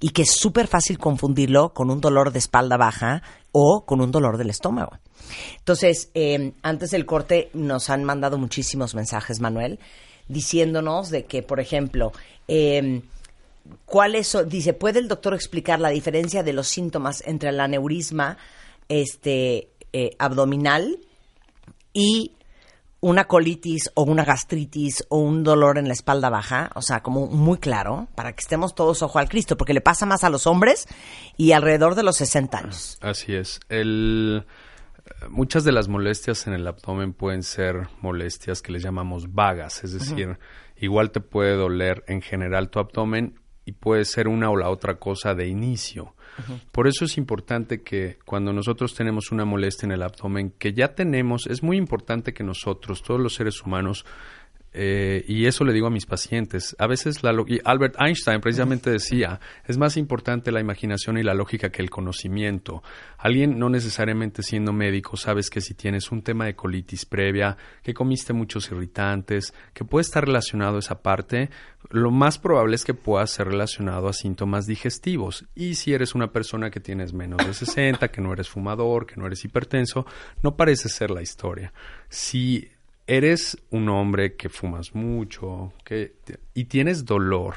Y 0.00 0.10
que 0.10 0.22
es 0.22 0.32
súper 0.32 0.66
fácil 0.66 0.98
confundirlo 0.98 1.72
con 1.74 1.90
un 1.90 2.00
dolor 2.00 2.32
de 2.32 2.38
espalda 2.38 2.76
baja 2.76 3.22
o 3.52 3.84
con 3.84 4.00
un 4.00 4.12
dolor 4.12 4.38
del 4.38 4.50
estómago. 4.50 4.92
Entonces, 5.58 6.10
eh, 6.14 6.52
antes 6.62 6.90
del 6.92 7.04
corte 7.06 7.50
nos 7.52 7.90
han 7.90 8.04
mandado 8.04 8.38
muchísimos 8.38 8.94
mensajes, 8.94 9.40
Manuel, 9.40 9.78
diciéndonos 10.28 11.10
de 11.10 11.24
que, 11.24 11.42
por 11.42 11.58
ejemplo, 11.58 12.12
eh, 12.46 13.02
¿Cuál 13.84 14.14
es, 14.14 14.36
dice, 14.46 14.72
¿puede 14.72 14.98
el 14.98 15.08
doctor 15.08 15.34
explicar 15.34 15.80
la 15.80 15.90
diferencia 15.90 16.42
de 16.42 16.52
los 16.52 16.68
síntomas 16.68 17.22
entre 17.26 17.50
el 17.50 17.60
aneurisma 17.60 18.38
este, 18.88 19.68
eh, 19.92 20.10
abdominal 20.18 20.98
y 21.92 22.32
una 23.00 23.24
colitis 23.26 23.90
o 23.94 24.02
una 24.02 24.24
gastritis 24.24 25.04
o 25.08 25.18
un 25.18 25.44
dolor 25.44 25.78
en 25.78 25.86
la 25.86 25.94
espalda 25.94 26.30
baja? 26.30 26.70
O 26.74 26.82
sea, 26.82 27.02
como 27.02 27.26
muy 27.26 27.58
claro, 27.58 28.08
para 28.14 28.32
que 28.32 28.40
estemos 28.40 28.74
todos 28.74 29.02
ojo 29.02 29.18
al 29.18 29.28
Cristo, 29.28 29.56
porque 29.56 29.74
le 29.74 29.80
pasa 29.80 30.06
más 30.06 30.24
a 30.24 30.30
los 30.30 30.46
hombres 30.46 30.86
y 31.36 31.52
alrededor 31.52 31.94
de 31.94 32.02
los 32.02 32.16
60 32.16 32.58
años. 32.58 32.98
Así 33.00 33.34
es. 33.34 33.60
El, 33.68 34.44
muchas 35.28 35.64
de 35.64 35.72
las 35.72 35.88
molestias 35.88 36.46
en 36.46 36.54
el 36.54 36.66
abdomen 36.66 37.12
pueden 37.12 37.42
ser 37.42 37.88
molestias 38.00 38.62
que 38.62 38.72
les 38.72 38.82
llamamos 38.82 39.32
vagas, 39.32 39.84
es 39.84 39.92
decir, 39.92 40.38
igual 40.76 41.10
te 41.10 41.20
puede 41.20 41.54
doler 41.54 42.04
en 42.06 42.22
general 42.22 42.70
tu 42.70 42.78
abdomen 42.78 43.40
y 43.64 43.72
puede 43.72 44.04
ser 44.04 44.28
una 44.28 44.50
o 44.50 44.56
la 44.56 44.70
otra 44.70 44.98
cosa 44.98 45.34
de 45.34 45.46
inicio. 45.46 46.14
Por 46.72 46.86
eso 46.86 47.04
es 47.04 47.16
importante 47.18 47.82
que 47.82 48.18
cuando 48.24 48.52
nosotros 48.52 48.94
tenemos 48.94 49.32
una 49.32 49.44
molestia 49.44 49.86
en 49.86 49.92
el 49.92 50.02
abdomen, 50.02 50.52
que 50.58 50.72
ya 50.72 50.94
tenemos, 50.94 51.46
es 51.46 51.62
muy 51.62 51.76
importante 51.76 52.32
que 52.32 52.44
nosotros, 52.44 53.02
todos 53.02 53.20
los 53.20 53.34
seres 53.34 53.62
humanos, 53.62 54.04
eh, 54.72 55.24
y 55.26 55.46
eso 55.46 55.64
le 55.64 55.72
digo 55.72 55.86
a 55.86 55.90
mis 55.90 56.06
pacientes. 56.06 56.76
A 56.78 56.86
veces 56.86 57.22
la 57.22 57.32
y 57.46 57.60
Albert 57.64 57.96
Einstein 57.98 58.40
precisamente 58.40 58.90
decía, 58.90 59.40
es 59.66 59.78
más 59.78 59.96
importante 59.96 60.52
la 60.52 60.60
imaginación 60.60 61.18
y 61.18 61.22
la 61.22 61.34
lógica 61.34 61.70
que 61.70 61.82
el 61.82 61.90
conocimiento. 61.90 62.82
Alguien 63.16 63.58
no 63.58 63.68
necesariamente 63.70 64.42
siendo 64.42 64.72
médico 64.72 65.16
sabes 65.16 65.50
que 65.50 65.60
si 65.60 65.74
tienes 65.74 66.10
un 66.12 66.22
tema 66.22 66.46
de 66.46 66.54
colitis 66.54 67.06
previa, 67.06 67.56
que 67.82 67.94
comiste 67.94 68.32
muchos 68.32 68.70
irritantes, 68.70 69.54
que 69.72 69.84
puede 69.84 70.02
estar 70.02 70.26
relacionado 70.26 70.76
a 70.76 70.80
esa 70.80 71.02
parte, 71.02 71.50
lo 71.90 72.10
más 72.10 72.38
probable 72.38 72.74
es 72.74 72.84
que 72.84 72.94
pueda 72.94 73.26
ser 73.26 73.48
relacionado 73.48 74.08
a 74.08 74.12
síntomas 74.12 74.66
digestivos. 74.66 75.46
Y 75.54 75.76
si 75.76 75.92
eres 75.92 76.14
una 76.14 76.32
persona 76.32 76.70
que 76.70 76.80
tienes 76.80 77.12
menos 77.12 77.46
de 77.46 77.54
60, 77.54 78.08
que 78.08 78.20
no 78.20 78.32
eres 78.32 78.48
fumador, 78.48 79.06
que 79.06 79.16
no 79.16 79.26
eres 79.26 79.44
hipertenso, 79.44 80.06
no 80.42 80.56
parece 80.56 80.88
ser 80.88 81.10
la 81.10 81.22
historia. 81.22 81.72
Si 82.08 82.70
eres 83.08 83.58
un 83.70 83.88
hombre 83.88 84.36
que 84.36 84.48
fumas 84.48 84.94
mucho 84.94 85.72
que, 85.84 86.14
y 86.54 86.64
tienes 86.66 87.04
dolor, 87.04 87.54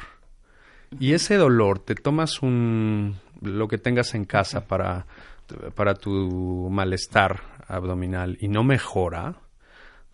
y 1.00 1.14
ese 1.14 1.36
dolor 1.36 1.80
te 1.80 1.94
tomas 1.94 2.42
un 2.42 3.18
lo 3.42 3.68
que 3.68 3.78
tengas 3.78 4.14
en 4.14 4.26
casa 4.26 4.68
para, 4.68 5.06
para 5.76 5.96
tu 5.96 6.70
malestar 6.72 7.42
abdominal 7.68 8.38
y 8.40 8.48
no 8.48 8.64
mejora, 8.64 9.36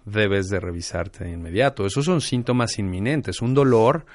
debes 0.06 0.48
de 0.48 0.60
revisarte 0.60 1.26
de 1.26 1.32
inmediato. 1.32 1.86
Esos 1.86 2.06
son 2.06 2.22
síntomas 2.22 2.80
inminentes. 2.80 3.42
Un 3.42 3.54
dolor, 3.54 4.06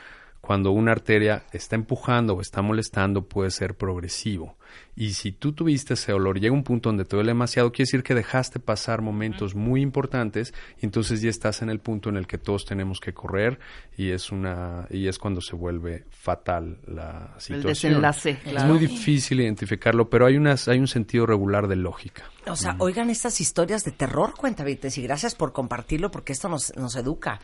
cuando 0.43 0.73
una 0.73 0.91
arteria 0.91 1.45
está 1.53 1.77
empujando 1.77 2.35
o 2.35 2.41
está 2.41 2.63
molestando, 2.63 3.23
puede 3.29 3.53
ser 3.53 3.77
progresivo. 3.77 4.57
Y 4.97 5.15
si 5.15 5.33
tú 5.33 5.53
tuviste 5.53 5.95
ese 5.95 6.13
dolor, 6.13 6.41
llega 6.41 6.53
un 6.53 6.65
punto 6.65 6.89
donde 6.89 7.05
te 7.05 7.17
duele 7.17 7.31
demasiado, 7.31 7.71
quiere 7.71 7.87
decir 7.87 8.03
que 8.03 8.15
dejaste 8.15 8.59
pasar 8.59 9.03
momentos 9.03 9.55
muy 9.55 9.81
importantes 9.81 10.53
y 10.81 10.87
entonces 10.87 11.23
ya 11.23 11.31
estás 11.31 11.63
en 11.63 11.71
el 11.71 11.79
punto 11.79 12.09
en 12.09 12.17
el 12.17 12.27
que 12.27 12.39
todos 12.39 12.65
tenemos 12.65 13.01
que 13.01 13.15
correr 13.15 13.59
y 13.97 14.11
es 14.11 14.33
una 14.33 14.87
y 14.91 15.07
es 15.07 15.19
cuando 15.19 15.41
se 15.41 15.55
vuelve 15.55 16.05
fatal 16.11 16.79
la 16.87 17.35
situación. 17.39 17.93
desenlace, 17.93 18.39
Es 18.45 18.65
muy 18.65 18.79
difícil 18.79 19.41
identificarlo, 19.41 20.11
pero 20.11 20.27
hay 20.27 20.37
unas 20.37 20.67
hay 20.69 20.79
un 20.79 20.89
sentido 20.89 21.25
regular 21.25 21.69
de 21.69 21.77
lógica. 21.77 22.25
O 22.47 22.57
sea, 22.57 22.75
oigan 22.81 23.09
estas 23.09 23.41
historias 23.41 23.85
de 23.85 23.93
terror, 23.93 24.35
cuentavites, 24.37 24.99
y 24.99 25.03
gracias 25.03 25.37
por 25.37 25.53
compartirlo 25.53 26.11
porque 26.11 26.33
esto 26.33 26.49
nos, 26.49 26.75
nos 26.77 26.97
educa. 26.97 27.41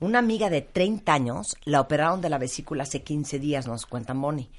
Una 0.00 0.18
amiga 0.18 0.50
de 0.50 0.60
30 0.62 1.12
años 1.12 1.56
la 1.64 1.80
operaron 1.80 2.20
de 2.20 2.28
la 2.30 2.38
vesícula 2.38 2.82
hace 2.82 3.02
15 3.02 3.38
días, 3.38 3.66
nos 3.66 3.86
cuenta 3.86 4.12
Moni. 4.14 4.50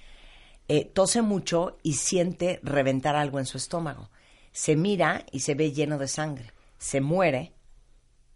Eh, 0.68 0.86
tose 0.86 1.22
mucho 1.22 1.78
y 1.84 1.94
siente 1.94 2.60
reventar 2.64 3.16
algo 3.16 3.40
en 3.40 3.46
su 3.46 3.58
estómago. 3.58 4.10
Se 4.52 4.76
mira 4.76 5.26
y 5.32 5.42
se 5.42 5.54
ve 5.54 5.72
lleno 5.72 5.98
de 5.98 6.08
sangre. 6.08 6.52
Se 6.78 7.02
muere. 7.02 7.52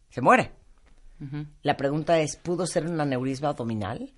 Se 0.10 0.22
muere. 0.22 0.52
La 1.64 1.76
pregunta 1.76 2.20
es, 2.20 2.38
¿pudo 2.38 2.66
ser 2.66 2.86
un 2.86 3.00
aneurisma 3.02 3.50
abdominal? 3.50 4.14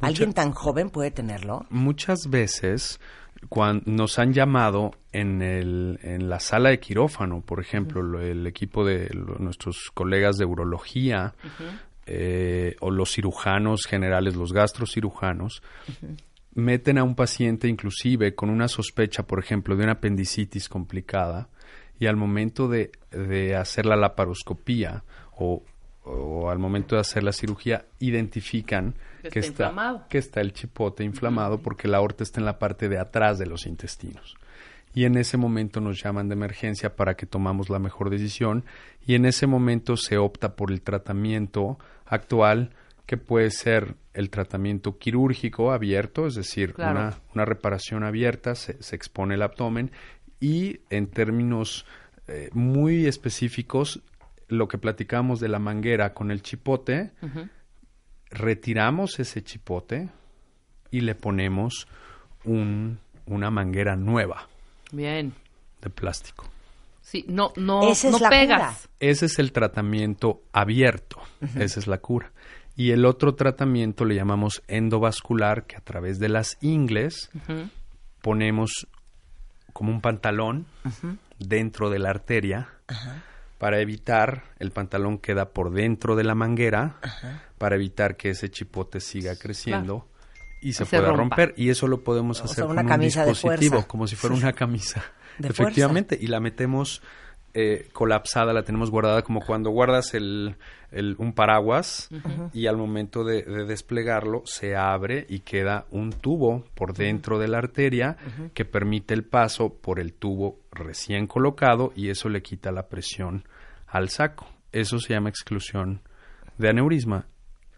¿Alguien 0.00 0.32
tan 0.32 0.52
joven 0.52 0.88
puede 0.88 1.10
tenerlo? 1.10 1.66
muchas 1.68 2.28
veces 2.30 2.98
cuando 3.50 3.82
nos 3.90 4.18
han 4.18 4.32
llamado 4.32 4.92
en, 5.12 5.42
el, 5.42 5.98
en 6.02 6.28
la 6.30 6.40
sala 6.40 6.70
de 6.70 6.80
quirófano, 6.80 7.42
por 7.42 7.60
ejemplo, 7.60 8.00
lo- 8.02 8.20
el 8.20 8.46
equipo 8.46 8.84
de 8.84 9.08
lo- 9.12 9.36
nuestros 9.38 9.90
colegas 9.92 10.36
de 10.38 10.46
urología 10.46 11.34
eh, 12.12 12.74
o 12.80 12.90
los 12.90 13.12
cirujanos 13.12 13.82
generales, 13.88 14.34
los 14.34 14.52
gastrocirujanos, 14.52 15.62
meten 16.54 16.98
a 16.98 17.04
un 17.04 17.14
paciente 17.14 17.68
inclusive 17.68 18.34
con 18.34 18.50
una 18.50 18.66
sospecha, 18.66 19.22
por 19.22 19.38
ejemplo, 19.38 19.76
de 19.76 19.84
una 19.84 19.92
apendicitis 19.92 20.68
complicada 20.68 21.48
y 22.00 22.06
al 22.06 22.16
momento 22.16 22.68
de, 22.68 22.90
de 23.12 23.54
hacer 23.54 23.86
la 23.86 23.94
laparoscopía 23.94 25.04
o, 25.36 25.62
o 26.02 26.50
al 26.50 26.58
momento 26.58 26.96
de 26.96 27.02
hacer 27.02 27.22
la 27.22 27.32
cirugía 27.32 27.84
identifican 28.00 28.94
Que 29.22 29.28
que, 29.28 29.38
está 29.38 30.06
que 30.08 30.18
está 30.18 30.40
el 30.40 30.52
chipote 30.52 31.04
inflamado 31.04 31.58
porque 31.58 31.86
la 31.86 31.98
aorta 31.98 32.24
está 32.24 32.40
en 32.40 32.46
la 32.46 32.58
parte 32.58 32.88
de 32.88 32.98
atrás 32.98 33.38
de 33.38 33.46
los 33.46 33.66
intestinos. 33.66 34.34
Y 34.92 35.04
en 35.04 35.16
ese 35.16 35.36
momento 35.36 35.80
nos 35.80 36.02
llaman 36.02 36.28
de 36.28 36.34
emergencia 36.34 36.96
para 36.96 37.14
que 37.14 37.26
tomamos 37.26 37.70
la 37.70 37.78
mejor 37.78 38.10
decisión 38.10 38.64
y 39.06 39.14
en 39.14 39.24
ese 39.24 39.46
momento 39.46 39.96
se 39.96 40.18
opta 40.18 40.56
por 40.56 40.72
el 40.72 40.80
tratamiento 40.80 41.78
actual 42.10 42.70
que 43.06 43.16
puede 43.16 43.50
ser 43.50 43.96
el 44.14 44.30
tratamiento 44.30 44.98
quirúrgico 44.98 45.72
abierto, 45.72 46.26
es 46.26 46.34
decir, 46.34 46.74
Claro. 46.74 47.00
una, 47.00 47.14
una 47.34 47.44
reparación 47.44 48.04
abierta, 48.04 48.54
se, 48.54 48.80
se 48.82 48.94
expone 48.96 49.34
el 49.34 49.42
abdomen 49.42 49.90
y 50.40 50.80
en 50.90 51.06
términos 51.08 51.86
eh, 52.28 52.50
muy 52.52 53.06
específicos, 53.06 54.00
lo 54.48 54.68
que 54.68 54.78
platicamos 54.78 55.40
de 55.40 55.48
la 55.48 55.58
manguera 55.58 56.12
con 56.14 56.30
el 56.30 56.42
chipote, 56.42 57.12
retiramos 58.30 59.18
ese 59.18 59.42
chipote 59.42 60.08
y 60.90 61.00
le 61.00 61.14
ponemos 61.14 61.88
un- 62.44 62.98
una 63.26 63.50
manguera 63.50 63.96
nueva 63.96 64.48
Bien. 64.92 65.32
de 65.82 65.90
plástico. 65.90 66.48
Sí, 67.02 67.24
no, 67.28 67.52
no, 67.56 67.88
Esa 67.90 68.08
es 68.08 68.12
no 68.12 68.18
la 68.18 68.28
pegas. 68.30 68.88
Ese 69.00 69.26
es 69.26 69.38
el 69.38 69.52
tratamiento 69.52 70.42
abierto, 70.52 71.18
esa 71.56 71.80
es 71.80 71.86
la 71.86 71.98
cura. 71.98 72.32
Y 72.76 72.92
el 72.92 73.04
otro 73.04 73.34
tratamiento 73.34 74.04
le 74.04 74.14
llamamos 74.14 74.62
endovascular, 74.68 75.66
que 75.66 75.76
a 75.76 75.80
través 75.80 76.18
de 76.18 76.28
las 76.28 76.56
ingles 76.60 77.30
ponemos 78.22 78.86
como 79.72 79.90
un 79.92 80.00
pantalón 80.00 80.66
dentro 81.38 81.90
de 81.90 81.98
la 81.98 82.10
arteria 82.10 82.68
para 83.58 83.80
evitar, 83.80 84.44
el 84.58 84.70
pantalón 84.70 85.18
queda 85.18 85.50
por 85.50 85.70
dentro 85.72 86.16
de 86.16 86.24
la 86.24 86.34
manguera, 86.34 86.96
para 87.58 87.76
evitar 87.76 88.16
que 88.16 88.30
ese 88.30 88.50
chipote 88.50 89.00
siga 89.00 89.36
creciendo 89.36 90.08
y 90.62 90.72
se, 90.74 90.84
Y 90.84 90.86
pueda 90.86 91.08
rompa. 91.08 91.36
romper. 91.36 91.54
Y 91.56 91.68
eso 91.70 91.86
lo 91.86 92.02
podemos 92.02 92.40
O 92.40 92.44
hacer 92.44 92.56
sea, 92.56 92.64
con 92.64 92.72
una 92.72 92.82
un 92.82 92.88
camisa 92.88 93.24
dispositivo, 93.26 93.86
como 93.86 94.06
si 94.06 94.16
fuera 94.16 94.36
una 94.36 94.52
camisa. 94.52 95.02
De 95.40 95.48
Efectivamente, 95.48 96.18
y 96.20 96.26
la 96.28 96.40
metemos 96.40 97.02
eh, 97.52 97.88
colapsada, 97.92 98.52
la 98.52 98.62
tenemos 98.62 98.90
guardada 98.92 99.22
como 99.22 99.40
cuando 99.40 99.70
guardas 99.70 100.14
el, 100.14 100.54
el- 100.92 101.16
un 101.18 101.32
paraguas 101.32 102.08
y 102.54 102.66
al 102.68 102.76
momento 102.76 103.24
de, 103.24 103.42
de 103.42 103.64
desplegarlo 103.64 104.42
se 104.44 104.76
abre 104.76 105.26
y 105.28 105.40
queda 105.40 105.84
un 105.90 106.12
tubo 106.12 106.64
por 106.76 106.94
dentro 106.94 107.40
de 107.40 107.48
la 107.48 107.58
arteria 107.58 108.16
que 108.54 108.64
permite 108.64 109.14
el 109.14 109.24
paso 109.24 109.74
por 109.74 109.98
el 109.98 110.12
tubo 110.12 110.60
recién 110.70 111.26
colocado 111.26 111.92
y 111.96 112.10
eso 112.10 112.28
le 112.28 112.40
quita 112.40 112.70
la 112.70 112.86
presión 112.88 113.42
al 113.88 114.10
saco. 114.10 114.46
Eso 114.70 115.00
se 115.00 115.14
llama 115.14 115.28
exclusión 115.30 116.02
de 116.56 116.68
aneurisma 116.68 117.26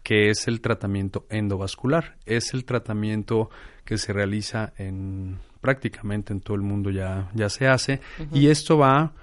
que 0.03 0.29
es 0.29 0.47
el 0.47 0.61
tratamiento 0.61 1.25
endovascular. 1.29 2.17
Es 2.27 2.53
el 2.53 2.65
tratamiento 2.65 3.49
que 3.85 3.97
se 3.97 4.13
realiza 4.13 4.73
en 4.77 5.39
prácticamente 5.63 6.33
en 6.33 6.41
todo 6.41 6.55
el 6.55 6.61
mundo 6.61 6.91
ya, 6.91 7.31
ya 7.33 7.47
se 7.47 7.67
hace. 7.67 8.01
Y 8.33 8.49
esto 8.49 8.77
va 8.77 9.13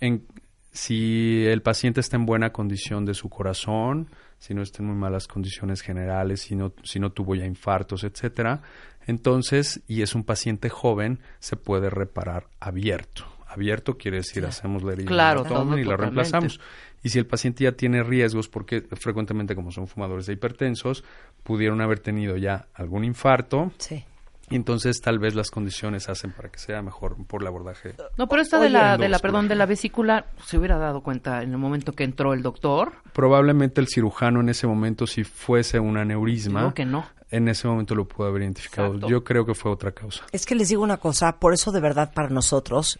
en 0.00 0.26
si 0.72 1.44
el 1.46 1.60
paciente 1.60 2.00
está 2.00 2.16
en 2.16 2.24
buena 2.24 2.50
condición 2.50 3.04
de 3.04 3.12
su 3.12 3.28
corazón, 3.28 4.08
si 4.38 4.54
no 4.54 4.62
está 4.62 4.82
en 4.82 4.88
muy 4.88 4.96
malas 4.96 5.28
condiciones 5.28 5.82
generales, 5.82 6.40
si 6.40 6.56
no, 6.56 6.72
si 6.82 6.98
no 6.98 7.12
tuvo 7.12 7.34
ya 7.34 7.44
infartos, 7.44 8.04
etcétera, 8.04 8.62
entonces, 9.06 9.82
y 9.86 10.00
es 10.00 10.14
un 10.14 10.24
paciente 10.24 10.70
joven, 10.70 11.20
se 11.40 11.56
puede 11.56 11.90
reparar 11.90 12.46
abierto. 12.58 13.26
Abierto 13.46 13.98
quiere 13.98 14.18
decir 14.18 14.46
hacemos 14.46 14.82
la 14.82 14.94
herida 14.94 15.08
Claro, 15.08 15.44
todo 15.44 15.76
y 15.76 15.84
la 15.84 15.98
reemplazamos. 15.98 16.58
Y 17.02 17.10
si 17.10 17.18
el 17.18 17.26
paciente 17.26 17.64
ya 17.64 17.72
tiene 17.72 18.02
riesgos, 18.02 18.48
porque 18.48 18.80
frecuentemente 18.80 19.54
como 19.54 19.70
son 19.72 19.88
fumadores 19.88 20.24
de 20.24 20.32
hipertensos, 20.32 21.04
pudieron 21.42 21.82
haber 21.82 21.98
tenido 21.98 22.38
ya 22.38 22.68
algún 22.72 23.04
infarto, 23.04 23.70
Sí. 23.76 24.04
Y 24.52 24.56
entonces 24.56 25.00
tal 25.00 25.18
vez 25.18 25.34
las 25.34 25.50
condiciones 25.50 26.08
hacen 26.08 26.32
para 26.32 26.50
que 26.50 26.58
sea 26.58 26.82
mejor 26.82 27.16
por 27.26 27.42
el 27.42 27.48
abordaje. 27.48 27.94
No, 28.16 28.28
pero 28.28 28.42
esta 28.42 28.60
de 28.60 28.68
la, 28.70 28.96
de 28.96 29.08
la, 29.08 29.18
perdón, 29.18 29.48
de 29.48 29.54
la 29.54 29.66
vesícula, 29.66 30.26
se 30.44 30.58
hubiera 30.58 30.78
dado 30.78 31.02
cuenta 31.02 31.42
en 31.42 31.50
el 31.52 31.58
momento 31.58 31.92
que 31.92 32.04
entró 32.04 32.32
el 32.34 32.42
doctor. 32.42 32.92
Probablemente 33.12 33.80
el 33.80 33.88
cirujano 33.88 34.40
en 34.40 34.48
ese 34.48 34.66
momento, 34.66 35.06
si 35.06 35.24
fuese 35.24 35.78
un 35.80 35.96
aneurisma, 35.96 36.60
Digo 36.60 36.74
que 36.74 36.84
no. 36.84 37.04
en 37.30 37.48
ese 37.48 37.66
momento 37.68 37.94
lo 37.94 38.06
pudo 38.06 38.28
haber 38.28 38.42
identificado. 38.42 38.88
Exacto. 38.88 39.08
Yo 39.08 39.24
creo 39.24 39.44
que 39.46 39.54
fue 39.54 39.70
otra 39.72 39.92
causa. 39.92 40.24
Es 40.32 40.46
que 40.46 40.54
les 40.54 40.68
digo 40.68 40.82
una 40.82 40.98
cosa, 40.98 41.38
por 41.38 41.54
eso 41.54 41.72
de 41.72 41.80
verdad 41.80 42.12
para 42.14 42.28
nosotros 42.28 42.98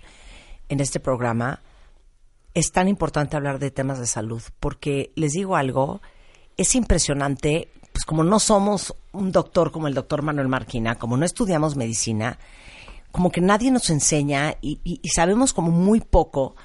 en 0.69 0.81
este 0.81 1.01
programa 1.01 1.61
es 2.55 2.70
tan 2.70 2.89
importante 2.89 3.37
hablar 3.37 3.59
de 3.59 3.70
temas 3.70 3.99
de 3.99 4.07
salud, 4.07 4.43
porque 4.61 5.11
les 5.15 5.33
digo 5.33 5.57
algo, 5.57 6.03
es 6.57 6.74
impresionante, 6.74 7.69
pues 7.93 8.05
como 8.05 8.24
no 8.24 8.39
somos 8.40 8.94
un 9.12 9.32
doctor 9.32 9.70
como 9.70 9.86
el 9.89 9.94
doctor 9.94 10.23
Manuel 10.23 10.48
Marquina, 10.48 10.94
como 10.97 11.16
no 11.16 11.24
estudiamos 11.24 11.77
medicina, 11.77 12.39
como 13.10 13.31
que 13.31 13.40
nadie 13.40 13.70
nos 13.70 13.90
enseña 13.90 14.56
y, 14.62 14.81
y- 14.85 15.01
y 15.02 15.09
sabemos 15.10 15.52
como 15.52 15.70
muy 15.70 16.01
poco 16.01 16.56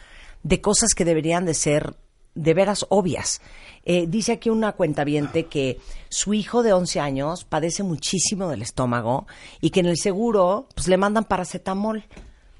de 0.43 0.61
cosas 0.61 0.93
que 0.95 1.03
deberían 1.05 1.45
de 1.45 1.53
ser 1.53 1.95
de 2.35 2.53
veras 2.53 2.85
obvias. 2.89 3.41
Eh, 3.83 4.05
dice 4.07 4.33
aquí 4.33 4.49
una 4.49 4.73
cuentaviente 4.73 5.47
que 5.47 5.79
su 6.09 6.33
hijo 6.33 6.61
de 6.63 6.71
11 6.73 6.99
años 6.99 7.43
padece 7.45 7.83
muchísimo 7.83 8.47
del 8.47 8.61
estómago 8.61 9.25
y 9.59 9.71
que 9.71 9.79
en 9.79 9.87
el 9.87 9.97
seguro 9.97 10.67
pues 10.75 10.87
le 10.87 10.97
mandan 10.97 11.23
paracetamol. 11.25 12.05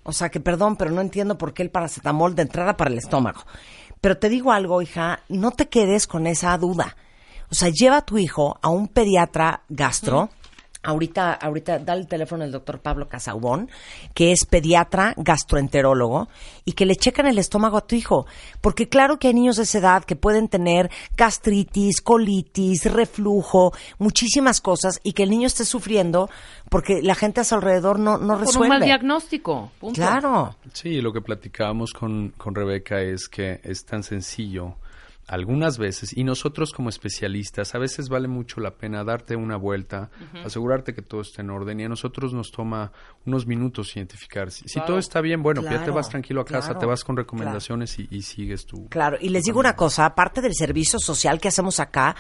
O 0.03 0.14
sea 0.14 0.30
que 0.30 0.39
perdón, 0.39 0.77
pero 0.77 0.89
no 0.91 1.02
entiendo 1.02 1.38
por 1.38 1.53
qué 1.53 1.64
el 1.64 1.69
paracetamol 1.69 2.34
de 2.35 2.41
entrada 2.44 2.76
para 2.76 2.89
el 2.89 2.98
estómago. 2.98 3.41
Pero 4.02 4.18
te 4.18 4.30
digo 4.30 4.52
algo, 4.52 4.81
hija, 4.81 5.19
no 5.30 5.52
te 5.52 5.68
quedes 5.69 6.07
con 6.07 6.27
esa 6.27 6.57
duda. 6.57 6.95
O 7.52 7.56
sea, 7.56 7.69
lleva 7.69 7.98
a 7.98 8.06
tu 8.06 8.18
hijo 8.18 8.57
a 8.61 8.69
un 8.69 8.88
pediatra 8.88 9.61
gastro. 9.69 10.30
Ahorita, 10.84 11.34
ahorita, 11.34 11.80
dale 11.80 12.02
el 12.02 12.07
teléfono 12.07 12.45
al 12.45 12.52
doctor 12.52 12.80
Pablo 12.80 13.10
Casaubón, 13.10 13.69
que 14.14 14.32
es 14.32 14.45
pediatra 14.45 15.14
gastroenterólogo, 15.18 16.30
y 16.64 16.74
que 16.74 16.86
le 16.86 16.95
checan 16.95 17.26
el 17.26 17.40
estómago 17.40 17.76
a 17.78 17.86
tu 17.86 17.95
hijo. 17.95 18.26
Porque 18.61 18.88
claro 18.88 19.18
que 19.18 19.28
hay 19.28 19.34
niños 19.34 19.57
de 19.57 19.64
esa 19.64 19.80
edad 19.80 20.03
que 20.06 20.15
pueden 20.15 20.48
tener 20.48 20.90
gastritis, 21.18 21.99
colitis, 22.02 22.86
reflujo, 22.86 23.74
muchísimas 23.98 24.61
cosas, 24.61 25.02
y 25.03 25.11
que 25.11 25.24
el 25.24 25.30
niño 25.30 25.48
esté 25.48 25.65
sufriendo 25.65 26.30
porque 26.69 27.02
la 27.02 27.15
gente 27.15 27.41
a 27.41 27.44
su 27.44 27.56
alrededor 27.56 27.99
no, 27.99 28.18
no 28.18 28.36
Por 28.36 28.45
resuelve. 28.45 28.65
un 28.68 28.69
mal 28.80 28.82
diagnóstico. 28.84 29.72
punto. 29.80 29.95
Claro. 29.99 30.56
Sí, 30.72 31.02
lo 31.02 31.11
que 31.11 31.19
platicábamos 31.22 31.91
con, 31.91 32.30
con 32.38 32.56
Rebeca 32.56 33.02
es 33.02 33.28
que 33.28 33.60
es 33.64 33.84
tan 33.84 34.03
sencillo 34.03 34.76
algunas 35.28 35.78
veces, 35.78 36.16
y 36.16 36.24
nosotros 36.24 36.72
como 36.72 36.90
especialistas, 36.90 37.76
a 37.76 37.80
veces 37.80 38.08
vale 38.10 38.28
mucho 38.28 38.62
la 38.62 38.72
pena 38.72 39.04
darte 39.04 39.36
una 39.36 39.58
vuelta, 39.58 40.10
asegurarte 40.45 40.94
que 40.94 41.02
todo 41.02 41.22
está 41.22 41.41
en 41.41 41.49
orden, 41.49 41.80
y 41.80 41.84
a 41.84 41.90
nosotros 41.90 42.34
nos 42.34 42.52
toma 42.52 42.91
unos 43.26 43.45
minutos 43.45 43.95
identificar. 43.95 44.52
Si, 44.52 44.80
todo 44.82 44.98
está 44.98 45.20
bien, 45.22 45.44
bueno, 45.44 45.62
ya 45.62 45.84
te 45.84 45.91
vas 45.91 46.10
tranquilo 46.10 46.41
a 46.41 46.45
casa, 46.45 46.68
claro, 46.68 46.80
te 46.80 46.86
vas 46.86 47.04
con 47.04 47.18
recomendaciones 47.18 47.99
y, 47.99 48.08
y 48.10 48.22
sigues 48.22 48.66
tu... 48.66 48.88
Claro, 48.88 49.18
y 49.20 49.30
les 49.30 49.44
digo 49.44 49.60
una 49.60 49.76
cosa, 49.76 50.06
aparte 50.06 50.41
del 50.41 50.56
servicio 50.56 50.98
social 50.99 51.41
que 51.41 51.49
hacemos 51.49 51.80
acá, 51.80 52.16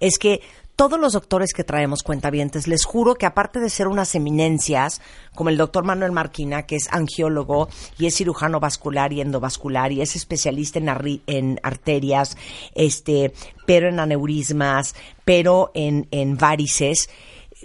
es 0.00 0.18
que 0.18 0.40
todos 0.78 1.00
los 1.00 1.14
doctores 1.14 1.54
que 1.54 1.64
traemos 1.64 2.04
cuentavientes, 2.04 2.68
les 2.68 2.84
juro 2.84 3.16
que 3.16 3.26
aparte 3.26 3.58
de 3.58 3.68
ser 3.68 3.88
unas 3.88 4.14
eminencias, 4.14 5.00
como 5.34 5.50
el 5.50 5.56
doctor 5.56 5.82
Manuel 5.82 6.12
Marquina, 6.12 6.66
que 6.66 6.76
es 6.76 6.86
angiólogo 6.92 7.68
y 7.98 8.06
es 8.06 8.14
cirujano 8.14 8.60
vascular 8.60 9.12
y 9.12 9.20
endovascular 9.20 9.90
y 9.90 10.02
es 10.02 10.14
especialista 10.14 10.78
en, 10.78 10.88
en 11.26 11.58
arterias, 11.64 12.36
este, 12.76 13.34
pero 13.66 13.88
en 13.88 13.98
aneurismas, 13.98 14.94
pero 15.24 15.72
en, 15.74 16.06
en 16.12 16.36
varices, 16.36 17.10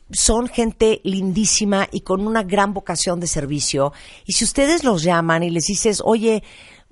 son 0.09 0.47
gente 0.47 0.99
lindísima 1.03 1.87
y 1.91 2.01
con 2.01 2.25
una 2.25 2.41
gran 2.41 2.73
vocación 2.73 3.19
de 3.19 3.27
servicio. 3.27 3.93
Y 4.25 4.33
si 4.33 4.43
ustedes 4.43 4.83
los 4.83 5.03
llaman 5.03 5.43
y 5.43 5.51
les 5.51 5.65
dices, 5.65 6.01
oye, 6.03 6.41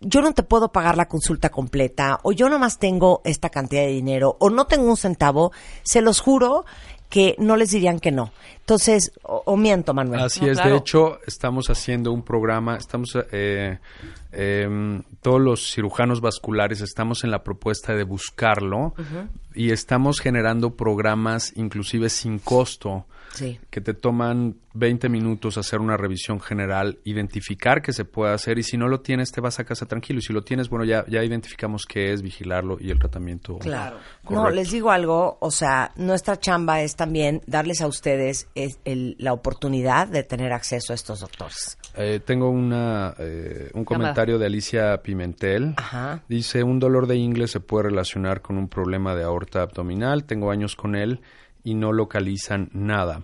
yo 0.01 0.21
no 0.21 0.33
te 0.33 0.43
puedo 0.43 0.71
pagar 0.71 0.97
la 0.97 1.07
consulta 1.07 1.49
completa, 1.49 2.19
o 2.23 2.31
yo 2.31 2.49
nomás 2.49 2.79
tengo 2.79 3.21
esta 3.23 3.49
cantidad 3.49 3.83
de 3.83 3.89
dinero, 3.89 4.35
o 4.39 4.49
no 4.49 4.65
tengo 4.65 4.89
un 4.89 4.97
centavo, 4.97 5.51
se 5.83 6.01
los 6.01 6.19
juro 6.19 6.65
que 7.09 7.35
no 7.37 7.57
les 7.57 7.71
dirían 7.71 7.99
que 7.99 8.11
no. 8.11 8.31
Entonces, 8.59 9.11
o, 9.23 9.43
o 9.45 9.57
miento, 9.57 9.93
Manuel. 9.93 10.21
Así 10.21 10.39
No, 10.39 10.47
es, 10.47 10.57
claro. 10.57 10.71
de 10.71 10.77
hecho, 10.77 11.19
estamos 11.27 11.69
haciendo 11.69 12.13
un 12.13 12.23
programa, 12.23 12.77
estamos, 12.77 13.17
eh, 13.31 13.79
em, 14.31 15.03
todos 15.21 15.41
los 15.41 15.73
cirujanos 15.73 16.21
vasculares 16.21 16.79
estamos 16.79 17.25
en 17.25 17.31
la 17.31 17.43
propuesta 17.43 17.93
de 17.93 18.05
buscarlo 18.05 18.93
y 19.53 19.71
estamos 19.71 20.21
generando 20.21 20.75
programas 20.75 21.51
inclusive 21.57 22.09
sin 22.09 22.39
costo 22.39 23.05
Sí. 23.33 23.59
que 23.69 23.81
te 23.81 23.93
toman 23.93 24.57
20 24.73 25.09
minutos 25.09 25.57
hacer 25.57 25.79
una 25.79 25.97
revisión 25.97 26.39
general, 26.39 26.99
identificar 27.03 27.81
que 27.81 27.93
se 27.93 28.05
puede 28.05 28.33
hacer 28.33 28.57
y 28.59 28.63
si 28.63 28.77
no 28.77 28.87
lo 28.87 29.01
tienes 29.01 29.31
te 29.31 29.41
vas 29.41 29.59
a 29.59 29.63
casa 29.63 29.85
tranquilo 29.85 30.19
y 30.19 30.21
si 30.21 30.33
lo 30.33 30.43
tienes, 30.43 30.69
bueno, 30.69 30.85
ya, 30.85 31.05
ya 31.07 31.23
identificamos 31.23 31.85
qué 31.85 32.11
es, 32.13 32.21
vigilarlo 32.21 32.77
y 32.79 32.91
el 32.91 32.99
tratamiento. 32.99 33.57
Claro. 33.59 33.97
No, 34.29 34.49
les 34.49 34.71
digo 34.71 34.91
algo, 34.91 35.37
o 35.39 35.51
sea, 35.51 35.91
nuestra 35.95 36.37
chamba 36.39 36.81
es 36.81 36.95
también 36.95 37.41
darles 37.47 37.81
a 37.81 37.87
ustedes 37.87 38.47
el- 38.55 39.15
la 39.19 39.33
oportunidad 39.33 40.07
de 40.07 40.23
tener 40.23 40.53
acceso 40.53 40.93
a 40.93 40.95
estos 40.95 41.19
doctores. 41.21 41.77
Eh, 41.95 42.21
tengo 42.23 42.49
una, 42.49 43.13
eh, 43.19 43.69
un 43.73 43.83
comentario 43.85 44.37
de 44.39 44.45
Alicia 44.45 45.01
Pimentel. 45.01 45.73
Ajá. 45.77 46.23
Dice, 46.29 46.63
un 46.63 46.79
dolor 46.79 47.07
de 47.07 47.17
ingle 47.17 47.47
se 47.47 47.59
puede 47.59 47.85
relacionar 47.89 48.41
con 48.41 48.57
un 48.57 48.69
problema 48.69 49.15
de 49.15 49.23
aorta 49.23 49.61
abdominal. 49.61 50.23
Tengo 50.25 50.51
años 50.51 50.75
con 50.75 50.95
él 50.95 51.19
y 51.63 51.73
no 51.75 51.93
localizan 51.93 52.69
nada. 52.73 53.23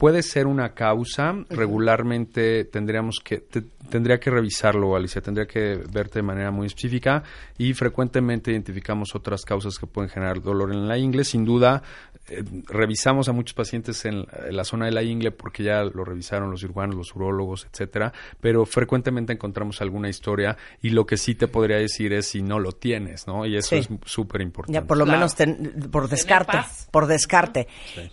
Puede 0.00 0.22
ser 0.22 0.46
una 0.46 0.72
causa. 0.72 1.34
Regularmente 1.50 2.64
tendríamos 2.64 3.20
que 3.22 3.38
te- 3.38 3.60
tendría 3.90 4.18
que 4.18 4.30
revisarlo, 4.30 4.96
Alicia. 4.96 5.20
Tendría 5.20 5.46
que 5.46 5.76
verte 5.92 6.20
de 6.20 6.22
manera 6.22 6.50
muy 6.50 6.66
específica 6.68 7.22
y 7.58 7.74
frecuentemente 7.74 8.50
identificamos 8.50 9.14
otras 9.14 9.44
causas 9.44 9.78
que 9.78 9.86
pueden 9.86 10.08
generar 10.08 10.40
dolor 10.40 10.72
en 10.72 10.88
la 10.88 10.96
ingle. 10.96 11.22
Sin 11.24 11.44
duda, 11.44 11.82
eh, 12.28 12.42
revisamos 12.68 13.28
a 13.28 13.32
muchos 13.32 13.52
pacientes 13.54 14.02
en, 14.06 14.26
en 14.46 14.56
la 14.56 14.64
zona 14.64 14.86
de 14.86 14.92
la 14.92 15.02
ingle 15.02 15.32
porque 15.32 15.64
ya 15.64 15.82
lo 15.84 16.02
revisaron 16.04 16.50
los 16.50 16.60
cirujanos, 16.60 16.94
los 16.96 17.14
urólogos, 17.14 17.66
etcétera, 17.70 18.12
pero 18.40 18.64
frecuentemente 18.64 19.32
encontramos 19.34 19.82
alguna 19.82 20.08
historia 20.08 20.56
y 20.80 20.90
lo 20.90 21.04
que 21.04 21.18
sí 21.18 21.34
te 21.34 21.46
podría 21.46 21.76
decir 21.76 22.12
es 22.14 22.26
si 22.26 22.40
no 22.42 22.58
lo 22.58 22.72
tienes, 22.72 23.26
¿no? 23.26 23.44
Y 23.44 23.56
eso 23.56 23.70
Sí. 23.70 23.76
es 23.76 23.88
súper 24.06 24.40
importante. 24.40 24.80
Ya 24.80 24.86
por 24.86 24.96
lo 24.96 25.04
Claro. 25.04 25.18
menos 25.18 25.34
ten- 25.34 25.88
por 25.90 26.08
descarte, 26.08 26.58
por 26.90 27.06
descarte. 27.06 27.68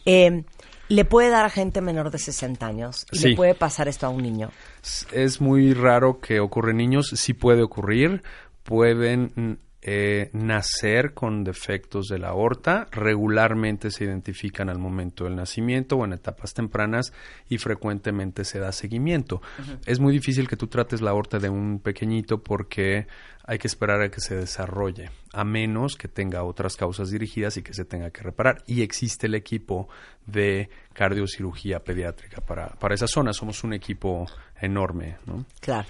Eh, 0.06 0.44
le 0.90 1.06
puede 1.06 1.30
dar 1.30 1.46
a 1.46 1.50
gente 1.50 1.82
menor 1.82 2.12
de 2.12 2.18
60 2.18 2.66
años 2.66 3.06
y 3.12 3.18
Sí. 3.18 3.30
le 3.30 3.36
puede 3.36 3.56
pasar 3.56 3.88
esto 3.88 4.06
a 4.06 4.10
un 4.10 4.22
niño. 4.24 4.52
Es- 4.84 5.08
Es 5.12 5.42
muy 5.42 5.74
raro 5.74 6.20
que 6.20 6.40
ocurra 6.40 6.72
en 6.72 6.78
niños, 6.78 7.12
sí 7.16 7.34
puede 7.34 7.62
ocurrir, 7.64 8.24
pueden 8.64 9.32
mm, 9.36 9.54
eh, 9.90 10.30
nacer 10.34 11.14
con 11.14 11.46
defectos 11.46 12.10
de 12.10 12.20
la 12.20 12.28
aorta, 12.28 12.90
regularmente 12.92 13.90
se 13.90 14.04
identifican 14.04 14.68
al 14.68 14.80
momento 14.80 15.24
del 15.24 15.38
nacimiento 15.38 15.96
o 15.96 16.04
en 16.04 16.12
etapas 16.12 16.54
tempranas 16.54 17.14
y 17.48 17.58
frecuentemente 17.58 18.44
se 18.44 18.60
da 18.60 18.74
seguimiento. 18.74 19.42
Es 19.86 20.02
muy 20.02 20.12
difícil 20.12 20.50
que 20.50 20.58
tú 20.58 20.68
trates 20.68 21.00
la 21.00 21.12
aorta 21.12 21.40
de 21.40 21.48
un 21.48 21.80
pequeñito 21.80 22.44
porque 22.44 23.08
hay 23.46 23.60
que 23.60 23.68
esperar 23.68 24.02
a 24.02 24.12
que 24.12 24.20
se 24.20 24.36
desarrolle, 24.36 25.10
a 25.32 25.46
menos 25.46 25.96
que 25.96 26.10
tenga 26.10 26.44
otras 26.44 26.76
causas 26.76 27.10
dirigidas 27.10 27.56
y 27.56 27.62
que 27.62 27.74
se 27.74 27.86
tenga 27.86 28.12
que 28.12 28.24
reparar. 28.24 28.64
Y 28.68 28.82
existe 28.82 29.28
el 29.28 29.36
equipo 29.36 29.88
de 30.26 30.70
cardiocirugía 30.92 31.80
pediátrica 31.80 32.42
para, 32.42 32.68
para 32.72 32.94
esa 32.94 33.08
zona. 33.08 33.32
Somos 33.32 33.64
un 33.64 33.72
equipo 33.72 34.26
enorme, 34.60 35.16
¿no? 35.26 35.46
Claro. 35.62 35.88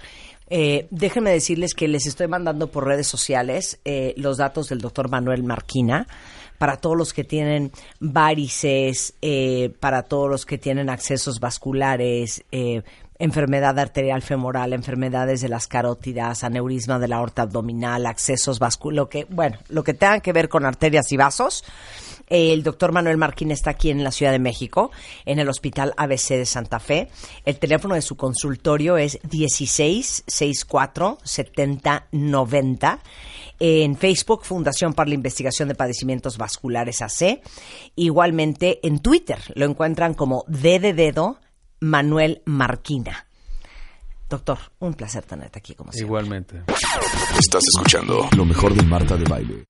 Eh, 0.50 0.86
déjenme 0.90 1.30
decirles 1.30 1.74
que 1.74 1.88
les 1.88 2.06
estoy 2.06 2.26
mandando 2.26 2.70
por 2.70 2.86
redes 2.86 3.06
sociales 3.06 3.80
eh, 3.84 4.14
los 4.16 4.38
datos 4.38 4.68
del 4.68 4.80
doctor 4.80 5.10
Manuel 5.10 5.42
Marquina 5.42 6.06
para 6.58 6.76
todos 6.76 6.96
los 6.96 7.12
que 7.12 7.24
tienen 7.24 7.72
varices, 8.00 9.14
eh, 9.22 9.72
para 9.80 10.02
todos 10.02 10.28
los 10.28 10.44
que 10.44 10.58
tienen 10.58 10.90
accesos 10.90 11.40
vasculares, 11.40 12.44
eh, 12.50 12.82
enfermedad 13.18 13.78
arterial 13.78 14.22
femoral, 14.22 14.72
enfermedades 14.72 15.40
de 15.40 15.48
las 15.48 15.66
carótidas, 15.66 16.44
aneurisma 16.44 16.98
de 16.98 17.08
la 17.08 17.16
aorta 17.16 17.42
abdominal, 17.42 18.06
accesos 18.06 18.58
vasculares, 18.58 18.96
lo 18.96 19.08
que, 19.08 19.24
bueno, 19.28 19.58
lo 19.68 19.82
que 19.82 19.94
tenga 19.94 20.20
que 20.20 20.32
ver 20.32 20.48
con 20.48 20.66
arterias 20.66 21.10
y 21.12 21.16
vasos. 21.16 21.64
El 22.28 22.62
doctor 22.62 22.92
Manuel 22.92 23.16
Marquín 23.16 23.50
está 23.50 23.70
aquí 23.70 23.90
en 23.90 24.04
la 24.04 24.12
Ciudad 24.12 24.32
de 24.32 24.38
México, 24.38 24.90
en 25.24 25.38
el 25.38 25.48
Hospital 25.48 25.94
ABC 25.96 26.30
de 26.30 26.46
Santa 26.46 26.78
Fe. 26.78 27.08
El 27.44 27.58
teléfono 27.58 27.94
de 27.94 28.02
su 28.02 28.16
consultorio 28.16 28.96
es 28.96 29.18
1664 29.30 31.18
7090. 31.22 33.00
En 33.60 33.96
Facebook, 33.96 34.44
Fundación 34.44 34.94
para 34.94 35.08
la 35.08 35.14
Investigación 35.14 35.68
de 35.68 35.74
Padecimientos 35.74 36.38
Vasculares 36.38 37.02
AC. 37.02 37.40
Igualmente 37.96 38.86
en 38.86 39.00
Twitter 39.00 39.38
lo 39.54 39.64
encuentran 39.64 40.14
como 40.14 40.44
D 40.46 40.78
de 40.78 40.94
Dedo 40.94 41.38
Manuel 41.80 42.42
Marquina. 42.44 43.26
Doctor, 44.28 44.58
un 44.80 44.92
placer 44.92 45.24
tenerte 45.24 45.58
aquí 45.58 45.74
como 45.74 45.90
siempre. 45.90 46.06
Igualmente. 46.06 46.62
Estás 47.38 47.62
escuchando 47.74 48.28
lo 48.36 48.44
mejor 48.44 48.74
de 48.74 48.82
Marta 48.82 49.16
de 49.16 49.24
Baile. 49.24 49.64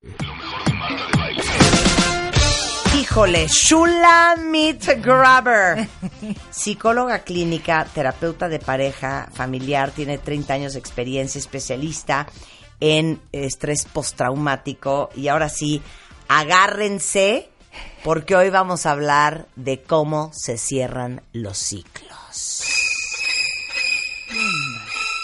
Híjole, 3.11 3.49
Shula 3.49 4.37
Meat 4.37 5.03
Grabber. 5.03 5.89
Psicóloga 6.51 7.21
clínica, 7.21 7.87
terapeuta 7.95 8.51
de 8.51 8.59
pareja, 8.59 9.31
familiar, 9.33 9.93
tiene 9.93 10.19
30 10.19 10.53
años 10.53 10.73
de 10.75 10.79
experiencia, 10.79 11.39
especialista 11.39 12.27
en 12.81 13.19
estrés 13.33 13.87
postraumático. 13.87 15.09
Y 15.17 15.29
ahora 15.29 15.49
sí, 15.49 15.81
agárrense, 16.29 17.49
porque 18.05 18.37
hoy 18.37 18.51
vamos 18.51 18.85
a 18.85 18.91
hablar 18.91 19.47
de 19.57 19.81
cómo 19.81 20.31
se 20.35 20.59
cierran 20.59 21.23
los 21.33 21.57
ciclos. 21.57 22.63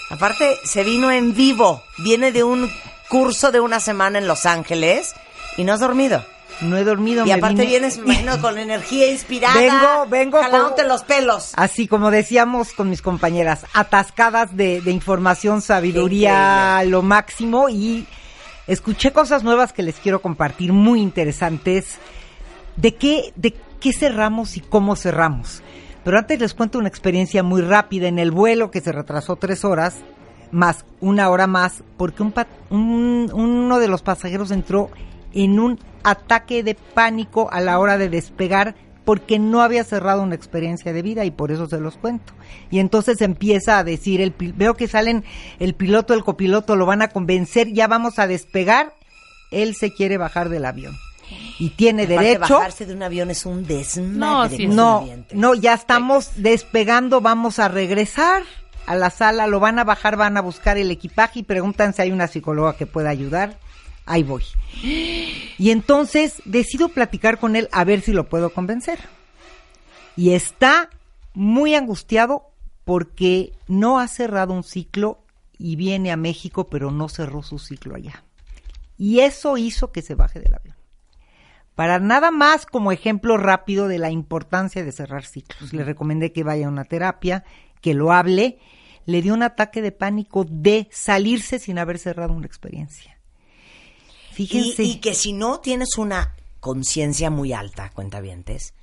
Aparte, 0.08 0.56
se 0.64 0.84
vino 0.84 1.10
en 1.10 1.34
vivo. 1.34 1.82
Viene 1.98 2.32
de 2.32 2.44
un 2.44 2.72
curso 3.10 3.52
de 3.52 3.60
una 3.60 3.78
semana 3.78 4.18
en 4.18 4.26
Los 4.26 4.46
Ángeles 4.46 5.14
y 5.58 5.64
no 5.64 5.74
has 5.74 5.80
dormido. 5.80 6.24
No 6.60 6.76
he 6.76 6.84
dormido. 6.84 7.24
Y 7.24 7.28
me 7.28 7.34
aparte 7.34 7.62
vine- 7.62 7.66
vienes, 7.66 7.98
me 7.98 8.04
imagino, 8.14 8.40
con 8.40 8.58
energía 8.58 9.10
inspirada. 9.10 9.54
Vengo, 9.60 10.06
vengo 10.08 10.40
jalándote 10.42 10.82
con- 10.82 10.88
los 10.88 11.02
pelos. 11.02 11.52
Así 11.56 11.88
como 11.88 12.10
decíamos 12.10 12.72
con 12.72 12.88
mis 12.90 13.02
compañeras, 13.02 13.66
atascadas 13.74 14.56
de, 14.56 14.80
de 14.80 14.90
información, 14.90 15.60
sabiduría, 15.62 16.82
lo 16.84 17.02
máximo 17.02 17.68
y 17.68 18.06
escuché 18.66 19.12
cosas 19.12 19.42
nuevas 19.44 19.72
que 19.72 19.82
les 19.82 19.96
quiero 19.96 20.22
compartir, 20.22 20.72
muy 20.72 21.00
interesantes. 21.00 21.98
¿De 22.76 22.94
qué, 22.94 23.32
de 23.36 23.54
qué 23.80 23.92
cerramos 23.92 24.56
y 24.56 24.60
cómo 24.60 24.96
cerramos? 24.96 25.62
Pero 26.04 26.18
antes 26.18 26.38
les 26.40 26.54
cuento 26.54 26.78
una 26.78 26.88
experiencia 26.88 27.42
muy 27.42 27.62
rápida 27.62 28.08
en 28.08 28.18
el 28.18 28.30
vuelo 28.30 28.70
que 28.70 28.80
se 28.80 28.92
retrasó 28.92 29.36
tres 29.36 29.64
horas, 29.64 29.96
más 30.50 30.84
una 31.00 31.30
hora 31.30 31.46
más, 31.46 31.82
porque 31.96 32.22
un 32.22 32.32
un- 32.70 33.30
uno 33.32 33.78
de 33.78 33.88
los 33.88 34.02
pasajeros 34.02 34.50
entró 34.50 34.90
en 35.34 35.58
un 35.58 35.78
ataque 36.02 36.62
de 36.62 36.74
pánico 36.74 37.48
a 37.52 37.60
la 37.60 37.78
hora 37.78 37.98
de 37.98 38.08
despegar 38.08 38.74
porque 39.04 39.38
no 39.38 39.60
había 39.60 39.84
cerrado 39.84 40.22
una 40.22 40.34
experiencia 40.34 40.92
de 40.92 41.02
vida 41.02 41.24
y 41.24 41.30
por 41.30 41.52
eso 41.52 41.68
se 41.68 41.78
los 41.78 41.96
cuento. 41.96 42.32
Y 42.70 42.78
entonces 42.78 43.20
empieza 43.20 43.78
a 43.78 43.84
decir, 43.84 44.20
el, 44.20 44.34
veo 44.38 44.74
que 44.74 44.88
salen 44.88 45.24
el 45.58 45.74
piloto, 45.74 46.14
el 46.14 46.24
copiloto, 46.24 46.76
lo 46.76 46.86
van 46.86 47.02
a 47.02 47.08
convencer, 47.08 47.72
ya 47.72 47.86
vamos 47.86 48.18
a 48.18 48.26
despegar, 48.26 48.94
él 49.50 49.74
se 49.74 49.92
quiere 49.92 50.16
bajar 50.16 50.48
del 50.48 50.64
avión. 50.64 50.94
Y 51.58 51.70
tiene 51.70 52.06
derecho. 52.06 52.56
bajarse 52.56 52.86
de 52.86 52.94
un 52.94 53.02
avión 53.02 53.30
es 53.30 53.46
un 53.46 53.66
desmadre. 53.66 54.18
No, 54.18 54.48
sí, 54.48 54.66
No, 54.66 54.98
cuentavientes. 54.98 55.38
no, 55.38 55.54
ya 55.54 55.74
estamos 55.74 56.30
despegando, 56.36 57.20
vamos 57.20 57.58
a 57.58 57.68
regresar 57.68 58.42
a 58.86 58.94
la 58.94 59.10
sala, 59.10 59.46
lo 59.46 59.60
van 59.60 59.78
a 59.78 59.84
bajar, 59.84 60.16
van 60.16 60.36
a 60.36 60.40
buscar 60.42 60.76
el 60.76 60.90
equipaje 60.90 61.40
y 61.40 61.42
preguntan 61.42 61.94
si 61.94 62.02
hay 62.02 62.12
una 62.12 62.26
psicóloga 62.26 62.76
que 62.76 62.86
pueda 62.86 63.10
ayudar. 63.10 63.56
Ahí 64.06 64.22
voy. 64.22 64.44
Y 64.82 65.70
entonces 65.70 66.42
decido 66.44 66.88
platicar 66.88 67.38
con 67.38 67.56
él 67.56 67.68
a 67.72 67.84
ver 67.84 68.00
si 68.00 68.12
lo 68.12 68.28
puedo 68.28 68.50
convencer. 68.50 68.98
Y 70.16 70.32
está 70.32 70.90
muy 71.32 71.74
angustiado 71.74 72.50
porque 72.84 73.52
no 73.66 73.98
ha 73.98 74.08
cerrado 74.08 74.52
un 74.52 74.62
ciclo 74.62 75.24
y 75.58 75.76
viene 75.76 76.12
a 76.12 76.16
México, 76.16 76.68
pero 76.68 76.90
no 76.90 77.08
cerró 77.08 77.42
su 77.42 77.58
ciclo 77.58 77.94
allá. 77.94 78.24
Y 78.98 79.20
eso 79.20 79.56
hizo 79.56 79.90
que 79.90 80.02
se 80.02 80.14
baje 80.14 80.40
del 80.40 80.54
avión. 80.54 80.76
Para 81.74 81.98
nada 81.98 82.30
más 82.30 82.66
como 82.66 82.92
ejemplo 82.92 83.36
rápido 83.36 83.88
de 83.88 83.98
la 83.98 84.10
importancia 84.10 84.84
de 84.84 84.92
cerrar 84.92 85.24
ciclos. 85.24 85.72
Le 85.72 85.82
recomendé 85.82 86.32
que 86.32 86.44
vaya 86.44 86.66
a 86.66 86.70
una 86.70 86.84
terapia, 86.84 87.44
que 87.80 87.94
lo 87.94 88.12
hable. 88.12 88.58
Le 89.06 89.22
dio 89.22 89.34
un 89.34 89.42
ataque 89.42 89.82
de 89.82 89.90
pánico 89.90 90.46
de 90.48 90.88
salirse 90.92 91.58
sin 91.58 91.78
haber 91.78 91.98
cerrado 91.98 92.32
una 92.32 92.46
experiencia. 92.46 93.13
Y, 94.34 94.46
Fíjense. 94.46 94.82
y 94.82 94.96
que 95.00 95.14
si 95.14 95.32
no 95.32 95.60
tienes 95.60 95.96
una 95.98 96.34
conciencia 96.60 97.30
muy 97.30 97.52
alta, 97.52 97.90
cuentavientes, 97.90 98.74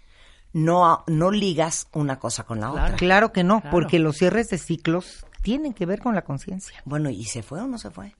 no, 0.53 1.03
no 1.07 1.31
ligas 1.31 1.87
una 1.93 2.19
cosa 2.19 2.43
con 2.43 2.59
la 2.59 2.71
otra. 2.71 2.95
Claro 2.95 3.31
que 3.31 3.43
no, 3.43 3.61
Claro. 3.61 3.71
porque 3.75 3.99
los 3.99 4.17
cierres 4.17 4.49
de 4.49 4.57
ciclos 4.57 5.25
tienen 5.41 5.73
que 5.73 5.85
ver 5.85 5.99
con 5.99 6.13
la 6.15 6.23
conciencia. 6.23 6.81
Bueno, 6.85 7.09
¿y 7.09 7.23
se 7.25 7.41
fue 7.43 7.61
o 7.61 7.67
no 7.67 7.77
se 7.77 7.89
fue? 7.89 8.15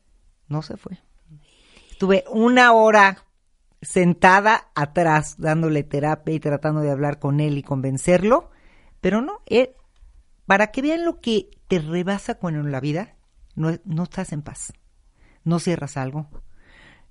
No 0.47 0.61
se 0.61 0.77
fue. 0.77 0.97
Estuve 1.91 2.23
una 2.29 2.73
hora 2.73 3.23
sentada 3.81 4.67
atrás 4.75 5.35
dándole 5.37 5.83
terapia 5.83 6.33
y 6.33 6.39
tratando 6.39 6.81
de 6.81 6.91
hablar 6.91 7.19
con 7.19 7.39
él 7.39 7.57
y 7.57 7.63
convencerlo, 7.63 8.49
pero 9.01 9.21
no, 9.21 9.41
eh, 9.47 9.75
para 10.45 10.67
que 10.71 10.81
vean 10.81 11.05
lo 11.05 11.19
que 11.19 11.49
te 11.67 11.79
rebasa 11.79 12.35
cuando 12.35 12.59
en 12.59 12.71
la 12.71 12.79
vida 12.79 13.15
no, 13.55 13.77
no 13.85 14.03
estás 14.03 14.31
en 14.33 14.41
paz, 14.41 14.73
no 15.43 15.59
cierras 15.59 15.97
algo, 15.97 16.27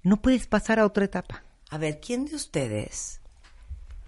no 0.02 0.20
puedes 0.20 0.46
pasar 0.46 0.78
a 0.78 0.86
otra 0.86 1.04
etapa. 1.04 1.42
A 1.70 1.78
ver, 1.78 2.00
¿quién 2.00 2.24
de 2.24 2.36
ustedes 2.36 3.20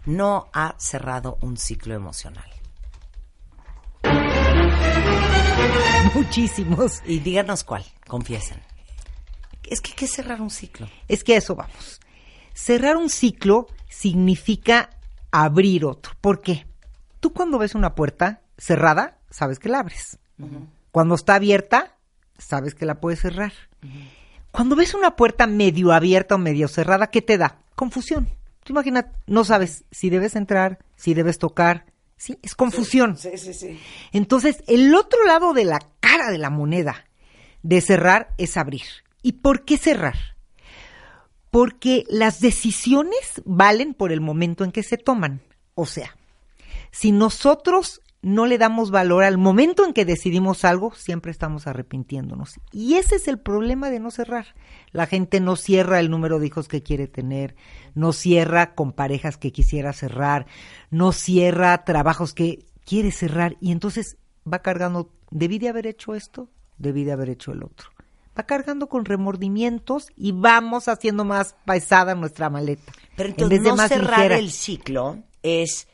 no 0.05 0.49
ha 0.53 0.75
cerrado 0.79 1.39
un 1.41 1.57
ciclo 1.57 1.95
emocional? 1.95 2.51
Muchísimos. 6.15 7.03
Y 7.07 7.21
díganos 7.21 7.65
cuál, 7.65 7.85
confiesen. 8.07 8.61
Es 9.65 9.81
que, 9.81 9.93
¿qué 9.93 10.07
es 10.07 10.13
cerrar 10.13 10.41
un 10.41 10.51
ciclo? 10.51 10.89
Es 11.09 11.25
que 11.25 11.35
a 11.35 11.39
eso 11.39 11.55
vamos. 11.55 12.01
Cerrar 12.53 12.97
un 12.97 13.09
ciclo 13.09 13.69
significa 13.89 14.91
abrir 15.31 15.85
otro. 15.85 16.13
¿Por 16.21 16.41
qué? 16.43 16.67
Tú 17.21 17.33
cuando 17.33 17.59
ves 17.59 17.75
una 17.75 17.95
puerta 17.95 18.43
cerrada, 18.59 19.19
sabes 19.31 19.59
que 19.59 19.69
la 19.69 19.79
abres. 19.79 20.19
Cuando 20.91 21.15
está 21.15 21.37
abierta, 21.37 21.97
sabes 22.37 22.75
que 22.75 22.85
la 22.85 23.01
puedes 23.01 23.21
cerrar. 23.21 23.53
Cuando 24.53 24.77
ves 24.77 24.95
una 24.95 25.17
puerta 25.17 25.47
medio 25.47 25.93
abierta 25.93 26.35
o 26.35 26.39
medio 26.39 26.69
cerrada, 26.69 27.09
¿qué 27.09 27.23
te 27.23 27.39
da? 27.39 27.63
Confusión. 27.75 28.29
Tú 28.63 28.75
imaginas, 28.75 29.07
no 29.27 29.45
sabes 29.45 29.85
si 29.91 30.11
debes 30.11 30.37
entrar, 30.37 30.79
si 30.95 31.15
debes 31.15 31.39
tocar. 31.39 31.87
Sí, 32.17 32.39
es 32.43 32.55
confusión. 32.55 33.17
Sí, 33.17 33.37
sí, 33.37 33.55
sí. 33.55 33.81
Entonces, 34.13 34.63
el 34.69 34.95
otro 34.95 35.25
lado 35.27 35.55
de 35.55 35.65
la 35.65 35.81
cara 36.01 36.31
de 36.31 36.39
la 36.39 36.51
moneda 36.51 37.07
de 37.63 37.81
cerrar 37.81 38.35
es 38.37 38.57
abrir. 38.57 38.83
¿Y 39.23 39.33
por 39.33 39.65
qué 39.65 39.79
cerrar? 39.79 40.17
Porque 41.51 42.05
las 42.09 42.41
decisiones 42.41 43.43
valen 43.45 43.95
por 43.95 44.13
el 44.13 44.21
momento 44.21 44.65
en 44.65 44.73
que 44.73 44.83
se 44.83 44.99
toman. 44.99 45.41
O 45.75 45.87
sea, 45.87 46.17
si 46.91 47.11
nosotros 47.11 48.03
no 48.23 48.47
le 48.47 48.57
damos 48.57 48.93
valor 48.93 49.25
al 49.25 49.37
momento 49.37 49.85
en 49.85 49.93
que 49.93 50.05
decidimos 50.05 50.65
algo, 50.65 50.95
siempre 50.95 51.33
estamos 51.33 51.67
arrepintiéndonos. 51.67 52.61
Y 52.71 52.95
ese 52.95 53.17
es 53.17 53.27
el 53.27 53.41
problema 53.41 53.91
de 53.91 53.99
no 53.99 54.13
cerrar. 54.13 54.55
La 54.93 55.07
gente 55.07 55.41
no 55.41 55.57
cierra 55.57 55.99
el 55.99 56.09
número 56.09 56.39
de 56.39 56.47
hijos 56.47 56.69
que 56.69 56.85
quiere 56.85 57.09
tener, 57.09 57.57
no 57.95 58.13
cierra 58.13 58.75
con 58.75 58.93
parejas 58.93 59.37
que 59.37 59.51
quisiera 59.51 59.93
cerrar, 59.93 60.47
no 60.91 61.11
cierra 61.11 61.85
trabajos 61.85 62.33
que 62.33 62.65
quiere 62.85 63.11
cerrar 63.11 63.57
y 63.61 63.73
entonces 63.73 64.17
va 64.51 64.61
cargando, 64.61 65.11
debí 65.31 65.59
de 65.59 65.69
haber 65.69 65.89
hecho 65.89 66.15
esto, 66.15 66.49
debí 66.79 67.03
de 67.03 67.13
haber 67.13 67.29
hecho 67.29 67.51
el 67.51 67.65
otro. 67.65 67.91
Va 68.39 68.45
cargando 68.45 68.89
con 68.89 69.05
remordimientos 69.05 70.07
y 70.17 70.31
vamos 70.31 70.87
haciendo 70.89 71.25
más 71.25 71.57
pesada 71.67 72.15
nuestra 72.15 72.49
maleta. 72.49 72.93
Pero 73.17 73.31
en 73.31 73.35
entonces 73.35 73.59
vez 73.59 73.63
de 73.65 73.69
no 73.69 73.77
más 73.77 73.89
cerrar 73.89 74.19
ligera. 74.19 74.39
el 74.39 74.51
ciclo 74.53 75.19
es 75.43 75.89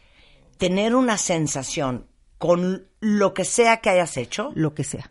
tener 0.59 0.95
una 0.95 1.17
sensación 1.17 2.07
con 2.39 2.87
lo 3.01 3.35
que 3.35 3.45
sea 3.45 3.79
que 3.79 3.91
hayas 3.91 4.17
hecho, 4.17 4.51
lo 4.55 4.75
que 4.75 4.85
sea. 4.85 5.11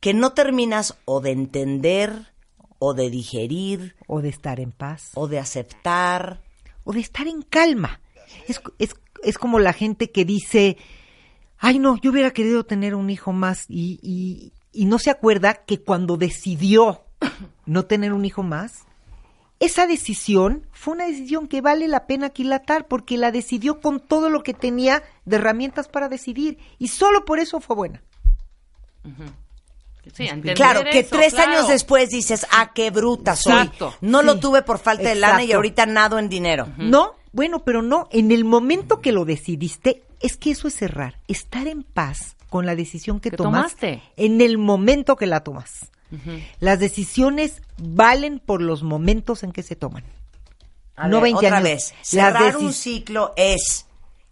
que 0.00 0.12
no 0.14 0.32
terminas 0.34 0.98
o 1.06 1.20
de 1.20 1.30
entender, 1.30 2.32
o 2.78 2.92
de 2.92 3.08
digerir, 3.08 3.96
o 4.06 4.20
de 4.20 4.28
estar 4.28 4.60
en 4.60 4.70
paz, 4.70 5.12
o 5.14 5.28
de 5.28 5.38
aceptar. 5.38 6.42
o 6.84 6.92
de 6.92 7.00
estar 7.00 7.26
en 7.26 7.40
calma. 7.40 8.00
Es, 8.46 8.60
es, 8.78 8.94
es 9.22 9.38
como 9.38 9.58
la 9.58 9.72
gente 9.72 10.10
que 10.10 10.26
dice, 10.26 10.76
ay 11.58 11.78
no, 11.78 11.96
yo 11.96 12.10
hubiera 12.10 12.32
querido 12.32 12.64
tener 12.64 12.94
un 12.94 13.08
hijo 13.08 13.32
más 13.32 13.64
y, 13.68 13.98
y, 14.02 14.52
y 14.72 14.84
no 14.84 14.98
se 14.98 15.10
acuerda 15.10 15.54
que 15.64 15.80
cuando 15.80 16.18
decidió 16.18 17.04
no 17.64 17.86
tener 17.86 18.12
un 18.12 18.26
hijo 18.26 18.42
más, 18.42 18.84
esa 19.64 19.86
decisión 19.86 20.66
fue 20.72 20.94
una 20.94 21.06
decisión 21.06 21.48
que 21.48 21.60
vale 21.60 21.88
la 21.88 22.06
pena 22.06 22.26
aquilatar 22.26 22.86
porque 22.86 23.16
la 23.18 23.30
decidió 23.32 23.80
con 23.80 24.00
todo 24.00 24.30
lo 24.30 24.42
que 24.42 24.54
tenía 24.54 25.02
de 25.24 25.36
herramientas 25.36 25.88
para 25.88 26.08
decidir 26.08 26.58
y 26.78 26.88
solo 26.88 27.24
por 27.24 27.38
eso 27.38 27.60
fue 27.60 27.76
buena. 27.76 28.02
Sí, 30.12 30.28
Claro, 30.54 30.82
que 30.84 31.00
eso, 31.00 31.16
tres 31.16 31.32
claro. 31.32 31.52
años 31.52 31.68
después 31.68 32.10
dices, 32.10 32.46
ah, 32.52 32.72
qué 32.74 32.90
bruta 32.90 33.36
soy. 33.36 33.52
Exacto. 33.54 33.94
No 34.02 34.22
lo 34.22 34.38
tuve 34.38 34.62
por 34.62 34.78
falta 34.78 35.08
de 35.08 35.14
lana 35.14 35.42
y 35.44 35.52
ahorita 35.52 35.86
nado 35.86 36.18
en 36.18 36.28
dinero. 36.28 36.68
No, 36.76 37.14
bueno, 37.32 37.64
pero 37.64 37.80
no, 37.80 38.08
en 38.10 38.30
el 38.30 38.44
momento 38.44 39.00
que 39.00 39.12
lo 39.12 39.24
decidiste, 39.24 40.02
es 40.20 40.36
que 40.36 40.50
eso 40.50 40.68
es 40.68 40.74
cerrar, 40.74 41.18
estar 41.26 41.66
en 41.66 41.82
paz 41.82 42.36
con 42.50 42.66
la 42.66 42.76
decisión 42.76 43.18
que, 43.18 43.30
Que 43.30 43.36
tomas 43.36 43.76
tomaste. 43.76 44.02
en 44.16 44.40
el 44.40 44.58
momento 44.58 45.16
que 45.16 45.26
la 45.26 45.40
tomas. 45.40 45.90
Las 46.60 46.78
decisiones 46.78 47.60
valen 47.78 48.38
por 48.38 48.60
los 48.62 48.82
momentos 48.82 49.42
en 49.42 49.52
que 49.52 49.62
se 49.62 49.74
toman. 49.76 50.04
A 50.96 51.08
no 51.08 51.16
ver, 51.16 51.32
20 51.32 51.46
otra 51.46 51.56
años. 51.58 51.64
vez, 51.68 51.94
cerrar 52.02 52.56
un 52.56 52.72
ciclo 52.72 53.32
es 53.36 53.86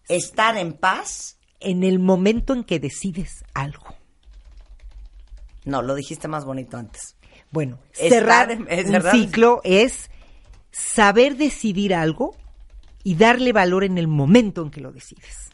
estar 0.08 0.56
en 0.56 0.72
paz. 0.74 1.36
En 1.58 1.82
el 1.84 1.98
momento 1.98 2.52
en 2.54 2.64
que 2.64 2.78
decides 2.80 3.44
algo. 3.54 3.94
No, 5.64 5.80
lo 5.82 5.94
dijiste 5.94 6.26
más 6.28 6.44
bonito 6.44 6.76
antes. 6.76 7.16
Bueno, 7.50 7.78
cerrar 7.92 8.50
en- 8.50 8.66
es 8.68 8.86
un 8.88 9.02
ciclo 9.12 9.60
es 9.64 10.10
saber 10.72 11.36
decidir 11.36 11.94
algo 11.94 12.36
y 13.04 13.14
darle 13.16 13.52
valor 13.52 13.84
en 13.84 13.98
el 13.98 14.08
momento 14.08 14.62
en 14.62 14.70
que 14.70 14.80
lo 14.80 14.90
decides. 14.92 15.50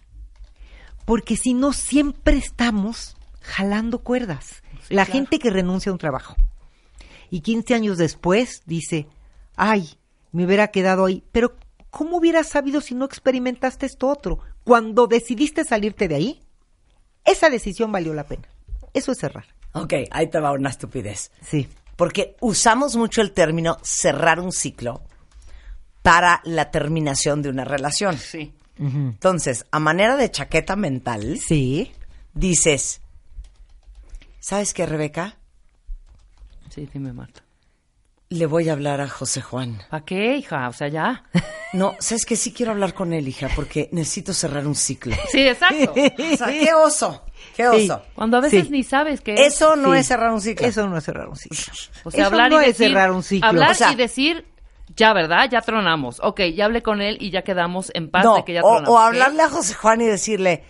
Porque 1.04 1.36
si 1.36 1.54
no, 1.54 1.72
siempre 1.72 2.36
estamos 2.36 3.16
jalando 3.40 3.98
cuerdas. 4.00 4.62
La 4.90 5.04
gente 5.04 5.38
que 5.38 5.50
renuncia 5.50 5.90
a 5.90 5.92
un 5.92 5.98
trabajo 5.98 6.34
y 7.30 7.40
15 7.40 7.74
años 7.74 7.98
después 7.98 8.62
dice, 8.66 9.06
ay, 9.56 9.90
me 10.32 10.44
hubiera 10.46 10.68
quedado 10.68 11.04
ahí. 11.06 11.22
Pero, 11.32 11.56
¿cómo 11.90 12.16
hubieras 12.18 12.48
sabido 12.48 12.80
si 12.80 12.94
no 12.94 13.04
experimentaste 13.04 13.86
esto 13.86 14.08
otro? 14.08 14.38
Cuando 14.64 15.06
decidiste 15.06 15.64
salirte 15.64 16.08
de 16.08 16.14
ahí, 16.14 16.40
esa 17.24 17.50
decisión 17.50 17.92
valió 17.92 18.14
la 18.14 18.24
pena. 18.24 18.48
Eso 18.94 19.12
es 19.12 19.18
cerrar. 19.18 19.44
Ok, 19.72 19.92
ahí 20.10 20.28
te 20.28 20.40
va 20.40 20.52
una 20.52 20.70
estupidez. 20.70 21.30
Sí. 21.42 21.68
Porque 21.96 22.36
usamos 22.40 22.96
mucho 22.96 23.20
el 23.20 23.32
término 23.32 23.76
cerrar 23.82 24.40
un 24.40 24.52
ciclo 24.52 25.02
para 26.02 26.40
la 26.44 26.70
terminación 26.70 27.42
de 27.42 27.50
una 27.50 27.64
relación. 27.64 28.16
Sí. 28.16 28.52
Entonces, 28.78 29.66
a 29.72 29.80
manera 29.80 30.16
de 30.16 30.30
chaqueta 30.30 30.76
mental, 30.76 31.38
Sí. 31.38 31.92
dices, 32.32 33.00
¿sabes 34.48 34.72
qué, 34.72 34.86
Rebeca? 34.86 35.36
Sí, 36.70 36.88
dime, 36.90 37.12
Marta. 37.12 37.42
Le 38.30 38.46
voy 38.46 38.70
a 38.70 38.72
hablar 38.72 39.02
a 39.02 39.08
José 39.08 39.42
Juan. 39.42 39.78
¿Para 39.90 40.04
qué, 40.06 40.36
hija? 40.36 40.68
O 40.68 40.72
sea, 40.72 40.88
ya. 40.88 41.24
No, 41.74 41.94
sabes 41.98 42.24
que 42.24 42.34
sí 42.36 42.52
quiero 42.54 42.72
hablar 42.72 42.94
con 42.94 43.12
él, 43.12 43.28
hija, 43.28 43.48
porque 43.54 43.90
necesito 43.92 44.32
cerrar 44.32 44.66
un 44.66 44.74
ciclo. 44.74 45.14
Sí, 45.30 45.46
exacto. 45.46 45.92
O 45.92 46.36
sea, 46.38 46.46
qué 46.46 46.72
oso, 46.74 47.24
qué 47.56 47.68
oso. 47.68 48.02
Cuando 48.14 48.38
a 48.38 48.40
veces 48.40 48.64
Sí. 48.64 48.70
ni 48.70 48.84
sabes 48.84 49.20
que 49.20 49.34
Eso 49.34 49.76
no 49.76 49.92
Sí. 49.92 49.98
es 50.00 50.06
cerrar 50.06 50.30
un 50.32 50.40
ciclo. 50.40 50.66
Eso 50.66 50.86
no 50.88 50.96
es 50.96 51.04
cerrar 51.04 51.28
un 51.28 51.36
ciclo. 51.36 51.58
O 52.04 52.10
sea, 52.10 52.20
Eso 52.24 52.26
hablar 52.34 52.50
no 52.50 52.60
y 52.62 52.64
es 52.64 52.78
decir, 52.78 52.88
cerrar 52.88 53.12
un 53.12 53.22
ciclo. 53.22 53.48
Hablar 53.48 53.72
O 53.72 53.74
sea- 53.74 53.92
y 53.92 53.96
decir, 53.96 54.46
ya, 54.96 55.12
¿verdad? 55.12 55.48
Ya 55.50 55.60
tronamos. 55.60 56.20
Ok, 56.22 56.40
ya 56.54 56.64
hablé 56.66 56.82
con 56.82 57.02
él 57.02 57.18
y 57.20 57.30
ya 57.30 57.42
quedamos 57.42 57.90
en 57.94 58.10
paz 58.10 58.24
no, 58.24 58.36
de 58.36 58.44
que 58.44 58.54
ya 58.54 58.60
o, 58.62 58.68
tronamos. 58.76 58.88
o 58.90 58.98
hablarle 58.98 59.42
a 59.42 59.50
José 59.50 59.74
Juan 59.74 60.00
y 60.00 60.06
decirle, 60.06 60.64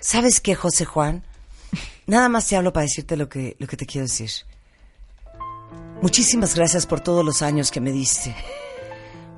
¿sabes 0.00 0.40
qué, 0.40 0.54
José 0.54 0.84
Juan? 0.86 1.24
Nada 2.06 2.28
más 2.28 2.46
te 2.48 2.56
hablo 2.56 2.72
para 2.72 2.84
decirte 2.84 3.16
lo 3.16 3.28
que, 3.28 3.56
lo 3.58 3.66
que 3.66 3.76
te 3.76 3.86
quiero 3.86 4.06
decir. 4.06 4.30
Muchísimas 6.02 6.54
gracias 6.54 6.86
por 6.86 7.00
todos 7.00 7.24
los 7.24 7.42
años 7.42 7.70
que 7.70 7.80
me 7.80 7.92
diste. 7.92 8.34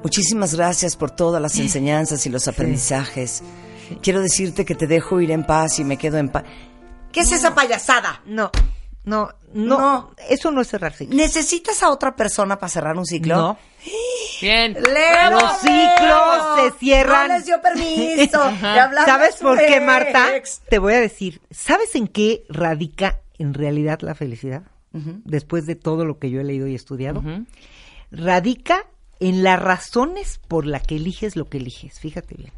Muchísimas 0.02 0.54
gracias 0.54 0.96
por 0.96 1.10
todas 1.10 1.40
las 1.40 1.58
enseñanzas 1.58 2.26
y 2.26 2.30
los 2.30 2.48
aprendizajes. 2.48 3.42
Quiero 4.02 4.20
decirte 4.20 4.64
que 4.64 4.74
te 4.74 4.86
dejo 4.86 5.20
ir 5.20 5.30
en 5.30 5.44
paz 5.44 5.78
y 5.78 5.84
me 5.84 5.96
quedo 5.96 6.18
en 6.18 6.28
paz. 6.28 6.44
¿Qué 7.12 7.20
es 7.20 7.32
esa 7.32 7.54
payasada? 7.54 8.22
No, 8.26 8.50
no, 9.04 9.30
no, 9.52 9.78
No. 9.78 10.14
Eso 10.28 10.50
no 10.50 10.60
es 10.60 10.68
cerrar 10.68 10.92
ciclo. 10.92 11.16
¿Necesitas 11.16 11.82
a 11.82 11.90
otra 11.90 12.14
persona 12.14 12.58
para 12.58 12.70
cerrar 12.70 12.96
un 12.96 13.06
ciclo? 13.06 13.36
No. 13.36 13.58
Bien. 14.40 14.74
¡Leo! 14.74 15.30
Los 15.30 15.58
ciclos 15.58 16.60
se 16.60 16.78
cierran. 16.78 17.28
No 17.28 17.34
les 17.34 17.46
dio 17.46 17.60
permiso 17.60 18.40
¿Sabes 19.04 19.36
por 19.36 19.58
qué, 19.58 19.80
Marta? 19.80 20.36
ex. 20.36 20.60
Te 20.68 20.78
voy 20.78 20.94
a 20.94 21.00
decir. 21.00 21.40
¿Sabes 21.50 21.94
en 21.94 22.06
qué 22.08 22.44
radica 22.48 23.20
en 23.38 23.54
realidad 23.54 24.00
la 24.02 24.14
felicidad? 24.14 24.62
Después 24.92 25.64
de 25.66 25.74
todo 25.74 26.04
lo 26.04 26.18
que 26.18 26.30
yo 26.30 26.40
he 26.40 26.44
leído 26.44 26.66
y 26.66 26.74
estudiado. 26.74 27.22
Radica 28.10 28.86
en 29.20 29.42
las 29.42 29.60
razones 29.60 30.40
por 30.48 30.66
las 30.66 30.82
que 30.86 30.96
eliges 30.96 31.34
lo 31.36 31.48
que 31.48 31.58
eliges. 31.58 31.98
Fíjate 31.98 32.34
bien. 32.36 32.52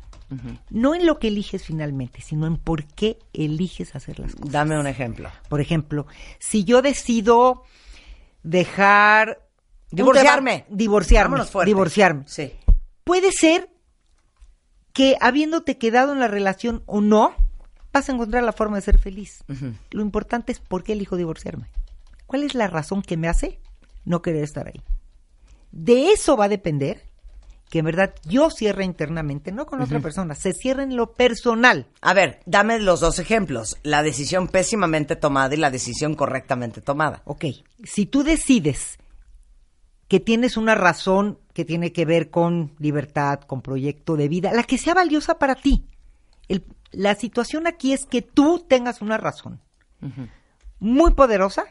No 0.70 0.94
en 0.94 1.06
lo 1.06 1.18
que 1.18 1.28
eliges 1.28 1.64
finalmente, 1.64 2.20
sino 2.20 2.46
en 2.46 2.56
por 2.56 2.84
qué 2.84 3.18
eliges 3.32 3.94
hacer 3.94 4.18
las 4.18 4.34
cosas. 4.34 4.50
Dame 4.50 4.78
un 4.78 4.86
ejemplo. 4.86 5.30
Por 5.48 5.60
ejemplo, 5.60 6.06
si 6.38 6.64
yo 6.64 6.82
decido 6.82 7.62
dejar... 8.42 9.46
Divorciarme. 9.90 10.64
Divorciarme. 10.68 11.40
Divorciarme. 11.64 12.24
Sí. 12.26 12.52
Puede 13.04 13.30
ser 13.30 13.70
que 14.92 15.16
habiéndote 15.20 15.76
quedado 15.78 16.12
en 16.12 16.20
la 16.20 16.28
relación 16.28 16.82
o 16.86 17.00
no, 17.00 17.34
vas 17.92 18.08
a 18.08 18.12
encontrar 18.12 18.42
la 18.42 18.52
forma 18.52 18.76
de 18.76 18.82
ser 18.82 18.98
feliz. 18.98 19.44
Lo 19.90 20.02
importante 20.02 20.52
es 20.52 20.58
por 20.58 20.82
qué 20.82 20.94
elijo 20.94 21.16
divorciarme. 21.16 21.68
¿Cuál 22.26 22.42
es 22.42 22.54
la 22.54 22.66
razón 22.66 23.02
que 23.02 23.16
me 23.16 23.28
hace 23.28 23.60
no 24.04 24.22
querer 24.22 24.42
estar 24.42 24.66
ahí? 24.66 24.82
De 25.70 26.10
eso 26.10 26.36
va 26.36 26.46
a 26.46 26.48
depender 26.48 27.02
que 27.74 27.80
en 27.80 27.86
verdad 27.86 28.14
yo 28.24 28.50
cierre 28.50 28.84
internamente, 28.84 29.50
no 29.50 29.66
con 29.66 29.82
otra 29.82 29.98
persona, 29.98 30.36
se 30.36 30.52
cierre 30.52 30.84
en 30.84 30.94
lo 30.94 31.12
personal. 31.14 31.88
A 32.02 32.14
ver, 32.14 32.38
dame 32.46 32.78
los 32.78 33.00
dos 33.00 33.18
ejemplos. 33.18 33.78
La 33.82 34.04
decisión 34.04 34.46
pésimamente 34.46 35.16
tomada 35.16 35.52
y 35.52 35.58
la 35.58 35.72
decisión 35.72 36.14
correctamente 36.14 36.80
tomada. 36.80 37.22
Ok, 37.24 37.46
si 37.82 38.06
tú 38.06 38.22
decides 38.22 38.96
que 40.06 40.20
tienes 40.20 40.56
una 40.56 40.76
razón 40.76 41.40
que 41.52 41.64
tiene 41.64 41.92
que 41.92 42.04
ver 42.04 42.30
con 42.30 42.70
libertad, 42.78 43.40
con 43.40 43.60
proyecto 43.60 44.14
de 44.14 44.28
vida, 44.28 44.52
la 44.52 44.62
que 44.62 44.78
sea 44.78 44.94
valiosa 44.94 45.40
para 45.40 45.56
ti. 45.56 45.84
El- 46.46 46.64
la 46.92 47.16
situación 47.16 47.66
aquí 47.66 47.92
es 47.92 48.06
que 48.06 48.22
tú 48.22 48.64
tengas 48.68 49.02
una 49.02 49.16
razón 49.16 49.60
muy 50.78 51.12
poderosa 51.14 51.64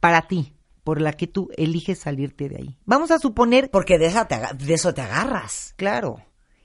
para 0.00 0.22
ti, 0.22 0.52
por 0.84 1.00
la 1.00 1.12
que 1.12 1.26
tú 1.26 1.48
eliges 1.56 2.00
salirte 2.00 2.48
de 2.48 2.56
ahí. 2.56 2.76
Vamos 2.84 3.10
a 3.10 3.18
suponer, 3.18 3.70
Porque 3.70 3.98
de, 3.98 4.06
esa 4.06 4.26
te 4.26 4.34
aga- 4.34 4.52
de 4.52 4.74
eso 4.74 4.92
te 4.92 5.00
agarras. 5.02 5.74
claro, 5.76 6.20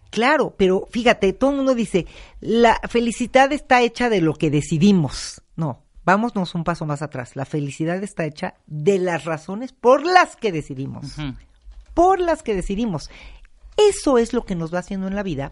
claro, 0.10 0.56
pero 0.58 0.88
fíjate, 0.92 1.34
todo 1.34 1.52
el 1.52 1.58
mundo 1.58 1.76
dice, 1.76 2.08
la 2.40 2.80
felicidad 2.90 3.52
está 3.52 3.82
hecha 3.82 4.10
de 4.10 4.22
lo 4.22 4.34
que 4.34 4.50
decidimos. 4.50 5.42
No, 5.56 5.84
vámonos 6.04 6.56
un 6.56 6.64
paso 6.64 6.86
más 6.86 7.02
atrás. 7.02 7.36
La 7.36 7.46
felicidad 7.46 8.02
está 8.04 8.26
hecha 8.26 8.56
de 8.66 8.98
las 9.00 9.26
razones 9.26 9.72
por 9.74 10.06
las 10.06 10.36
que 10.36 10.52
decidimos. 10.52 11.16
Por 11.94 12.20
las 12.20 12.44
que 12.44 12.56
decidimos. 12.56 13.10
Eso 13.76 14.18
es 14.18 14.34
lo 14.34 14.46
que 14.46 14.56
nos 14.56 14.74
va 14.74 14.80
haciendo 14.80 15.08
en 15.08 15.16
la 15.16 15.24
vida 15.24 15.52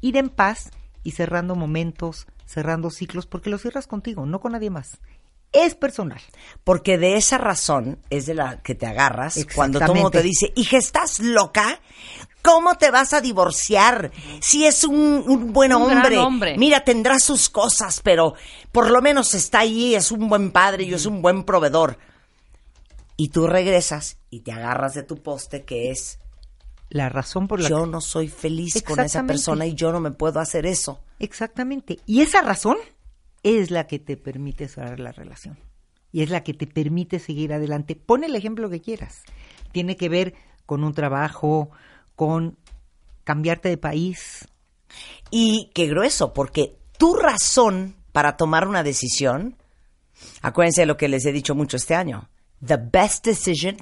ir 0.00 0.16
en 0.16 0.28
paz 0.30 0.70
y 1.04 1.12
cerrando 1.12 1.54
momentos, 1.54 2.26
cerrando 2.46 2.90
ciclos, 2.90 3.26
porque 3.26 3.50
lo 3.50 3.58
cierras 3.58 3.86
contigo, 3.86 4.26
no 4.26 4.40
con 4.40 4.52
nadie 4.52 4.70
más. 4.70 4.98
Es 5.52 5.74
personal. 5.74 6.20
Porque 6.64 6.98
de 6.98 7.16
esa 7.16 7.38
razón 7.38 7.98
es 8.10 8.26
de 8.26 8.34
la 8.34 8.62
que 8.62 8.74
te 8.74 8.86
agarras 8.86 9.38
cuando 9.54 9.78
todo 9.78 9.94
mundo 9.94 10.10
te 10.10 10.22
dice, 10.22 10.52
hija, 10.56 10.78
¿estás 10.78 11.18
loca? 11.18 11.80
¿Cómo 12.40 12.76
te 12.76 12.90
vas 12.90 13.12
a 13.12 13.20
divorciar? 13.20 14.10
Si 14.40 14.66
es 14.66 14.82
un, 14.84 14.96
un 15.26 15.52
buen 15.52 15.72
Un 15.74 15.82
hombre. 15.82 16.18
hombre. 16.18 16.58
Mira, 16.58 16.82
tendrá 16.84 17.18
sus 17.18 17.48
cosas, 17.48 18.00
pero 18.02 18.34
por 18.72 18.90
lo 18.90 19.00
menos 19.00 19.34
está 19.34 19.60
ahí, 19.60 19.94
es 19.94 20.10
un 20.10 20.28
buen 20.28 20.50
padre 20.50 20.84
y 20.84 20.94
es 20.94 21.06
un 21.06 21.22
buen 21.22 21.44
proveedor. 21.44 21.98
Y 23.16 23.28
tú 23.28 23.46
regresas 23.46 24.16
y 24.30 24.40
te 24.40 24.52
agarras 24.52 24.94
de 24.94 25.02
tu 25.02 25.22
poste 25.22 25.64
que 25.64 25.90
es, 25.90 26.18
La 26.88 27.08
razón 27.08 27.46
por 27.46 27.60
la 27.60 27.68
yo 27.68 27.86
no 27.86 28.00
soy 28.00 28.28
feliz 28.28 28.82
con 28.82 28.98
esa 28.98 29.22
persona 29.24 29.66
y 29.66 29.74
yo 29.74 29.92
no 29.92 30.00
me 30.00 30.10
puedo 30.10 30.40
hacer 30.40 30.66
eso. 30.66 31.00
Exactamente. 31.20 32.00
Y 32.06 32.22
esa 32.22 32.42
razón 32.42 32.76
es 33.42 33.70
la 33.70 33.86
que 33.86 33.98
te 33.98 34.16
permite 34.16 34.68
cerrar 34.68 35.00
la 35.00 35.12
relación. 35.12 35.58
Y 36.12 36.22
es 36.22 36.30
la 36.30 36.44
que 36.44 36.54
te 36.54 36.66
permite 36.66 37.18
seguir 37.18 37.52
adelante. 37.52 37.96
Pon 37.96 38.24
el 38.24 38.36
ejemplo 38.36 38.68
que 38.68 38.80
quieras. 38.80 39.22
Tiene 39.72 39.96
que 39.96 40.08
ver 40.08 40.34
con 40.66 40.84
un 40.84 40.92
trabajo, 40.92 41.70
con 42.14 42.58
cambiarte 43.24 43.68
de 43.68 43.78
país. 43.78 44.46
Y 45.30 45.70
qué 45.74 45.86
grueso, 45.86 46.34
porque 46.34 46.76
tu 46.98 47.14
razón 47.14 47.96
para 48.12 48.36
tomar 48.36 48.68
una 48.68 48.82
decisión, 48.82 49.56
acuérdense 50.42 50.82
de 50.82 50.86
lo 50.86 50.96
que 50.96 51.08
les 51.08 51.24
he 51.24 51.32
dicho 51.32 51.54
mucho 51.54 51.78
este 51.78 51.94
año, 51.94 52.28
the 52.64 52.76
best 52.76 53.24
decision 53.24 53.76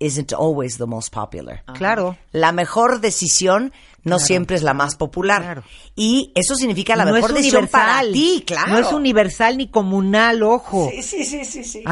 isn't 0.00 0.32
always 0.32 0.78
the 0.78 0.86
most 0.86 1.12
popular. 1.14 1.62
Claro. 1.74 2.16
La 2.32 2.50
mejor 2.52 3.00
decisión 3.00 3.72
no 4.02 4.16
Claro. 4.16 4.26
siempre 4.26 4.56
es 4.56 4.62
la 4.62 4.72
más 4.72 4.96
popular. 4.96 5.42
Claro. 5.42 5.62
Y 5.94 6.32
eso 6.34 6.54
significa 6.56 6.96
la 6.96 7.04
no 7.04 7.12
mejor 7.12 7.34
decisión 7.34 7.66
para 7.68 8.00
universal. 8.00 8.12
ti, 8.12 8.44
claro. 8.46 8.72
No 8.72 8.78
es 8.78 8.92
universal 8.92 9.58
ni 9.58 9.68
comunal, 9.68 10.42
ojo. 10.42 10.88
Sí, 10.90 11.02
sí, 11.02 11.24
sí, 11.24 11.44
sí, 11.44 11.62
sí. 11.64 11.84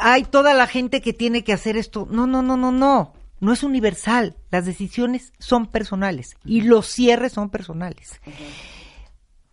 Hay 0.00 0.24
toda 0.24 0.52
la 0.54 0.66
gente 0.66 1.00
que 1.00 1.12
tiene 1.14 1.42
que 1.42 1.54
hacer 1.54 1.76
esto. 1.78 2.06
No, 2.10 2.26
no, 2.26 2.42
no, 2.42 2.56
no, 2.58 2.70
no. 2.70 3.14
No 3.40 3.52
es 3.52 3.62
universal. 3.62 4.36
Las 4.50 4.64
decisiones 4.66 5.32
son 5.38 5.66
personales 5.66 6.36
y 6.44 6.60
los 6.62 6.86
cierres 6.86 7.32
son 7.32 7.50
personales. 7.50 8.20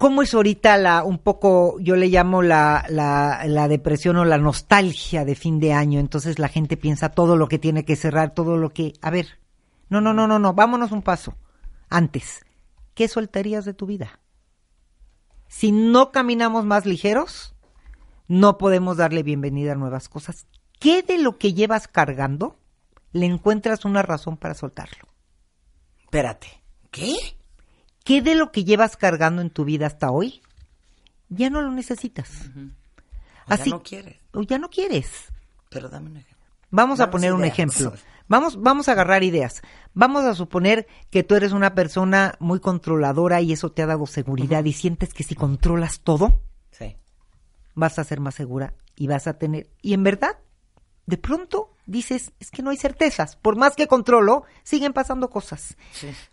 ¿Cómo 0.01 0.23
es 0.23 0.33
ahorita 0.33 0.77
la, 0.77 1.03
un 1.03 1.19
poco, 1.19 1.79
yo 1.79 1.95
le 1.95 2.07
llamo 2.07 2.41
la, 2.41 2.83
la, 2.89 3.67
depresión 3.67 4.17
o 4.17 4.25
la 4.25 4.39
nostalgia 4.39 5.25
de 5.25 5.35
fin 5.35 5.59
de 5.59 5.73
año? 5.73 5.99
Entonces 5.99 6.39
la 6.39 6.47
gente 6.47 6.75
piensa 6.75 7.09
todo 7.09 7.37
lo 7.37 7.47
que 7.47 7.59
tiene 7.59 7.85
que 7.85 7.95
cerrar, 7.95 8.33
todo 8.33 8.57
lo 8.57 8.71
que... 8.71 8.93
A 9.03 9.11
ver, 9.11 9.37
no, 9.89 10.01
no, 10.01 10.11
no, 10.11 10.25
no, 10.25 10.39
no, 10.39 10.55
vámonos 10.55 10.91
un 10.91 11.03
paso. 11.03 11.35
Antes, 11.87 12.43
¿qué 12.95 13.07
soltarías 13.07 13.63
de 13.63 13.75
tu 13.75 13.85
vida? 13.85 14.19
Si 15.47 15.71
no 15.71 16.11
caminamos 16.11 16.65
más 16.65 16.87
ligeros, 16.87 17.53
no 18.27 18.57
podemos 18.57 18.97
darle 18.97 19.21
bienvenida 19.21 19.73
a 19.73 19.75
nuevas 19.75 20.09
cosas. 20.09 20.47
¿Qué 20.79 21.03
de 21.03 21.19
lo 21.19 21.37
que 21.37 21.53
llevas 21.53 21.87
cargando 21.87 22.57
le 23.11 23.27
encuentras 23.27 23.85
una 23.85 24.01
razón 24.01 24.35
para 24.35 24.55
soltarlo? 24.55 25.07
Espérate. 25.99 26.47
¿Qué? 26.89 27.13
¿Qué 28.03 28.21
de 28.21 28.35
lo 28.35 28.51
que 28.51 28.63
llevas 28.63 28.97
cargando 28.97 29.41
en 29.41 29.49
tu 29.49 29.65
vida 29.65 29.87
hasta 29.87 30.11
hoy 30.11 30.41
ya 31.29 31.49
no 31.49 31.61
lo 31.61 31.71
necesitas? 31.71 32.49
O 33.47 33.55
ya 33.55 33.65
no 33.65 33.83
quieres. 33.83 34.17
O 34.33 34.41
ya 34.43 34.57
no 34.57 34.69
quieres. 34.69 35.09
Pero 35.69 35.89
dame 35.89 36.09
un 36.09 36.17
ejemplo. 36.17 36.37
Vamos 36.69 36.99
a 36.99 37.09
poner 37.11 37.33
un 37.33 37.43
ejemplo. 37.43 37.93
Vamos, 38.27 38.61
vamos 38.61 38.87
a 38.87 38.93
agarrar 38.93 39.23
ideas. 39.23 39.61
Vamos 39.93 40.23
a 40.23 40.33
suponer 40.33 40.87
que 41.09 41.21
tú 41.21 41.35
eres 41.35 41.51
una 41.51 41.75
persona 41.75 42.35
muy 42.39 42.61
controladora 42.61 43.41
y 43.41 43.51
eso 43.51 43.73
te 43.73 43.81
ha 43.81 43.85
dado 43.85 44.07
seguridad 44.07 44.63
y 44.63 44.71
sientes 44.71 45.13
que 45.13 45.25
si 45.25 45.35
controlas 45.35 45.99
todo, 45.99 46.39
Sí. 46.71 46.95
vas 47.75 47.99
a 47.99 48.05
ser 48.05 48.21
más 48.21 48.35
segura 48.35 48.73
y 48.95 49.07
vas 49.07 49.27
a 49.27 49.37
tener... 49.37 49.69
Y 49.81 49.93
en 49.93 50.05
verdad, 50.05 50.37
de 51.07 51.17
pronto 51.17 51.73
dices, 51.85 52.31
es 52.39 52.51
que 52.51 52.61
no 52.61 52.69
hay 52.69 52.77
certezas. 52.77 53.35
Por 53.35 53.57
más 53.57 53.75
que 53.75 53.87
controlo, 53.87 54.45
siguen 54.63 54.93
pasando 54.93 55.29
cosas. 55.29 55.75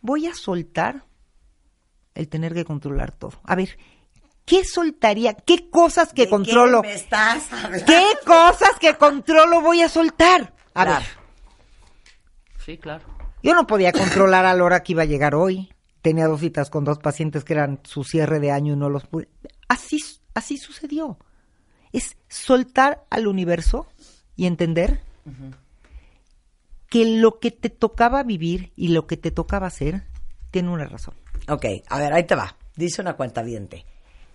Voy 0.01 0.29
a 0.29 0.35
soltar 0.37 1.05
el 2.19 2.29
tener 2.29 2.53
que 2.55 2.65
controlar 2.65 3.13
todo. 3.13 3.33
A 3.45 3.55
ver, 3.55 3.79
¿qué 4.45 4.65
soltaría? 4.65 5.35
¿Qué 5.35 5.71
cosas 5.71 6.13
que 6.13 6.25
¿De 6.25 6.31
controlo? 6.31 6.83
qué 6.83 6.89
me 6.89 6.95
estás 6.95 7.53
hablando? 7.53 7.87
¿Qué 7.87 8.05
cosas 8.27 8.71
que 8.81 8.95
controlo 8.97 9.61
voy 9.63 9.83
a 9.83 9.89
soltar? 9.89 10.53
A 10.75 10.85
Claro. 10.85 11.01
ver, 11.01 11.09
Sí, 12.65 12.77
claro. 12.79 13.05
yo 13.43 13.55
no 13.55 13.67
podía 13.67 13.93
controlar 13.93 14.45
a 14.45 14.55
la 14.55 14.65
hora 14.65 14.83
que 14.83 14.93
iba 14.93 15.03
a 15.03 15.07
llegar 15.07 15.35
hoy. 15.35 15.73
Tenía 16.03 16.27
dos 16.27 16.41
citas 16.41 16.71
con 16.71 16.85
dos 16.85 16.99
pacientes 16.99 17.45
que 17.45 17.55
eran 17.55 17.81
su 17.85 18.05
cierre 18.05 18.41
de 18.41 18.51
año 18.53 18.75
y 18.75 18.77
no 18.77 18.89
los 18.89 19.07
pude. 19.07 19.29
Así, 19.69 19.99
así 20.35 20.57
sucedió. 20.59 21.19
Es 21.93 22.17
soltar 22.29 23.05
al 23.11 23.27
universo 23.27 23.87
y 24.37 24.47
entender 24.47 25.01
que 26.89 27.05
lo 27.05 27.39
que 27.39 27.51
te 27.51 27.71
tocaba 27.71 28.23
vivir 28.23 28.73
y 28.77 28.89
lo 28.89 29.07
que 29.07 29.17
te 29.17 29.31
tocaba 29.31 29.67
hacer 29.67 30.05
tiene 30.51 30.71
una 30.71 30.85
razón. 30.87 31.15
Ok, 31.49 31.65
a 31.89 31.99
ver, 31.99 32.13
ahí 32.13 32.25
te 32.25 32.35
va. 32.35 32.57
Dice 32.77 33.01
una 33.03 33.15
cuenta 33.17 33.43
viente. 33.43 33.85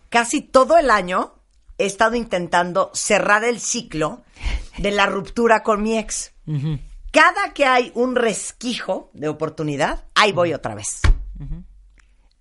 Casi 0.10 0.42
todo 0.42 0.78
el 0.78 0.90
año 0.90 1.34
he 1.78 1.86
estado 1.86 2.16
intentando 2.16 2.92
cerrar 2.94 3.44
el 3.44 3.60
ciclo 3.60 4.22
de 4.78 4.92
la 4.92 5.06
ruptura 5.06 5.64
con 5.64 5.82
mi 5.82 5.98
ex. 5.98 6.34
Cada 7.12 7.54
que 7.54 7.66
hay 7.66 7.92
un 7.96 8.16
resquijo 8.16 9.10
de 9.14 9.30
oportunidad, 9.30 10.06
ahí 10.16 10.32
voy 10.32 10.54
otra 10.54 10.76
vez. 10.76 11.02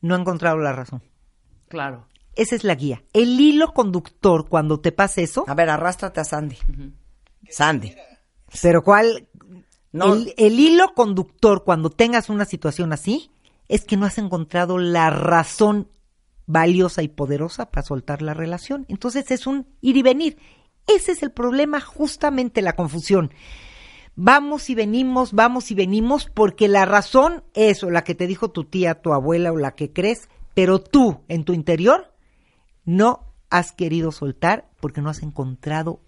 No 0.01 0.17
he 0.17 0.21
encontrado 0.21 0.57
la 0.59 0.73
razón. 0.73 1.03
Claro. 1.69 2.09
Esa 2.35 2.57
es 2.57 2.65
la 2.65 2.75
guía. 2.75 3.03
El 3.13 3.39
hilo 3.39 3.73
conductor 3.75 4.49
cuando 4.49 4.81
te 4.81 4.91
pasa 4.93 5.21
eso, 5.21 5.45
A 5.47 5.55
ver, 5.55 5.69
arrástrate 5.71 6.21
a 6.21 6.25
Sandy. 6.25 6.57
Sandy. 7.51 7.95
pero 8.63 8.83
cuál 8.83 9.29
No. 9.93 10.15
el, 10.15 10.35
el 10.39 10.59
hilo 10.59 10.95
conductor 10.95 11.63
cuando 11.65 11.91
tengas 11.91 12.31
una 12.31 12.45
situación 12.47 12.93
así 12.93 13.31
es 13.73 13.87
que 13.87 13.97
no 13.97 14.05
has 14.05 14.19
encontrado 14.19 14.77
la 14.77 15.09
razón 15.09 15.89
valiosa 16.45 17.03
y 17.03 17.09
poderosa 17.09 17.71
para 17.71 17.87
soltar 17.87 18.21
la 18.21 18.35
relación. 18.35 18.85
Entonces 18.89 19.31
es 19.31 19.47
un 19.47 19.67
ir 19.81 19.97
y 19.97 20.03
venir. 20.03 20.37
Ese 20.87 21.13
es 21.13 21.23
el 21.23 21.31
problema, 21.31 21.81
justamente 21.81 22.61
la 22.61 22.75
confusión. 22.75 23.33
Vamos 24.15 24.69
y 24.69 24.75
venimos, 24.75 25.33
vamos 25.33 25.71
y 25.71 25.75
venimos, 25.75 26.27
porque 26.27 26.69
la 26.69 26.85
razón 26.85 27.45
es 27.55 27.83
o 27.83 27.91
la 27.91 28.05
que 28.05 28.15
te 28.15 28.27
dijo 28.27 28.51
tu 28.51 28.65
tía, 28.65 29.01
tu 29.01 29.15
abuela 29.15 29.53
o 29.53 29.57
la 29.57 29.75
que 29.75 29.91
crees, 29.91 30.29
pero 30.53 30.79
tú 30.79 31.23
en 31.29 31.45
tu 31.45 31.55
interior 31.55 32.13
no 32.85 33.33
has 33.49 33.73
querido 33.73 34.13
soltar 34.13 34.69
porque 34.81 35.01
no 35.01 35.09
has 35.09 35.23
encontrado 35.23 36.03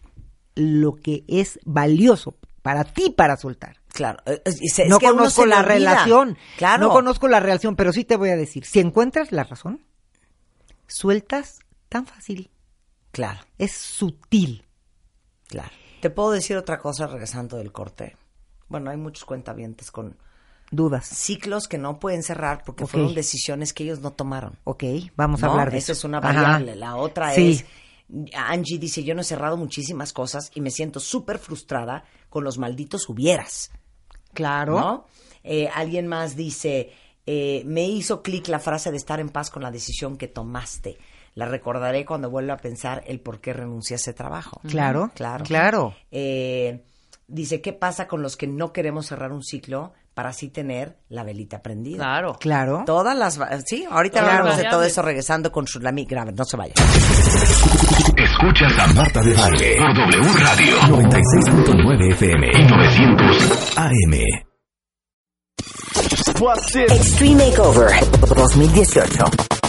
lo 0.54 0.96
que 0.96 1.24
es 1.28 1.58
valioso 1.64 2.36
para 2.60 2.84
ti 2.84 3.08
para 3.08 3.38
soltar. 3.38 3.83
Claro. 3.94 4.18
eh, 4.26 4.42
es- 4.44 4.88
no 4.88 4.98
que 4.98 5.06
a 5.06 5.10
uno 5.12 5.18
conozco 5.20 5.46
la 5.46 5.60
olvida. 5.60 5.72
relación. 5.74 6.36
Claro. 6.58 6.88
No 6.88 6.92
conozco 6.92 7.28
la 7.28 7.38
relación, 7.38 7.76
pero 7.76 7.92
sí 7.92 8.04
te 8.04 8.16
voy 8.16 8.30
a 8.30 8.36
decir, 8.36 8.64
si 8.66 8.80
encuentras 8.80 9.30
la 9.30 9.44
razón, 9.44 9.84
sueltas 10.86 11.60
tan 11.88 12.04
fácil. 12.06 12.50
Claro, 13.12 13.40
Es 13.58 13.72
sutil. 13.72 14.66
claro. 15.48 15.70
¿Te 16.00 16.10
puedo 16.10 16.32
decir 16.32 16.56
otra 16.56 16.78
cosa 16.78 17.06
regresando 17.06 17.56
del 17.56 17.72
corte? 17.72 18.16
Bueno, 18.68 18.90
hay 18.90 18.96
muchos 18.96 19.24
cuentavientes 19.24 19.90
con 19.90 20.18
Dudas. 20.70 21.06
ciclos 21.06 21.68
que 21.68 21.78
no 21.78 21.98
pueden 22.00 22.22
cerrar 22.22 22.62
porque 22.66 22.86
fueron 22.86 23.14
decisiones 23.14 23.72
que 23.72 23.84
ellos 23.84 24.00
no 24.00 24.10
tomaron. 24.12 24.58
Ok, 24.64 24.82
vamos 25.16 25.42
a 25.42 25.46
¿no? 25.46 25.52
hablar 25.52 25.70
de 25.70 25.78
Eso 25.78 25.92
eso. 25.92 26.00
es 26.00 26.04
una 26.04 26.18
Ajá. 26.18 26.26
variable. 26.32 26.74
La 26.74 26.96
otra 26.96 27.32
Sí. 27.32 27.52
es, 27.52 27.64
Angie 28.34 28.78
dice, 28.78 29.04
yo 29.04 29.14
no 29.14 29.20
he 29.20 29.24
cerrado 29.24 29.56
muchísimas 29.56 30.12
cosas 30.12 30.50
y 30.54 30.60
me 30.60 30.70
siento 30.70 30.98
súper 31.00 31.38
frustrada 31.38 32.04
con 32.28 32.42
los 32.44 32.58
malditos 32.58 33.08
hubieras. 33.08 33.70
Claro. 34.34 34.78
¿no? 34.78 35.06
Eh, 35.42 35.68
alguien 35.74 36.06
más 36.06 36.36
dice, 36.36 36.92
eh, 37.26 37.62
me 37.66 37.84
hizo 37.86 38.22
clic 38.22 38.48
la 38.48 38.58
frase 38.58 38.90
de 38.90 38.96
estar 38.96 39.20
en 39.20 39.28
paz 39.30 39.50
con 39.50 39.62
la 39.62 39.70
decisión 39.70 40.16
que 40.16 40.28
tomaste. 40.28 40.98
La 41.34 41.46
recordaré 41.46 42.04
cuando 42.04 42.30
vuelva 42.30 42.54
a 42.54 42.58
pensar 42.58 43.02
el 43.06 43.20
por 43.20 43.40
qué 43.40 43.52
renuncié 43.52 43.94
a 43.94 43.96
ese 43.96 44.12
trabajo. 44.12 44.60
Claro, 44.68 45.10
Claro. 45.14 45.44
claro. 45.44 45.94
Eh, 46.10 46.84
dice, 47.26 47.60
¿qué 47.60 47.72
pasa 47.72 48.06
con 48.06 48.22
los 48.22 48.36
que 48.36 48.46
no 48.46 48.72
queremos 48.72 49.06
cerrar 49.06 49.32
un 49.32 49.42
ciclo 49.42 49.92
para 50.14 50.30
así 50.30 50.48
tener 50.48 50.96
la 51.08 51.24
velita 51.24 51.60
prendida? 51.60 51.98
Claro. 51.98 52.36
Claro. 52.40 52.82
Todas 52.86 53.16
las... 53.16 53.38
Sí, 53.66 53.84
ahorita 53.90 54.20
Claro. 54.20 54.38
hablamos 54.38 54.56
de 54.56 54.64
todo 54.70 54.84
eso 54.84 55.02
regresando 55.02 55.50
con 55.52 55.64
Shulami 55.64 56.04
Grave. 56.04 56.32
No 56.32 56.44
se 56.44 56.56
vaya. 56.56 56.74
Escuchas 58.16 58.78
a 58.78 58.86
Marta 58.94 59.20
de 59.22 59.34
Baile 59.34 59.76
por 59.76 59.94
W 59.94 60.32
Radio 60.38 60.76
96.9 60.82 62.12
FM 62.12 62.46
y 62.54 62.62
900 62.64 63.78
AM. 63.78 64.14
Extreme 66.88 67.46
Makeover 67.46 67.90
2018. 68.36 69.63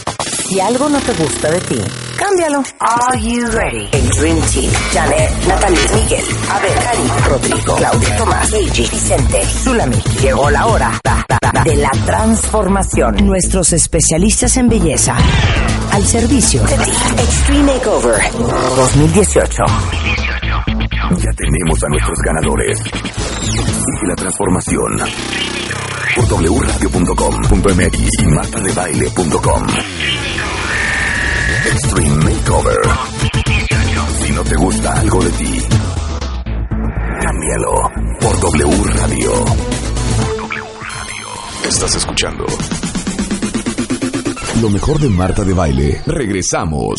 Si 0.47 0.59
algo 0.59 0.87
no 0.89 0.99
te 0.99 1.11
gusta 1.13 1.49
de 1.49 1.59
ti, 1.61 1.81
cámbialo. 2.17 2.63
Are 2.79 3.19
you 3.19 3.47
ready? 3.47 3.89
El 3.91 4.09
Dream 4.09 4.39
Team. 4.41 4.71
Janet, 4.93 5.31
Natalie, 5.47 5.79
Miguel, 5.95 6.23
Abel, 6.51 6.73
Cari, 6.83 7.29
Rodrigo, 7.29 7.75
Claudia, 7.75 8.17
Tomás, 8.17 8.49
Gigi, 8.51 8.87
Vicente, 8.89 9.43
Zulami. 9.63 9.95
Llegó 10.21 10.49
la 10.51 10.67
hora 10.67 10.99
da, 11.03 11.25
da, 11.27 11.39
da, 11.51 11.63
de 11.63 11.75
la 11.77 11.89
transformación. 12.05 13.25
Nuestros 13.25 13.73
especialistas 13.73 14.55
en 14.57 14.69
belleza 14.69 15.15
al 15.91 16.05
servicio 16.05 16.61
de 16.63 16.77
ti. 16.77 16.91
Extreme 17.17 17.73
Makeover 17.73 18.21
2018. 18.75 19.63
Ya 21.17 21.31
tenemos 21.35 21.83
a 21.83 21.87
nuestros 21.89 22.17
ganadores. 22.23 22.79
Sigue 23.41 24.07
la 24.07 24.15
transformación 24.15 24.97
por 26.15 26.25
wradio.com.mx 26.27 28.09
y 28.21 28.25
martadebaile.com. 28.27 29.63
Extreme 31.65 32.23
Makeover. 32.23 32.79
Si 34.19 34.31
no 34.31 34.43
te 34.43 34.55
gusta 34.55 34.99
algo 34.99 35.23
de 35.23 35.31
ti, 35.31 35.61
cámbialo 37.21 37.91
por 38.21 38.39
W 38.39 38.83
Radio. 38.95 39.31
Estás 41.67 41.95
escuchando 41.95 42.45
lo 44.61 44.69
mejor 44.69 44.99
de 44.99 45.09
Marta 45.09 45.43
de 45.43 45.53
Baile. 45.53 46.01
Regresamos. 46.05 46.95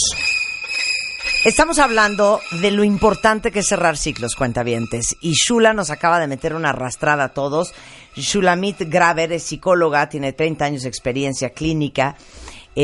Estamos 1.44 1.78
hablando 1.78 2.40
de 2.60 2.70
lo 2.70 2.84
importante 2.84 3.50
que 3.50 3.60
es 3.60 3.68
cerrar 3.68 3.96
ciclos, 3.96 4.34
cuentavientes. 4.34 5.16
Y 5.20 5.32
Shula 5.32 5.72
nos 5.72 5.90
acaba 5.90 6.18
de 6.18 6.26
meter 6.26 6.54
una 6.54 6.70
arrastrada 6.70 7.24
a 7.24 7.28
todos. 7.28 7.72
Shulamit 8.16 8.82
Graver 8.88 9.32
es 9.32 9.44
psicóloga, 9.44 10.08
tiene 10.08 10.32
30 10.32 10.64
años 10.64 10.82
de 10.82 10.88
experiencia 10.88 11.50
clínica, 11.50 12.16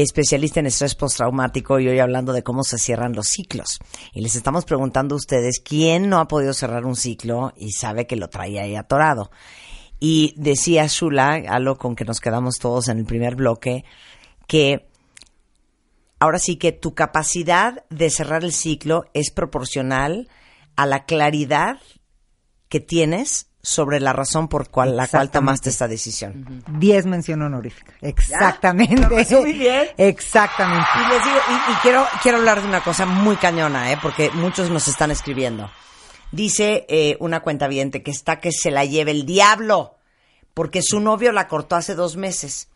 especialista 0.00 0.58
en 0.60 0.66
estrés 0.66 0.94
postraumático 0.94 1.78
y 1.78 1.88
hoy 1.88 1.98
hablando 1.98 2.32
de 2.32 2.42
cómo 2.42 2.64
se 2.64 2.78
cierran 2.78 3.12
los 3.12 3.26
ciclos. 3.26 3.78
Y 4.14 4.22
les 4.22 4.34
estamos 4.34 4.64
preguntando 4.64 5.14
a 5.14 5.18
ustedes 5.18 5.60
quién 5.60 6.08
no 6.08 6.18
ha 6.18 6.28
podido 6.28 6.54
cerrar 6.54 6.86
un 6.86 6.96
ciclo 6.96 7.52
y 7.56 7.72
sabe 7.72 8.06
que 8.06 8.16
lo 8.16 8.28
traía 8.28 8.62
ahí 8.62 8.74
atorado. 8.74 9.30
Y 10.00 10.34
decía 10.36 10.86
Shula, 10.88 11.42
algo 11.48 11.76
con 11.76 11.94
que 11.94 12.04
nos 12.04 12.20
quedamos 12.20 12.56
todos 12.58 12.88
en 12.88 12.98
el 12.98 13.04
primer 13.04 13.36
bloque, 13.36 13.84
que 14.48 14.88
ahora 16.18 16.38
sí 16.38 16.56
que 16.56 16.72
tu 16.72 16.94
capacidad 16.94 17.84
de 17.90 18.10
cerrar 18.10 18.44
el 18.44 18.52
ciclo 18.52 19.04
es 19.12 19.30
proporcional 19.30 20.28
a 20.74 20.86
la 20.86 21.04
claridad 21.04 21.78
que 22.68 22.80
tienes 22.80 23.51
sobre 23.62 24.00
la 24.00 24.12
razón 24.12 24.48
por 24.48 24.70
cual, 24.70 24.96
la 24.96 25.06
cual 25.06 25.30
tomaste 25.30 25.70
esta 25.70 25.86
decisión. 25.86 26.64
10 26.78 27.06
mención 27.06 27.42
honorífica. 27.42 27.92
Exactamente. 28.00 28.96
¿Lo 29.02 29.08
resumí 29.08 29.52
bien? 29.52 29.88
Exactamente. 29.96 30.88
Y 30.96 31.12
les 31.12 31.24
digo, 31.24 31.36
y, 31.48 31.72
y 31.72 31.74
quiero, 31.76 32.04
quiero 32.22 32.38
hablar 32.38 32.60
de 32.60 32.68
una 32.68 32.82
cosa 32.82 33.06
muy 33.06 33.36
cañona, 33.36 33.92
¿eh? 33.92 33.98
porque 34.02 34.30
muchos 34.32 34.68
nos 34.68 34.88
están 34.88 35.12
escribiendo. 35.12 35.70
Dice 36.32 36.86
eh, 36.88 37.16
una 37.20 37.40
cuenta 37.40 37.68
que 37.68 38.02
está 38.06 38.40
que 38.40 38.50
se 38.50 38.70
la 38.70 38.84
lleve 38.84 39.12
el 39.12 39.26
diablo, 39.26 39.96
porque 40.54 40.82
su 40.82 40.98
novio 40.98 41.30
la 41.30 41.46
cortó 41.46 41.76
hace 41.76 41.94
dos 41.94 42.16
meses. 42.16 42.68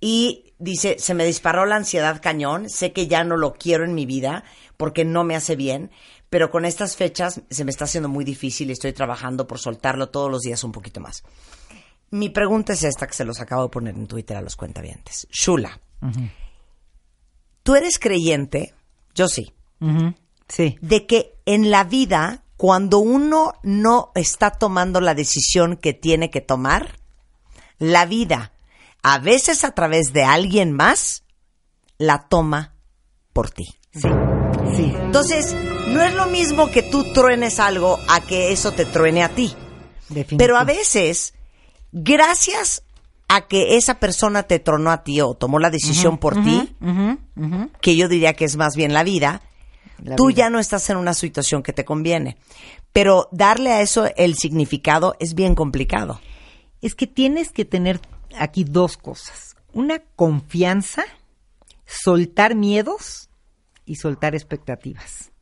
Y 0.00 0.52
dice, 0.58 0.96
se 0.98 1.14
me 1.14 1.24
disparó 1.24 1.64
la 1.64 1.76
ansiedad 1.76 2.20
cañón, 2.20 2.68
sé 2.68 2.92
que 2.92 3.06
ya 3.06 3.24
no 3.24 3.36
lo 3.36 3.54
quiero 3.54 3.84
en 3.84 3.94
mi 3.94 4.04
vida 4.04 4.44
porque 4.76 5.04
no 5.04 5.24
me 5.24 5.34
hace 5.34 5.56
bien, 5.56 5.90
pero 6.30 6.50
con 6.50 6.64
estas 6.64 6.96
fechas 6.96 7.40
se 7.48 7.64
me 7.64 7.70
está 7.70 7.84
haciendo 7.84 8.08
muy 8.08 8.24
difícil 8.24 8.68
y 8.68 8.72
estoy 8.72 8.92
trabajando 8.92 9.46
por 9.46 9.58
soltarlo 9.58 10.10
todos 10.10 10.30
los 10.30 10.42
días 10.42 10.62
un 10.64 10.72
poquito 10.72 11.00
más. 11.00 11.22
Mi 12.10 12.30
pregunta 12.30 12.72
es 12.72 12.84
esta 12.84 13.06
que 13.06 13.14
se 13.14 13.24
los 13.24 13.40
acabo 13.40 13.64
de 13.64 13.68
poner 13.68 13.94
en 13.94 14.06
Twitter 14.06 14.36
a 14.36 14.42
los 14.42 14.56
cuentavientes. 14.56 15.26
Shula, 15.30 15.80
¿tú 17.62 17.74
eres 17.74 17.98
creyente? 17.98 18.74
Yo 19.14 19.28
sí. 19.28 19.52
Sí. 20.48 20.78
De 20.80 21.06
que 21.06 21.38
en 21.44 21.70
la 21.70 21.84
vida, 21.84 22.44
cuando 22.56 22.98
uno 22.98 23.52
no 23.62 24.12
está 24.14 24.50
tomando 24.50 25.00
la 25.00 25.14
decisión 25.14 25.76
que 25.76 25.92
tiene 25.92 26.30
que 26.30 26.40
tomar, 26.40 26.98
la 27.78 28.06
vida, 28.06 28.52
a 29.02 29.18
veces 29.18 29.64
a 29.64 29.72
través 29.72 30.12
de 30.12 30.24
alguien 30.24 30.72
más, 30.72 31.24
la 31.98 32.28
toma 32.28 32.74
por 33.32 33.50
ti. 33.50 33.66
Sí. 33.92 34.08
Sí. 34.74 34.92
Entonces, 34.96 35.54
no 35.88 36.02
es 36.02 36.14
lo 36.14 36.26
mismo 36.26 36.70
que 36.70 36.82
tú 36.82 37.12
truenes 37.12 37.58
algo 37.60 37.98
a 38.08 38.20
que 38.20 38.52
eso 38.52 38.72
te 38.72 38.84
truene 38.84 39.22
a 39.22 39.30
ti. 39.34 39.54
Definitivo. 40.08 40.38
Pero 40.38 40.56
a 40.56 40.64
veces, 40.64 41.34
gracias 41.92 42.82
a 43.28 43.46
que 43.46 43.76
esa 43.76 44.00
persona 44.00 44.44
te 44.44 44.58
tronó 44.58 44.90
a 44.90 45.02
ti 45.04 45.20
o 45.20 45.34
tomó 45.34 45.58
la 45.58 45.70
decisión 45.70 46.18
por 46.18 46.42
ti, 46.42 46.74
que 47.80 47.96
yo 47.96 48.08
diría 48.08 48.32
que 48.32 48.44
es 48.46 48.56
más 48.56 48.74
bien 48.74 48.94
la 48.94 49.02
vida, 49.04 49.42
La 50.02 50.16
tú 50.16 50.28
vida. 50.28 50.36
ya 50.36 50.50
no 50.50 50.58
estás 50.58 50.88
en 50.88 50.96
una 50.96 51.12
situación 51.14 51.62
que 51.62 51.72
te 51.74 51.84
conviene. 51.84 52.38
Pero 52.92 53.28
darle 53.32 53.72
a 53.72 53.82
eso 53.82 54.08
el 54.16 54.34
significado 54.36 55.14
es 55.20 55.34
bien 55.34 55.54
complicado. 55.54 56.20
Es 56.80 56.94
que 56.94 57.06
tienes 57.06 57.50
que 57.52 57.66
tener 57.66 58.00
aquí 58.38 58.64
dos 58.64 58.96
cosas. 58.96 59.56
Una 59.74 59.98
confianza, 60.16 61.04
soltar 61.84 62.54
miedos 62.54 63.28
y 63.84 63.96
soltar 63.96 64.34
expectativas. 64.34 65.32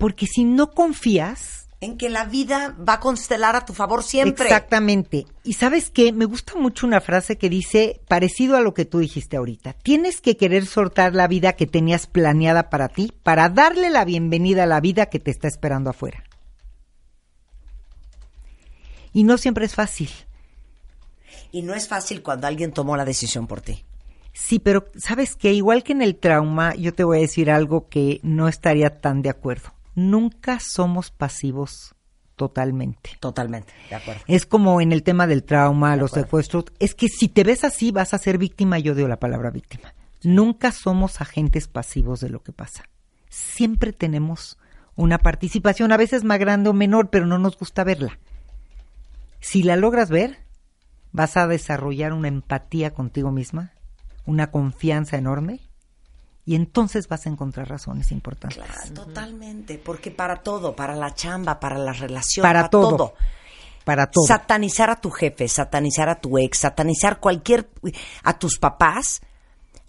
Porque 0.00 0.26
si 0.26 0.42
no 0.44 0.72
confías, 0.72 1.68
en 1.82 1.96
que 1.96 2.10
la 2.10 2.24
vida 2.24 2.76
va 2.76 2.94
a 2.94 3.00
constelar 3.00 3.54
a 3.56 3.64
tu 3.64 3.72
favor 3.72 4.02
siempre. 4.02 4.44
Exactamente. 4.44 5.26
Y 5.44 5.52
sabes 5.54 5.90
qué, 5.90 6.12
me 6.12 6.24
gusta 6.24 6.54
mucho 6.54 6.86
una 6.86 7.00
frase 7.00 7.38
que 7.38 7.48
dice, 7.48 8.00
parecido 8.08 8.56
a 8.56 8.60
lo 8.60 8.74
que 8.74 8.84
tú 8.84 8.98
dijiste 8.98 9.36
ahorita, 9.36 9.74
tienes 9.74 10.20
que 10.20 10.36
querer 10.36 10.66
soltar 10.66 11.14
la 11.14 11.26
vida 11.28 11.54
que 11.54 11.66
tenías 11.66 12.06
planeada 12.06 12.70
para 12.70 12.88
ti 12.88 13.12
para 13.22 13.48
darle 13.48 13.90
la 13.90 14.04
bienvenida 14.04 14.64
a 14.64 14.66
la 14.66 14.80
vida 14.80 15.06
que 15.06 15.20
te 15.20 15.30
está 15.30 15.48
esperando 15.48 15.90
afuera. 15.90 16.24
Y 19.12 19.24
no 19.24 19.38
siempre 19.38 19.64
es 19.64 19.74
fácil. 19.74 20.10
Y 21.52 21.62
no 21.62 21.74
es 21.74 21.88
fácil 21.88 22.22
cuando 22.22 22.46
alguien 22.46 22.72
tomó 22.72 22.96
la 22.96 23.04
decisión 23.04 23.46
por 23.46 23.60
ti. 23.60 23.84
Sí, 24.32 24.60
pero 24.60 24.86
sabes 24.96 25.34
que 25.34 25.52
igual 25.52 25.82
que 25.82 25.92
en 25.92 26.02
el 26.02 26.16
trauma, 26.16 26.74
yo 26.74 26.94
te 26.94 27.04
voy 27.04 27.18
a 27.18 27.20
decir 27.20 27.50
algo 27.50 27.88
que 27.88 28.20
no 28.22 28.48
estaría 28.48 29.00
tan 29.00 29.22
de 29.22 29.30
acuerdo. 29.30 29.72
Nunca 29.94 30.58
somos 30.60 31.10
pasivos 31.10 31.94
totalmente. 32.36 33.10
Totalmente, 33.20 33.72
de 33.88 33.96
acuerdo. 33.96 34.22
Es 34.26 34.46
como 34.46 34.80
en 34.80 34.92
el 34.92 35.02
tema 35.02 35.26
del 35.26 35.44
trauma, 35.44 35.96
los 35.96 36.12
secuestros. 36.12 36.64
Es 36.78 36.94
que 36.94 37.08
si 37.08 37.28
te 37.28 37.44
ves 37.44 37.64
así, 37.64 37.90
vas 37.90 38.14
a 38.14 38.18
ser 38.18 38.38
víctima. 38.38 38.78
Yo 38.78 38.94
odio 38.94 39.08
la 39.08 39.18
palabra 39.18 39.50
víctima. 39.50 39.94
Nunca 40.22 40.72
somos 40.72 41.20
agentes 41.20 41.68
pasivos 41.68 42.20
de 42.20 42.30
lo 42.30 42.42
que 42.42 42.52
pasa. 42.52 42.84
Siempre 43.28 43.92
tenemos 43.92 44.58
una 44.96 45.18
participación, 45.18 45.92
a 45.92 45.96
veces 45.96 46.24
más 46.24 46.38
grande 46.38 46.70
o 46.70 46.72
menor, 46.72 47.10
pero 47.10 47.26
no 47.26 47.38
nos 47.38 47.58
gusta 47.58 47.84
verla. 47.84 48.18
Si 49.40 49.62
la 49.62 49.76
logras 49.76 50.10
ver, 50.10 50.38
vas 51.12 51.36
a 51.36 51.46
desarrollar 51.46 52.12
una 52.12 52.28
empatía 52.28 52.92
contigo 52.92 53.30
misma, 53.30 53.72
una 54.26 54.50
confianza 54.50 55.16
enorme, 55.16 55.60
y 56.50 56.56
entonces 56.56 57.06
vas 57.06 57.26
a 57.26 57.28
encontrar 57.28 57.68
razones 57.68 58.10
importantes. 58.10 58.58
Claro, 58.58 58.92
totalmente. 58.92 59.78
Porque 59.78 60.10
para 60.10 60.42
todo, 60.42 60.74
para 60.74 60.96
la 60.96 61.14
chamba, 61.14 61.60
para 61.60 61.78
la 61.78 61.92
relación, 61.92 62.42
Para 62.42 62.60
para, 62.62 62.70
todo. 62.70 62.90
todo. 62.96 63.14
Para 63.84 64.06
todo. 64.10 64.26
Satanizar 64.26 64.90
a 64.90 64.96
tu 65.00 65.10
jefe, 65.10 65.46
satanizar 65.46 66.08
a 66.08 66.16
tu 66.20 66.38
ex, 66.38 66.58
satanizar 66.58 67.20
cualquier 67.20 67.68
a 68.24 68.36
tus 68.38 68.58
papás, 68.58 69.20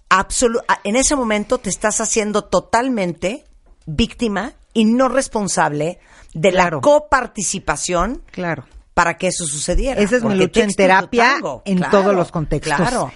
absolu- 0.09 0.63
en 0.83 0.95
ese 0.95 1.15
momento 1.15 1.57
te 1.57 1.69
estás 1.69 1.99
haciendo 1.99 2.43
totalmente 2.43 3.43
víctima 3.87 4.53
y 4.73 4.85
no 4.85 5.09
responsable 5.09 5.99
de 6.35 6.51
Claro. 6.51 6.77
la 6.77 6.81
coparticipación 6.81 8.21
Claro. 8.31 8.65
para 8.93 9.17
que 9.17 9.27
eso 9.27 9.45
sucediera. 9.45 9.99
Esa 9.99 10.17
es 10.17 10.23
mi 10.23 10.35
lucha 10.35 10.63
en 10.63 10.73
terapia 10.73 11.23
tango. 11.35 11.61
en 11.65 11.77
Claro, 11.77 11.91
todos 11.91 12.15
los 12.15 12.31
contextos. 12.31 12.75
Claro. 12.77 13.11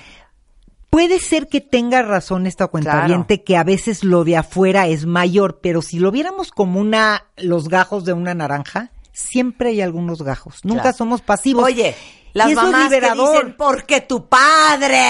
Puede 0.95 1.19
ser 1.19 1.47
que 1.49 1.59
tenga 1.59 2.03
razón 2.03 2.47
esta 2.47 2.67
cuentaviente 2.67 3.43
que 3.43 3.57
a 3.57 3.65
veces 3.65 4.05
lo 4.05 4.23
de 4.23 4.37
afuera 4.37 4.87
es 4.87 5.05
mayor, 5.05 5.59
pero 5.61 5.81
si 5.81 5.99
lo 5.99 6.09
viéramos 6.09 6.51
como 6.51 6.79
una 6.79 7.25
los 7.35 7.67
gajos 7.67 8.05
de 8.05 8.13
una 8.13 8.33
naranja, 8.33 8.91
siempre 9.11 9.71
hay 9.71 9.81
algunos 9.81 10.21
gajos. 10.21 10.59
Nunca 10.63 10.83
Claro. 10.83 10.97
somos 10.97 11.21
pasivos. 11.21 11.65
Oye, 11.65 11.93
Y 12.33 12.37
las 12.37 12.49
es 12.51 12.55
mamás 12.55 12.89
que 12.89 13.01
dicen, 13.01 13.55
porque 13.57 13.99
tu 13.99 14.29
padre. 14.29 15.01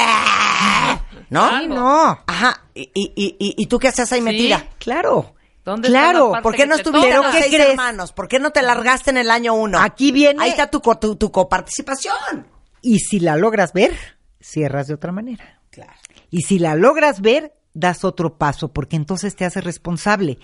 ¿No? 1.29 1.45
Ay, 1.51 1.67
no. 1.67 2.17
Ajá. 2.25 2.61
¿Y, 2.73 2.89
y, 2.95 3.13
y, 3.15 3.35
y 3.55 3.65
tú 3.67 3.77
qué 3.77 3.89
haces 3.89 4.11
ahí 4.11 4.21
metida? 4.21 4.65
Claro. 4.79 5.35
¿Dónde 5.63 5.87
claro. 5.87 6.31
¿Por 6.41 6.55
qué 6.55 6.65
no 6.65 6.77
¿qué 6.77 6.83
seis 7.41 7.45
crees? 7.53 7.69
hermanos? 7.69 8.11
¿Por 8.11 8.27
qué 8.27 8.39
no 8.39 8.49
te 8.49 8.63
largaste 8.63 9.11
en 9.11 9.17
el 9.17 9.29
año 9.29 9.53
uno? 9.53 9.79
Aquí 9.79 10.11
viene- 10.11 10.41
Ahí 10.41 10.49
está 10.49 10.65
tu, 10.65 10.81
co- 10.81 10.97
tu, 10.97 11.15
tu 11.15 11.31
coparticipación. 11.31 12.47
Y 12.81 12.97
si 13.01 13.19
la 13.19 13.35
logras 13.37 13.71
ver, 13.71 13.95
cierras 14.41 14.87
de 14.87 14.95
otra 14.95 15.11
manera. 15.11 15.54
Claro. 15.75 15.93
Y 16.31 16.41
si 16.41 16.59
la 16.59 16.75
logras 16.75 17.21
ver, 17.21 17.53
das 17.73 18.03
otro 18.03 18.37
paso, 18.37 18.73
porque 18.73 18.95
entonces 18.95 19.35
te 19.35 19.45
haces 19.45 19.63
responsable. 19.63 20.39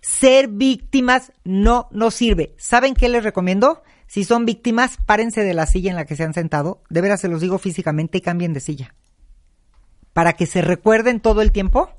Ser 0.00 0.48
víctimas 0.48 1.32
no 1.44 1.88
nos 1.90 2.14
sirve. 2.14 2.54
¿Saben 2.56 2.94
qué 2.94 3.08
les 3.08 3.24
recomiendo? 3.24 3.82
Si 4.06 4.24
son 4.24 4.46
víctimas, 4.46 4.98
párense 5.04 5.42
de 5.42 5.52
la 5.52 5.66
silla 5.66 5.90
en 5.90 5.96
la 5.96 6.06
que 6.06 6.16
se 6.16 6.22
han 6.22 6.32
sentado. 6.32 6.82
De 6.88 7.00
veras 7.00 7.20
se 7.20 7.28
los 7.28 7.40
digo 7.40 7.58
físicamente 7.58 8.18
y 8.18 8.20
cambien 8.20 8.52
de 8.52 8.60
silla. 8.60 8.94
Para 10.12 10.34
que 10.34 10.46
se 10.46 10.62
recuerden 10.62 11.20
todo 11.20 11.42
el 11.42 11.52
tiempo 11.52 11.90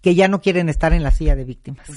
que 0.00 0.14
ya 0.14 0.28
no 0.28 0.40
quieren 0.40 0.68
estar 0.68 0.92
en 0.92 1.02
la 1.02 1.10
silla 1.10 1.34
de 1.34 1.44
víctimas. 1.44 1.88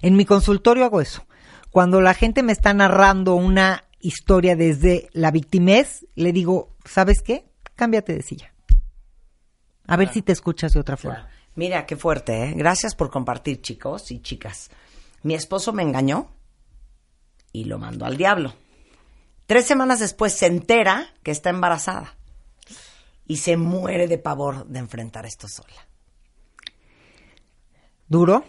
En 0.00 0.16
mi 0.16 0.24
consultorio 0.24 0.86
hago 0.86 1.02
eso. 1.02 1.26
Cuando 1.70 2.00
la 2.00 2.14
gente 2.14 2.42
me 2.42 2.52
está 2.52 2.72
narrando 2.72 3.34
una 3.34 3.84
historia 4.00 4.56
desde 4.56 5.10
la 5.12 5.30
victimez, 5.30 6.06
le 6.14 6.32
digo, 6.32 6.74
¿sabes 6.86 7.20
qué? 7.20 7.44
Cámbiate 7.76 8.14
de 8.14 8.22
silla. 8.22 8.54
A 9.88 9.96
ver 9.96 10.12
si 10.12 10.22
te 10.22 10.32
escuchas 10.32 10.74
de 10.74 10.80
otra 10.80 10.96
forma. 10.96 11.28
Mira, 11.54 11.86
qué 11.86 11.96
fuerte, 11.96 12.44
¿eh? 12.44 12.52
Gracias 12.54 12.94
por 12.94 13.10
compartir, 13.10 13.62
chicos 13.62 14.10
y 14.10 14.20
chicas. 14.20 14.70
Mi 15.22 15.34
esposo 15.34 15.72
me 15.72 15.82
engañó 15.82 16.30
y 17.52 17.64
lo 17.64 17.78
mandó 17.78 18.04
al 18.04 18.18
diablo. 18.18 18.54
Tres 19.46 19.64
semanas 19.64 19.98
después 19.98 20.34
se 20.34 20.46
entera 20.46 21.08
que 21.22 21.30
está 21.30 21.48
embarazada 21.48 22.14
y 23.26 23.38
se 23.38 23.56
muere 23.56 24.06
de 24.08 24.18
pavor 24.18 24.66
de 24.66 24.78
enfrentar 24.78 25.24
esto 25.24 25.48
sola. 25.48 25.88
Duro, 28.08 28.44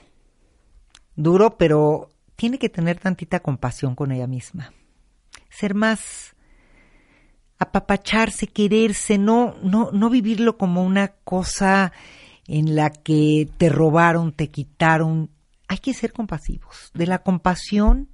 duro, 1.16 1.58
pero 1.58 2.12
tiene 2.36 2.60
que 2.60 2.68
tener 2.68 3.00
tantita 3.00 3.40
compasión 3.40 3.96
con 3.96 4.12
ella 4.12 4.28
misma. 4.28 4.74
Ser 5.50 5.74
más 5.74 6.36
apapacharse, 7.60 8.48
quererse, 8.48 9.18
no, 9.18 9.56
no, 9.62 9.90
no 9.92 10.10
vivirlo 10.10 10.58
como 10.58 10.84
una 10.84 11.10
cosa 11.10 11.92
en 12.48 12.76
la 12.76 12.90
que 12.90 13.48
te 13.58 13.70
robaron, 13.70 14.32
te 14.32 14.50
quitaron. 14.50 15.30
Hay 15.68 15.78
que 15.78 15.94
ser 15.94 16.14
compasivos. 16.14 16.90
De 16.94 17.06
la 17.06 17.20
compasión 17.20 18.10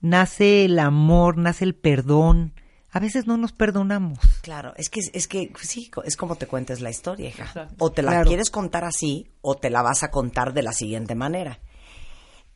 nace 0.00 0.66
el 0.66 0.78
amor, 0.78 1.36
nace 1.38 1.64
el 1.64 1.74
perdón. 1.74 2.52
A 2.92 3.00
veces 3.00 3.26
no 3.26 3.36
nos 3.36 3.52
perdonamos. 3.52 4.18
Claro, 4.42 4.72
es 4.76 4.88
que 4.88 5.00
es 5.12 5.26
que 5.26 5.52
sí, 5.60 5.90
es 6.04 6.16
como 6.16 6.36
te 6.36 6.46
cuentes 6.46 6.80
la 6.80 6.90
historia, 6.90 7.28
hija. 7.28 7.44
Exacto. 7.44 7.74
O 7.78 7.90
te 7.90 8.02
la 8.02 8.12
Claro. 8.12 8.28
quieres 8.28 8.50
contar 8.50 8.84
así 8.84 9.26
o 9.40 9.56
te 9.56 9.68
la 9.70 9.82
vas 9.82 10.02
a 10.02 10.10
contar 10.10 10.52
de 10.54 10.62
la 10.62 10.72
siguiente 10.72 11.14
manera. 11.14 11.58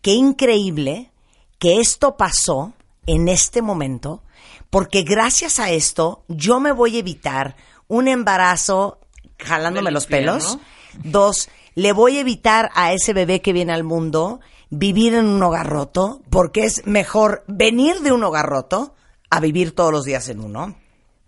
Qué 0.00 0.12
increíble 0.14 1.10
que 1.58 1.78
esto 1.80 2.16
pasó 2.16 2.72
en 3.06 3.28
este 3.28 3.60
momento, 3.60 4.22
porque 4.70 5.02
gracias 5.02 5.58
a 5.58 5.70
esto 5.70 6.24
yo 6.28 6.60
me 6.60 6.72
voy 6.72 6.96
a 6.96 7.00
evitar 7.00 7.56
un 7.88 8.08
embarazo 8.08 9.00
jalándome 9.38 9.90
los 9.90 10.06
pelos. 10.06 10.58
Dos, 11.04 11.48
le 11.74 11.92
voy 11.92 12.16
a 12.16 12.20
evitar 12.20 12.70
a 12.74 12.92
ese 12.92 13.12
bebé 13.12 13.40
que 13.40 13.52
viene 13.52 13.72
al 13.72 13.84
mundo 13.84 14.40
vivir 14.70 15.14
en 15.14 15.26
un 15.26 15.42
hogar 15.42 15.68
roto, 15.68 16.20
porque 16.30 16.64
es 16.64 16.86
mejor 16.86 17.42
venir 17.48 18.00
de 18.00 18.12
un 18.12 18.22
hogar 18.22 18.46
roto 18.46 18.94
a 19.30 19.40
vivir 19.40 19.74
todos 19.74 19.92
los 19.92 20.04
días 20.04 20.28
en 20.28 20.40
uno. 20.40 20.76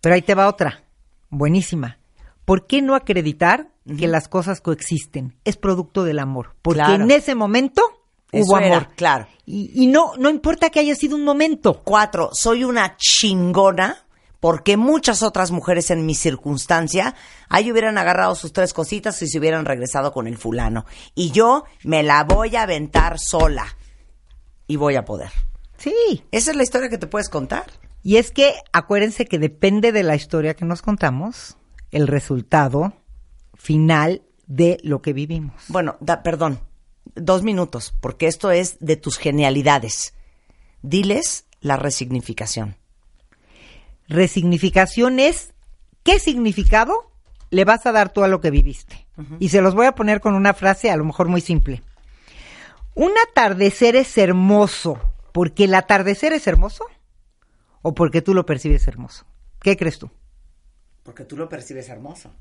Pero 0.01 0.15
ahí 0.15 0.23
te 0.23 0.35
va 0.35 0.49
otra, 0.49 0.85
buenísima. 1.31 1.99
¿Por 2.45 2.67
qué 2.67 2.83
no 2.83 2.95
acreditar 2.95 3.69
que 3.99 4.09
las 4.09 4.29
cosas 4.29 4.61
coexisten? 4.61 5.37
Es 5.45 5.57
producto 5.57 6.05
del 6.05 6.19
amor. 6.19 6.55
Porque 6.63 6.79
Claro. 6.83 7.05
en 7.05 7.11
ese 7.11 7.35
momento 7.35 7.83
Eso 8.33 8.45
hubo 8.53 8.59
era, 8.59 8.77
amor. 8.79 8.89
claro. 8.97 9.27
Y, 9.47 9.71
y 9.75 9.87
no, 9.87 10.13
no 10.19 10.31
importa 10.31 10.71
que 10.71 10.81
haya 10.81 10.95
sido 10.95 11.17
un 11.17 11.25
momento. 11.25 11.83
Cuatro, 11.85 12.31
soy 12.33 12.65
una 12.65 12.97
chingona 12.97 14.07
porque 14.41 14.77
muchas 14.77 15.23
otras 15.23 15.51
mujeres 15.53 15.91
en 15.93 16.05
mi 16.07 16.15
circunstancia 16.17 17.15
ahí 17.49 17.71
hubieran 17.71 17.97
agarrado 17.99 18.35
sus 18.35 18.53
tres 18.53 18.73
cositas 18.73 19.21
y 19.23 19.29
se 19.29 19.39
hubieran 19.39 19.65
regresado 19.65 20.13
con 20.13 20.27
el 20.27 20.37
fulano. 20.39 20.85
Y 21.15 21.31
yo 21.31 21.65
me 21.85 22.03
la 22.03 22.25
voy 22.25 22.57
a 22.57 22.63
aventar 22.63 23.19
sola. 23.21 23.67
Y 24.67 24.77
voy 24.77 24.97
a 24.97 25.05
poder. 25.05 25.31
Sí. 25.77 26.25
Esa 26.33 26.51
es 26.53 26.57
la 26.57 26.63
historia 26.63 26.89
que 26.89 26.99
te 26.99 27.07
puedes 27.07 27.29
contar. 27.29 27.67
Y 28.03 28.17
es 28.17 28.31
que 28.33 28.55
acuérdense 28.73 29.27
que 29.27 29.39
depende 29.39 29.93
de 29.93 30.03
la 30.03 30.17
historia 30.17 30.55
que 30.55 30.65
nos 30.65 30.83
contamos, 30.83 31.57
el 31.93 32.09
resultado 32.09 32.95
final 33.55 34.23
de 34.47 34.79
lo 34.83 35.03
que 35.03 35.13
vivimos. 35.13 35.63
Bueno, 35.69 35.97
da- 36.01 36.23
perdón, 36.23 36.59
dos 37.15 37.43
minutos, 37.43 37.95
porque 38.01 38.27
esto 38.27 38.51
es 38.51 38.77
de 38.81 38.97
tus 38.97 39.19
genialidades. 39.19 40.15
Diles 40.83 41.47
la 41.61 41.77
resignificación. 41.77 42.77
Resignificación 44.09 45.19
es 45.19 45.53
qué 46.03 46.19
significado 46.19 47.11
le 47.51 47.65
vas 47.65 47.87
a 47.87 47.93
dar 47.93 48.13
tú 48.13 48.25
a 48.25 48.29
lo 48.29 48.41
que 48.41 48.51
viviste. 48.51 49.07
Y 49.39 49.51
se 49.51 49.61
los 49.61 49.75
voy 49.75 49.87
a 49.87 49.95
poner 49.95 50.21
con 50.21 50.35
una 50.35 50.55
frase 50.55 50.91
a 50.91 50.97
lo 50.97 51.05
mejor 51.05 51.29
muy 51.29 51.41
simple. 51.41 51.83
Un 52.95 53.13
atardecer 53.29 53.95
es 53.95 54.19
hermoso 54.19 54.99
porque 55.33 55.65
el 55.65 55.75
atardecer 55.75 56.33
es 56.33 56.47
hermoso 56.47 56.85
o 57.83 57.95
porque 57.95 58.23
tú 58.23 58.35
lo 58.35 58.47
percibes 58.47 58.87
hermoso. 58.89 59.25
¿Qué 59.61 59.77
crees 59.77 59.99
tú? 59.99 60.11
Porque 61.03 61.25
tú 61.25 61.37
lo 61.37 61.49
percibes 61.49 61.89
hermoso. 61.89 62.33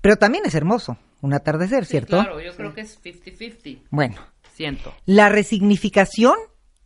Pero 0.00 0.16
también 0.16 0.44
es 0.46 0.54
hermoso 0.54 0.96
un 1.26 1.34
atardecer, 1.34 1.84
¿cierto? 1.84 2.18
Claro, 2.22 2.40
yo 2.40 2.54
creo 2.56 2.72
que 2.72 2.80
es 2.80 3.02
50-50. 3.02 3.82
Bueno, 3.90 4.16
Siento. 4.56 4.94
La 5.04 5.28
resignificación 5.28 6.34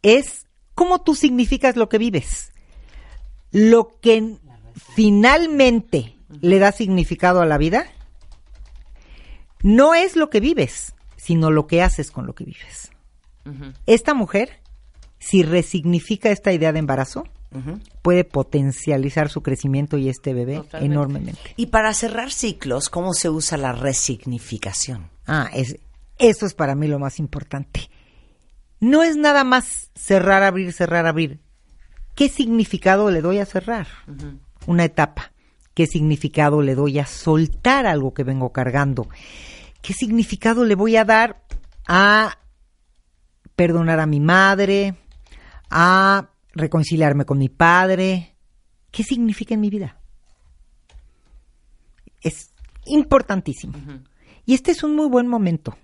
es 0.02 0.46
cómo 0.74 1.02
tú 1.02 1.14
significas 1.14 1.76
lo 1.76 1.88
que 1.88 1.98
vives. 1.98 2.52
Lo 3.52 4.00
que 4.00 4.38
finalmente 4.94 6.16
le 6.40 6.58
da 6.58 6.72
significado 6.72 7.40
a 7.40 7.46
la 7.46 7.58
vida 7.58 7.86
no 9.62 9.94
es 9.94 10.16
lo 10.16 10.30
que 10.30 10.40
vives, 10.40 10.94
sino 11.16 11.52
lo 11.52 11.68
que 11.68 11.80
haces 11.80 12.10
con 12.10 12.26
lo 12.26 12.34
que 12.34 12.42
vives. 12.42 12.90
Esta 13.86 14.14
mujer 14.14 14.60
si 15.20 15.44
resignifica 15.44 16.30
esta 16.30 16.52
idea 16.52 16.72
de 16.72 16.80
embarazo, 16.80 17.24
puede 18.02 18.24
potencializar 18.24 19.28
su 19.28 19.42
crecimiento 19.42 19.98
y 19.98 20.08
este 20.08 20.34
bebé 20.34 20.56
Totalmente. 20.56 20.94
enormemente. 20.94 21.54
Y 21.56 21.66
para 21.66 21.92
cerrar 21.94 22.30
ciclos, 22.30 22.88
¿cómo 22.88 23.12
se 23.12 23.28
usa 23.28 23.58
la 23.58 23.72
resignificación? 23.72 25.10
Ah, 25.26 25.50
es, 25.52 25.78
eso 26.18 26.46
es 26.46 26.54
para 26.54 26.74
mí 26.74 26.86
lo 26.86 26.98
más 26.98 27.18
importante. 27.18 27.90
No 28.78 29.02
es 29.02 29.16
nada 29.16 29.44
más 29.44 29.90
cerrar, 29.94 30.42
abrir, 30.42 30.72
cerrar, 30.72 31.06
abrir. 31.06 31.40
¿Qué 32.14 32.28
significado 32.28 33.10
le 33.10 33.20
doy 33.20 33.38
a 33.38 33.46
cerrar? 33.46 33.86
Una 34.66 34.84
etapa. 34.84 35.32
¿Qué 35.74 35.86
significado 35.86 36.62
le 36.62 36.74
doy 36.74 36.98
a 36.98 37.06
soltar 37.06 37.86
algo 37.86 38.14
que 38.14 38.24
vengo 38.24 38.52
cargando? 38.52 39.08
¿Qué 39.82 39.92
significado 39.92 40.64
le 40.64 40.74
voy 40.74 40.96
a 40.96 41.04
dar 41.04 41.42
a 41.86 42.38
perdonar 43.56 44.00
a 44.00 44.06
mi 44.06 44.20
madre? 44.20 44.94
A 45.70 46.29
reconciliarme 46.52 47.24
con 47.24 47.38
mi 47.38 47.48
padre. 47.48 48.36
¿Qué 48.90 49.02
significa 49.02 49.54
en 49.54 49.60
mi 49.60 49.70
vida? 49.70 50.00
Es 52.20 52.52
importantísimo. 52.86 53.74
Y 54.44 54.54
este 54.54 54.72
es 54.72 54.82
un 54.82 54.96
muy 54.96 55.08
buen 55.08 55.28
momento 55.28 55.76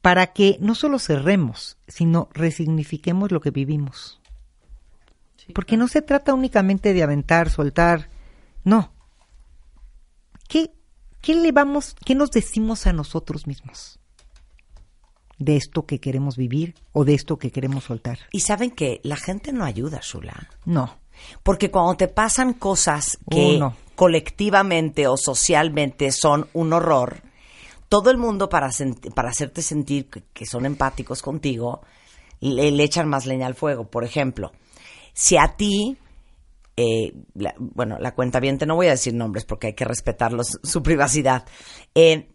para 0.00 0.28
que 0.28 0.58
no 0.60 0.74
solo 0.74 0.98
cerremos, 0.98 1.78
sino 1.88 2.28
resignifiquemos 2.34 3.32
lo 3.32 3.40
que 3.40 3.50
vivimos. 3.50 4.20
Porque 5.54 5.76
no 5.76 5.88
se 5.88 6.02
trata 6.02 6.34
únicamente 6.34 6.92
de 6.92 7.02
aventar, 7.02 7.50
soltar, 7.50 8.10
no. 8.64 8.92
¿Qué, 10.48 10.72
qué 11.20 11.34
le 11.34 11.52
vamos, 11.52 11.96
qué 12.04 12.14
nos 12.14 12.30
decimos 12.30 12.86
a 12.86 12.92
nosotros 12.92 13.46
mismos? 13.46 13.98
De 15.38 15.56
esto 15.56 15.84
que 15.86 15.98
queremos 16.00 16.36
vivir 16.36 16.74
o 16.92 17.04
de 17.04 17.14
esto 17.14 17.38
que 17.38 17.50
queremos 17.50 17.84
soltar. 17.84 18.18
Y 18.32 18.40
saben 18.40 18.70
que 18.70 19.00
la 19.02 19.16
gente 19.16 19.52
no 19.52 19.64
ayuda, 19.64 20.00
Shula. 20.02 20.48
No. 20.64 20.96
Porque 21.42 21.70
cuando 21.70 21.96
te 21.96 22.08
pasan 22.08 22.54
cosas 22.54 23.18
que 23.30 23.56
Oh, 23.56 23.58
no. 23.58 23.76
colectivamente 23.94 25.06
o 25.06 25.16
socialmente 25.16 26.10
son 26.12 26.48
un 26.52 26.72
horror, 26.72 27.22
todo 27.88 28.10
el 28.10 28.16
mundo 28.18 28.48
para, 28.48 28.70
para 29.14 29.30
hacerte 29.30 29.62
sentir 29.62 30.08
que, 30.10 30.22
que 30.32 30.46
son 30.46 30.66
empáticos 30.66 31.22
contigo, 31.22 31.82
le, 32.40 32.70
le 32.70 32.82
echan 32.84 33.08
más 33.08 33.26
leña 33.26 33.46
al 33.46 33.54
fuego. 33.54 33.84
Por 33.88 34.04
ejemplo, 34.04 34.52
si 35.12 35.36
a 35.36 35.54
ti, 35.56 35.96
eh, 36.76 37.12
la- 37.34 37.54
bueno, 37.58 37.98
la 38.00 38.14
cuenta 38.14 38.40
no 38.66 38.74
voy 38.74 38.88
a 38.88 38.90
decir 38.90 39.14
nombres 39.14 39.44
porque 39.44 39.68
hay 39.68 39.74
que 39.74 39.84
respetar 39.84 40.32
su 40.62 40.82
privacidad, 40.82 41.44
eh, 41.94 42.28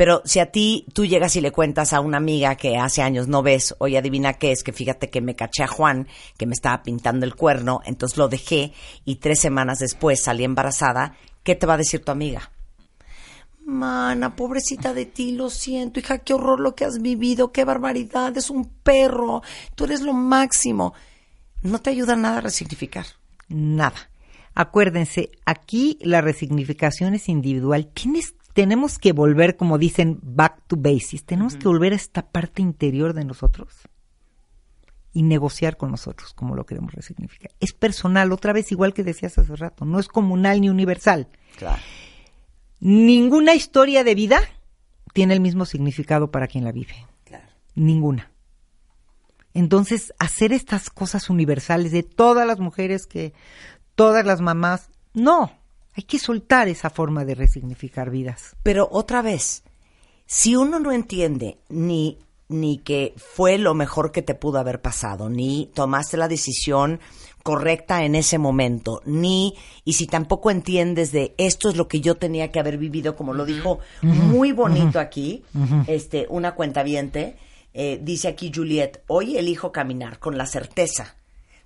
pero 0.00 0.22
si 0.24 0.38
a 0.40 0.46
ti 0.46 0.86
tú 0.94 1.04
llegas 1.04 1.36
y 1.36 1.42
le 1.42 1.52
cuentas 1.52 1.92
a 1.92 2.00
una 2.00 2.16
amiga 2.16 2.54
que 2.54 2.78
hace 2.78 3.02
años 3.02 3.28
no 3.28 3.42
ves, 3.42 3.74
oye, 3.80 3.98
adivina 3.98 4.32
qué 4.32 4.50
es, 4.50 4.62
que 4.62 4.72
fíjate 4.72 5.10
que 5.10 5.20
me 5.20 5.36
caché 5.36 5.62
a 5.62 5.66
Juan, 5.66 6.08
que 6.38 6.46
me 6.46 6.54
estaba 6.54 6.82
pintando 6.82 7.26
el 7.26 7.34
cuerno, 7.34 7.82
entonces 7.84 8.16
lo 8.16 8.28
dejé 8.28 8.72
y 9.04 9.16
tres 9.16 9.40
semanas 9.40 9.78
después 9.78 10.22
salí 10.22 10.44
embarazada, 10.44 11.18
¿qué 11.42 11.54
te 11.54 11.66
va 11.66 11.74
a 11.74 11.76
decir 11.76 12.02
tu 12.02 12.12
amiga? 12.12 12.50
Mana, 13.66 14.36
pobrecita 14.36 14.94
de 14.94 15.04
ti, 15.04 15.32
lo 15.32 15.50
siento, 15.50 16.00
hija, 16.00 16.16
qué 16.16 16.32
horror 16.32 16.60
lo 16.60 16.74
que 16.74 16.86
has 16.86 17.02
vivido, 17.02 17.52
qué 17.52 17.66
barbaridad, 17.66 18.34
es 18.38 18.48
un 18.48 18.70
perro, 18.82 19.42
tú 19.74 19.84
eres 19.84 20.00
lo 20.00 20.14
máximo. 20.14 20.94
No 21.60 21.78
te 21.78 21.90
ayuda 21.90 22.16
nada 22.16 22.38
a 22.38 22.40
resignificar. 22.40 23.04
Nada. 23.48 24.08
Acuérdense, 24.54 25.30
aquí 25.44 25.98
la 26.00 26.22
resignificación 26.22 27.14
es 27.14 27.28
individual. 27.28 27.86
Tienes, 27.92 28.34
tenemos 28.52 28.98
que 28.98 29.12
volver, 29.12 29.56
como 29.56 29.78
dicen, 29.78 30.18
back 30.22 30.62
to 30.66 30.76
basics. 30.76 31.24
Tenemos 31.24 31.56
que 31.56 31.68
volver 31.68 31.92
a 31.92 31.96
esta 31.96 32.22
parte 32.22 32.62
interior 32.62 33.14
de 33.14 33.24
nosotros 33.24 33.68
y 35.12 35.22
negociar 35.22 35.76
con 35.76 35.90
nosotros 35.90 36.34
como 36.34 36.54
lo 36.54 36.66
queremos 36.66 36.94
resignificar. 36.94 37.52
Es 37.60 37.72
personal, 37.72 38.32
otra 38.32 38.52
vez 38.52 38.70
igual 38.72 38.94
que 38.94 39.04
decías 39.04 39.38
hace 39.38 39.56
rato, 39.56 39.84
no 39.84 39.98
es 39.98 40.08
comunal 40.08 40.60
ni 40.60 40.68
universal. 40.68 41.28
Claro. 41.56 41.82
Ninguna 42.80 43.54
historia 43.54 44.04
de 44.04 44.14
vida 44.14 44.40
tiene 45.12 45.34
el 45.34 45.40
mismo 45.40 45.64
significado 45.64 46.30
para 46.30 46.46
quien 46.46 46.64
la 46.64 46.72
vive. 46.72 47.06
Claro. 47.24 47.46
Ninguna. 47.74 48.30
Entonces, 49.52 50.14
hacer 50.18 50.52
estas 50.52 50.90
cosas 50.90 51.28
universales 51.28 51.90
de 51.90 52.04
todas 52.04 52.46
las 52.46 52.60
mujeres 52.60 53.06
que, 53.06 53.34
todas 53.96 54.24
las 54.24 54.40
mamás, 54.40 54.90
no, 55.12 55.50
hay 55.94 56.04
que 56.04 56.18
soltar 56.18 56.68
esa 56.68 56.90
forma 56.90 57.24
de 57.24 57.34
resignificar 57.34 58.10
vidas. 58.10 58.56
Pero 58.62 58.88
otra 58.90 59.22
vez, 59.22 59.64
si 60.26 60.56
uno 60.56 60.78
no 60.78 60.92
entiende 60.92 61.58
ni, 61.68 62.18
ni 62.48 62.78
que 62.78 63.14
fue 63.16 63.58
lo 63.58 63.74
mejor 63.74 64.12
que 64.12 64.22
te 64.22 64.34
pudo 64.34 64.58
haber 64.58 64.80
pasado, 64.80 65.28
ni 65.28 65.70
tomaste 65.74 66.16
la 66.16 66.28
decisión 66.28 67.00
correcta 67.42 68.04
en 68.04 68.14
ese 68.14 68.38
momento, 68.38 69.02
ni, 69.06 69.54
y 69.84 69.94
si 69.94 70.06
tampoco 70.06 70.50
entiendes 70.50 71.10
de 71.10 71.34
esto 71.38 71.70
es 71.70 71.76
lo 71.76 71.88
que 71.88 72.00
yo 72.00 72.16
tenía 72.16 72.50
que 72.50 72.60
haber 72.60 72.76
vivido, 72.76 73.16
como 73.16 73.32
lo 73.32 73.46
dijo 73.46 73.78
muy 74.02 74.52
bonito 74.52 75.00
aquí, 75.00 75.42
este, 75.86 76.26
una 76.28 76.54
cuentaviente, 76.54 77.36
eh, 77.72 77.98
dice 78.02 78.28
aquí 78.28 78.52
Juliet, 78.54 79.02
hoy 79.06 79.36
elijo 79.36 79.72
caminar 79.72 80.18
con 80.18 80.36
la 80.36 80.46
certeza 80.46 81.16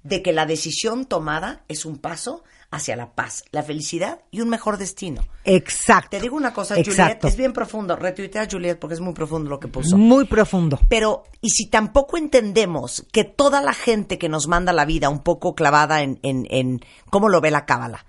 de 0.05 0.23
que 0.23 0.33
la 0.33 0.47
decisión 0.47 1.07
tomada 1.07 1.65
es 1.67 1.85
un 1.85 1.99
paso 1.99 2.45
hacia 2.75 2.97
la 2.97 3.13
paz, 3.13 3.45
la 3.51 3.63
felicidad 3.63 4.21
y 4.31 4.41
un 4.41 4.49
mejor 4.49 4.79
destino. 4.79 5.23
Exacto. 5.45 6.11
Te 6.11 6.21
digo 6.21 6.37
una 6.37 6.53
cosa, 6.53 6.75
Juliet, 6.75 6.89
Exacto. 6.89 7.29
es 7.29 7.37
bien 7.37 7.53
profundo. 7.53 7.97
Retuitea 7.97 8.43
a 8.43 8.49
Juliet 8.51 8.79
porque 8.79 8.95
es 8.95 9.01
muy 9.01 9.15
profundo 9.15 9.49
lo 9.51 9.61
que 9.61 9.69
puso. 9.69 9.97
Muy 9.97 10.25
profundo. 10.25 10.79
Pero, 10.89 11.25
y 11.41 11.51
si 11.51 11.69
tampoco 11.69 12.17
entendemos 12.17 13.07
que 13.13 13.25
toda 13.25 13.61
la 13.61 13.73
gente 13.73 14.19
que 14.19 14.29
nos 14.29 14.49
manda 14.49 14.73
la 14.73 14.85
vida 14.85 15.09
un 15.09 15.23
poco 15.23 15.55
clavada 15.55 16.03
en, 16.03 16.19
en, 16.23 16.47
en 16.51 16.81
cómo 17.11 17.29
lo 17.29 17.41
ve 17.41 17.51
la 17.51 17.67
cábala, 17.67 18.05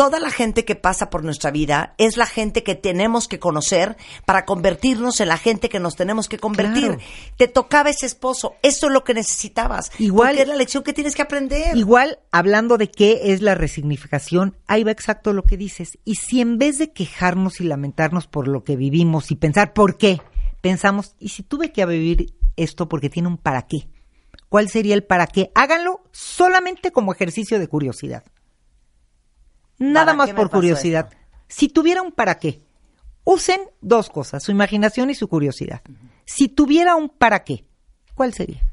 toda 0.00 0.18
la 0.18 0.30
gente 0.30 0.64
que 0.64 0.76
pasa 0.76 1.10
por 1.10 1.24
nuestra 1.24 1.50
vida 1.50 1.94
es 1.98 2.16
la 2.16 2.24
gente 2.24 2.62
que 2.62 2.74
tenemos 2.74 3.28
que 3.28 3.38
conocer 3.38 3.98
para 4.24 4.46
convertirnos 4.46 5.20
en 5.20 5.28
la 5.28 5.36
gente 5.36 5.68
que 5.68 5.78
nos 5.78 5.94
tenemos 5.94 6.26
que 6.26 6.38
convertir. 6.38 6.86
Claro. 6.86 7.02
Te 7.36 7.48
tocaba 7.48 7.90
ese 7.90 8.06
esposo, 8.06 8.54
eso 8.62 8.86
es 8.86 8.92
lo 8.94 9.04
que 9.04 9.12
necesitabas. 9.12 9.92
Igual- 9.98 10.38
es 10.38 10.48
la 10.48 10.56
lección 10.56 10.84
que 10.84 10.94
tienes 10.94 11.14
que 11.14 11.20
aprender. 11.20 11.76
Igual, 11.76 12.18
hablando 12.32 12.78
de 12.78 12.90
qué 12.90 13.20
es 13.34 13.42
la 13.42 13.54
resignificación, 13.54 14.56
ahí 14.66 14.84
va 14.84 14.90
exacto 14.90 15.34
lo 15.34 15.42
que 15.42 15.58
dices. 15.58 15.98
Y 16.06 16.14
si 16.14 16.40
en 16.40 16.56
vez 16.56 16.78
de 16.78 16.94
quejarnos 16.94 17.60
y 17.60 17.64
lamentarnos 17.64 18.26
por 18.26 18.48
lo 18.48 18.64
que 18.64 18.76
vivimos 18.76 19.30
y 19.30 19.36
pensar 19.36 19.74
por 19.74 19.98
qué, 19.98 20.22
pensamos, 20.62 21.14
¿y 21.18 21.28
si 21.28 21.42
tuve 21.42 21.72
que 21.72 21.84
vivir 21.84 22.32
esto 22.56 22.88
porque 22.88 23.10
tiene 23.10 23.28
un 23.28 23.36
para 23.36 23.66
qué? 23.66 23.86
¿Cuál 24.48 24.70
sería 24.70 24.94
el 24.94 25.04
para 25.04 25.26
qué? 25.26 25.52
Háganlo 25.54 26.00
solamente 26.10 26.90
como 26.90 27.12
ejercicio 27.12 27.58
de 27.58 27.68
curiosidad. 27.68 28.24
Nada 29.80 30.06
¿Para 30.06 30.16
más 30.16 30.30
por 30.30 30.50
curiosidad. 30.50 31.08
esto? 31.10 31.20
Si 31.48 31.68
tuviera 31.68 32.02
un 32.02 32.12
para 32.12 32.36
qué, 32.36 32.62
usen 33.24 33.60
dos 33.80 34.08
cosas, 34.08 34.44
su 34.44 34.52
imaginación 34.52 35.10
y 35.10 35.16
su 35.16 35.26
curiosidad. 35.26 35.82
Si 36.24 36.48
tuviera 36.48 36.94
un 36.94 37.08
para 37.08 37.42
qué, 37.42 37.64
¿cuál 38.14 38.32
sería? 38.32 38.70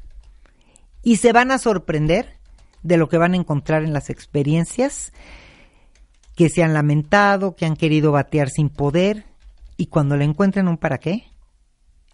y 1.02 1.16
se 1.16 1.32
van 1.32 1.50
a 1.50 1.58
sorprender 1.58 2.38
de 2.82 2.96
lo 2.96 3.08
que 3.08 3.18
van 3.18 3.32
a 3.32 3.36
encontrar 3.36 3.82
en 3.82 3.92
las 3.92 4.10
experiencias 4.10 5.12
que 6.36 6.48
se 6.48 6.62
han 6.62 6.74
lamentado, 6.74 7.56
que 7.56 7.66
han 7.66 7.76
querido 7.76 8.12
batear 8.12 8.50
sin 8.50 8.68
poder, 8.68 9.24
y 9.76 9.86
cuando 9.86 10.16
le 10.16 10.24
encuentren 10.24 10.68
un 10.68 10.76
para 10.76 10.98
qué, 10.98 11.24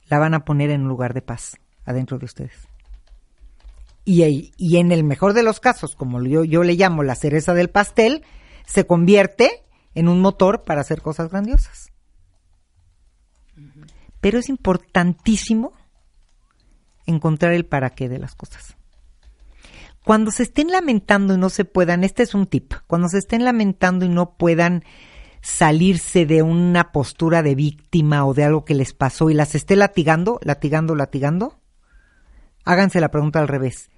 la 0.08 0.18
van 0.18 0.34
a 0.34 0.44
poner 0.44 0.70
en 0.70 0.82
un 0.82 0.88
lugar 0.88 1.12
de 1.12 1.22
paz 1.22 1.56
adentro 1.84 2.18
de 2.18 2.24
ustedes. 2.26 2.68
Y, 4.06 4.76
en 4.76 4.92
el 4.92 5.02
mejor 5.02 5.32
de 5.32 5.42
los 5.42 5.60
casos, 5.60 5.96
como 5.96 6.22
yo, 6.22 6.44
yo 6.44 6.62
le 6.62 6.74
llamo 6.74 7.02
la 7.02 7.14
cereza 7.14 7.52
del 7.52 7.70
pastel, 7.70 8.22
se 8.64 8.86
convierte 8.86 9.64
en 9.94 10.08
un 10.08 10.20
motor 10.20 10.62
para 10.62 10.80
hacer 10.80 11.02
cosas 11.02 11.30
grandiosas. 11.30 11.92
Pero 14.20 14.38
es 14.38 14.48
importantísimo 14.48 15.72
encontrar 17.06 17.52
el 17.52 17.66
para 17.66 17.90
qué 17.90 18.08
de 18.08 18.18
las 18.18 18.34
cosas. 18.34 18.76
Cuando 20.04 20.30
se 20.30 20.42
estén 20.42 20.68
lamentando 20.68 21.34
y 21.34 21.38
no 21.38 21.48
se 21.48 21.64
puedan, 21.64 22.04
este 22.04 22.22
es 22.22 22.34
un 22.34 22.46
tip, 22.46 22.74
cuando 22.86 23.08
se 23.08 23.18
estén 23.18 23.44
lamentando 23.44 24.04
y 24.04 24.08
no 24.08 24.36
puedan 24.36 24.84
salirse 25.40 26.26
de 26.26 26.42
una 26.42 26.90
postura 26.90 27.42
de 27.42 27.54
víctima 27.54 28.26
o 28.26 28.34
de 28.34 28.44
algo 28.44 28.64
que 28.64 28.74
les 28.74 28.94
pasó 28.94 29.30
y 29.30 29.34
las 29.34 29.54
esté 29.54 29.76
latigando, 29.76 30.40
latigando, 30.42 30.94
latigando, 30.94 31.60
háganse 32.64 33.00
la 33.00 33.10
pregunta 33.10 33.40
al 33.40 33.48
revés. 33.48 33.90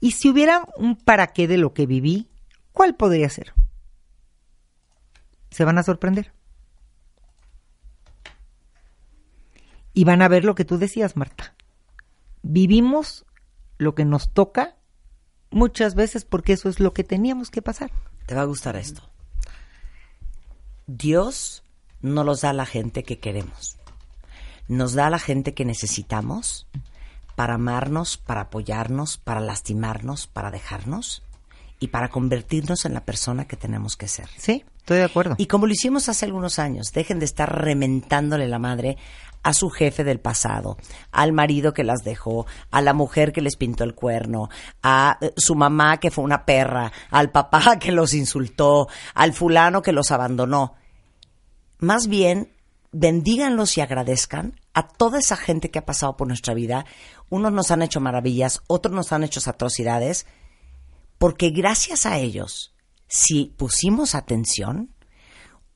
¿Y 0.00 0.12
si 0.12 0.28
hubiera 0.28 0.64
un 0.76 0.96
para 0.96 1.28
qué 1.28 1.48
de 1.48 1.58
lo 1.58 1.72
que 1.72 1.86
viví, 1.86 2.28
cuál 2.72 2.94
podría 2.94 3.28
ser? 3.28 3.52
Se 5.58 5.64
van 5.64 5.76
a 5.76 5.82
sorprender. 5.82 6.32
Y 9.92 10.04
van 10.04 10.22
a 10.22 10.28
ver 10.28 10.44
lo 10.44 10.54
que 10.54 10.64
tú 10.64 10.78
decías, 10.78 11.16
Marta. 11.16 11.52
Vivimos 12.42 13.26
lo 13.76 13.96
que 13.96 14.04
nos 14.04 14.32
toca 14.32 14.76
muchas 15.50 15.96
veces 15.96 16.24
porque 16.24 16.52
eso 16.52 16.68
es 16.68 16.78
lo 16.78 16.92
que 16.92 17.02
teníamos 17.02 17.50
que 17.50 17.60
pasar. 17.60 17.90
Te 18.26 18.36
va 18.36 18.42
a 18.42 18.44
gustar 18.44 18.76
esto. 18.76 19.02
Dios 20.86 21.64
no 22.02 22.22
los 22.22 22.42
da 22.42 22.50
a 22.50 22.52
la 22.52 22.64
gente 22.64 23.02
que 23.02 23.18
queremos. 23.18 23.78
Nos 24.68 24.92
da 24.92 25.08
a 25.08 25.10
la 25.10 25.18
gente 25.18 25.54
que 25.54 25.64
necesitamos 25.64 26.68
para 27.34 27.54
amarnos, 27.54 28.16
para 28.16 28.42
apoyarnos, 28.42 29.16
para 29.16 29.40
lastimarnos, 29.40 30.28
para 30.28 30.52
dejarnos 30.52 31.24
y 31.80 31.88
para 31.88 32.10
convertirnos 32.10 32.84
en 32.84 32.94
la 32.94 33.04
persona 33.04 33.48
que 33.48 33.56
tenemos 33.56 33.96
que 33.96 34.06
ser. 34.06 34.28
Sí, 34.36 34.64
estoy 34.88 34.98
de 34.98 35.04
acuerdo. 35.04 35.34
Y 35.36 35.46
como 35.46 35.66
lo 35.66 35.72
hicimos 35.72 36.08
hace 36.08 36.24
algunos 36.24 36.58
años, 36.58 36.92
dejen 36.92 37.18
de 37.18 37.26
estar 37.26 37.62
rementándole 37.62 38.48
la 38.48 38.58
madre 38.58 38.96
a 39.42 39.52
su 39.52 39.68
jefe 39.68 40.02
del 40.02 40.18
pasado, 40.18 40.78
al 41.12 41.32
marido 41.32 41.74
que 41.74 41.84
las 41.84 42.02
dejó, 42.04 42.46
a 42.70 42.80
la 42.80 42.94
mujer 42.94 43.32
que 43.32 43.42
les 43.42 43.56
pintó 43.56 43.84
el 43.84 43.94
cuerno, 43.94 44.48
a 44.82 45.18
eh, 45.20 45.32
su 45.36 45.54
mamá 45.54 45.98
que 45.98 46.10
fue 46.10 46.24
una 46.24 46.44
perra, 46.44 46.90
al 47.10 47.30
papá 47.30 47.76
que 47.80 47.92
los 47.92 48.14
insultó, 48.14 48.88
al 49.14 49.34
fulano 49.34 49.82
que 49.82 49.92
los 49.92 50.10
abandonó. 50.10 50.74
Más 51.78 52.08
bien, 52.08 52.52
bendíganlos 52.90 53.76
y 53.76 53.82
agradezcan 53.82 54.58
a 54.72 54.88
toda 54.88 55.18
esa 55.18 55.36
gente 55.36 55.70
que 55.70 55.80
ha 55.80 55.86
pasado 55.86 56.16
por 56.16 56.26
nuestra 56.28 56.54
vida. 56.54 56.86
Unos 57.28 57.52
nos 57.52 57.70
han 57.70 57.82
hecho 57.82 58.00
maravillas, 58.00 58.62
otros 58.66 58.94
nos 58.94 59.12
han 59.12 59.22
hecho 59.22 59.40
atrocidades, 59.48 60.26
porque 61.18 61.50
gracias 61.50 62.06
a 62.06 62.18
ellos, 62.18 62.74
si 63.08 63.46
pusimos 63.56 64.14
atención, 64.14 64.90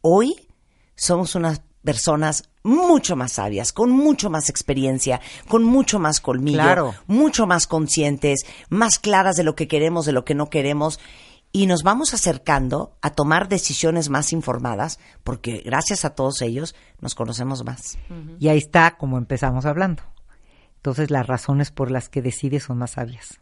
hoy 0.00 0.48
somos 0.94 1.34
unas 1.34 1.62
personas 1.82 2.48
mucho 2.62 3.16
más 3.16 3.32
sabias, 3.32 3.72
con 3.72 3.90
mucho 3.90 4.30
más 4.30 4.48
experiencia, 4.48 5.20
con 5.48 5.64
mucho 5.64 5.98
más 5.98 6.20
colmillo, 6.20 6.58
Claro. 6.62 6.94
mucho 7.06 7.46
más 7.46 7.66
conscientes, 7.66 8.40
más 8.68 8.98
claras 9.00 9.34
de 9.36 9.42
lo 9.42 9.56
que 9.56 9.66
queremos, 9.66 10.06
de 10.06 10.12
lo 10.12 10.24
que 10.24 10.34
no 10.34 10.48
queremos, 10.48 11.00
y 11.50 11.66
nos 11.66 11.82
vamos 11.82 12.14
acercando 12.14 12.96
a 13.02 13.10
tomar 13.10 13.48
decisiones 13.48 14.08
más 14.08 14.32
informadas, 14.32 14.98
porque 15.24 15.60
gracias 15.64 16.04
a 16.04 16.14
todos 16.14 16.40
ellos 16.40 16.74
nos 17.00 17.14
conocemos 17.14 17.64
más. 17.64 17.98
Y 18.38 18.48
ahí 18.48 18.58
está 18.58 18.96
como 18.96 19.18
empezamos 19.18 19.66
hablando. 19.66 20.02
Entonces 20.76 21.10
las 21.10 21.26
razones 21.26 21.70
por 21.70 21.90
las 21.90 22.08
que 22.08 22.22
decides 22.22 22.62
son 22.64 22.78
más 22.78 22.92
sabias. 22.92 23.40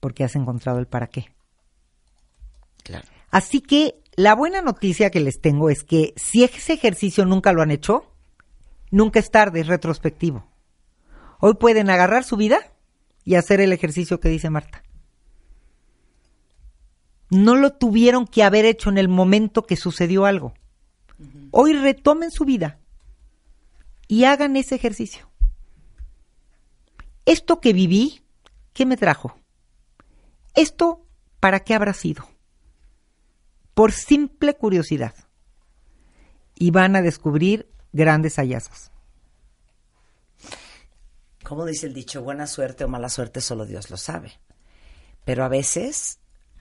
Porque 0.00 0.24
has 0.24 0.34
encontrado 0.34 0.78
el 0.78 0.86
para 0.86 1.06
qué. 1.06 1.33
Claro. 2.84 3.08
Así 3.30 3.60
que 3.60 4.00
la 4.14 4.36
buena 4.36 4.62
noticia 4.62 5.10
que 5.10 5.18
les 5.18 5.40
tengo 5.40 5.70
es 5.70 5.82
que 5.82 6.14
si 6.16 6.44
ese 6.44 6.74
ejercicio 6.74 7.24
nunca 7.24 7.52
lo 7.52 7.62
han 7.62 7.72
hecho, 7.72 8.14
nunca 8.92 9.18
es 9.18 9.32
tarde, 9.32 9.60
es 9.60 9.66
retrospectivo. 9.66 10.46
Hoy 11.40 11.54
pueden 11.54 11.90
agarrar 11.90 12.22
su 12.22 12.36
vida 12.36 12.72
y 13.24 13.34
hacer 13.34 13.60
el 13.60 13.72
ejercicio 13.72 14.20
que 14.20 14.28
dice 14.28 14.50
Marta. 14.50 14.84
No 17.30 17.56
lo 17.56 17.72
tuvieron 17.72 18.26
que 18.26 18.44
haber 18.44 18.64
hecho 18.64 18.90
en 18.90 18.98
el 18.98 19.08
momento 19.08 19.64
que 19.64 19.76
sucedió 19.76 20.26
algo. 20.26 20.54
Hoy 21.50 21.72
retomen 21.72 22.30
su 22.30 22.44
vida 22.44 22.78
y 24.06 24.24
hagan 24.24 24.56
ese 24.56 24.74
ejercicio. 24.76 25.28
Esto 27.26 27.60
que 27.60 27.72
viví, 27.72 28.22
¿qué 28.72 28.86
me 28.86 28.96
trajo? 28.96 29.36
Esto, 30.54 31.06
¿para 31.40 31.60
qué 31.60 31.74
habrá 31.74 31.94
sido? 31.94 32.28
Por 33.74 33.92
simple 33.92 34.54
curiosidad. 34.56 35.14
Y 36.56 36.70
van 36.70 36.94
a 36.96 37.02
descubrir 37.02 37.68
grandes 37.92 38.36
hallazgos. 38.36 38.90
Como 41.42 41.66
dice 41.66 41.86
el 41.86 41.94
dicho, 41.94 42.22
buena 42.22 42.46
suerte 42.46 42.84
o 42.84 42.88
mala 42.88 43.08
suerte 43.08 43.40
solo 43.40 43.66
Dios 43.66 43.90
lo 43.90 43.96
sabe. 43.96 44.32
Pero 45.24 45.44
a 45.44 45.48
veces 45.48 46.18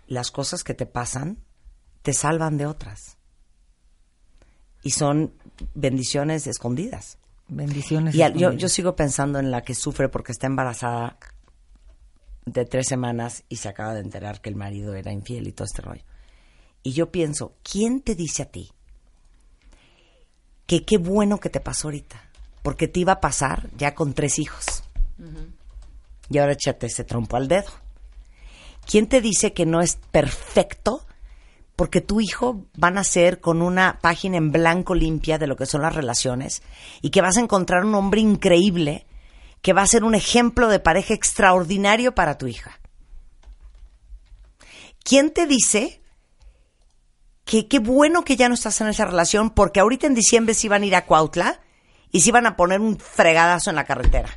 las 0.07 0.31
cosas 0.31 0.63
que 0.63 0.73
te 0.73 0.85
pasan 0.85 1.37
te 2.01 2.13
salvan 2.13 2.57
de 2.57 2.65
otras. 2.65 3.17
Y 4.81 4.91
son 4.91 5.33
bendiciones 5.73 6.47
escondidas. 6.47 7.17
Bendiciones. 7.47 8.15
Y 8.15 8.21
al- 8.23 8.33
yo, 8.33 8.51
yo 8.51 8.67
sigo 8.67 8.95
pensando 8.95 9.39
en 9.39 9.51
la 9.51 9.61
que 9.61 9.75
sufre 9.75 10.09
porque 10.09 10.33
está 10.33 10.47
embarazada 10.47 11.17
de 12.45 12.65
tres 12.65 12.87
semanas 12.87 13.43
y 13.47 13.57
se 13.57 13.69
acaba 13.69 13.93
de 13.93 14.01
enterar 14.01 14.41
que 14.41 14.49
el 14.49 14.55
marido 14.57 14.95
era 14.95 15.13
infiel 15.13 15.47
y 15.47 15.53
todo 15.53 15.65
este 15.65 15.81
rollo. 15.81 16.03
Y 16.83 16.91
yo 16.91 17.11
pienso, 17.11 17.53
¿quién 17.63 18.01
te 18.01 18.13
dice 18.13 18.43
a 18.43 18.51
ti 18.51 18.71
que 20.67 20.83
qué 20.83 20.97
bueno 20.97 21.39
que 21.39 21.49
te 21.49 21.61
pasó 21.61 21.87
ahorita? 21.87 22.21
Porque 22.61 22.89
te 22.89 22.99
iba 22.99 23.13
a 23.13 23.21
pasar 23.21 23.69
ya 23.77 23.95
con 23.95 24.13
tres 24.13 24.37
hijos. 24.37 24.83
Y 26.29 26.37
ahora 26.37 26.53
échate 26.53 26.87
ese 26.87 27.05
trompo 27.05 27.37
al 27.37 27.47
dedo. 27.47 27.71
¿Quién 28.85 29.07
te 29.07 29.21
dice 29.21 29.53
que 29.53 29.65
no 29.65 29.81
es 29.81 29.95
perfecto? 30.11 31.05
Porque 31.75 32.01
tu 32.01 32.19
hijo 32.19 32.65
va 32.81 32.89
a 32.89 32.91
nacer 32.91 33.39
con 33.39 33.61
una 33.61 33.99
página 34.01 34.37
en 34.37 34.51
blanco 34.51 34.93
limpia 34.93 35.37
de 35.37 35.47
lo 35.47 35.55
que 35.55 35.65
son 35.65 35.81
las 35.81 35.95
relaciones 35.95 36.61
y 37.01 37.09
que 37.09 37.21
vas 37.21 37.37
a 37.37 37.41
encontrar 37.41 37.85
un 37.85 37.95
hombre 37.95 38.21
increíble 38.21 39.07
que 39.61 39.73
va 39.73 39.81
a 39.81 39.87
ser 39.87 40.03
un 40.03 40.13
ejemplo 40.13 40.67
de 40.67 40.79
pareja 40.79 41.13
extraordinario 41.13 42.13
para 42.13 42.37
tu 42.37 42.47
hija. 42.47 42.79
¿Quién 45.03 45.31
te 45.31 45.47
dice 45.47 46.02
que 47.45 47.67
qué 47.67 47.79
bueno 47.79 48.23
que 48.23 48.35
ya 48.35 48.47
no 48.47 48.55
estás 48.55 48.79
en 48.81 48.87
esa 48.87 49.05
relación 49.05 49.49
porque 49.49 49.79
ahorita 49.79 50.07
en 50.07 50.15
diciembre 50.15 50.53
se 50.53 50.67
iban 50.67 50.83
a 50.83 50.85
ir 50.85 50.95
a 50.95 51.05
Cuautla 51.05 51.59
y 52.11 52.21
se 52.21 52.29
iban 52.29 52.45
a 52.45 52.55
poner 52.55 52.79
un 52.79 52.97
fregadazo 52.97 53.69
en 53.69 53.75
la 53.75 53.85
carretera? 53.85 54.29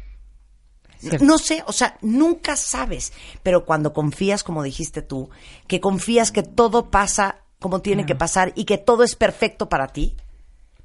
No 1.21 1.39
sé, 1.39 1.63
o 1.67 1.73
sea, 1.73 1.99
nunca 2.01 2.57
sabes, 2.57 3.13
pero 3.43 3.65
cuando 3.65 3.93
confías, 3.93 4.43
como 4.43 4.63
dijiste 4.63 5.03
tú, 5.03 5.31
que 5.67 5.81
confías 5.81 6.33
que 6.33 6.43
todo 6.43 6.91
pasa 6.91 7.43
como 7.61 7.81
tiene 7.81 8.07
que 8.07 8.15
pasar 8.15 8.53
y 8.55 8.65
que 8.65 8.79
todo 8.79 9.05
es 9.05 9.15
perfecto 9.15 9.69
para 9.69 9.89
ti, 9.89 10.17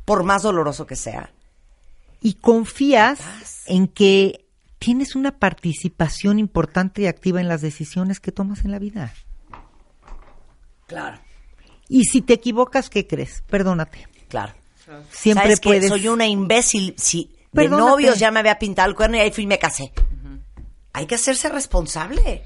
por 0.06 0.24
más 0.24 0.44
doloroso 0.44 0.86
que 0.86 0.96
sea. 0.96 1.32
Y 2.22 2.36
confías 2.36 3.20
en 3.66 3.88
que 3.88 4.46
tienes 4.80 5.16
una 5.16 5.38
participación 5.38 6.40
importante 6.40 7.02
y 7.02 7.08
activa 7.08 7.40
en 7.40 7.48
las 7.48 7.62
decisiones 7.62 8.20
que 8.20 8.32
tomas 8.32 8.66
en 8.66 8.72
la 8.72 8.80
vida. 8.80 9.14
Claro, 10.88 11.20
Y 11.94 12.06
si 12.06 12.22
te 12.22 12.32
equivocas, 12.32 12.90
¿qué 12.90 13.06
crees? 13.06 13.44
Perdónate. 13.50 14.08
claro. 14.30 14.54
Siempre 15.10 15.58
puedes. 15.58 15.90
Soy 15.90 16.08
una 16.08 16.26
imbécil. 16.26 16.96
Si 16.98 17.36
de 17.52 17.68
novios 17.68 18.18
ya 18.18 18.32
me 18.32 18.40
había 18.40 18.58
pintado 18.58 18.90
el 18.90 18.96
cuerno 18.96 19.18
y 19.18 19.20
ahí 19.20 19.32
fui 19.32 19.44
y 19.44 19.48
me 19.48 19.60
casé. 19.60 19.92
Hay 20.94 21.06
que 21.06 21.16
hacerse 21.16 21.50
responsable. 21.50 22.44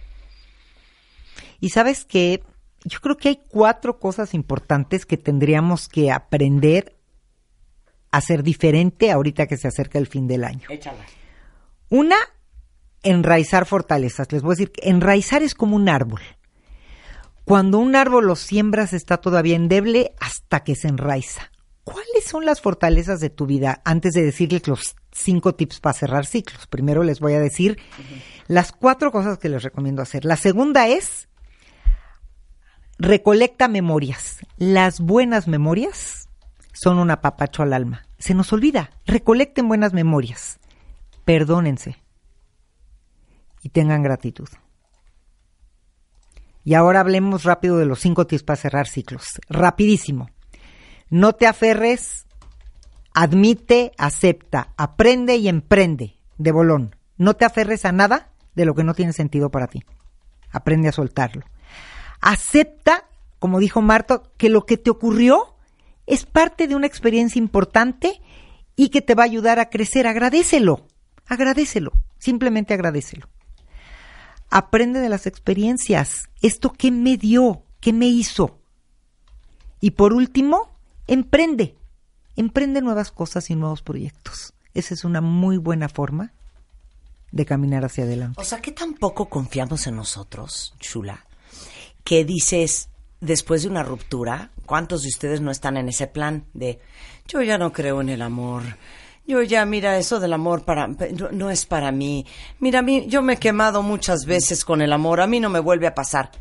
Y 1.60 1.70
sabes 1.70 2.06
que 2.06 2.44
yo 2.86 3.00
creo 3.02 3.18
que 3.18 3.30
hay 3.30 3.40
cuatro 3.48 4.00
cosas 4.00 4.34
importantes 4.34 5.06
que 5.06 5.18
tendríamos 5.18 5.90
que 5.90 6.12
aprender 6.12 6.96
a 8.10 8.18
hacer 8.18 8.42
diferente 8.42 9.12
ahorita 9.12 9.46
que 9.46 9.58
se 9.58 9.68
acerca 9.68 10.00
el 10.00 10.08
fin 10.08 10.28
del 10.28 10.44
año. 10.44 10.68
Échala. 10.70 11.06
Una, 11.90 12.18
enraizar 13.04 13.68
fortalezas. 13.68 14.32
Les 14.32 14.42
voy 14.42 14.54
a 14.54 14.56
decir 14.56 14.72
que 14.72 14.90
enraizar 14.90 15.44
es 15.44 15.54
como 15.54 15.76
un 15.76 15.88
árbol. 15.88 16.22
Cuando 17.46 17.78
un 17.78 17.96
árbol 17.96 18.26
lo 18.26 18.36
siembras 18.36 18.92
está 18.92 19.18
todavía 19.18 19.56
endeble 19.56 20.16
hasta 20.20 20.64
que 20.64 20.76
se 20.76 20.88
enraiza. 20.88 21.52
¿Cuáles 21.84 22.26
son 22.26 22.46
las 22.46 22.60
fortalezas 22.60 23.20
de 23.20 23.30
tu 23.30 23.46
vida? 23.46 23.84
Antes 23.86 24.14
de 24.14 24.24
decirles 24.24 24.68
los 24.68 24.96
cinco 25.12 25.54
tips 25.54 25.80
para 25.80 25.94
cerrar 25.94 26.26
ciclos. 26.26 26.66
Primero 26.66 27.04
les 27.04 27.20
voy 27.20 27.34
a 27.34 27.40
decir 27.40 27.78
las 28.48 28.72
cuatro 28.72 29.12
cosas 29.12 29.38
que 29.38 29.50
les 29.50 29.62
recomiendo 29.62 30.02
hacer. 30.02 30.26
La 30.26 30.38
segunda 30.38 30.88
es 30.88 31.30
recolecta 32.98 33.68
memorias. 33.68 34.40
Las 34.58 35.00
buenas 35.00 35.48
memorias 35.48 36.28
son 36.74 36.98
un 36.98 37.12
apapacho 37.12 37.62
al 37.62 37.74
alma. 37.74 38.08
Se 38.18 38.34
nos 38.34 38.52
olvida. 38.54 38.90
Recolecten 39.06 39.68
buenas 39.68 39.94
memorias. 39.94 40.60
Perdónense. 41.26 41.98
Y 43.62 43.70
tengan 43.70 44.02
gratitud. 44.02 44.50
Y 46.66 46.74
ahora 46.74 47.00
hablemos 47.00 47.44
rápido 47.44 47.78
de 47.78 47.86
los 47.86 48.00
cinco 48.00 48.26
tips 48.26 48.44
para 48.44 48.58
cerrar 48.58 48.88
ciclos. 48.88 49.40
Rapidísimo. 49.48 50.30
No 51.10 51.34
te 51.34 51.46
aferres. 51.46 52.26
Admite, 53.14 53.94
acepta, 53.98 54.74
aprende 54.76 55.38
y 55.38 55.48
emprende. 55.48 56.18
De 56.38 56.52
bolón. 56.52 56.96
No 57.18 57.36
te 57.36 57.46
aferres 57.46 57.86
a 57.86 57.92
nada 57.92 58.32
de 58.56 58.66
lo 58.66 58.74
que 58.74 58.84
no 58.84 58.96
tiene 58.96 59.14
sentido 59.14 59.52
para 59.52 59.68
ti. 59.68 59.84
Aprende 60.52 60.90
a 60.90 60.92
soltarlo. 60.92 61.46
Acepta, 62.20 63.06
como 63.38 63.60
dijo 63.60 63.82
Marta, 63.82 64.24
que 64.38 64.50
lo 64.50 64.66
que 64.66 64.78
te 64.78 64.90
ocurrió 64.90 65.56
es 66.08 66.26
parte 66.26 66.68
de 66.68 66.76
una 66.76 66.88
experiencia 66.88 67.40
importante 67.40 68.20
y 68.76 68.90
que 68.90 69.02
te 69.02 69.14
va 69.14 69.24
a 69.24 69.28
ayudar 69.28 69.60
a 69.60 69.70
crecer. 69.70 70.08
Agradecelo. 70.08 70.88
Agradecelo. 71.28 71.92
Simplemente 72.18 72.74
agradecelo. 72.74 73.28
Aprende 74.50 75.00
de 75.00 75.10
las 75.10 75.28
experiencias. 75.28 76.30
¿Esto 76.42 76.72
qué 76.72 76.92
me 76.92 77.18
dio? 77.18 77.64
¿Qué 77.80 77.94
me 77.94 78.08
hizo? 78.08 78.60
Y 79.80 79.92
por 79.92 80.14
último, 80.14 80.72
emprende. 81.08 81.76
Emprende 82.36 82.82
nuevas 82.82 83.12
cosas 83.12 83.50
y 83.50 83.56
nuevos 83.56 83.82
proyectos. 83.82 84.54
Esa 84.74 84.94
es 84.94 85.04
una 85.04 85.22
muy 85.22 85.58
buena 85.58 85.90
forma 85.90 86.34
de 87.32 87.46
caminar 87.46 87.86
hacia 87.86 88.04
adelante. 88.04 88.40
O 88.40 88.46
sea, 88.46 88.62
que 88.62 88.72
tampoco 88.72 89.30
confiamos 89.30 89.88
en 89.88 89.96
nosotros, 89.96 90.74
Chula, 90.80 91.26
que 92.04 92.24
dices, 92.24 92.90
después 93.20 93.64
de 93.64 93.70
una 93.70 93.84
ruptura, 93.84 94.52
¿cuántos 94.66 95.04
de 95.04 95.10
ustedes 95.10 95.42
no 95.42 95.52
están 95.52 95.78
en 95.78 95.90
ese 95.90 96.08
plan 96.08 96.46
de, 96.54 96.80
yo 97.28 97.42
ya 97.42 97.58
no 97.58 97.74
creo 97.74 98.02
en 98.02 98.10
el 98.10 98.22
amor, 98.22 98.64
Yo 99.28 99.42
ya, 99.42 99.66
mira, 99.66 99.98
eso 99.98 100.20
del 100.20 100.34
amor 100.34 100.64
para 100.66 100.88
no, 100.88 101.30
no 101.32 101.50
es 101.50 101.66
para 101.66 101.92
mí. 101.92 102.26
Mira, 102.60 102.80
a 102.80 102.82
mí, 102.84 103.06
yo 103.08 103.22
me 103.22 103.34
he 103.34 103.38
quemado 103.38 103.82
muchas 103.82 104.26
veces 104.26 104.64
con 104.64 104.82
el 104.82 104.94
amor, 104.94 105.20
a 105.22 105.28
mí 105.28 105.40
no 105.40 105.50
me 105.50 105.60
vuelve 105.60 105.88
a 105.88 105.96
pasar. 105.96 106.32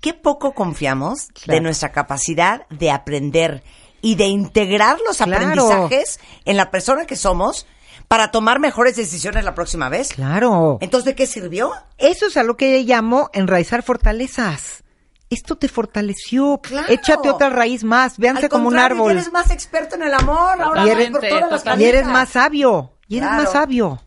Qué 0.00 0.14
poco 0.14 0.52
confiamos 0.52 1.28
de 1.46 1.60
nuestra 1.60 1.90
capacidad 1.92 2.66
de 2.70 2.90
aprender 2.90 3.62
y 4.00 4.14
de 4.14 4.26
integrar 4.26 4.98
los 5.06 5.16
Claro. 5.18 5.34
aprendizajes 5.34 6.20
en 6.44 6.56
la 6.56 6.70
persona 6.70 7.04
que 7.04 7.16
somos 7.16 7.66
para 8.06 8.30
tomar 8.30 8.58
mejores 8.60 8.96
decisiones 8.96 9.44
la 9.44 9.54
próxima 9.54 9.88
vez. 9.88 10.08
Claro. 10.08 10.78
Entonces, 10.80 11.04
¿de 11.06 11.14
qué 11.14 11.26
sirvió? 11.26 11.72
Eso 11.98 12.26
es 12.26 12.36
a 12.36 12.42
lo 12.42 12.56
que 12.56 12.82
llamo 12.84 13.28
enraizar 13.32 13.82
fortalezas. 13.82 14.82
Esto 15.30 15.56
te 15.56 15.68
fortaleció. 15.68 16.58
Claro. 16.62 16.88
Échate 16.88 17.28
otra 17.30 17.50
raíz 17.50 17.84
más. 17.84 18.16
Véanse 18.18 18.44
Al 18.46 18.48
como 18.50 18.68
un 18.68 18.78
árbol. 18.78 19.12
eres 19.12 19.30
más 19.32 19.50
experto 19.50 19.94
en 19.96 20.02
el 20.04 20.14
amor. 20.14 20.60
Ahora 20.60 20.86
Y 20.86 20.90
eres- 20.90 21.10
por 21.10 21.20
todas 21.26 21.64
las. 21.64 21.80
Y 21.80 21.84
eres 21.84 22.06
más 22.06 22.30
sabio. 22.30 22.94
Y 23.08 23.18
eres 23.18 23.28
Claro. 23.28 23.42
más 23.44 23.52
sabio. 23.52 24.02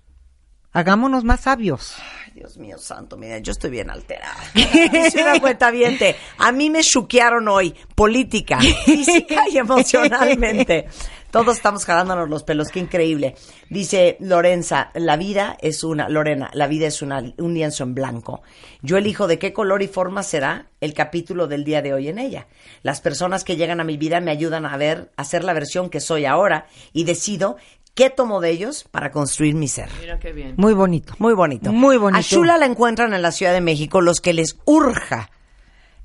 Hagámonos 0.73 1.23
más 1.23 1.41
sabios. 1.41 1.95
Ay, 2.25 2.31
Dios 2.33 2.57
mío 2.57 2.77
santo, 2.77 3.17
miren, 3.17 3.43
yo 3.43 3.51
estoy 3.51 3.69
bien 3.69 3.89
alterada. 3.89 4.37
Dice 4.53 5.21
una 5.21 5.39
cuenta 5.41 5.71
A 6.37 6.51
mí 6.53 6.69
me 6.69 6.81
chuquearon 6.81 7.47
hoy, 7.49 7.75
política, 7.93 8.59
física 8.85 9.43
y 9.51 9.57
emocionalmente. 9.57 10.87
Todos 11.31 11.55
estamos 11.55 11.85
jalándonos 11.85 12.29
los 12.29 12.43
pelos, 12.43 12.69
qué 12.69 12.79
increíble. 12.79 13.35
Dice 13.69 14.17
Lorenza, 14.19 14.91
la 14.93 15.15
vida 15.15 15.57
es 15.61 15.83
una, 15.83 16.09
Lorena, 16.09 16.49
la 16.53 16.67
vida 16.67 16.87
es 16.87 17.01
una, 17.01 17.23
un 17.37 17.53
lienzo 17.53 17.83
en 17.83 17.95
blanco. 17.95 18.41
Yo 18.81 18.97
elijo 18.97 19.27
de 19.27 19.39
qué 19.39 19.53
color 19.53 19.81
y 19.81 19.87
forma 19.87 20.23
será 20.23 20.67
el 20.81 20.93
capítulo 20.93 21.47
del 21.47 21.63
día 21.63 21.81
de 21.81 21.93
hoy 21.93 22.09
en 22.09 22.19
ella. 22.19 22.47
Las 22.83 22.99
personas 22.99 23.43
que 23.45 23.55
llegan 23.55 23.79
a 23.79 23.85
mi 23.85 23.95
vida 23.95 24.19
me 24.19 24.31
ayudan 24.31 24.65
a 24.65 24.75
ver, 24.75 25.11
a 25.15 25.23
ser 25.23 25.45
la 25.45 25.53
versión 25.53 25.89
que 25.89 26.01
soy 26.01 26.25
ahora 26.25 26.67
y 26.91 27.05
decido 27.05 27.55
qué 27.95 28.09
tomo 28.09 28.41
de 28.41 28.49
ellos 28.49 28.85
para 28.91 29.11
construir 29.11 29.55
mi 29.55 29.67
ser. 29.67 29.89
Mira 29.99 30.19
qué 30.19 30.33
bien. 30.33 30.55
Muy 30.57 30.73
bonito. 30.73 31.13
Muy 31.19 31.33
bonito. 31.33 31.71
Muy 31.71 31.97
bonito. 31.97 32.19
A 32.19 32.21
Shula 32.21 32.57
la 32.57 32.65
encuentran 32.65 33.13
en 33.13 33.21
la 33.21 33.31
Ciudad 33.31 33.53
de 33.53 33.61
México, 33.61 34.01
los 34.01 34.19
que 34.19 34.33
les 34.33 34.57
urja 34.65 35.29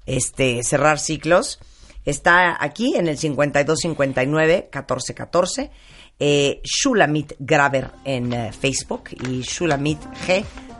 este 0.07 0.63
cerrar 0.63 0.99
ciclos. 0.99 1.59
Está 2.07 2.57
aquí 2.59 2.97
en 2.97 3.09
el 3.09 3.19
5259 3.19 4.71
1414. 4.73 5.71
Eh, 6.19 6.63
Shulamit 6.65 7.35
Graver 7.39 7.91
en 8.05 8.33
eh, 8.33 8.53
Facebook 8.53 9.11
y 9.11 9.43
shulamitg 9.43 9.99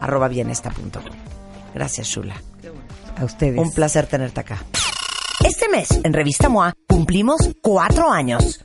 arroba 0.01 0.29
bienesta.com. 0.29 1.03
Gracias, 1.75 2.07
Shula. 2.07 2.41
A 3.19 3.25
ustedes. 3.25 3.59
Un 3.59 3.73
placer 3.73 4.07
tenerte 4.07 4.41
acá. 4.41 4.65
Este 5.45 5.69
mes, 5.69 5.89
en 6.03 6.13
Revista 6.13 6.49
MOA, 6.49 6.73
cumplimos 6.89 7.51
cuatro 7.61 8.11
años. 8.11 8.65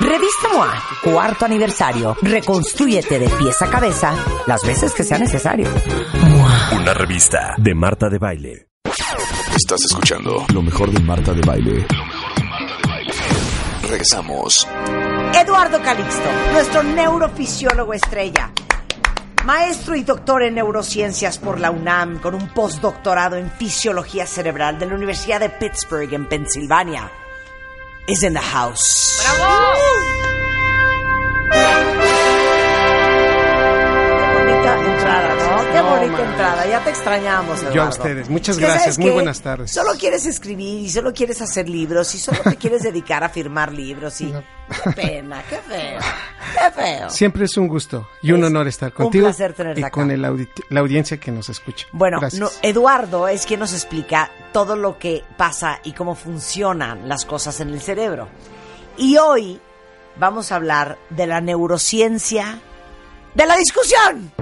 Revista 0.00 0.48
MOA, 0.52 0.82
cuarto 1.02 1.44
aniversario. 1.44 2.16
Reconstrúyete 2.22 3.18
de 3.18 3.28
pies 3.28 3.60
a 3.62 3.70
cabeza 3.70 4.14
las 4.46 4.62
veces 4.62 4.92
que 4.94 5.04
sea 5.04 5.18
necesario. 5.18 5.68
Una 6.72 6.94
revista 6.94 7.54
de 7.58 7.74
Marta 7.74 8.08
de 8.08 8.18
Baile. 8.18 8.68
Estás 9.56 9.84
escuchando 9.84 10.46
lo 10.52 10.62
mejor 10.62 10.90
de 10.90 11.00
Marta 11.00 11.32
de 11.32 11.40
Baile. 11.40 11.86
Regresamos. 13.82 14.66
Eduardo 15.34 15.80
Calixto, 15.82 16.28
nuestro 16.52 16.82
neurofisiólogo 16.82 17.94
estrella. 17.94 18.52
Maestro 19.44 19.96
y 19.96 20.02
doctor 20.02 20.42
en 20.42 20.56
neurociencias 20.56 21.38
por 21.38 21.58
la 21.58 21.70
UNAM, 21.70 22.18
con 22.18 22.34
un 22.34 22.48
postdoctorado 22.48 23.36
en 23.36 23.50
fisiología 23.50 24.26
cerebral 24.26 24.78
de 24.78 24.86
la 24.86 24.94
Universidad 24.94 25.40
de 25.40 25.48
Pittsburgh, 25.48 26.12
en 26.12 26.28
Pensilvania. 26.28 27.10
Is 28.08 28.22
in 28.22 28.32
the 28.32 28.40
house. 28.40 29.18
Bonita 31.52 31.97
entrada, 34.88 35.34
¿no? 35.34 35.72
Qué 35.72 35.78
No, 35.78 35.90
bonita 35.90 36.30
entrada. 36.30 36.66
Ya 36.66 36.84
te 36.84 36.90
extrañamos, 36.90 37.58
Eduardo. 37.58 37.74
Yo 37.74 37.82
a 37.82 37.88
ustedes. 37.88 38.28
Muchas 38.28 38.56
Es 38.56 38.60
que, 38.60 38.64
gracias. 38.66 38.82
¿sabes 38.94 38.98
Muy 38.98 39.10
buenas 39.10 39.40
tardes. 39.40 39.70
Solo 39.70 39.92
quieres 39.98 40.26
escribir 40.26 40.80
y 40.84 40.88
solo 40.90 41.12
quieres 41.12 41.40
hacer 41.42 41.68
libros 41.68 42.14
y 42.14 42.18
solo 42.18 42.38
te 42.42 42.56
quieres 42.58 42.82
dedicar 42.82 43.22
a 43.24 43.28
firmar 43.28 43.72
libros 43.72 44.20
y... 44.20 44.32
Qué 44.84 44.90
pena, 44.92 45.42
qué 45.48 45.56
feo, 45.56 45.98
qué 46.52 46.70
feo. 46.72 47.08
Siempre 47.10 47.46
es 47.46 47.56
un 47.56 47.68
gusto 47.68 48.06
y 48.22 48.32
un 48.32 48.40
Es 48.40 48.46
honor 48.48 48.68
estar 48.68 48.90
un 48.90 48.96
contigo 48.96 49.24
placer 49.26 49.54
tenerte 49.54 49.80
y 49.80 49.84
acá. 49.84 49.90
con 49.92 50.10
el 50.10 50.22
audi- 50.24 50.48
la 50.68 50.80
audiencia 50.80 51.16
que 51.18 51.30
nos 51.32 51.48
escucha. 51.48 51.86
Bueno, 51.92 52.20
no, 52.34 52.50
Eduardo 52.60 53.28
es 53.28 53.46
quien 53.46 53.60
nos 53.60 53.72
explica 53.72 54.30
todo 54.52 54.76
lo 54.76 54.98
que 54.98 55.24
pasa 55.38 55.80
y 55.84 55.92
cómo 55.92 56.14
funcionan 56.14 57.08
las 57.08 57.24
cosas 57.24 57.60
en 57.60 57.70
el 57.70 57.80
cerebro. 57.80 58.28
Y 58.98 59.16
hoy 59.16 59.58
vamos 60.16 60.52
a 60.52 60.56
hablar 60.56 60.98
de 61.08 61.26
la 61.26 61.40
neurociencia 61.40 62.58
de 63.34 63.46
la 63.46 63.56
discusión. 63.56 64.32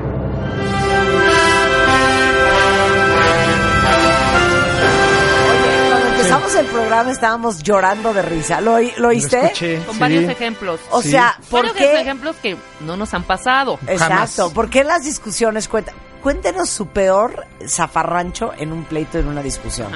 Programa 6.76 7.10
estábamos 7.10 7.62
llorando 7.62 8.12
de 8.12 8.22
risa. 8.22 8.60
¿Lo, 8.60 8.78
lo 8.98 9.08
oíste? 9.08 9.36
Lo 9.40 9.46
escuché, 9.46 9.78
Con 9.84 9.94
sí. 9.94 10.00
varios 10.00 10.24
ejemplos. 10.30 10.80
O 10.90 11.02
Sí. 11.02 11.10
sea, 11.10 11.38
¿por 11.50 11.62
varios 11.66 11.76
qué? 11.76 12.00
ejemplos 12.00 12.36
que 12.42 12.56
no 12.80 12.96
nos 12.96 13.12
han 13.14 13.22
pasado. 13.24 13.78
Exacto. 13.86 14.14
Jamás. 14.14 14.40
¿Por 14.54 14.70
qué 14.70 14.84
las 14.84 15.04
discusiones 15.04 15.68
cuentan? 15.68 15.94
Cuéntenos 16.22 16.68
su 16.68 16.88
peor 16.88 17.46
zafarrancho 17.68 18.52
en 18.58 18.72
un 18.72 18.84
pleito, 18.84 19.18
en 19.18 19.28
una 19.28 19.42
discusión. 19.42 19.92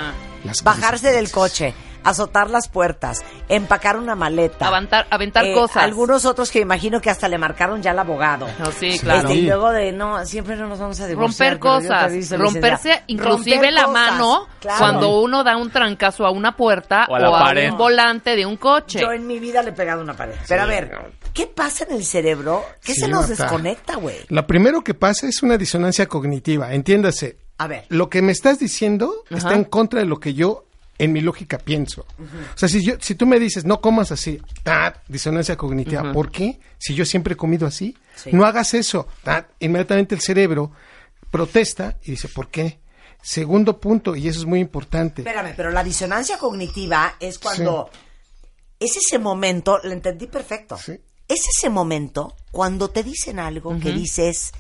Bajarse 0.63 1.11
del 1.13 1.31
coche, 1.31 1.75
azotar 2.05 2.51
las 2.51 2.69
puertas, 2.69 3.23
empacar 3.49 3.97
una 3.97 4.15
maleta. 4.15 4.67
Aventar, 4.69 5.07
aventar 5.11 5.45
Eh, 5.47 5.55
cosas. 5.55 5.83
Algunos 5.83 6.25
otros 6.25 6.51
que 6.51 6.61
imagino 6.61 7.01
que 7.01 7.11
hasta 7.11 7.29
le 7.29 7.39
marcaron 7.39 7.83
ya 7.83 7.91
al 7.93 7.99
abogado. 7.99 8.47
No, 8.59 8.67
sí, 8.73 8.99
claro. 8.99 9.29
Este, 9.29 9.35
y 9.41 9.43
luego 9.47 9.71
de, 9.71 9.93
no, 9.93 10.25
siempre 10.27 10.57
no 10.57 10.67
nos 10.69 10.79
vamos 10.79 11.01
a 11.01 11.07
divorciar. 11.07 11.53
romper 11.55 11.59
cosas, 11.61 12.03
aviso, 12.05 12.37
romperse 12.37 13.03
inclusive 13.07 13.57
Romper 13.57 13.73
la 13.73 13.85
cosas, 13.85 13.93
mano 14.13 14.47
claro. 14.61 14.79
cuando 14.79 15.21
uno 15.21 15.45
da 15.45 15.57
un 15.57 15.71
trancazo 15.71 16.27
a 16.27 16.31
una 16.31 16.57
puerta 16.57 17.07
O 17.09 17.15
a 17.17 17.19
la 17.21 17.31
o 17.31 17.37
a 17.37 17.41
pared. 17.45 17.71
un 17.73 17.79
volante 17.79 18.37
de 18.37 18.47
un 18.47 18.57
coche. 18.57 19.01
Yo 19.01 19.13
en 19.13 19.27
mi 19.27 19.39
vida 19.39 19.63
le 19.63 19.71
he 19.71 19.73
pegado 19.73 20.03
una 20.03 20.15
pared. 20.15 20.35
Pero 20.49 20.63
a 20.63 20.67
ver, 20.67 20.91
¿qué 21.33 21.47
pasa 21.47 21.85
en 21.89 21.97
el 21.97 22.05
cerebro? 22.05 22.65
¿Qué 22.83 22.95
Sí, 22.95 23.01
se 23.03 23.09
nos 23.09 23.29
Marta. 23.29 23.45
desconecta, 23.45 23.97
güey? 23.97 24.17
Lo 24.29 24.47
primero 24.47 24.83
que 24.83 24.95
pasa 24.95 25.27
es 25.27 25.43
una 25.43 25.57
disonancia 25.57 26.07
cognitiva. 26.07 26.73
Entiéndase. 26.75 27.39
A 27.59 27.67
ver. 27.67 27.85
Lo 27.89 28.09
que 28.09 28.23
me 28.23 28.33
estás 28.33 28.59
diciendo 28.59 29.13
Ajá. 29.27 29.37
está 29.37 29.55
en 29.55 29.65
contra 29.65 30.01
de 30.01 30.07
lo 30.07 30.19
que 30.19 30.33
yo 30.35 30.65
en 31.03 31.13
mi 31.13 31.21
lógica 31.21 31.59
pienso. 31.59 32.03
O 32.55 32.59
sea, 32.59 32.69
si 32.69 32.83
yo, 32.85 32.95
si 33.01 33.15
tú 33.15 33.27
me 33.27 33.39
dices 33.41 33.65
no 33.65 33.81
comas 33.81 34.13
así, 34.13 34.41
ah, 34.67 34.93
disonancia 35.09 35.57
cognitiva. 35.57 36.13
¿Por 36.13 36.31
qué? 36.31 36.61
Si 36.79 36.95
yo 36.95 37.05
siempre 37.05 37.35
he 37.35 37.37
comido 37.37 37.67
así, 37.67 37.97
Sí. 38.17 38.31
no 38.33 38.45
hagas 38.45 38.75
eso. 38.75 39.09
Ah, 39.25 39.47
inmediatamente 39.61 40.15
el 40.15 40.21
cerebro 40.21 40.73
protesta 41.31 41.97
y 42.05 42.13
dice 42.13 42.29
¿por 42.29 42.49
qué? 42.49 42.81
Segundo 43.23 43.81
punto 43.81 44.15
y 44.17 44.29
eso 44.29 44.41
es 44.41 44.47
muy 44.47 44.61
importante. 44.61 45.23
Espérame, 45.23 45.55
pero 45.57 45.71
la 45.71 45.83
disonancia 45.85 46.39
cognitiva 46.39 47.15
es 47.21 47.39
cuando 47.39 47.91
es 48.79 48.97
ese 48.97 49.19
momento, 49.19 49.79
lo 49.83 49.93
entendí 49.93 50.27
perfecto. 50.27 50.77
Sí. 50.79 50.93
Es 51.29 51.43
ese 51.47 51.71
momento 51.71 52.35
cuando 52.51 52.91
te 52.91 53.03
dicen 53.05 53.39
algo 53.39 53.79
que 53.79 53.93
dices, 53.93 54.53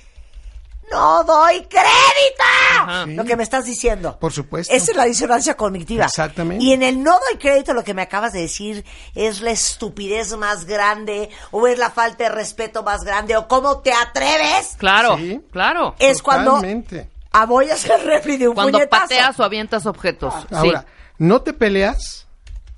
no 0.91 1.25
doy 1.25 1.61
crédito. 1.63 2.45
Ajá. 2.81 3.07
Lo 3.07 3.25
que 3.25 3.37
me 3.37 3.43
estás 3.43 3.65
diciendo. 3.65 4.19
Por 4.19 4.33
supuesto. 4.33 4.73
Esa 4.75 4.91
es 4.93 4.97
la 4.97 5.05
disonancia 5.05 5.57
cognitiva. 5.57 6.05
Exactamente. 6.07 6.65
Y 6.65 6.73
en 6.73 6.83
el 6.83 7.03
no 7.03 7.13
doy 7.13 7.39
crédito 7.39 7.73
lo 7.75 7.85
que 7.85 7.95
me 7.95 8.03
acabas 8.03 8.33
de 8.33 8.41
decir 8.41 8.85
es 9.15 9.41
la 9.41 9.51
estupidez 9.51 10.37
más 10.37 10.65
grande 10.65 11.31
o 11.51 11.67
es 11.67 11.79
la 11.79 11.91
falta 11.91 12.25
de 12.25 12.31
respeto 12.31 12.83
más 12.83 13.03
grande 13.05 13.37
o 13.37 13.47
cómo 13.49 13.81
te 13.81 13.93
atreves. 13.93 14.75
Claro, 14.79 15.17
Sí. 15.17 15.41
claro. 15.53 15.95
Es 15.99 16.23
cuando 16.23 16.53
Totalmente. 16.53 17.09
a 17.33 17.47
voy 17.47 17.71
a 17.71 17.75
hacer 17.75 18.01
refri 18.05 18.37
de 18.37 18.49
un 18.49 18.55
Cuando 18.55 18.79
puñetazo. 18.79 19.03
pateas 19.03 19.39
o 19.41 19.45
avientas 19.45 19.87
objetos. 19.87 20.35
Sí. 20.49 20.55
Ahora, 20.55 20.87
no 21.19 21.43
te 21.43 21.53
peleas 21.53 22.27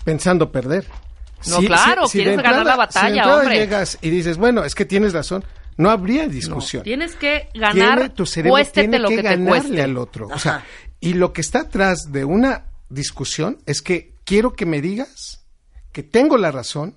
pensando 0.04 0.50
perder. 0.50 0.86
No, 1.46 1.58
claro, 1.58 2.04
de 2.04 2.10
quieres 2.10 2.36
ganar 2.36 2.64
la 2.64 2.72
si 2.72 2.72
de 2.72 2.76
batalla, 2.76 3.36
hombre. 3.36 3.56
llegas 3.56 3.98
y 4.00 4.10
dices, 4.10 4.36
bueno, 4.38 4.64
es 4.64 4.74
que 4.76 4.84
tienes 4.84 5.12
razón, 5.12 5.44
no 5.76 5.90
habría 5.90 6.26
discusión. 6.28 6.82
Tienes 6.82 7.14
que 7.14 7.48
Tiene- 7.52 7.66
ganar, 7.68 8.10
tu 8.14 8.26
cerebro 8.26 8.62
tiene 8.72 8.98
lo 8.98 9.08
que, 9.08 9.16
ganarle 9.22 9.46
cueste. 9.48 9.82
al 9.82 9.96
otro. 9.96 10.28
O 10.28 10.38
sea, 10.38 10.64
y 11.00 11.14
lo 11.14 11.32
que 11.32 11.40
está 11.40 11.60
atrás 11.62 12.12
de 12.12 12.24
una 12.24 12.66
discusión 12.88 13.58
es 13.66 13.82
que 13.82 14.14
quiero 14.24 14.54
que 14.54 14.66
me 14.66 14.80
digas 14.80 15.44
que 15.92 16.02
tengo 16.02 16.36
la 16.38 16.50
razón, 16.52 16.96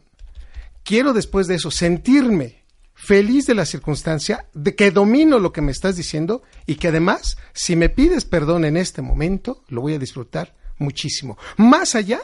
quiero 0.83 1.13
después 1.13 1.47
de 1.47 1.55
eso 1.55 1.71
sentirme 1.71 2.63
feliz 2.93 3.45
de 3.45 3.55
la 3.55 3.65
circunstancia, 3.65 4.45
de 4.53 4.75
que 4.75 4.89
domino 4.91 5.37
lo 5.39 5.51
que 5.51 5.61
me 5.61 5.71
estás 5.71 5.95
diciendo 5.97 6.43
y 6.65 6.75
que 6.75 6.87
además, 6.87 7.37
si 7.53 7.75
me 7.75 7.89
pides 7.89 8.23
perdón 8.25 8.63
en 8.65 8.77
este 8.77 9.01
momento, 9.01 9.63
lo 9.67 9.81
voy 9.81 9.93
a 9.95 9.99
disfrutar 9.99 10.55
muchísimo. 10.77 11.37
Más 11.57 11.95
allá 11.95 12.19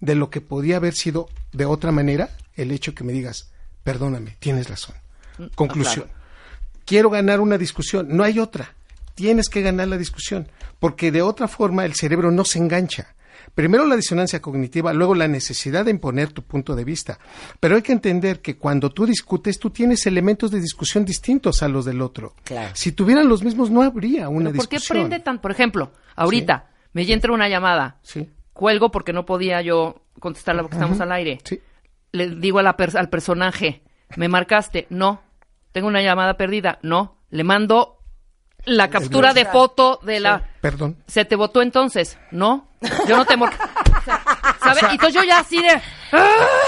de 0.00 0.14
lo 0.16 0.30
que 0.30 0.40
podía 0.40 0.76
haber 0.76 0.94
sido 0.94 1.28
de 1.52 1.64
otra 1.64 1.92
manera, 1.92 2.30
el 2.56 2.72
hecho 2.72 2.94
que 2.94 3.04
me 3.04 3.12
digas, 3.12 3.52
perdóname, 3.84 4.36
tienes 4.40 4.68
razón. 4.68 4.96
Conclusión. 5.54 6.06
Quiero 6.84 7.10
ganar 7.10 7.40
una 7.40 7.58
discusión, 7.58 8.08
no 8.10 8.24
hay 8.24 8.38
otra. 8.38 8.74
Tienes 9.14 9.48
que 9.48 9.62
ganar 9.62 9.88
la 9.88 9.96
discusión, 9.96 10.48
porque 10.78 11.10
de 11.12 11.22
otra 11.22 11.48
forma 11.48 11.84
el 11.84 11.94
cerebro 11.94 12.30
no 12.30 12.44
se 12.44 12.58
engancha. 12.58 13.14
Primero 13.54 13.86
la 13.86 13.94
disonancia 13.94 14.42
cognitiva, 14.42 14.92
luego 14.92 15.14
la 15.14 15.28
necesidad 15.28 15.84
de 15.84 15.92
imponer 15.92 16.32
tu 16.32 16.42
punto 16.42 16.74
de 16.74 16.82
vista. 16.84 17.20
Pero 17.60 17.76
hay 17.76 17.82
que 17.82 17.92
entender 17.92 18.40
que 18.40 18.56
cuando 18.56 18.90
tú 18.90 19.06
discutes, 19.06 19.60
tú 19.60 19.70
tienes 19.70 20.06
elementos 20.06 20.50
de 20.50 20.60
discusión 20.60 21.04
distintos 21.04 21.62
a 21.62 21.68
los 21.68 21.84
del 21.84 22.02
otro. 22.02 22.34
Claro. 22.42 22.72
Si 22.74 22.90
tuvieran 22.90 23.28
los 23.28 23.44
mismos, 23.44 23.70
no 23.70 23.82
habría 23.82 24.28
una 24.28 24.50
¿Pero 24.50 24.56
¿Por 24.56 24.68
qué 24.68 24.76
discusión. 24.76 25.08
prende 25.08 25.20
tan? 25.24 25.38
Por 25.40 25.52
ejemplo, 25.52 25.92
ahorita 26.16 26.70
me 26.94 27.02
entra 27.10 27.32
una 27.32 27.48
llamada. 27.48 27.98
Sí, 28.02 28.28
Cuelgo 28.52 28.90
porque 28.90 29.12
no 29.12 29.24
podía 29.24 29.62
yo 29.62 30.02
contestarla 30.18 30.62
porque 30.62 30.76
estamos 30.76 31.00
al 31.00 31.12
aire. 31.12 31.38
sí. 31.44 31.60
Le 32.10 32.28
digo 32.36 32.58
a 32.58 32.62
la 32.62 32.76
pers- 32.76 32.96
al 32.96 33.08
personaje, 33.08 33.82
¿me 34.16 34.28
marcaste? 34.28 34.86
No. 34.90 35.20
Tengo 35.72 35.88
una 35.88 36.02
llamada 36.02 36.34
perdida. 36.34 36.78
No. 36.82 37.16
Le 37.30 37.44
mando 37.44 37.98
la 38.64 38.88
captura 38.88 39.34
de 39.34 39.44
foto 39.44 39.98
de 40.02 40.20
la... 40.20 40.42
Perdón. 40.60 40.96
¿Se 41.06 41.24
te 41.24 41.36
votó 41.36 41.62
entonces? 41.62 42.18
No. 42.30 42.68
Yo 43.06 43.16
no 43.16 43.24
te... 43.24 43.36
mor- 43.36 43.52
¿Sabes? 44.62 44.82
Y 44.84 44.92
entonces 44.92 45.14
yo 45.14 45.22
ya 45.24 45.40
así 45.40 45.60
de... 45.60 45.80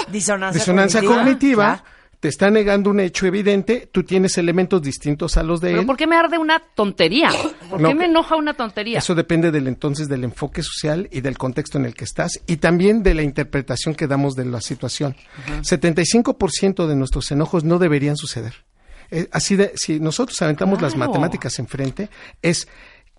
Disonancia, 0.09 0.61
Disonancia 0.61 1.03
cognitiva. 1.03 1.83
Te 2.27 2.31
está 2.31 2.51
negando 2.51 2.91
un 2.91 2.99
hecho 2.99 3.25
evidente, 3.27 3.89
tú 3.93 4.03
tienes 4.03 4.37
elementos 4.37 4.83
distintos 4.83 5.37
a 5.37 5.45
los 5.45 5.61
de 5.61 5.69
¿Pero 5.69 5.83
él. 5.83 5.87
por 5.87 5.97
qué 5.97 6.09
me 6.09 6.17
arde 6.17 6.39
una 6.39 6.59
tontería? 6.59 7.31
¿Por 7.71 7.81
No, 7.81 7.91
qué 7.91 7.95
me 7.95 8.07
enoja 8.07 8.35
una 8.35 8.53
tontería? 8.55 8.99
Eso 8.99 9.15
depende 9.15 9.53
del 9.53 9.69
entonces 9.69 10.09
del 10.09 10.25
enfoque 10.25 10.65
social 10.65 11.09
y 11.13 11.21
del 11.21 11.39
contexto 11.39 11.79
en 11.79 11.85
el 11.85 11.95
que 11.95 12.03
estás 12.03 12.41
y 12.49 12.57
también 12.57 13.05
de 13.05 13.15
la 13.15 13.23
interpretación 13.23 13.95
que 13.95 14.09
damos 14.09 14.35
de 14.35 14.45
la 14.45 14.61
situación. 14.61 15.15
75% 15.63 16.89
de 16.89 16.97
nuestros 16.97 17.31
enojos 17.31 17.63
no 17.63 17.79
deberían 17.79 18.17
suceder. 18.17 18.65
Eh, 19.13 19.29
así 19.31 19.55
de, 19.55 19.71
si 19.77 20.01
nosotros 20.01 20.43
aventamos 20.43 20.83
las 20.83 20.97
matemáticas 20.97 21.61
enfrente, 21.61 22.11
es 22.43 22.67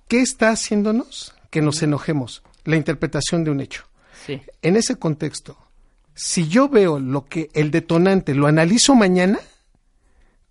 ¿qué 0.10 0.20
está 0.20 0.50
haciéndonos 0.50 1.34
que 1.50 1.62
nos 1.62 1.82
enojemos? 1.82 2.44
La 2.66 2.76
interpretación 2.76 3.46
de 3.46 3.52
un 3.52 3.62
hecho. 3.62 3.86
Sí. 4.26 4.42
En 4.62 4.76
ese 4.76 4.98
contexto, 4.98 5.58
si 6.18 6.48
yo 6.48 6.68
veo 6.68 7.00
lo 7.00 7.26
que 7.26 7.50
el 7.54 7.72
detonante 7.72 8.34
lo 8.34 8.48
analizo 8.48 8.96
mañana, 8.96 9.40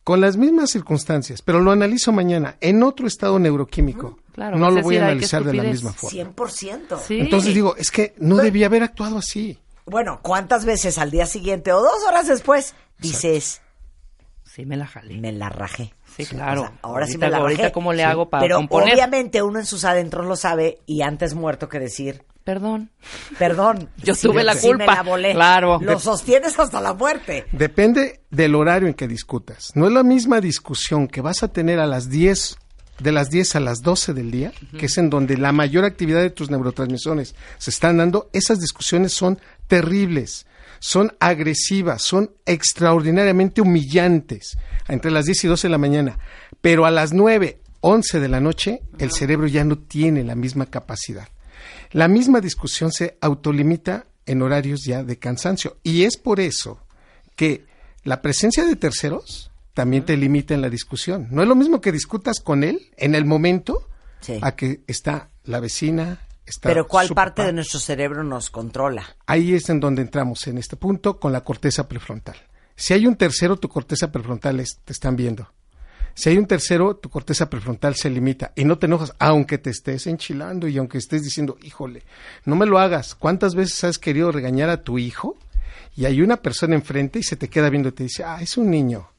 con 0.05 0.21
las 0.21 0.37
mismas 0.37 0.71
circunstancias, 0.71 1.43
pero 1.43 1.61
lo 1.61 1.73
analizo 1.73 2.13
mañana 2.13 2.57
en 2.61 2.83
otro 2.85 3.07
estado 3.09 3.39
neuroquímico, 3.41 4.19
claro, 4.33 4.57
no 4.57 4.71
lo 4.71 4.81
voy 4.83 4.95
decir, 4.95 5.03
a 5.03 5.07
analizar 5.09 5.45
de 5.45 5.53
la 5.55 5.63
misma 5.65 5.93
forma. 5.93 6.33
100%. 6.35 6.99
Sí. 7.05 7.19
Entonces 7.21 7.53
digo, 7.55 7.75
es 7.77 7.91
que 7.91 8.15
no 8.19 8.37
debía 8.37 8.67
haber 8.67 8.85
actuado 8.85 9.19
así. 9.19 9.59
Bueno, 9.85 10.21
¿cuántas 10.23 10.65
veces 10.65 10.99
al 10.99 11.11
día 11.11 11.27
siguiente 11.27 11.73
o 11.73 11.81
dos 11.81 12.05
horas 12.09 12.29
después 12.29 12.75
dices, 12.99 13.63
Sí, 14.45 14.65
me 14.65 14.77
la 14.77 14.87
jalé. 14.87 15.19
me 15.21 15.33
la 15.33 15.49
rajé? 15.49 15.93
Sí, 16.17 16.25
claro. 16.25 16.63
O 16.63 16.67
sea, 16.67 16.79
ahora 16.83 17.07
sí 17.07 17.13
Ahorita- 17.15 17.27
me 17.27 17.31
la 17.31 17.39
ahorita 17.39 17.63
rajé. 17.65 17.73
cómo 17.73 17.93
le 17.93 18.05
hago 18.05 18.31
para 18.31 18.43
Pero 18.43 18.57
componer. 18.57 18.95
obviamente 18.95 19.43
uno 19.43 19.59
en 19.59 19.67
sus 19.67 19.85
adentros 19.85 20.25
lo 20.27 20.37
sabe 20.37 20.79
y 20.87 21.03
antes 21.03 21.35
muerto 21.35 21.69
que 21.69 21.79
decir, 21.81 22.23
Perdón. 22.47 22.91
perdón. 23.41 23.91
Yo 24.05 24.15
tuve 24.15 24.45
la 24.45 24.55
sí 24.55 24.69
culpa. 24.69 24.87
me 24.87 24.95
la 24.95 25.03
volé. 25.03 25.33
Claro. 25.33 25.81
Lo 25.83 25.99
sostienes 25.99 26.57
hasta 26.57 26.81
la 26.81 26.95
muerte. 26.95 27.45
Depende 27.51 28.21
del 28.31 28.55
horario 28.55 28.87
en 28.87 28.95
que 28.95 29.09
discutas. 29.09 29.73
No 29.75 29.89
es 29.89 29.93
la 29.93 30.05
misma 30.05 30.41
discusión 30.41 31.09
que 31.09 31.21
vas 31.21 31.43
a 31.43 31.49
tener 31.49 31.81
a 31.81 31.87
las 31.87 32.09
10, 32.09 32.57
de 33.01 33.11
las 33.11 33.31
10 33.31 33.57
a 33.57 33.61
las 33.61 33.83
12 33.83 34.15
del 34.15 34.31
día, 34.31 34.53
que 34.79 34.87
es 34.87 34.97
en 34.97 35.11
donde 35.11 35.37
la 35.37 35.51
mayor 35.51 35.85
actividad 35.85 36.21
de 36.21 36.31
tus 36.31 36.49
neurotransmisores 36.49 37.35
se 37.59 37.71
están 37.71 37.97
dando. 37.97 38.31
Esas 38.33 38.61
discusiones 38.61 39.13
son 39.13 39.41
terribles, 39.67 40.47
son 40.79 41.17
agresivas, 41.19 42.03
son 42.03 42.31
extraordinariamente 42.47 43.61
humillantes 43.61 44.57
entre 44.87 45.11
las 45.11 45.25
10 45.25 45.43
y 45.43 45.49
12 45.49 45.67
de 45.67 45.73
la 45.73 45.79
mañana. 45.79 46.21
Pero 46.61 46.87
a 46.87 46.93
las 46.93 47.13
9, 47.13 47.59
11 47.81 48.21
de 48.21 48.29
la 48.29 48.39
noche, 48.39 48.83
el 49.01 49.11
cerebro 49.11 49.49
ya 49.49 49.65
no 49.65 49.79
tiene 49.79 50.23
la 50.23 50.37
misma 50.37 50.67
capacidad. 50.67 51.27
La 51.93 52.09
misma 52.09 52.41
discusión 52.41 52.93
se 52.93 53.17
autolimita 53.21 54.07
en 54.27 54.43
horarios 54.43 54.85
ya 54.85 55.03
de 55.05 55.19
cansancio. 55.19 55.77
Y 55.83 56.05
es 56.05 56.17
por 56.17 56.41
eso 56.41 56.81
que 57.37 57.65
la 58.05 58.23
presencia 58.23 58.65
de 58.65 58.77
terceros 58.77 59.51
también 59.75 60.05
te 60.05 60.17
limita 60.17 60.55
en 60.55 60.63
la 60.63 60.71
discusión. 60.71 61.29
No 61.31 61.43
es 61.43 61.49
lo 61.49 61.55
mismo 61.55 61.81
que 61.81 61.93
discutas 61.93 62.41
con 62.41 62.65
él 62.65 62.91
en 62.97 63.15
el 63.15 63.25
momento 63.25 63.89
Sí. 64.21 64.39
a 64.43 64.57
que 64.57 64.81
está 64.87 65.29
la 65.45 65.61
vecina, 65.61 66.21
está 66.47 66.69
Pero 66.71 66.89
¿cuál 66.89 67.09
parte 67.09 67.37
papá. 67.43 67.47
de 67.47 67.53
nuestro 67.53 67.79
cerebro 67.79 68.25
nos 68.25 68.51
controla? 68.51 69.05
Ahí 69.27 69.55
es 69.55 69.69
en 69.69 69.79
donde 69.81 70.03
entramos 70.03 70.47
en 70.47 70.59
este 70.59 70.77
punto 70.77 71.21
con 71.21 71.33
la 71.33 71.45
corteza 71.45 71.87
prefrontal. 71.87 72.37
Si 72.75 72.95
hay 72.95 73.07
un 73.07 73.17
tercero, 73.17 73.57
tu 73.59 73.69
corteza 73.69 74.11
prefrontal 74.11 74.61
es- 74.61 74.79
te 74.85 74.93
están 74.93 75.15
viendo. 75.17 75.53
Si 76.19 76.31
hay 76.31 76.39
un 76.39 76.47
tercero, 76.47 76.97
tu 76.97 77.11
corteza 77.11 77.51
prefrontal 77.51 77.95
se 77.95 78.09
limita 78.09 78.53
y 78.57 78.65
no 78.65 78.79
te 78.79 78.87
enojas, 78.87 79.13
aunque 79.19 79.59
te 79.59 79.69
estés 79.69 80.07
enchilando 80.07 80.67
y 80.67 80.79
aunque 80.79 80.97
estés 80.97 81.23
diciendo, 81.23 81.59
híjole, 81.63 82.05
no 82.47 82.57
me 82.57 82.65
lo 82.65 82.79
hagas. 82.79 83.15
¿Cuántas 83.15 83.55
veces 83.55 83.85
has 83.85 83.99
querido 83.99 84.33
regañar 84.33 84.71
a 84.71 84.83
tu 84.83 84.99
hijo 84.99 85.37
y 85.95 86.07
hay 86.07 86.23
una 86.23 86.39
persona 86.39 86.75
enfrente 86.75 87.19
y 87.19 87.23
se 87.23 87.37
te 87.37 87.49
queda 87.49 87.69
viendo 87.69 87.91
y 87.91 87.93
te 87.93 88.05
dice, 88.05 88.25
ah, 88.25 88.39
es 88.41 88.57
un 88.57 88.71
niño? 88.71 89.11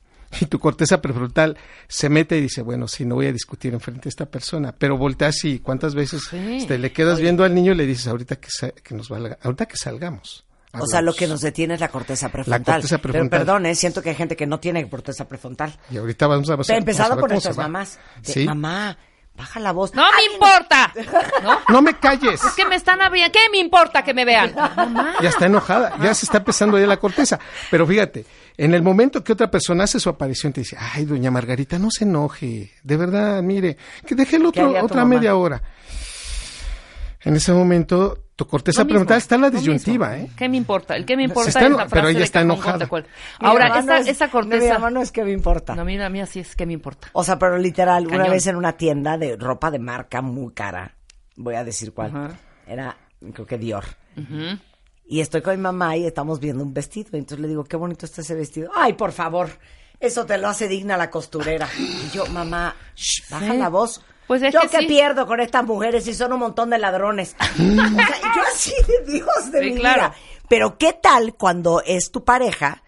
Y 0.42 0.48
tu 0.48 0.58
corteza 0.60 1.00
prefrontal 1.00 1.56
se 1.88 2.10
mete 2.10 2.38
y 2.38 2.42
dice, 2.42 2.64
bueno, 2.64 2.88
sí, 2.88 3.06
no 3.06 3.14
voy 3.16 3.28
a 3.28 3.32
discutir 3.32 3.74
enfrente 3.74 4.06
de 4.06 4.10
esta 4.10 4.26
persona, 4.26 4.74
pero 4.78 4.98
volteas 4.98 5.46
y 5.46 5.60
cuántas 5.60 5.94
veces 5.94 6.24
Sí. 6.30 6.66
te 6.68 6.80
le 6.80 6.92
quedas 6.92 7.22
viendo 7.22 7.44
al 7.44 7.54
niño 7.54 7.74
y 7.74 7.76
le 7.76 7.86
dices, 7.86 8.08
ahorita 8.08 8.38
que, 8.38 8.50
sa- 8.50 8.72
que 8.72 8.96
nos 8.96 9.08
valga, 9.08 9.38
ahorita 9.44 9.68
que 9.68 9.78
salgamos. 9.78 10.44
O 10.74 10.86
sea, 10.86 11.02
lo 11.02 11.12
hablamos". 11.12 11.16
que 11.18 11.28
nos 11.28 11.42
detiene 11.42 11.74
es 11.76 11.80
la 11.80 11.88
corteza 11.90 12.30
prefrontal. 12.30 12.76
corteza 12.76 12.98
prefrontal. 13.00 13.30
Pero 13.30 13.46
perdón, 13.46 13.66
¿eh? 13.66 13.76
siento 13.76 14.02
que 14.02 14.10
hay 14.10 14.16
gente 14.16 14.36
que 14.36 14.46
no 14.46 14.60
tiene 14.60 14.88
corteza 14.90 15.28
prefrontal. 15.28 15.74
Y 15.90 15.98
ahorita 15.98 16.28
vamos 16.28 16.50
a, 16.50 16.54
a 16.54 16.78
Empezado 16.78 17.16
ver 17.16 17.20
por 17.22 17.32
nuestras 17.32 17.58
va. 17.58 17.64
mamás. 17.64 18.00
De, 18.22 18.34
Sí. 18.34 18.46
Mamá, 18.46 18.98
baja 19.36 19.60
la 19.60 19.72
voz. 19.72 19.94
¡No 19.96 20.04
me 20.04 20.34
importa! 20.34 20.94
¿No? 21.44 21.60
No 21.70 21.82
me 21.82 21.98
calles. 21.98 22.44
Es 22.44 22.54
que 22.54 22.66
me 22.66 22.76
están 22.76 23.02
abriendo. 23.02 23.32
¿Qué 23.32 23.40
me 23.52 23.60
importa 23.60 24.04
que 24.04 24.14
me 24.14 24.26
vean? 24.26 24.54
Mamá. 24.76 25.16
Ya 25.22 25.30
está 25.30 25.46
enojada, 25.46 25.96
ya 26.02 26.14
se 26.14 26.26
está 26.26 26.40
empezando 26.40 26.78
ya 26.78 26.86
la 26.86 26.98
corteza. 26.98 27.40
Pero 27.72 27.88
fíjate, 27.88 28.26
en 28.58 28.74
el 28.74 28.84
momento 28.84 29.24
que 29.24 29.34
otra 29.34 29.50
persona 29.50 29.86
hace 29.86 30.00
su 30.00 30.10
aparición, 30.10 30.54
te 30.54 30.62
dice, 30.62 30.76
ay, 30.80 31.06
doña 31.06 31.32
Margarita, 31.32 31.80
no 31.80 31.90
se 31.92 32.04
enoje. 32.04 32.72
De 32.84 32.98
verdad, 32.98 33.42
mire, 33.42 33.78
que 34.06 34.16
deje 34.16 34.36
el 34.36 34.42
¿Qué 34.44 34.48
otro, 34.64 34.84
otra 34.84 34.98
mamá? 35.04 35.16
media 35.16 35.36
hora. 35.36 35.62
En 37.22 37.36
ese 37.36 37.52
momento, 37.54 38.24
tu 38.38 38.48
corteza 38.48 38.82
Lo 38.82 38.86
mismo, 38.86 38.94
prefrontal 39.00 39.18
está 39.18 39.36
en 39.36 39.42
la 39.42 39.50
disyuntiva, 39.50 40.10
mismo. 40.12 40.28
¿eh? 40.28 40.32
¿Qué 40.38 40.48
me 40.48 40.56
importa? 40.58 40.96
El 40.96 41.06
que 41.06 41.18
me 41.18 41.24
importa 41.24 41.50
está 41.50 41.66
es 41.66 41.72
la 41.72 41.78
pero 41.78 41.90
frase 41.90 42.10
ella 42.12 42.20
de 42.20 42.24
está 42.26 42.42
enojada. 42.42 42.86
Mi 42.90 43.02
Ahora, 43.40 43.68
esa, 43.68 43.82
no 43.82 43.96
es- 43.96 44.08
esa 44.08 44.26
Mi 44.28 44.32
corteza... 44.32 44.74
mamá 44.76 44.90
no 44.92 45.02
es 45.02 45.12
que 45.12 45.24
me 45.26 45.32
importa. 45.32 45.76
No, 45.76 45.84
mira, 45.84 46.06
a 46.06 46.10
mí 46.10 46.22
así 46.22 46.40
es 46.40 46.56
que 46.56 46.66
me 46.66 46.72
importa. 46.74 47.10
O 47.14 47.24
sea, 47.26 47.38
pero 47.40 47.58
literal, 47.58 48.06
una 48.08 48.18
Cañón. 48.20 48.32
vez 48.32 48.48
en 48.48 48.56
una 48.56 48.74
tienda 48.78 49.18
de 49.18 49.36
ropa 49.36 49.72
de 49.72 49.80
marca 49.80 50.22
muy 50.22 50.54
cara, 50.54 50.96
voy 51.36 51.56
a 51.56 51.64
decir 51.64 51.94
cuál, 51.94 52.12
Ajá. 52.16 52.40
era, 52.68 52.96
creo 53.34 53.46
que 53.48 53.58
Dior. 53.58 53.84
Y 55.10 55.22
estoy 55.22 55.42
con 55.42 55.56
mi 55.56 55.62
mamá 55.62 55.98
y 55.98 56.06
estamos 56.06 56.40
viendo 56.40 56.64
un 56.64 56.74
vestido. 56.74 57.10
Y 57.14 57.18
entonces 57.18 57.40
le 57.40 57.48
digo, 57.48 57.64
qué 57.64 57.76
bonito 57.78 58.06
está 58.06 58.22
ese 58.22 58.36
vestido. 58.36 58.70
Ay, 58.76 58.94
por 58.94 59.14
favor, 59.14 59.50
eso 60.00 60.26
te 60.28 60.38
lo 60.38 60.48
hace 60.48 60.68
digna 60.68 60.96
la 60.96 61.10
costurera. 61.10 61.68
Y 61.80 62.10
yo, 62.16 62.26
mamá, 62.28 62.76
shh, 62.96 63.30
baja 63.32 63.52
Sí. 63.54 63.58
la 63.58 63.70
voz. 63.70 64.02
Pues 64.28 64.42
es 64.44 64.54
yo 64.54 64.60
que 64.62 64.68
que 64.70 64.78
sí. 64.80 64.86
pierdo 64.88 65.26
con 65.26 65.40
estas 65.40 65.64
mujeres 65.66 66.08
y 66.08 66.14
son 66.14 66.34
un 66.34 66.40
montón 66.40 66.70
de 66.70 66.78
ladrones. 66.78 67.36
o 67.54 67.56
sea, 67.56 68.34
yo 68.36 68.42
así 68.54 68.74
de 68.88 69.12
Dios 69.14 69.52
de 69.52 69.60
Sí, 69.64 69.72
mi 69.72 69.80
claro. 69.80 70.02
vida. 70.10 70.14
Pero 70.50 70.78
¿qué 70.78 70.94
tal 70.94 71.34
cuando 71.36 71.82
es 71.86 72.12
tu 72.12 72.24
pareja 72.24 72.84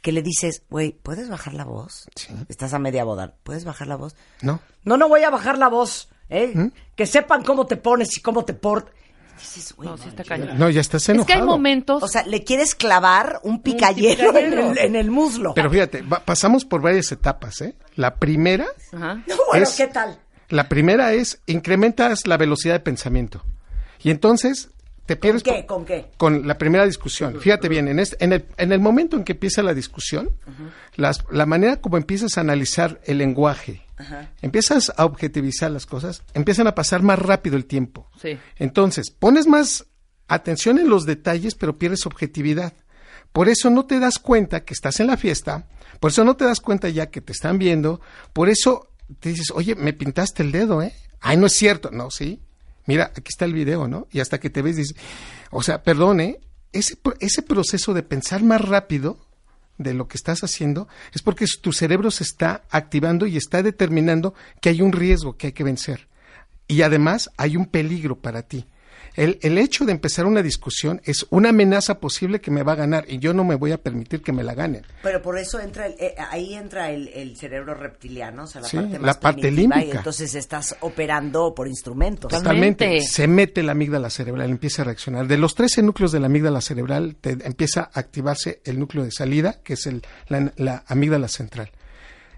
que 0.00 0.12
le 0.12 0.22
dices, 0.22 0.62
güey, 0.68 0.92
¿puedes 0.92 1.28
bajar 1.28 1.54
la 1.54 1.64
voz? 1.64 2.08
Estás 2.48 2.74
a 2.74 2.78
media 2.78 3.04
boda, 3.04 3.34
¿puedes 3.42 3.64
bajar 3.64 3.86
la 3.88 3.96
voz? 3.96 4.16
¿No? 4.42 4.60
No, 4.84 4.96
no 4.96 5.08
voy 5.08 5.22
a 5.22 5.30
bajar 5.30 5.58
la 5.58 5.68
voz, 5.68 6.08
¿eh? 6.28 6.52
¿Mm? 6.54 6.72
Que 6.96 7.06
sepan 7.06 7.42
cómo 7.44 7.66
te 7.66 7.76
pones 7.76 8.16
y 8.16 8.20
cómo 8.20 8.44
te 8.44 8.52
portas. 8.54 8.92
Dices, 9.38 9.74
güey, 9.74 9.88
No, 9.88 9.96
sí 9.96 10.08
está. 10.14 10.36
No, 10.36 10.70
ya 10.70 10.80
estás 10.80 11.02
Es 11.02 11.06
que 11.06 11.12
enojado. 11.12 11.40
hay 11.40 11.46
momentos... 11.46 12.02
O 12.02 12.08
sea, 12.08 12.22
le 12.26 12.44
quieres 12.44 12.74
clavar 12.74 13.40
un 13.42 13.60
picayero, 13.62 14.28
picayero. 14.32 14.60
En, 14.62 14.70
el, 14.72 14.78
en 14.78 14.96
el 14.96 15.10
muslo. 15.10 15.54
Pero 15.54 15.70
fíjate, 15.70 16.02
va- 16.02 16.20
pasamos 16.20 16.64
por 16.64 16.80
varias 16.82 17.10
etapas, 17.12 17.60
¿eh? 17.62 17.74
La 17.96 18.14
primera, 18.16 18.66
Ajá. 18.92 19.22
bueno, 19.50 19.64
es- 19.64 19.76
¿qué 19.76 19.86
tal? 19.88 20.18
La 20.52 20.68
primera 20.68 21.12
es 21.12 21.40
incrementas 21.46 22.26
la 22.26 22.36
velocidad 22.36 22.74
de 22.74 22.80
pensamiento. 22.80 23.44
Y 24.02 24.10
entonces 24.10 24.68
te 25.06 25.14
¿Con 25.16 25.20
pierdes 25.20 25.42
qué? 25.42 25.52
por- 25.52 25.66
¿Con 25.66 25.84
qué? 25.84 26.06
con 26.16 26.46
la 26.46 26.58
primera 26.58 26.84
discusión. 26.86 27.40
Fíjate 27.40 27.68
bien, 27.68 27.88
en, 27.88 27.98
este- 27.98 28.22
en, 28.24 28.32
el, 28.32 28.44
en 28.56 28.72
el 28.72 28.78
momento 28.80 29.16
en 29.16 29.24
que 29.24 29.32
empieza 29.32 29.62
la 29.62 29.74
discusión, 29.74 30.30
las- 30.96 31.24
la 31.30 31.46
manera 31.46 31.80
como 31.80 31.96
empiezas 31.96 32.36
a 32.38 32.42
analizar 32.42 33.00
el 33.04 33.18
lenguaje, 33.18 33.82
empiezas 34.42 34.92
a 34.96 35.04
objetivizar 35.04 35.70
las 35.70 35.86
cosas, 35.86 36.22
empiezan 36.34 36.66
a 36.66 36.74
pasar 36.74 37.02
más 37.02 37.18
rápido 37.18 37.56
el 37.56 37.64
tiempo. 37.66 38.08
Sí. 38.20 38.38
Entonces, 38.56 39.10
pones 39.10 39.46
más 39.46 39.86
atención 40.28 40.78
en 40.78 40.88
los 40.88 41.04
detalles, 41.06 41.54
pero 41.54 41.78
pierdes 41.78 42.06
objetividad. 42.06 42.72
Por 43.32 43.48
eso 43.48 43.70
no 43.70 43.86
te 43.86 43.98
das 43.98 44.18
cuenta 44.18 44.64
que 44.64 44.74
estás 44.74 45.00
en 45.00 45.06
la 45.06 45.16
fiesta, 45.16 45.66
por 46.00 46.10
eso 46.10 46.24
no 46.24 46.36
te 46.36 46.44
das 46.44 46.60
cuenta 46.60 46.88
ya 46.90 47.06
que 47.10 47.20
te 47.20 47.32
están 47.32 47.58
viendo, 47.58 48.00
por 48.32 48.48
eso 48.48 48.88
te 49.20 49.30
dices, 49.30 49.50
oye, 49.54 49.74
me 49.74 49.92
pintaste 49.92 50.42
el 50.42 50.52
dedo, 50.52 50.82
¿eh? 50.82 50.92
Ay, 51.20 51.36
no 51.36 51.46
es 51.46 51.52
cierto. 51.54 51.90
No, 51.90 52.10
sí. 52.10 52.40
Mira, 52.86 53.12
aquí 53.14 53.28
está 53.28 53.44
el 53.44 53.52
video, 53.54 53.86
¿no? 53.88 54.08
Y 54.10 54.20
hasta 54.20 54.40
que 54.40 54.50
te 54.50 54.62
ves, 54.62 54.76
dices, 54.76 54.96
o 55.50 55.62
sea, 55.62 55.82
perdone, 55.82 56.40
ese, 56.72 56.96
pro- 56.96 57.14
ese 57.20 57.42
proceso 57.42 57.94
de 57.94 58.02
pensar 58.02 58.42
más 58.42 58.60
rápido 58.60 59.18
de 59.78 59.94
lo 59.94 60.08
que 60.08 60.16
estás 60.16 60.42
haciendo 60.44 60.88
es 61.12 61.22
porque 61.22 61.46
tu 61.60 61.72
cerebro 61.72 62.10
se 62.10 62.24
está 62.24 62.62
activando 62.70 63.26
y 63.26 63.36
está 63.36 63.62
determinando 63.62 64.34
que 64.60 64.68
hay 64.68 64.82
un 64.82 64.92
riesgo 64.92 65.36
que 65.36 65.48
hay 65.48 65.52
que 65.52 65.64
vencer. 65.64 66.08
Y 66.68 66.82
además 66.82 67.30
hay 67.36 67.56
un 67.56 67.66
peligro 67.66 68.16
para 68.20 68.42
ti. 68.42 68.66
El, 69.14 69.38
el 69.42 69.58
hecho 69.58 69.84
de 69.84 69.92
empezar 69.92 70.26
una 70.26 70.42
discusión 70.42 71.00
es 71.04 71.26
una 71.30 71.50
amenaza 71.50 71.98
posible 72.00 72.40
que 72.40 72.50
me 72.50 72.62
va 72.62 72.72
a 72.72 72.76
ganar 72.76 73.04
y 73.08 73.18
yo 73.18 73.34
no 73.34 73.44
me 73.44 73.54
voy 73.54 73.72
a 73.72 73.78
permitir 73.78 74.22
que 74.22 74.32
me 74.32 74.42
la 74.42 74.54
ganen. 74.54 74.86
Pero 75.02 75.20
por 75.20 75.38
eso 75.38 75.60
entra 75.60 75.86
el- 75.86 75.94
eh, 75.98 76.14
ahí 76.30 76.54
entra 76.54 76.90
el, 76.90 77.08
el 77.08 77.36
cerebro 77.36 77.74
reptiliano, 77.74 78.44
o 78.44 78.46
sea, 78.46 78.62
la 78.62 78.68
Sí, 78.68 78.76
parte 78.78 78.92
la 78.92 78.98
más 79.00 79.16
parte 79.18 79.40
primitiva, 79.42 79.76
límbica. 79.76 79.94
Y 79.94 79.98
entonces 79.98 80.34
estás 80.34 80.76
operando 80.80 81.54
por 81.54 81.68
instrumentos. 81.68 82.30
Totalmente. 82.30 83.00
Se 83.02 83.26
mete 83.26 83.62
la 83.62 83.72
amígdala 83.72 84.10
cerebral, 84.10 84.50
empieza 84.50 84.82
a 84.82 84.84
reaccionar. 84.86 85.26
De 85.26 85.36
los 85.38 85.54
13 85.54 85.82
núcleos 85.82 86.12
de 86.12 86.20
la 86.20 86.26
amígdala 86.26 86.60
cerebral, 86.60 87.16
te 87.20 87.32
empieza 87.44 87.90
a 87.92 88.00
activarse 88.00 88.60
el 88.64 88.78
núcleo 88.78 89.04
de 89.04 89.10
salida, 89.12 89.58
que 89.62 89.74
es 89.74 89.86
el, 89.86 90.02
la, 90.28 90.52
la 90.56 90.84
amígdala 90.86 91.28
central. 91.28 91.70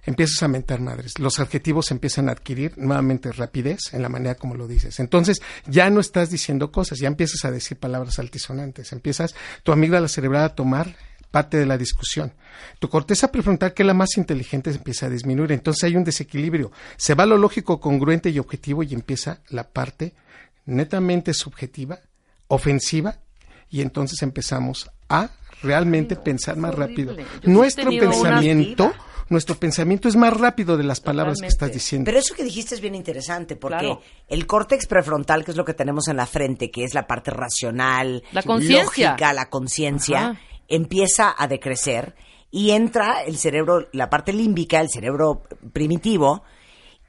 Empiezas 0.07 0.43
a 0.43 0.49
mentar 0.49 0.81
madres. 0.81 1.19
Los 1.19 1.41
adjetivos 1.41 1.91
empiezan 1.91 2.29
a 2.29 2.33
adquirir 2.33 2.77
nuevamente 2.77 3.33
rapidez 3.33 3.93
en 3.93 4.03
la 4.03 4.09
manera 4.09 4.35
como 4.35 4.55
lo 4.55 4.69
dices. 4.69 5.01
Entonces, 5.01 5.41
ya 5.67 5.89
no 5.91 6.01
estás 6.01 6.31
diciendo 6.31 6.71
cosas, 6.71 6.99
ya 6.99 7.09
empiezas 7.09 7.45
a 7.45 7.51
decir 7.51 7.79
palabras 7.79 8.19
altisonantes. 8.19 8.93
Empiezas 8.93 9.35
tu 9.63 9.73
amígdala 9.73 10.09
cerebral 10.09 10.45
a 10.45 10.55
tomar 10.55 10.95
parte 11.31 11.57
de 11.57 11.67
la 11.67 11.79
discusión. 11.79 12.33
Tu 12.79 12.89
corteza 12.89 13.33
prefrontal, 13.33 13.75
que 13.75 13.83
es 13.83 13.87
la 13.87 13.95
más 13.95 14.17
inteligente, 14.17 14.71
empieza 14.71 15.07
a 15.07 15.11
disminuir. 15.11 15.53
Entonces 15.53 15.83
hay 15.85 15.97
un 15.97 16.05
desequilibrio. 16.05 16.71
Se 16.97 17.15
va 17.15 17.27
lo 17.27 17.39
lógico, 17.39 17.81
congruente 17.81 18.31
y 18.31 18.39
objetivo 18.39 18.83
y 18.83 18.95
empieza 18.95 19.41
la 19.49 19.65
parte 19.65 20.15
netamente 20.67 21.35
subjetiva, 21.35 21.99
ofensiva, 22.47 23.19
y 23.69 23.81
entonces 23.81 24.23
empezamos 24.23 24.91
a 25.09 25.31
realmente 25.63 26.15
pensar 26.15 26.57
más 26.57 26.75
rápido. 26.75 27.17
Yo 27.17 27.25
Nuestro 27.45 27.91
pensamiento. 27.91 28.93
Nuestro 29.29 29.55
pensamiento 29.57 30.09
es 30.09 30.17
más 30.17 30.35
rápido 30.37 30.77
de 30.77 30.85
las 30.85 31.01
palabras 31.01 31.41
que 31.41 31.47
estás 31.47 31.73
diciendo. 31.73 32.05
Pero 32.07 32.19
eso 32.19 32.35
que 32.35 32.45
dijiste 32.45 32.75
es 32.75 32.81
bien 32.81 32.95
interesante 32.95 33.57
porque 33.57 33.79
Claro. 33.79 34.03
el 34.29 34.47
córtex 34.47 34.87
prefrontal, 34.87 35.45
que 35.45 35.51
es 35.53 35.57
lo 35.57 35.65
que 35.65 35.75
tenemos 35.75 36.09
en 36.09 36.17
la 36.17 36.27
frente, 36.27 36.71
que 36.71 36.85
es 36.85 36.95
la 36.95 37.07
parte 37.07 37.31
racional, 37.31 38.23
La 38.33 38.43
conciencia. 38.43 38.85
lógica, 39.11 39.33
la 39.33 39.49
conciencia, 39.51 40.41
empieza 40.69 41.35
a 41.37 41.47
decrecer 41.47 42.15
y 42.51 42.71
entra 42.71 43.23
el 43.25 43.37
cerebro, 43.37 43.89
la 43.93 44.09
parte 44.11 44.33
límbica, 44.33 44.81
el 44.81 44.89
cerebro 44.91 45.43
primitivo, 45.73 46.43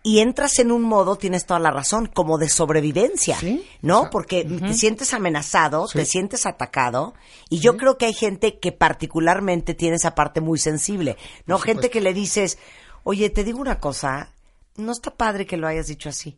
y 0.08 0.20
entras 0.20 0.60
en 0.60 0.72
un 0.72 0.84
modo, 0.84 1.16
tienes 1.16 1.48
toda 1.48 1.60
la 1.60 1.72
razón, 1.72 2.06
como 2.06 2.38
de 2.38 2.48
sobrevivencia, 2.48 3.40
¿no? 3.82 4.12
Porque 4.12 4.44
te 4.46 4.76
sientes 4.76 5.16
amenazado, 5.16 5.88
te 5.92 6.06
sientes 6.06 6.46
atacado, 6.46 7.16
y 7.50 7.58
yo 7.58 7.76
creo 7.76 7.98
que 7.98 8.06
hay 8.06 8.14
gente 8.14 8.60
que 8.60 8.72
particularmente 8.72 9.74
tiene 9.74 9.96
esa 9.96 10.14
parte 10.14 10.42
muy 10.42 10.60
sensible, 10.60 11.18
¿no? 11.48 11.58
Gente 11.58 11.90
que 11.90 12.02
le 12.02 12.14
dices, 12.14 12.60
oye, 13.04 13.32
te 13.32 13.44
digo 13.44 13.60
una 13.60 13.80
cosa, 13.80 14.32
no 14.76 14.92
está 14.92 15.10
padre 15.10 15.48
que 15.48 15.58
lo 15.58 15.68
hayas 15.68 15.88
dicho 15.88 16.10
así. 16.10 16.38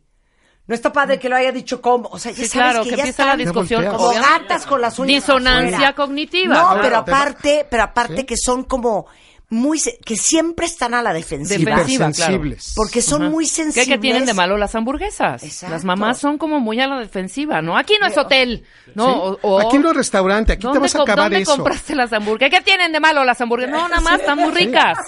No 0.66 0.74
está 0.74 0.90
padre 0.90 1.18
que 1.18 1.28
lo 1.28 1.36
haya 1.36 1.52
dicho 1.52 1.82
como, 1.82 2.08
o 2.08 2.18
sea, 2.18 2.32
ya 2.32 2.44
Sí, 2.44 2.48
sabes 2.48 2.70
claro, 2.72 2.84
que, 2.84 2.90
que 2.90 2.96
ya 2.96 3.02
empieza 3.02 3.26
la 3.26 3.36
discusión 3.36 3.84
como 3.84 4.08
gatas 4.14 4.64
con 4.64 4.80
las 4.80 4.98
uñas 4.98 5.22
Disonancia 5.26 5.94
cognitiva, 5.94 6.54
No, 6.54 6.68
claro. 6.68 6.80
pero 6.82 6.96
aparte, 6.96 7.66
pero 7.70 7.82
aparte 7.82 8.24
que 8.24 8.36
son 8.38 8.64
como 8.64 9.06
muy 9.50 9.78
se- 9.78 9.98
que 10.04 10.16
siempre 10.16 10.66
están 10.66 10.92
a 10.94 11.02
la 11.02 11.12
defensiva. 11.14 11.70
Defensiva, 11.70 12.10
claro. 12.12 12.42
Porque 12.76 13.00
son 13.00 13.22
Ajá. 13.22 13.30
muy 13.30 13.44
¿Qué, 13.46 13.50
sensibles. 13.50 13.88
¿Qué 13.88 13.98
tienen 13.98 14.26
de 14.26 14.34
malo 14.34 14.56
las 14.58 14.74
hamburguesas? 14.74 15.42
Exacto. 15.42 15.72
Las 15.74 15.84
mamás 15.84 16.18
son 16.18 16.36
como 16.36 16.60
muy 16.60 16.78
a 16.80 16.86
la 16.86 16.98
defensiva, 16.98 17.62
¿no? 17.62 17.78
Aquí 17.78 17.94
no 18.00 18.06
es 18.06 18.18
hotel, 18.18 18.64
¿no? 18.98 19.04
Sí. 19.06 19.38
O- 19.42 19.54
o- 19.54 19.60
Aquí 19.60 19.78
no 19.78 19.90
es 19.90 19.96
restaurante, 19.96 20.52
aquí 20.52 20.60
te 20.60 20.66
¿Dónde 20.66 20.80
vas 20.80 20.94
a 20.94 21.02
acabar 21.02 21.30
¿Dónde 21.30 21.40
eso. 21.42 21.54
compraste 21.56 21.94
las 21.94 22.12
hamburguesas? 22.12 22.58
¿Qué 22.58 22.64
tienen 22.64 22.92
de 22.92 23.00
malo 23.00 23.24
las 23.24 23.40
hamburguesas? 23.40 23.72
No, 23.74 23.88
nada 23.88 24.00
más, 24.02 24.20
están 24.20 24.38
muy 24.38 24.50
ricas. 24.52 24.98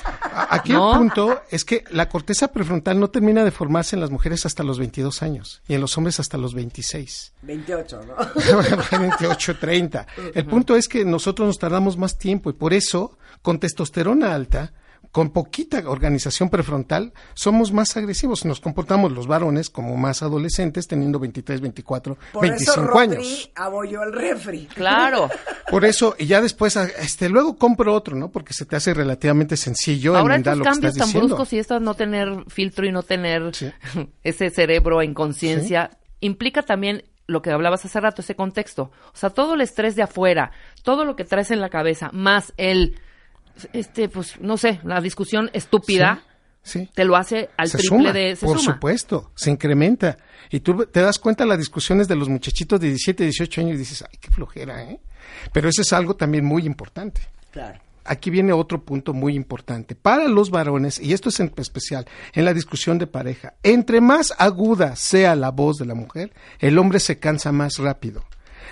Aquí 0.49 0.73
¿No? 0.73 0.93
el 0.93 0.99
punto 0.99 1.43
es 1.51 1.65
que 1.65 1.85
la 1.91 2.09
corteza 2.09 2.49
prefrontal 2.49 2.99
no 2.99 3.09
termina 3.11 3.45
de 3.45 3.51
formarse 3.51 3.97
en 3.97 4.01
las 4.01 4.11
mujeres 4.11 4.47
hasta 4.47 4.63
los 4.63 4.79
22 4.79 5.23
años 5.23 5.61
y 5.69 5.75
en 5.75 5.81
los 5.81 5.97
hombres 5.99 6.19
hasta 6.21 6.39
los 6.39 6.55
26. 6.55 7.35
28, 7.43 8.01
¿no? 8.07 8.15
28, 8.99 9.59
30. 9.59 10.07
El 10.35 10.47
punto 10.47 10.77
es 10.77 10.89
que 10.89 11.05
nosotros 11.05 11.47
nos 11.47 11.59
tardamos 11.59 11.97
más 11.97 12.17
tiempo 12.19 12.51
y 12.51 12.53
por 12.55 12.73
eso, 12.73 13.19
con 13.43 13.59
testosterona 13.59 14.35
alta, 14.35 14.73
con 15.13 15.31
poquita 15.31 15.83
organización 15.89 16.51
prefrontal, 16.51 17.13
somos 17.35 17.73
más 17.73 17.97
agresivos. 17.97 18.45
Nos 18.45 18.61
comportamos 18.61 19.11
los 19.13 19.27
varones 19.27 19.69
como 19.69 19.97
más 19.97 20.23
adolescentes, 20.23 20.87
teniendo 20.87 21.19
23, 21.19 21.61
24, 21.61 22.17
Por 22.33 22.43
25 22.43 22.81
eso 22.81 22.99
años. 22.99 23.51
abolló 23.57 24.03
el 24.05 24.13
refri. 24.13 24.67
Claro. 24.67 25.29
Por 25.69 25.85
eso, 25.85 26.15
y 26.19 26.27
ya 26.27 26.41
después, 26.41 26.77
ah, 26.77 26.89
este, 27.01 27.29
luego 27.29 27.57
compro 27.57 27.95
otro, 27.95 28.17
¿no? 28.17 28.31
Porque 28.31 28.55
se 28.55 28.65
te 28.65 28.77
hace 28.77 28.95
relativamente 28.95 29.57
sencillo 29.57 30.17
Ahora 30.17 30.37
enmendar 30.37 30.55
estos 30.55 30.59
lo 30.59 30.65
que 30.65 30.71
cambios 30.71 30.93
estás 30.93 30.99
tan 30.99 31.09
diciendo. 31.09 31.37
bruscos 31.37 31.53
y 31.53 31.59
esto 31.59 31.81
no 31.81 31.95
tener 31.95 32.45
filtro 32.49 32.87
y 32.87 32.93
no 32.93 33.03
tener 33.03 33.51
ese 34.23 34.51
cerebro 34.51 35.03
en 35.03 35.15
conciencia, 35.15 35.91
implica 36.21 36.63
también 36.63 37.05
lo 37.27 37.43
que 37.43 37.51
hablabas 37.51 37.85
hace 37.85 38.01
rato, 38.01 38.23
ese 38.23 38.35
contexto. 38.35 38.91
O 39.13 39.17
sea, 39.17 39.31
todo 39.31 39.55
el 39.55 39.61
estrés 39.61 39.97
de 39.97 40.03
afuera, 40.03 40.53
todo 40.83 41.05
lo 41.05 41.17
que 41.17 41.25
traes 41.25 41.51
en 41.51 41.61
la 41.61 41.69
cabeza, 41.69 42.11
más 42.13 42.53
el, 42.57 43.01
este, 43.73 44.09
pues, 44.09 44.41
no 44.41 44.57
sé, 44.57 44.81
la 44.85 45.01
discusión 45.01 45.51
estúpida, 45.53 46.23
Sí. 46.63 46.89
te 46.95 47.05
lo 47.05 47.17
hace 47.17 47.49
al 47.57 47.69
se 47.71 47.79
triple 47.79 47.99
suma, 47.99 48.13
de... 48.13 48.37
Se 48.37 48.45
por 48.47 48.59
suma. 48.59 48.75
supuesto, 48.75 49.31
se 49.35 49.51
incrementa. 49.51 50.19
Y 50.51 50.61
tú 50.61 50.85
te 50.87 51.01
das 51.01 51.19
cuenta 51.19 51.47
las 51.47 51.59
discusiones 51.59 52.07
de 52.07 52.17
los 52.17 52.29
muchachitos 52.29 52.79
de 52.79 52.89
17, 52.89 53.25
18 53.25 53.61
años 53.63 53.75
y 53.75 53.79
dices, 53.79 54.03
ay, 54.11 54.19
qué 54.21 54.31
flojera, 54.31 54.83
¿eh? 54.83 55.01
Pero 55.53 55.69
eso 55.69 55.81
es 55.83 55.93
algo 55.93 56.17
también 56.17 56.45
muy 56.45 56.67
importante. 56.67 57.23
Claro. 57.51 57.81
Aquí 58.05 58.31
viene 58.31 58.53
otro 58.53 58.83
punto 58.83 59.13
muy 59.15 59.35
importante. 59.37 59.95
Para 59.95 60.27
los 60.27 60.51
varones, 60.51 60.99
y 61.01 61.13
esto 61.13 61.29
es 61.29 61.39
en 61.41 61.53
especial 61.57 62.07
en 62.33 62.45
la 62.45 62.53
discusión 62.53 62.99
de 62.99 63.07
pareja, 63.07 63.55
entre 63.63 64.01
más 64.01 64.35
aguda 64.39 64.97
sea 64.97 65.37
la 65.37 65.51
voz 65.51 65.77
de 65.79 65.87
la 65.87 65.95
mujer, 65.95 66.33
el 66.59 66.79
hombre 66.79 66.99
se 66.99 67.19
cansa 67.19 67.53
más 67.53 67.79
rápido. 67.79 68.25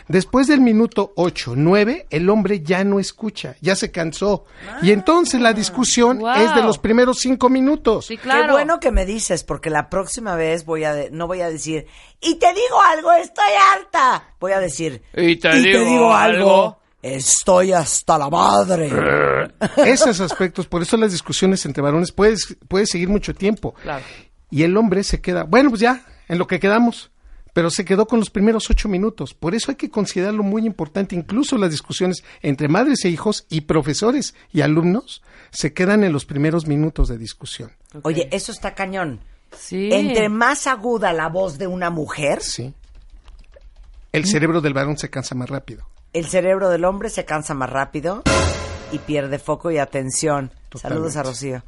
Después 0.08 0.46
del 0.46 0.60
minuto 0.62 1.12
8, 1.16 1.52
9, 1.56 2.06
el 2.08 2.30
hombre 2.30 2.60
ya 2.60 2.82
no 2.82 2.98
escucha, 2.98 3.56
ya 3.60 3.76
se 3.76 3.90
cansó. 3.90 4.46
Y 4.82 4.92
entonces 4.92 5.40
la 5.40 5.52
discusión 5.52 6.18
Wow. 6.20 6.30
es 6.36 6.54
de 6.54 6.62
los 6.62 6.78
primeros 6.78 7.18
cinco 7.18 7.48
minutos. 7.50 8.08
Qué 8.08 8.18
bueno 8.50 8.80
que 8.80 8.90
me 8.90 9.04
dices, 9.04 9.44
porque 9.44 9.68
la 9.68 9.90
próxima 9.90 10.34
vez 10.34 10.64
voy 10.64 10.84
a 10.84 10.94
de- 10.94 11.10
no 11.10 11.26
voy 11.26 11.42
a 11.42 11.50
decir, 11.50 11.86
y 12.20 12.36
te 12.36 12.46
digo 12.54 12.80
algo, 12.82 13.12
estoy 13.12 13.52
harta. 13.74 14.34
Voy 14.40 14.52
a 14.52 14.60
decir, 14.60 15.02
y 15.14 15.36
te 15.36 15.50
digo 15.60 16.14
algo, 16.14 16.78
estoy 17.02 17.72
hasta 17.72 18.16
la 18.18 18.30
madre. 18.30 18.90
Esos 19.76 20.20
aspectos, 20.20 20.66
por 20.66 20.80
eso 20.82 20.96
las 20.96 21.12
discusiones 21.12 21.64
entre 21.66 21.82
varones 21.82 22.12
puedes, 22.12 22.56
puedes 22.66 22.90
seguir 22.90 23.08
mucho 23.08 23.34
tiempo. 23.34 23.74
Claro. 23.82 24.04
Y 24.50 24.62
el 24.62 24.74
hombre 24.78 25.04
se 25.04 25.20
queda, 25.20 25.42
bueno, 25.44 25.68
pues 25.68 25.82
ya, 25.82 26.02
en 26.28 26.38
lo 26.38 26.46
que 26.46 26.58
quedamos. 26.58 27.10
Pero 27.58 27.70
se 27.70 27.84
quedó 27.84 28.06
con 28.06 28.20
los 28.20 28.30
primeros 28.30 28.70
ocho 28.70 28.88
minutos. 28.88 29.34
Por 29.34 29.52
eso 29.52 29.72
hay 29.72 29.74
que 29.76 29.90
considerarlo 29.90 30.44
muy 30.44 30.64
importante. 30.64 31.16
Incluso 31.16 31.58
las 31.58 31.72
discusiones 31.72 32.22
entre 32.40 32.68
madres 32.68 33.04
e 33.04 33.08
hijos 33.08 33.46
y 33.48 33.62
profesores 33.62 34.36
y 34.52 34.60
alumnos 34.60 35.24
se 35.50 35.72
quedan 35.72 36.04
en 36.04 36.12
los 36.12 36.24
primeros 36.24 36.68
minutos 36.68 37.08
de 37.08 37.18
discusión. 37.18 37.72
Oye, 38.02 38.28
eso 38.30 38.52
está 38.52 38.76
cañón. 38.76 39.18
Sí. 39.50 39.88
Entre 39.92 40.28
más 40.28 40.68
aguda 40.68 41.12
la 41.12 41.28
voz 41.28 41.58
de 41.58 41.66
una 41.66 41.90
mujer, 41.90 42.42
Sí. 42.42 42.74
El 44.12 44.24
cerebro 44.26 44.60
del 44.60 44.72
varón 44.74 44.96
se 44.96 45.10
cansa 45.10 45.34
más 45.34 45.50
rápido. 45.50 45.84
el 46.12 46.26
cerebro 46.26 46.68
del 46.70 46.84
hombre 46.84 47.10
se 47.10 47.24
cansa 47.24 47.54
más 47.54 47.70
rápido 47.70 48.22
y 48.92 48.98
pierde 48.98 49.40
foco 49.40 49.72
y 49.72 49.78
atención. 49.78 50.52
Saludos 50.74 51.16
a 51.16 51.22
Rocío. 51.22 51.62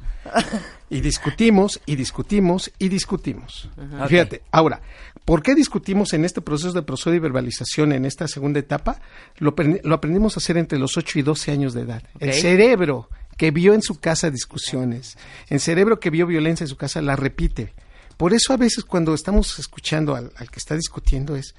Y 0.89 1.01
discutimos, 1.01 1.81
y 1.87 1.95
discutimos, 1.95 2.71
y 2.77 2.87
discutimos. 2.87 3.67
Fíjate, 4.07 4.43
ahora, 4.51 4.79
¿por 5.25 5.43
qué 5.43 5.55
discutimos 5.55 6.13
en 6.13 6.25
este 6.25 6.41
proceso 6.41 6.73
de 6.73 6.81
proceso 6.83 7.13
y 7.13 7.19
verbalización 7.19 7.91
en 7.93 8.05
esta 8.05 8.27
segunda 8.27 8.59
etapa? 8.59 9.01
Lo, 9.37 9.55
aprend- 9.55 9.81
lo 9.83 9.95
aprendimos 9.95 10.35
a 10.35 10.39
hacer 10.39 10.57
entre 10.57 10.79
los 10.79 10.97
8 10.97 11.19
y 11.19 11.21
12 11.21 11.51
años 11.51 11.73
de 11.73 11.81
edad. 11.81 12.03
El 12.19 12.33
cerebro 12.33 13.09
que 13.37 13.51
vio 13.51 13.73
en 13.73 13.81
su 13.81 13.99
casa 13.99 14.29
discusiones, 14.29 15.17
el 15.49 15.59
cerebro 15.59 15.99
que 15.99 16.09
vio 16.09 16.27
violencia 16.27 16.63
en 16.63 16.67
su 16.67 16.77
casa, 16.77 17.01
la 17.01 17.15
repite. 17.15 17.73
Por 18.17 18.33
eso 18.33 18.53
a 18.53 18.57
veces 18.57 18.83
cuando 18.83 19.13
estamos 19.15 19.57
escuchando 19.57 20.15
al, 20.15 20.31
al 20.35 20.51
que 20.51 20.59
está 20.59 20.75
discutiendo 20.75 21.35
es, 21.35 21.55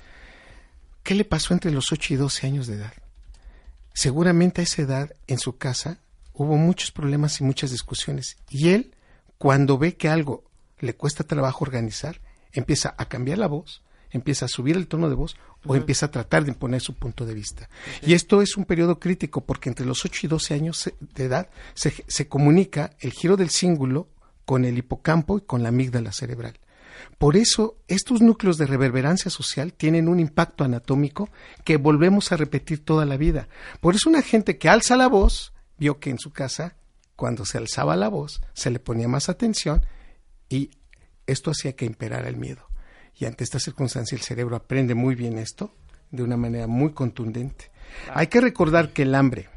¿qué 1.02 1.14
le 1.14 1.24
pasó 1.24 1.55
entre 1.55 1.72
los 1.72 1.90
8 1.90 2.14
y 2.14 2.16
12 2.16 2.47
años 2.47 2.66
de 2.68 2.74
edad? 2.76 2.93
Seguramente 3.94 4.60
a 4.60 4.64
esa 4.64 4.82
edad 4.82 5.12
en 5.26 5.39
su 5.39 5.56
casa 5.59 5.98
hubo 6.34 6.56
muchos 6.56 6.93
problemas 6.93 7.40
y 7.40 7.44
muchas 7.44 7.70
discusiones. 7.70 8.36
Y 8.48 8.70
él, 8.70 8.94
cuando 9.39 9.76
ve 9.76 9.97
que 9.97 10.09
algo 10.09 10.44
le 10.78 10.94
cuesta 10.94 11.24
trabajo 11.24 11.64
organizar, 11.64 12.20
empieza 12.53 12.95
a 12.97 13.09
cambiar 13.09 13.39
la 13.39 13.47
voz, 13.49 13.83
empieza 14.11 14.45
a 14.45 14.49
subir 14.49 14.77
el 14.77 14.87
tono 14.87 15.09
de 15.09 15.15
voz 15.15 15.37
o 15.65 15.74
empieza 15.74 16.07
a 16.07 16.11
tratar 16.11 16.45
de 16.45 16.51
imponer 16.51 16.81
su 16.81 16.95
punto 16.95 17.24
de 17.24 17.35
vista. 17.35 17.69
Y 18.03 18.15
esto 18.15 18.43
es 18.43 18.57
un 18.57 18.65
periodo 18.65 18.99
crítico 18.99 19.43
porque 19.43 19.69
entre 19.69 19.87
los 19.87 20.05
8 20.05 20.20
y 20.24 20.29
12 20.29 20.55
años 20.55 20.93
de 21.01 21.24
edad 21.24 21.49
se, 21.74 21.93
se 22.07 22.29
comunica 22.29 22.91
el 23.01 23.12
giro 23.12 23.37
del 23.37 23.51
cíngulo 23.51 24.09
con 24.45 24.65
el 24.65 24.79
hipocampo 24.79 25.39
y 25.39 25.43
con 25.43 25.62
la 25.62 25.70
amígdala 25.70 26.12
cerebral. 26.12 26.59
Por 27.19 27.37
eso, 27.37 27.77
estos 27.89 28.20
núcleos 28.20 28.59
de 28.59 28.66
reverberancia 28.66 29.31
social 29.31 29.73
tienen 29.73 30.09
un 30.09 30.20
impacto 30.20 30.65
anatómico 30.65 31.31
que 31.65 31.77
volvemos 31.77 32.33
a 32.33 32.37
repetir 32.37 32.85
toda 32.85 33.07
la 33.07 33.16
vida. 33.16 33.49
Por 33.81 33.95
eso 33.95 34.11
una 34.11 34.23
gente 34.23 34.59
que 34.59 34.69
alza 34.69 34.97
la 34.97 35.09
voz, 35.09 35.53
vio 35.79 35.99
que 35.99 36.11
en 36.11 36.19
su 36.19 36.33
casa, 36.33 36.77
cuando 37.16 37.45
se 37.45 37.59
alzaba 37.59 37.97
la 37.97 38.09
voz, 38.09 38.41
se 38.55 38.70
le 38.70 38.79
ponía 38.79 39.09
más 39.09 39.29
atención 39.29 39.85
y 40.49 40.70
esto 41.27 41.51
hacía 41.51 41.74
que 41.74 41.85
imperara 41.85 42.28
el 42.28 42.36
miedo. 42.36 42.66
Y 43.19 43.27
ante 43.27 43.44
esta 43.44 43.59
circunstancia 43.61 44.16
el 44.16 44.23
cerebro 44.23 44.57
aprende 44.57 44.94
muy 44.94 45.15
bien 45.15 45.39
esto 45.39 45.74
de 46.11 46.23
una 46.23 46.36
manera 46.36 46.66
muy 46.66 46.93
contundente. 46.93 47.70
Hay 48.12 48.27
que 48.28 48.40
recordar 48.40 48.93
que 48.93 49.03
el 49.03 49.15
hambre, 49.15 49.49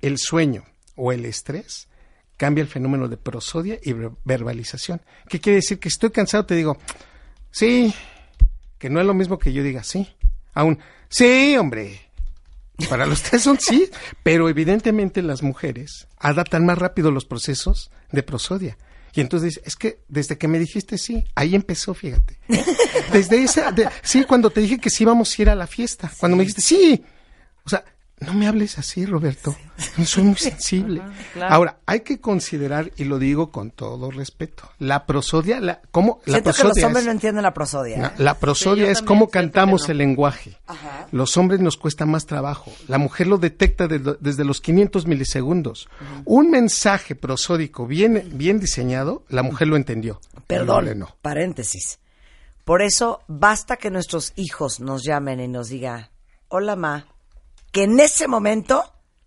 el 0.00 0.16
sueño 0.18 0.64
o 0.96 1.12
el 1.12 1.24
estrés 1.24 1.88
cambia 2.36 2.62
el 2.62 2.68
fenómeno 2.68 3.08
de 3.08 3.16
prosodia 3.16 3.78
y 3.82 3.92
ver- 3.92 4.12
verbalización. 4.24 5.02
¿Qué 5.28 5.40
quiere 5.40 5.56
decir? 5.56 5.78
Que 5.78 5.88
estoy 5.88 6.10
cansado, 6.10 6.46
te 6.46 6.54
digo, 6.54 6.78
sí, 7.50 7.92
que 8.78 8.88
no 8.90 9.00
es 9.00 9.06
lo 9.06 9.14
mismo 9.14 9.38
que 9.38 9.52
yo 9.52 9.62
diga 9.62 9.82
sí. 9.84 10.08
Aún, 10.54 10.78
sí, 11.08 11.56
hombre. 11.56 12.00
Para 12.88 13.04
los 13.04 13.22
tres 13.22 13.42
son 13.42 13.60
sí, 13.60 13.90
pero 14.22 14.48
evidentemente 14.48 15.20
las 15.20 15.42
mujeres 15.42 16.08
adaptan 16.18 16.64
más 16.64 16.78
rápido 16.78 17.10
los 17.10 17.26
procesos 17.26 17.90
de 18.10 18.22
prosodia. 18.22 18.78
Y 19.14 19.20
entonces 19.20 19.60
es 19.64 19.76
que 19.76 20.00
desde 20.08 20.38
que 20.38 20.46
me 20.48 20.58
dijiste 20.58 20.98
sí, 20.98 21.24
ahí 21.34 21.54
empezó, 21.54 21.94
fíjate. 21.94 22.38
Desde 23.12 23.42
esa, 23.42 23.72
de- 23.72 23.88
sí, 24.02 24.24
cuando 24.24 24.50
te 24.50 24.60
dije 24.60 24.78
que 24.78 24.88
sí 24.90 25.02
íbamos 25.04 25.36
a 25.38 25.42
ir 25.42 25.50
a 25.50 25.54
la 25.54 25.66
fiesta, 25.66 26.10
cuando 26.18 26.36
me 26.36 26.42
dijiste 26.44 26.62
sí. 26.62 27.04
O 27.64 27.68
sea, 27.68 27.84
no 28.20 28.34
me 28.34 28.46
hables 28.46 28.78
así, 28.78 29.06
Roberto. 29.06 29.56
Soy 30.04 30.24
muy 30.24 30.34
sensible. 30.36 31.00
claro. 31.32 31.54
Ahora, 31.54 31.78
hay 31.86 32.00
que 32.00 32.20
considerar, 32.20 32.90
y 32.96 33.04
lo 33.04 33.18
digo 33.18 33.50
con 33.50 33.70
todo 33.70 34.10
respeto, 34.10 34.68
la 34.78 35.06
prosodia, 35.06 35.58
la, 35.60 35.80
¿cómo? 35.90 36.20
La 36.26 36.34
Siento 36.34 36.42
que 36.42 36.48
los 36.50 36.56
prosodia 36.60 36.86
hombres 36.86 37.02
es- 37.02 37.06
no 37.06 37.12
entienden 37.12 37.42
la 37.42 37.54
prosodia. 37.54 37.98
la, 37.98 38.08
¿eh? 38.08 38.12
la 38.18 38.34
prosodia 38.38 38.86
Sí, 38.86 38.92
es 38.92 39.02
cómo 39.02 39.28
cantamos 39.30 39.88
no. 39.88 39.92
el 39.92 39.98
lenguaje. 39.98 40.58
Los 41.12 41.36
hombres 41.36 41.60
nos 41.60 41.76
cuesta 41.76 42.06
más 42.06 42.26
trabajo. 42.26 42.70
La 42.88 42.98
mujer 42.98 43.26
lo 43.26 43.38
detecta 43.38 43.88
de- 43.88 44.16
desde 44.20 44.44
los 44.44 44.60
500 44.60 45.06
milisegundos. 45.06 45.88
Un 46.24 46.50
mensaje 46.50 47.14
prosódico 47.14 47.86
bien, 47.86 48.30
bien 48.34 48.60
diseñado, 48.60 49.24
la 49.28 49.42
mujer 49.42 49.68
lo 49.68 49.76
entendió. 49.76 50.20
Perdón, 50.46 50.98
no. 50.98 51.16
paréntesis. 51.22 51.98
Por 52.64 52.82
eso 52.82 53.22
basta 53.26 53.76
que 53.76 53.90
nuestros 53.90 54.32
hijos 54.36 54.78
nos 54.80 55.02
llamen 55.02 55.40
y 55.40 55.48
nos 55.48 55.68
digan, 55.70 56.08
hola 56.48 56.76
ma, 56.76 57.06
que 57.72 57.84
en 57.84 57.98
ese 58.00 58.26
momento 58.28 58.82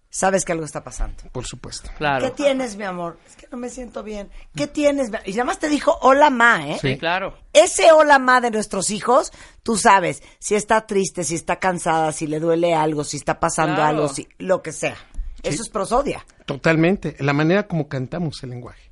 sabes 0.10 0.46
que 0.46 0.52
algo 0.52 0.64
está 0.66 0.84
pasando. 0.84 1.24
Por 1.32 1.46
supuesto. 1.46 1.90
Claro. 1.98 2.24
¿Qué 2.26 2.32
tienes, 2.32 2.76
mi 2.76 2.84
amor? 2.84 3.18
Es 3.28 3.36
que 3.36 3.48
no 3.52 3.58
me 3.58 3.70
siento 3.70 4.04
bien. 4.04 4.30
¿Qué 4.56 4.68
tienes? 4.68 5.10
mi- 5.10 5.18
Y 5.26 5.32
nada 5.32 5.46
más 5.46 5.60
te 5.60 5.70
dijo 5.70 5.98
hola 6.02 6.30
ma, 6.30 6.68
¿eh? 6.70 6.78
Sí, 6.80 6.98
claro. 6.98 7.36
Ese 7.52 7.92
hola 7.92 8.20
ma 8.20 8.40
de 8.40 8.52
nuestros 8.52 8.92
hijos, 8.92 9.32
tú 9.64 9.76
sabes 9.78 10.22
si 10.40 10.54
está 10.56 10.86
triste, 10.86 11.24
si 11.24 11.34
está 11.36 11.56
cansada, 11.58 12.12
si 12.12 12.28
le 12.28 12.40
duele 12.40 12.76
algo, 12.76 13.04
si 13.04 13.18
está 13.18 13.40
pasando 13.40 13.76
Claro. 13.76 13.90
algo, 14.04 14.08
si, 14.10 14.28
lo 14.38 14.62
que 14.62 14.72
sea. 14.72 14.98
Eso 15.42 15.62
es 15.64 15.70
prosodia. 15.70 16.24
Totalmente. 16.46 17.16
La 17.20 17.34
manera 17.34 17.68
como 17.68 17.88
cantamos 17.88 18.42
el 18.44 18.52
lenguaje. 18.52 18.92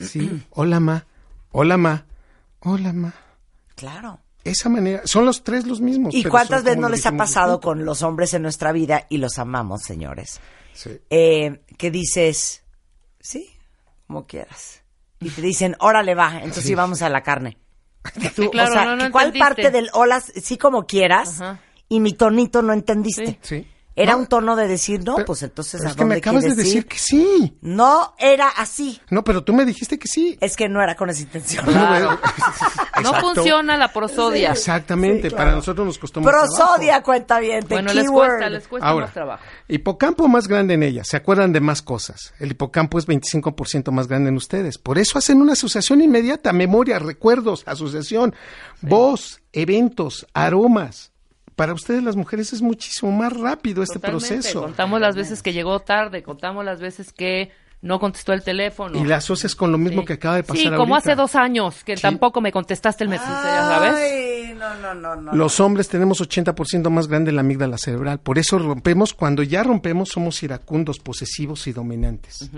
Sí, 0.00 0.42
hola 0.50 0.80
ma, 0.80 1.06
hola 1.50 1.76
ma, 1.76 2.06
hola 2.60 2.92
ma. 2.94 3.12
Claro. 3.76 4.20
Esa 4.44 4.68
manera, 4.68 5.02
son 5.04 5.24
los 5.24 5.44
tres 5.44 5.66
los 5.66 5.80
mismos. 5.80 6.14
¿Y 6.14 6.22
pero 6.22 6.30
cuántas 6.32 6.64
veces 6.64 6.78
no 6.78 6.88
les 6.88 7.06
ha 7.06 7.12
pasado 7.12 7.60
con 7.60 7.84
los 7.84 8.02
hombres 8.02 8.34
en 8.34 8.42
nuestra 8.42 8.72
vida 8.72 9.06
y 9.08 9.18
los 9.18 9.38
amamos, 9.38 9.82
señores? 9.82 10.40
Sí. 10.72 10.98
Eh, 11.10 11.60
que 11.78 11.90
dices, 11.90 12.64
sí, 13.20 13.50
como 14.06 14.26
quieras. 14.26 14.82
Y 15.20 15.30
te 15.30 15.40
dicen, 15.42 15.76
órale 15.78 16.14
va, 16.14 16.38
entonces 16.38 16.64
sí 16.64 16.74
vamos 16.74 17.02
a 17.02 17.08
la 17.08 17.22
carne. 17.22 17.56
Tú, 18.34 18.42
Sí, 18.44 18.48
claro, 18.50 18.70
o 18.70 18.72
sea, 18.74 18.84
no, 18.96 19.10
¿cuál 19.12 19.26
entendiste. 19.26 19.38
parte 19.38 19.70
del 19.70 19.88
hola, 19.92 20.20
sí 20.20 20.58
como 20.58 20.86
quieras, 20.86 21.40
Ajá. 21.40 21.60
y 21.88 22.00
mi 22.00 22.12
tonito 22.14 22.62
no 22.62 22.72
entendiste? 22.72 23.38
Sí. 23.42 23.66
Era 23.94 24.12
No, 24.12 24.18
un 24.20 24.26
tono 24.26 24.56
de 24.56 24.66
decir, 24.68 25.02
no, 25.04 25.16
pero- 25.16 25.26
pues 25.26 25.42
entonces 25.42 25.80
pero 25.80 25.88
¿a 25.88 25.90
es 25.90 25.96
que 25.96 26.04
me 26.04 26.14
dónde 26.14 26.18
acabas 26.20 26.42
de 26.42 26.48
quieres 26.48 26.64
decir 26.64 26.76
ir? 26.78 26.86
que 26.86 26.98
sí. 26.98 27.58
No 27.60 28.14
era 28.18 28.48
así. 28.48 29.00
No, 29.10 29.22
pero 29.22 29.44
tú 29.44 29.52
me 29.52 29.64
dijiste 29.66 29.98
que 29.98 30.08
sí. 30.08 30.38
Es 30.40 30.56
que 30.56 30.68
no 30.68 30.82
era 30.82 30.94
con 30.96 31.10
esa 31.10 31.22
intención. 31.22 31.64
Claro. 31.66 32.18
No 33.02 33.14
funciona 33.14 33.76
la 33.76 33.92
prosodia. 33.92 34.52
Exactamente, 34.52 35.22
Sí, 35.22 35.28
claro. 35.30 35.36
para 35.36 35.56
nosotros 35.56 35.84
nos 35.86 35.98
costó 35.98 36.20
más 36.20 36.32
Prosodia, 36.32 37.02
cuenta 37.02 37.40
bien, 37.40 37.64
Bueno, 37.68 37.92
les 37.92 38.08
cuesta, 38.08 38.48
les 38.48 38.68
cuesta 38.68 38.88
Ahora, 38.88 39.06
más 39.06 39.14
trabajo. 39.14 39.42
hipocampo 39.66 40.28
más 40.28 40.46
grande 40.46 40.74
en 40.74 40.84
ella, 40.84 41.02
se 41.02 41.16
acuerdan 41.16 41.52
de 41.52 41.60
más 41.60 41.82
cosas. 41.82 42.32
El 42.38 42.52
hipocampo 42.52 42.98
es 43.00 43.08
25% 43.08 43.90
más 43.90 44.06
grande 44.06 44.28
en 44.28 44.36
ustedes. 44.36 44.78
Por 44.78 44.98
eso 44.98 45.18
hacen 45.18 45.40
una 45.40 45.54
asociación 45.54 46.00
inmediata, 46.00 46.52
memoria, 46.52 47.00
recuerdos, 47.00 47.64
asociación, 47.66 48.34
voz, 48.82 49.40
eventos, 49.52 50.26
aromas. 50.32 51.11
Para 51.56 51.72
ustedes 51.74 52.02
las 52.02 52.16
mujeres 52.16 52.52
es 52.52 52.62
muchísimo 52.62 53.12
más 53.12 53.32
rápido 53.36 53.82
este 53.82 53.94
Totalmente. 53.98 54.28
proceso. 54.34 54.62
Contamos 54.62 55.00
las 55.00 55.14
veces 55.16 55.42
que 55.42 55.52
llegó 55.52 55.80
tarde, 55.80 56.22
contamos 56.22 56.64
las 56.64 56.80
veces 56.80 57.12
que 57.12 57.50
no 57.82 57.98
contestó 57.98 58.32
el 58.32 58.42
teléfono. 58.42 58.98
Y 58.98 59.04
la 59.04 59.16
asocias 59.16 59.54
con 59.56 59.72
lo 59.72 59.78
mismo 59.78 60.02
Sí. 60.02 60.06
que 60.06 60.12
acaba 60.14 60.36
de 60.36 60.44
pasar 60.44 60.56
Sí, 60.56 60.68
como 60.70 60.94
ahorita. 60.94 60.96
hace 60.98 61.14
dos 61.16 61.34
años 61.34 61.82
que 61.84 61.96
Sí. 61.96 62.02
tampoco 62.02 62.40
me 62.40 62.52
contestaste 62.52 63.02
el 63.04 63.10
mensaje, 63.10 63.48
ya 63.48 63.66
¿sabes? 63.66 63.94
Ay, 63.96 64.54
no, 64.56 64.74
no, 64.76 64.94
no, 64.94 65.16
no. 65.16 65.32
Los 65.34 65.58
hombres 65.60 65.88
tenemos 65.88 66.20
80% 66.20 66.90
más 66.90 67.08
grande 67.08 67.32
la 67.32 67.40
amígdala 67.40 67.76
cerebral. 67.78 68.20
Por 68.20 68.38
eso 68.38 68.58
rompemos, 68.58 69.14
cuando 69.14 69.42
ya 69.42 69.64
rompemos, 69.64 70.10
somos 70.10 70.40
iracundos, 70.44 71.00
posesivos 71.00 71.66
y 71.66 71.72
dominantes. 71.72 72.48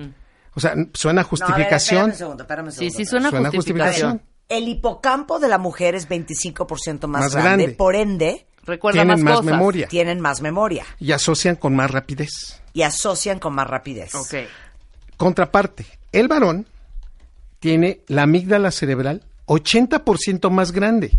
O 0.54 0.60
sea, 0.60 0.74
suena 0.92 1.14
No, 1.14 1.20
a 1.20 1.22
ver, 1.22 1.30
justificación. 1.30 2.10
espérame 2.10 2.12
un 2.12 2.18
segundo, 2.18 2.42
espérame 2.44 2.66
un 2.66 2.72
Sí, 2.72 2.78
segundo. 2.90 2.96
sí, 2.98 3.04
suena, 3.06 3.30
Suena 3.30 3.50
justificación. 3.50 4.10
justificación. 4.12 4.34
El 4.50 4.68
hipocampo 4.68 5.40
de 5.40 5.48
la 5.48 5.56
mujer 5.58 5.94
es 5.94 6.06
25% 6.06 7.08
más, 7.08 7.22
Más 7.22 7.32
grande, 7.34 7.64
grande. 7.64 7.76
por 7.76 7.96
ende, 7.96 8.46
Recuerda 8.64 8.98
Tienen 9.02 9.16
más, 9.16 9.22
más 9.24 9.36
cosas. 9.38 9.52
memoria. 9.52 9.88
tienen 9.88 10.20
más 10.20 10.40
memoria 10.40 10.84
y 10.98 11.12
asocian 11.12 11.56
con 11.56 11.74
más 11.76 11.90
rapidez. 11.90 12.60
y 12.72 12.82
asocian 12.82 13.38
con 13.38 13.54
más 13.54 13.66
rapidez. 13.68 14.14
Ok. 14.14 14.34
Contraparte, 15.16 15.86
el 16.12 16.28
varón 16.28 16.66
tiene 17.60 18.00
la 18.08 18.22
amígdala 18.22 18.70
cerebral 18.70 19.22
80% 19.46 20.50
más 20.50 20.72
grande. 20.72 21.18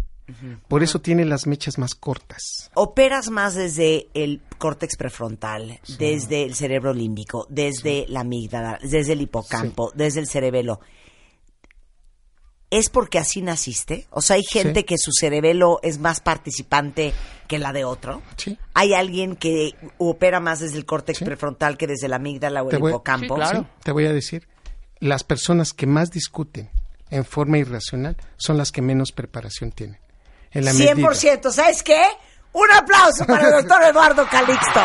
Por 0.67 0.81
eso 0.81 0.99
tiene 1.01 1.23
las 1.23 1.45
mechas 1.45 1.77
más 1.77 1.93
cortas. 1.93 2.71
Operas 2.73 3.29
más 3.29 3.53
desde 3.53 4.07
el 4.15 4.41
córtex 4.57 4.95
prefrontal, 4.97 5.79
desde 5.99 6.41
el 6.43 6.55
cerebro 6.55 6.93
límbico, 6.95 7.45
desde 7.49 8.05
la 8.09 8.21
amígdala, 8.21 8.79
desde 8.81 9.13
el 9.13 9.21
hipocampo, 9.21 9.91
desde 9.93 10.21
el 10.21 10.27
cerebelo. 10.27 10.79
¿Es 12.71 12.89
porque 12.89 13.19
así 13.19 13.41
naciste? 13.41 14.07
O 14.09 14.21
sea, 14.21 14.35
hay 14.37 14.43
gente 14.43 14.79
Sí. 14.81 14.85
que 14.85 14.97
su 14.97 15.11
cerebelo 15.11 15.79
es 15.83 15.99
más 15.99 16.19
participante 16.19 17.13
que 17.47 17.59
la 17.59 17.71
de 17.73 17.85
otro. 17.85 18.21
Sí. 18.37 18.57
Hay 18.73 18.93
alguien 18.93 19.35
que 19.35 19.75
opera 19.97 20.39
más 20.39 20.59
desde 20.59 20.77
el 20.77 20.85
córtex 20.85 21.19
Sí. 21.19 21.25
prefrontal 21.25 21.77
que 21.77 21.87
desde 21.87 22.07
la 22.07 22.15
amígdala 22.17 22.63
o 22.63 22.71
el 22.71 22.79
voy- 22.79 22.91
hipocampo. 22.91 23.35
Sí, 23.35 23.41
claro. 23.41 23.67
Te 23.83 23.91
voy 23.91 24.05
a 24.07 24.13
decir, 24.13 24.47
las 24.99 25.23
personas 25.23 25.73
que 25.73 25.85
más 25.85 26.09
discuten 26.11 26.69
en 27.11 27.23
forma 27.23 27.59
irracional 27.59 28.17
son 28.37 28.57
las 28.57 28.71
que 28.71 28.81
menos 28.81 29.11
preparación 29.11 29.71
tienen. 29.71 29.99
En 30.51 30.65
la 30.65 30.71
100%. 30.73 31.51
¿Sabes 31.51 31.83
qué? 31.83 32.01
Un 32.53 32.71
aplauso 32.71 33.25
para 33.27 33.47
el 33.47 33.53
doctor 33.63 33.83
Eduardo 33.83 34.25
Calixto. 34.27 34.81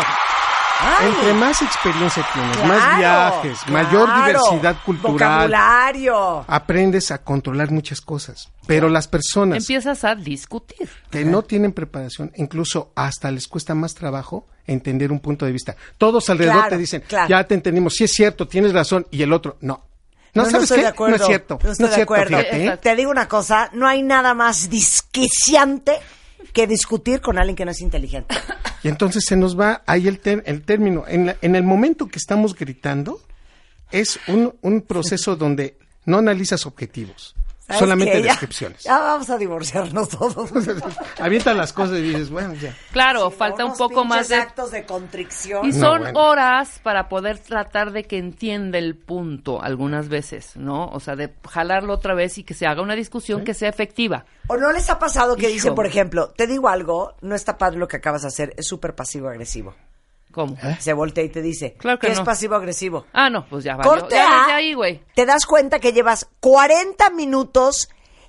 Ay, 0.83 1.09
Entre 1.15 1.35
más 1.35 1.61
experiencia 1.63 2.27
tienes, 2.33 2.57
claro, 2.57 2.69
más 2.75 2.99
viajes, 2.99 3.59
mayor 3.69 4.09
diversidad 4.17 4.77
cultural, 4.85 5.13
Vocabulario. 5.13 6.45
aprendes 6.49 7.11
a 7.11 7.19
controlar 7.19 7.71
muchas 7.71 8.01
cosas. 8.01 8.49
Pero 8.67 8.89
las 8.89 9.07
personas 9.09 9.59
Empiezas 9.59 10.05
a 10.05 10.15
discutir. 10.15 10.89
que 11.11 11.25
no 11.25 11.43
tienen 11.43 11.73
preparación, 11.73 12.33
incluso 12.37 12.93
hasta 12.95 13.31
les 13.31 13.47
cuesta 13.49 13.75
más 13.75 13.95
trabajo 13.95 14.47
entender 14.67 15.11
un 15.13 15.21
punto 15.21 15.45
de 15.45 15.53
vista. 15.53 15.77
Todos 15.99 16.31
alrededor 16.31 16.55
Claro, 16.57 16.71
te 16.71 16.79
dicen, 16.79 17.03
claro. 17.07 17.29
ya 17.29 17.45
te 17.45 17.55
entendimos, 17.55 17.95
sí 17.95 18.05
es 18.05 18.13
cierto, 18.13 18.47
tienes 18.49 18.73
razón, 18.73 19.07
y 19.11 19.23
el 19.23 19.33
otro, 19.33 19.57
no. 19.61 19.85
No, 20.33 20.45
¿sabes 20.45 20.63
estoy 20.63 20.77
qué? 20.79 20.83
de 20.83 20.89
acuerdo. 20.89 21.17
No 21.17 21.23
es 21.23 21.27
cierto, 21.27 21.59
No 21.61 21.67
no, 21.67 21.73
estoy 21.73 21.85
es 21.87 21.91
de 21.91 21.95
cierto, 21.97 22.15
acuerdo. 22.15 22.37
fíjate, 22.39 22.67
¿eh? 22.67 22.77
Te 22.77 22.95
digo 22.97 23.11
una 23.11 23.27
cosa, 23.29 23.69
no 23.73 23.89
hay 23.89 24.03
nada 24.03 24.33
más 24.35 24.71
disquiciante 24.71 25.99
que 26.53 26.67
discutir 26.67 27.21
con 27.21 27.39
alguien 27.39 27.57
que 27.57 27.65
no 27.65 27.71
es 27.71 27.81
inteligente. 27.81 28.35
Y 28.83 28.89
entonces 28.89 29.25
se 29.27 29.37
nos 29.37 29.59
va 29.59 29.83
ahí 29.87 30.09
el, 30.09 30.19
ter- 30.21 30.43
el 30.47 30.63
término. 30.63 31.05
En, 31.07 31.27
la- 31.27 31.37
en 31.43 31.55
el 31.57 31.63
momento 31.63 32.07
que 32.09 32.19
estamos 32.19 32.55
gritando, 32.55 33.21
es 33.93 34.19
un, 34.29 34.55
un 34.63 34.83
proceso 34.83 35.37
donde 35.37 35.77
no 36.07 36.19
analizas 36.19 36.67
objetivos. 36.67 37.35
¿Sabes 37.71 37.81
Solamente? 37.81 38.21
Ya- 38.23 38.29
descripciones. 38.33 38.83
Ya, 38.83 38.99
vamos 38.99 39.31
a 39.31 39.39
divorciarnos 39.39 40.09
todos. 40.09 40.51
Avientas 41.21 41.57
las 41.57 41.73
cosas 41.73 41.99
y 41.99 42.03
dices, 42.03 42.29
bueno, 42.31 42.55
ya. 42.55 42.75
Claro, 42.93 43.31
Sí, 43.31 43.37
falta 43.39 43.65
un 43.65 43.77
poco 43.77 44.05
más 44.05 44.29
de... 44.29 44.35
actos 44.37 44.71
de 44.73 44.85
contrición. 44.85 45.65
Y 45.67 45.69
No, 45.73 45.79
son 45.79 46.01
bueno. 46.03 46.21
horas 46.21 46.81
para 46.83 47.09
poder 47.09 47.39
tratar 47.39 47.93
de 47.93 48.05
que 48.05 48.19
entienda 48.19 48.79
el 48.79 48.97
punto 48.97 49.63
algunas 49.63 50.09
veces, 50.09 50.57
¿no? 50.57 50.89
O 50.89 50.99
sea, 51.01 51.15
de 51.15 51.33
jalarlo 51.49 51.95
otra 51.95 52.15
vez 52.15 52.39
y 52.39 52.45
que 52.45 52.55
se 52.55 52.67
haga 52.67 52.83
una 52.83 52.97
discusión 52.97 53.45
que 53.45 53.55
sea 53.55 53.69
efectiva. 53.69 54.25
¿O 54.49 54.57
no 54.57 54.73
les 54.73 54.91
ha 54.91 54.99
pasado 54.99 55.37
que 55.37 55.43
Hijo. 55.47 55.53
dicen, 55.55 55.75
por 55.77 55.87
ejemplo, 55.87 56.31
te 56.37 56.47
digo 56.49 56.69
algo, 56.69 57.15
no 57.21 57.35
está 57.37 57.57
padre 57.57 57.79
lo 57.79 57.87
que 57.87 57.99
acabas 57.99 58.23
de 58.23 58.29
hacer, 58.29 58.55
es 58.57 58.67
súper 58.67 58.95
pasivo-agresivo? 58.97 59.75
¿Cómo? 60.33 60.57
Se 60.79 60.93
voltea 60.93 61.25
y 61.25 61.29
te 61.29 61.43
dice, 61.43 61.75
Claro 61.79 61.99
que 61.99 62.07
¿qué 62.07 62.13
es 62.13 62.21
pasivo-agresivo? 62.21 63.07
Ah, 63.13 63.31
no, 63.31 63.47
pues 63.49 63.65
ya 63.65 63.77
valió. 63.77 63.91
Corte 63.91 64.15
Ya 64.17 64.55
ahí, 64.57 64.75
güey. 64.75 65.03
te 65.15 65.27
das 65.27 65.45
cuenta 65.47 65.81
que 65.81 65.93
llevas 65.93 66.29
40 66.41 67.11
minutos 67.11 67.89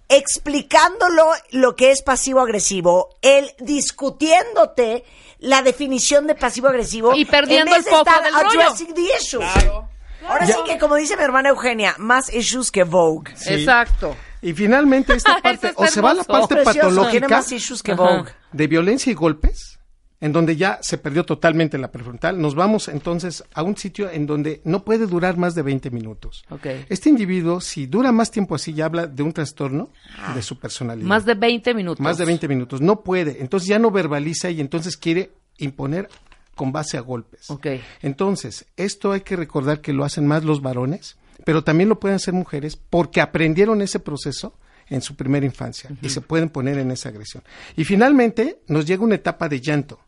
explicándolo 0.09 1.31
lo 1.51 1.75
que 1.75 1.91
es 1.91 2.01
pasivo-agresivo, 2.01 3.09
él 3.21 3.51
discutiéndote 3.59 5.03
la 5.39 5.61
definición 5.61 6.27
de 6.27 6.35
pasivo-agresivo 6.35 7.15
Y 7.15 7.25
perdiendo 7.25 7.71
en 7.75 7.77
vez 7.77 7.85
el 7.87 7.91
de 7.91 7.97
foco 7.97 8.09
estar 8.09 8.23
del 8.23 8.33
rollo. 8.33 8.75
the. 8.93 10.25
Ahora 10.27 10.45
sí 10.45 10.53
que, 10.65 10.77
como 10.77 10.95
dice 10.95 11.17
mi 11.17 11.23
hermana 11.23 11.49
Eugenia, 11.49 11.95
más 11.97 12.31
issues 12.33 12.71
que 12.71 12.83
Vogue. 12.83 13.31
Exacto. 13.47 14.15
Y 14.41 14.53
finalmente 14.53 15.13
esta 15.15 15.37
parte, 15.43 15.71
o 15.75 15.87
se 15.87 16.01
va 16.01 16.11
a 16.11 16.13
la 16.15 16.23
parte 16.23 16.55
Precioso, 16.55 16.71
tiene 16.73 16.89
patológica 16.89 17.27
más 17.27 17.51
issues 17.51 17.81
que 17.81 17.93
Vogue. 17.93 18.31
de 18.51 18.67
violencia 18.67 19.11
y 19.11 19.15
golpes, 19.15 19.79
en 20.21 20.31
donde 20.31 20.55
ya 20.55 20.79
se 20.81 20.99
perdió 20.99 21.25
totalmente 21.25 21.77
la 21.77 21.91
prefrontal, 21.91 22.39
nos 22.39 22.53
vamos 22.55 22.87
entonces 22.87 23.43
a 23.53 23.63
un 23.63 23.75
sitio 23.75 24.09
en 24.09 24.27
donde 24.27 24.61
no 24.63 24.85
puede 24.85 25.07
durar 25.07 25.35
más 25.35 25.55
de 25.55 25.63
20 25.63 25.89
minutos. 25.89 26.45
Ok. 26.49 26.67
Este 26.89 27.09
individuo, 27.09 27.59
si 27.59 27.87
dura 27.87 28.11
más 28.11 28.29
tiempo 28.29 28.55
así, 28.55 28.73
ya 28.73 28.85
habla 28.85 29.07
de 29.07 29.23
un 29.23 29.33
trastorno 29.33 29.89
de 30.35 30.41
su 30.43 30.59
personalidad. 30.59 31.07
Más 31.07 31.25
de 31.25 31.33
20 31.33 31.73
minutos. 31.73 31.99
Más 31.99 32.19
de 32.19 32.25
20 32.25 32.47
minutos. 32.47 32.81
No 32.81 33.01
puede. 33.01 33.41
Entonces 33.41 33.67
ya 33.67 33.79
no 33.79 33.89
verbaliza 33.89 34.51
y 34.51 34.61
entonces 34.61 34.95
quiere 34.95 35.31
imponer 35.57 36.07
con 36.55 36.71
base 36.71 36.97
a 36.97 37.01
golpes. 37.01 37.49
Ok. 37.49 37.67
Entonces, 38.03 38.67
esto 38.77 39.11
hay 39.11 39.21
que 39.21 39.35
recordar 39.35 39.81
que 39.81 39.93
lo 39.93 40.05
hacen 40.05 40.27
más 40.27 40.43
los 40.43 40.61
varones, 40.61 41.17
pero 41.43 41.63
también 41.63 41.89
lo 41.89 41.99
pueden 41.99 42.17
hacer 42.17 42.35
mujeres 42.35 42.75
porque 42.75 43.21
aprendieron 43.21 43.81
ese 43.81 43.99
proceso 43.99 44.53
en 44.87 45.01
su 45.01 45.15
primera 45.15 45.45
infancia 45.45 45.89
y 46.01 46.09
se 46.09 46.21
pueden 46.21 46.49
poner 46.49 46.77
en 46.77 46.91
esa 46.91 47.09
agresión. 47.09 47.43
Y 47.75 47.85
finalmente 47.85 48.59
nos 48.67 48.85
llega 48.85 49.03
una 49.03 49.15
etapa 49.15 49.49
de 49.49 49.61
llanto. 49.61 49.99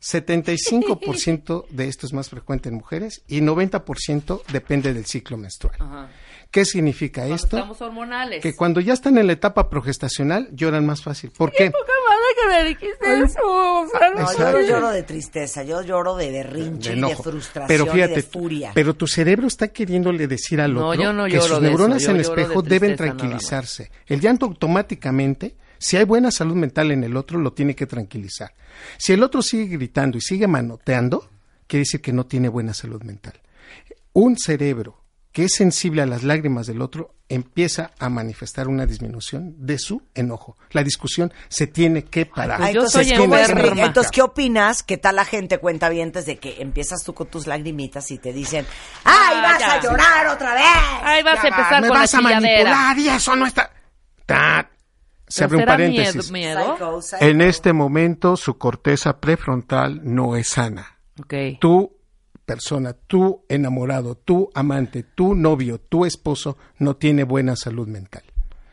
75% 0.00 1.66
de 1.70 1.88
esto 1.88 2.06
es 2.06 2.12
más 2.12 2.28
frecuente 2.28 2.68
en 2.68 2.76
mujeres 2.76 3.22
y 3.28 3.40
90% 3.40 4.42
depende 4.52 4.94
del 4.94 5.06
ciclo 5.06 5.36
menstrual. 5.36 5.76
Ajá. 5.80 6.08
¿Qué 6.50 6.64
significa 6.64 7.22
Cuando 7.22 7.34
esto? 7.34 7.56
estamos 7.58 7.82
hormonales. 7.82 8.40
Que 8.42 8.54
cuando 8.54 8.80
ya 8.80 8.92
están 8.94 9.18
en 9.18 9.26
la 9.26 9.32
etapa 9.32 9.68
progestacional 9.68 10.48
lloran 10.52 10.86
más 10.86 11.02
fácil. 11.02 11.30
¿Por 11.36 11.50
qué? 11.52 11.70
Poca 11.70 11.92
madre 12.08 12.24
que 12.36 12.48
me 12.48 12.68
dijiste 12.68 13.24
eso. 13.24 13.40
o 13.44 13.86
sea, 13.88 14.10
no. 14.10 14.32
Yo 14.32 14.52
no 14.52 14.60
lloro 14.66 14.90
de 14.90 15.02
tristeza, 15.02 15.64
yo 15.64 15.82
lloro 15.82 16.16
de 16.16 16.30
berrinche 16.30 16.90
de 16.90 16.96
y 16.96 17.00
de 17.00 17.06
enojo. 17.08 17.22
frustración 17.24 17.66
pero 17.66 17.92
fíjate, 17.92 18.12
y 18.12 18.16
de 18.16 18.22
furia. 18.22 18.70
pero 18.74 18.94
tu 18.94 19.06
cerebro 19.06 19.48
está 19.48 19.68
queriéndole 19.68 20.26
decir 20.28 20.60
al 20.60 20.72
No, 20.74 20.90
otro 20.90 21.02
yo 21.02 21.12
no 21.12 21.24
que 21.26 21.40
sus 21.40 21.60
neuronas 21.60 22.04
en 22.04 22.16
de 22.16 22.22
espejo 22.22 22.62
deben 22.62 22.96
tranquilizarse. 22.96 23.90
El 24.06 24.20
llanto 24.20 24.46
automáticamente, 24.46 25.56
si 25.78 25.96
hay 25.96 26.04
buena 26.04 26.30
salud 26.30 26.54
mental 26.56 26.90
en 26.90 27.04
el 27.04 27.16
otro, 27.16 27.38
lo 27.38 27.52
tiene 27.52 27.74
que 27.74 27.86
tranquilizar. 27.86 28.54
Si 28.98 29.12
el 29.12 29.22
otro 29.22 29.42
sigue 29.42 29.76
gritando 29.76 30.18
y 30.18 30.20
sigue 30.20 30.46
manoteando, 30.46 31.28
quiere 31.66 31.80
decir 31.82 32.00
que 32.00 32.12
no 32.12 32.26
tiene 32.26 32.48
buena 32.48 32.74
salud 32.74 33.02
mental. 33.02 33.34
Un 34.12 34.36
cerebro 34.38 35.02
que 35.32 35.44
es 35.44 35.54
sensible 35.54 36.00
a 36.00 36.06
las 36.06 36.22
lágrimas 36.22 36.66
del 36.66 36.80
otro 36.80 37.14
empieza 37.28 37.90
a 37.98 38.08
manifestar 38.08 38.68
una 38.68 38.86
disminución 38.86 39.54
de 39.58 39.78
su 39.78 40.00
enojo. 40.14 40.56
La 40.70 40.82
discusión 40.82 41.30
se 41.48 41.66
tiene 41.66 42.04
que 42.04 42.24
parar. 42.24 42.56
pues 42.56 42.70
Ah, 42.70 42.72
yo 42.72 42.80
entonces, 42.86 44.10
¿qué 44.10 44.22
opinas? 44.22 44.82
¿Qué 44.82 44.96
tal 44.96 45.16
la 45.16 45.26
gente 45.26 45.58
cuenta 45.58 45.90
bien 45.90 46.10
desde 46.10 46.38
que 46.38 46.62
empiezas 46.62 47.02
tú 47.04 47.12
con 47.12 47.26
tus 47.26 47.46
lagrimitas 47.46 48.10
y 48.12 48.16
te 48.16 48.32
dicen, 48.32 48.64
¡ay, 49.04 49.34
Ah, 49.36 49.42
vas 49.42 49.60
ya. 49.60 49.74
a 49.74 49.82
llorar 49.82 50.26
otra 50.28 50.54
vez! 50.54 50.64
Ahí 51.02 51.22
vas 51.22 51.44
a 51.44 51.48
empezar 51.48 51.82
me 51.82 51.88
con 51.88 51.98
vas 51.98 52.12
la 52.14 52.18
a 52.18 52.22
manipular 52.22 52.98
y 52.98 53.08
eso 53.10 53.36
no 53.36 53.44
está. 53.46 53.70
Ta- 54.24 54.70
Se 55.28 55.48
¿Pero 55.48 55.54
abre 55.54 55.58
un 55.58 55.66
paréntesis. 55.66 56.30
miedo- 56.30 56.76
miedo? 56.78 57.00
En 57.20 57.40
este 57.40 57.72
momento 57.72 58.36
su 58.36 58.58
corteza 58.58 59.20
prefrontal 59.20 60.00
no 60.04 60.36
es 60.36 60.48
sana. 60.50 60.98
Ok. 61.20 61.34
Tu 61.60 61.92
persona, 62.44 62.92
tu 62.92 63.44
enamorado, 63.48 64.14
tu 64.16 64.50
amante, 64.54 65.02
tu 65.02 65.34
novio, 65.34 65.80
tu 65.80 66.04
esposo 66.04 66.56
no 66.78 66.94
tiene 66.96 67.24
buena 67.24 67.56
salud 67.56 67.88
mental. 67.88 68.22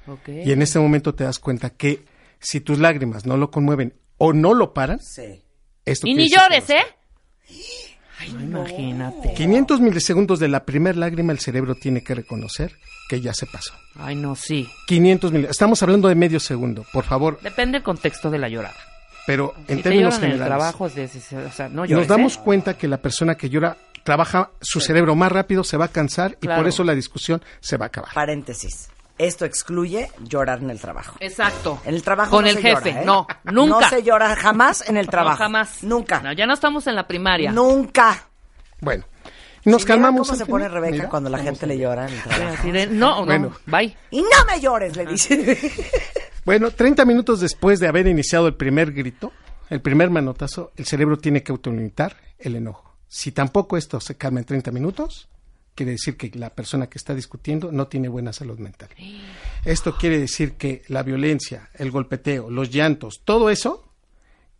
ok. 0.06 0.30
Y 0.46 0.52
en 0.52 0.62
este 0.62 0.78
momento 0.80 1.16
te 1.16 1.24
das 1.24 1.40
cuenta 1.40 1.72
que 1.72 2.06
si 2.40 2.60
tus 2.62 2.78
lágrimas 2.78 3.26
no 3.26 3.36
lo 3.38 3.50
conmueven 3.50 3.94
o 4.20 4.32
no 4.34 4.54
lo 4.54 4.74
paran, 4.74 5.00
Sí. 5.00 5.42
esto 5.86 6.06
Y 6.06 6.14
ni 6.14 6.30
llores, 6.30 6.70
no 6.70 6.76
¿eh? 6.76 6.86
imagínate. 8.32 9.34
500 9.34 9.80
milisegundos 9.82 10.40
de 10.40 10.48
la 10.50 10.66
primer 10.66 10.96
lágrima 10.98 11.32
el 11.32 11.40
cerebro 11.40 11.76
tiene 11.76 12.04
que 12.04 12.16
reconocer 12.16 12.74
que 13.10 13.22
ya 13.22 13.34
se 13.34 13.46
pasó. 13.46 13.74
Ay, 14.00 14.16
no, 14.16 14.36
sí. 14.36 14.70
500 14.88 15.32
mil, 15.32 15.46
estamos 15.46 15.82
hablando 15.84 16.08
de 16.08 16.16
medio 16.16 16.40
segundo, 16.40 16.86
por 16.92 17.04
favor, 17.04 17.40
Depende 17.42 17.78
del 17.78 17.84
contexto 17.84 18.30
de 18.30 18.40
la 18.40 18.50
llorada. 18.50 18.76
pero 19.28 19.54
en 19.68 19.78
si 19.78 19.84
te 19.84 19.84
términos 19.84 20.16
lloran 20.16 20.24
en 20.26 20.32
el 20.32 20.38
generales. 20.40 20.58
trabajo, 20.74 20.88
es 20.88 20.96
de- 20.96 21.38
o 21.46 21.52
sea, 21.52 21.70
no 21.70 21.86
llores, 21.86 22.08
nos 22.08 22.18
damos 22.18 22.36
¿eh? 22.38 22.40
cuenta 22.44 22.74
que 22.78 22.88
la 22.88 22.98
persona 22.98 23.36
que 23.36 23.50
llora 23.50 23.78
trabaja 24.04 24.50
su 24.62 24.82
cerebro 24.82 25.16
más 25.16 25.32
rápido, 25.32 25.64
se 25.64 25.78
va 25.78 25.86
a 25.86 25.88
cansar 25.90 26.38
y 26.42 26.48
por 26.48 26.68
eso 26.68 26.84
la 26.84 26.94
discusión 26.96 27.42
se 27.62 27.78
va 27.78 27.86
a 27.86 27.88
acabar. 27.88 28.12
Paréntesis. 28.14 28.90
Esto 29.18 29.46
excluye 29.46 30.10
llorar 30.28 30.60
en 30.64 30.72
el 30.72 30.80
trabajo. 30.80 31.16
Exacto. 31.20 31.80
En 31.86 31.94
el 31.94 32.02
trabajo 32.02 32.32
Con 32.32 32.46
no 32.46 32.50
el 32.50 32.56
se 32.56 32.62
jefe, 32.64 32.90
llora, 32.90 33.02
¿eh? 33.02 33.06
no, 33.06 33.28
nunca. 33.46 33.80
No 33.82 33.90
se 33.90 34.02
llora 34.04 34.36
jamás 34.36 34.90
en 34.90 34.98
el 34.98 35.08
trabajo. 35.08 35.38
No, 35.38 35.46
jamás. 35.46 35.84
Nunca. 35.84 36.20
No, 36.22 36.34
ya 36.34 36.48
no 36.48 36.54
estamos 36.56 36.88
en 36.88 36.96
la 36.96 37.06
primaria. 37.08 37.52
Nunca. 37.52 38.24
Bueno, 38.82 39.06
nos 39.66 39.86
calmamos. 39.86 40.28
cómo 40.28 40.38
se 40.38 40.46
pone. 40.46 40.68
Rebeca 40.68 40.92
Mira, 40.92 41.10
cuando 41.10 41.30
la 41.30 41.40
gente 41.40 41.66
le 41.68 41.78
llora 41.78 42.08
así 42.58 42.72
de, 42.72 42.88
no, 42.88 43.20
no, 43.20 43.26
Bueno. 43.26 43.52
bye. 43.66 43.96
Y 44.12 44.22
no 44.22 44.46
me 44.48 44.60
llores, 44.60 44.96
le 44.96 45.06
dice. 45.06 45.58
Bueno, 46.46 46.72
30 46.72 47.06
minutos 47.06 47.40
después 47.40 47.80
de 47.80 47.88
haber 47.88 48.06
iniciado 48.06 48.48
el 48.48 48.56
primer 48.56 48.92
grito, 48.92 49.32
el 49.70 49.80
primer 49.80 50.10
manotazo, 50.10 50.74
el 50.76 50.86
cerebro 50.86 51.18
tiene 51.18 51.42
que 51.42 51.54
autolimitar 51.54 52.18
el 52.38 52.58
enojo. 52.58 52.98
Si 53.08 53.32
tampoco 53.32 53.78
esto 53.78 54.02
se 54.02 54.16
calma 54.18 54.42
en 54.42 54.46
30 54.46 54.70
minutos, 54.72 55.30
quiere 55.74 55.94
decir 55.94 56.18
que 56.18 56.32
la 56.38 56.50
persona 56.50 56.88
que 56.88 56.98
está 56.98 57.16
discutiendo 57.16 57.72
no 57.72 57.88
tiene 57.88 58.10
buena 58.10 58.34
salud 58.34 58.60
mental. 58.60 58.90
Esto 59.64 59.96
quiere 59.98 60.20
decir 60.20 60.56
que 60.56 60.82
la 60.90 61.02
violencia, 61.04 61.70
el 61.76 61.92
golpeteo, 61.92 62.50
los 62.50 62.70
llantos, 62.70 63.22
todo 63.24 63.50
eso, 63.50 63.93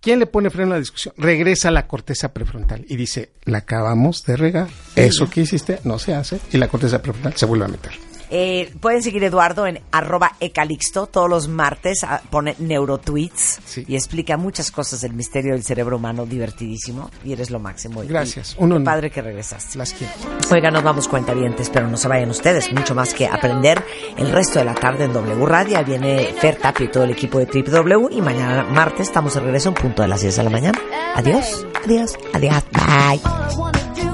¿quién 0.04 0.20
le 0.20 0.28
pone 0.28 0.50
freno 0.50 0.72
a 0.72 0.76
la 0.76 0.80
discusión? 0.80 1.16
Regresa 1.18 1.70
a 1.70 1.72
la 1.72 1.88
corteza 1.88 2.34
prefrontal 2.34 2.86
y 2.88 2.96
dice, 2.96 3.32
la 3.46 3.60
acabamos 3.60 4.26
de 4.26 4.38
regar. 4.38 4.68
Eso 4.96 5.30
que 5.30 5.42
hiciste 5.42 5.80
no 5.84 5.98
se 5.98 6.14
hace 6.14 6.40
y 6.52 6.58
la 6.58 6.68
corteza 6.68 7.02
prefrontal 7.02 7.36
se 7.36 7.46
vuelve 7.46 7.66
a 7.66 7.70
meter. 7.70 8.13
Eh, 8.36 8.74
pueden 8.82 9.04
seguir 9.04 9.24
Eduardo 9.24 9.68
en 9.68 9.80
arroba 9.92 10.32
ecalixto 10.40 11.06
todos 11.06 11.30
los 11.30 11.48
martes, 11.48 12.04
ah, 12.04 12.20
pone 12.32 12.56
neurotweets 12.58 13.60
Sí. 13.64 13.86
y 13.88 13.94
explica 13.96 14.38
muchas 14.38 14.72
cosas 14.72 15.02
del 15.02 15.14
misterio 15.14 15.54
del 15.54 15.64
cerebro 15.64 15.98
humano, 15.98 16.26
divertidísimo, 16.26 17.12
y 17.24 17.34
eres 17.34 17.52
lo 17.52 17.60
máximo. 17.60 18.02
Gracias. 18.08 18.56
y 18.60 18.68
qué 18.68 18.80
padre 18.80 19.12
que 19.12 19.22
regresaste. 19.22 19.78
Las 19.78 19.94
quiero. 19.94 20.12
Oiga, 20.52 20.72
nos 20.72 20.82
vamos 20.82 21.08
cuentavientes, 21.08 21.70
pero 21.70 21.88
no 21.88 21.96
se 21.96 22.08
vayan 22.08 22.32
ustedes, 22.32 22.72
mucho 22.74 22.96
más 22.96 23.14
que 23.14 23.28
aprender 23.28 23.84
el 24.18 24.32
resto 24.32 24.58
de 24.58 24.66
la 24.66 24.74
tarde 24.74 25.04
en 25.06 25.14
W 25.14 25.46
Radio. 25.46 25.84
Viene 25.86 26.34
Fer 26.40 26.56
Tapio 26.56 26.88
y 26.88 26.90
todo 26.90 27.04
el 27.04 27.12
equipo 27.12 27.38
de 27.38 27.46
Trip 27.46 27.68
W 27.68 28.08
y 28.10 28.20
mañana 28.22 28.64
martes 28.64 29.10
estamos 29.10 29.36
de 29.36 29.42
regreso 29.42 29.70
en 29.70 29.76
punto 29.76 30.02
de 30.02 30.08
las 30.08 30.22
10 30.22 30.36
de 30.38 30.44
la 30.44 30.50
mañana. 30.50 30.80
Adiós, 31.16 31.68
adiós, 31.84 32.18
adiós, 32.34 32.64
bye. 32.72 34.13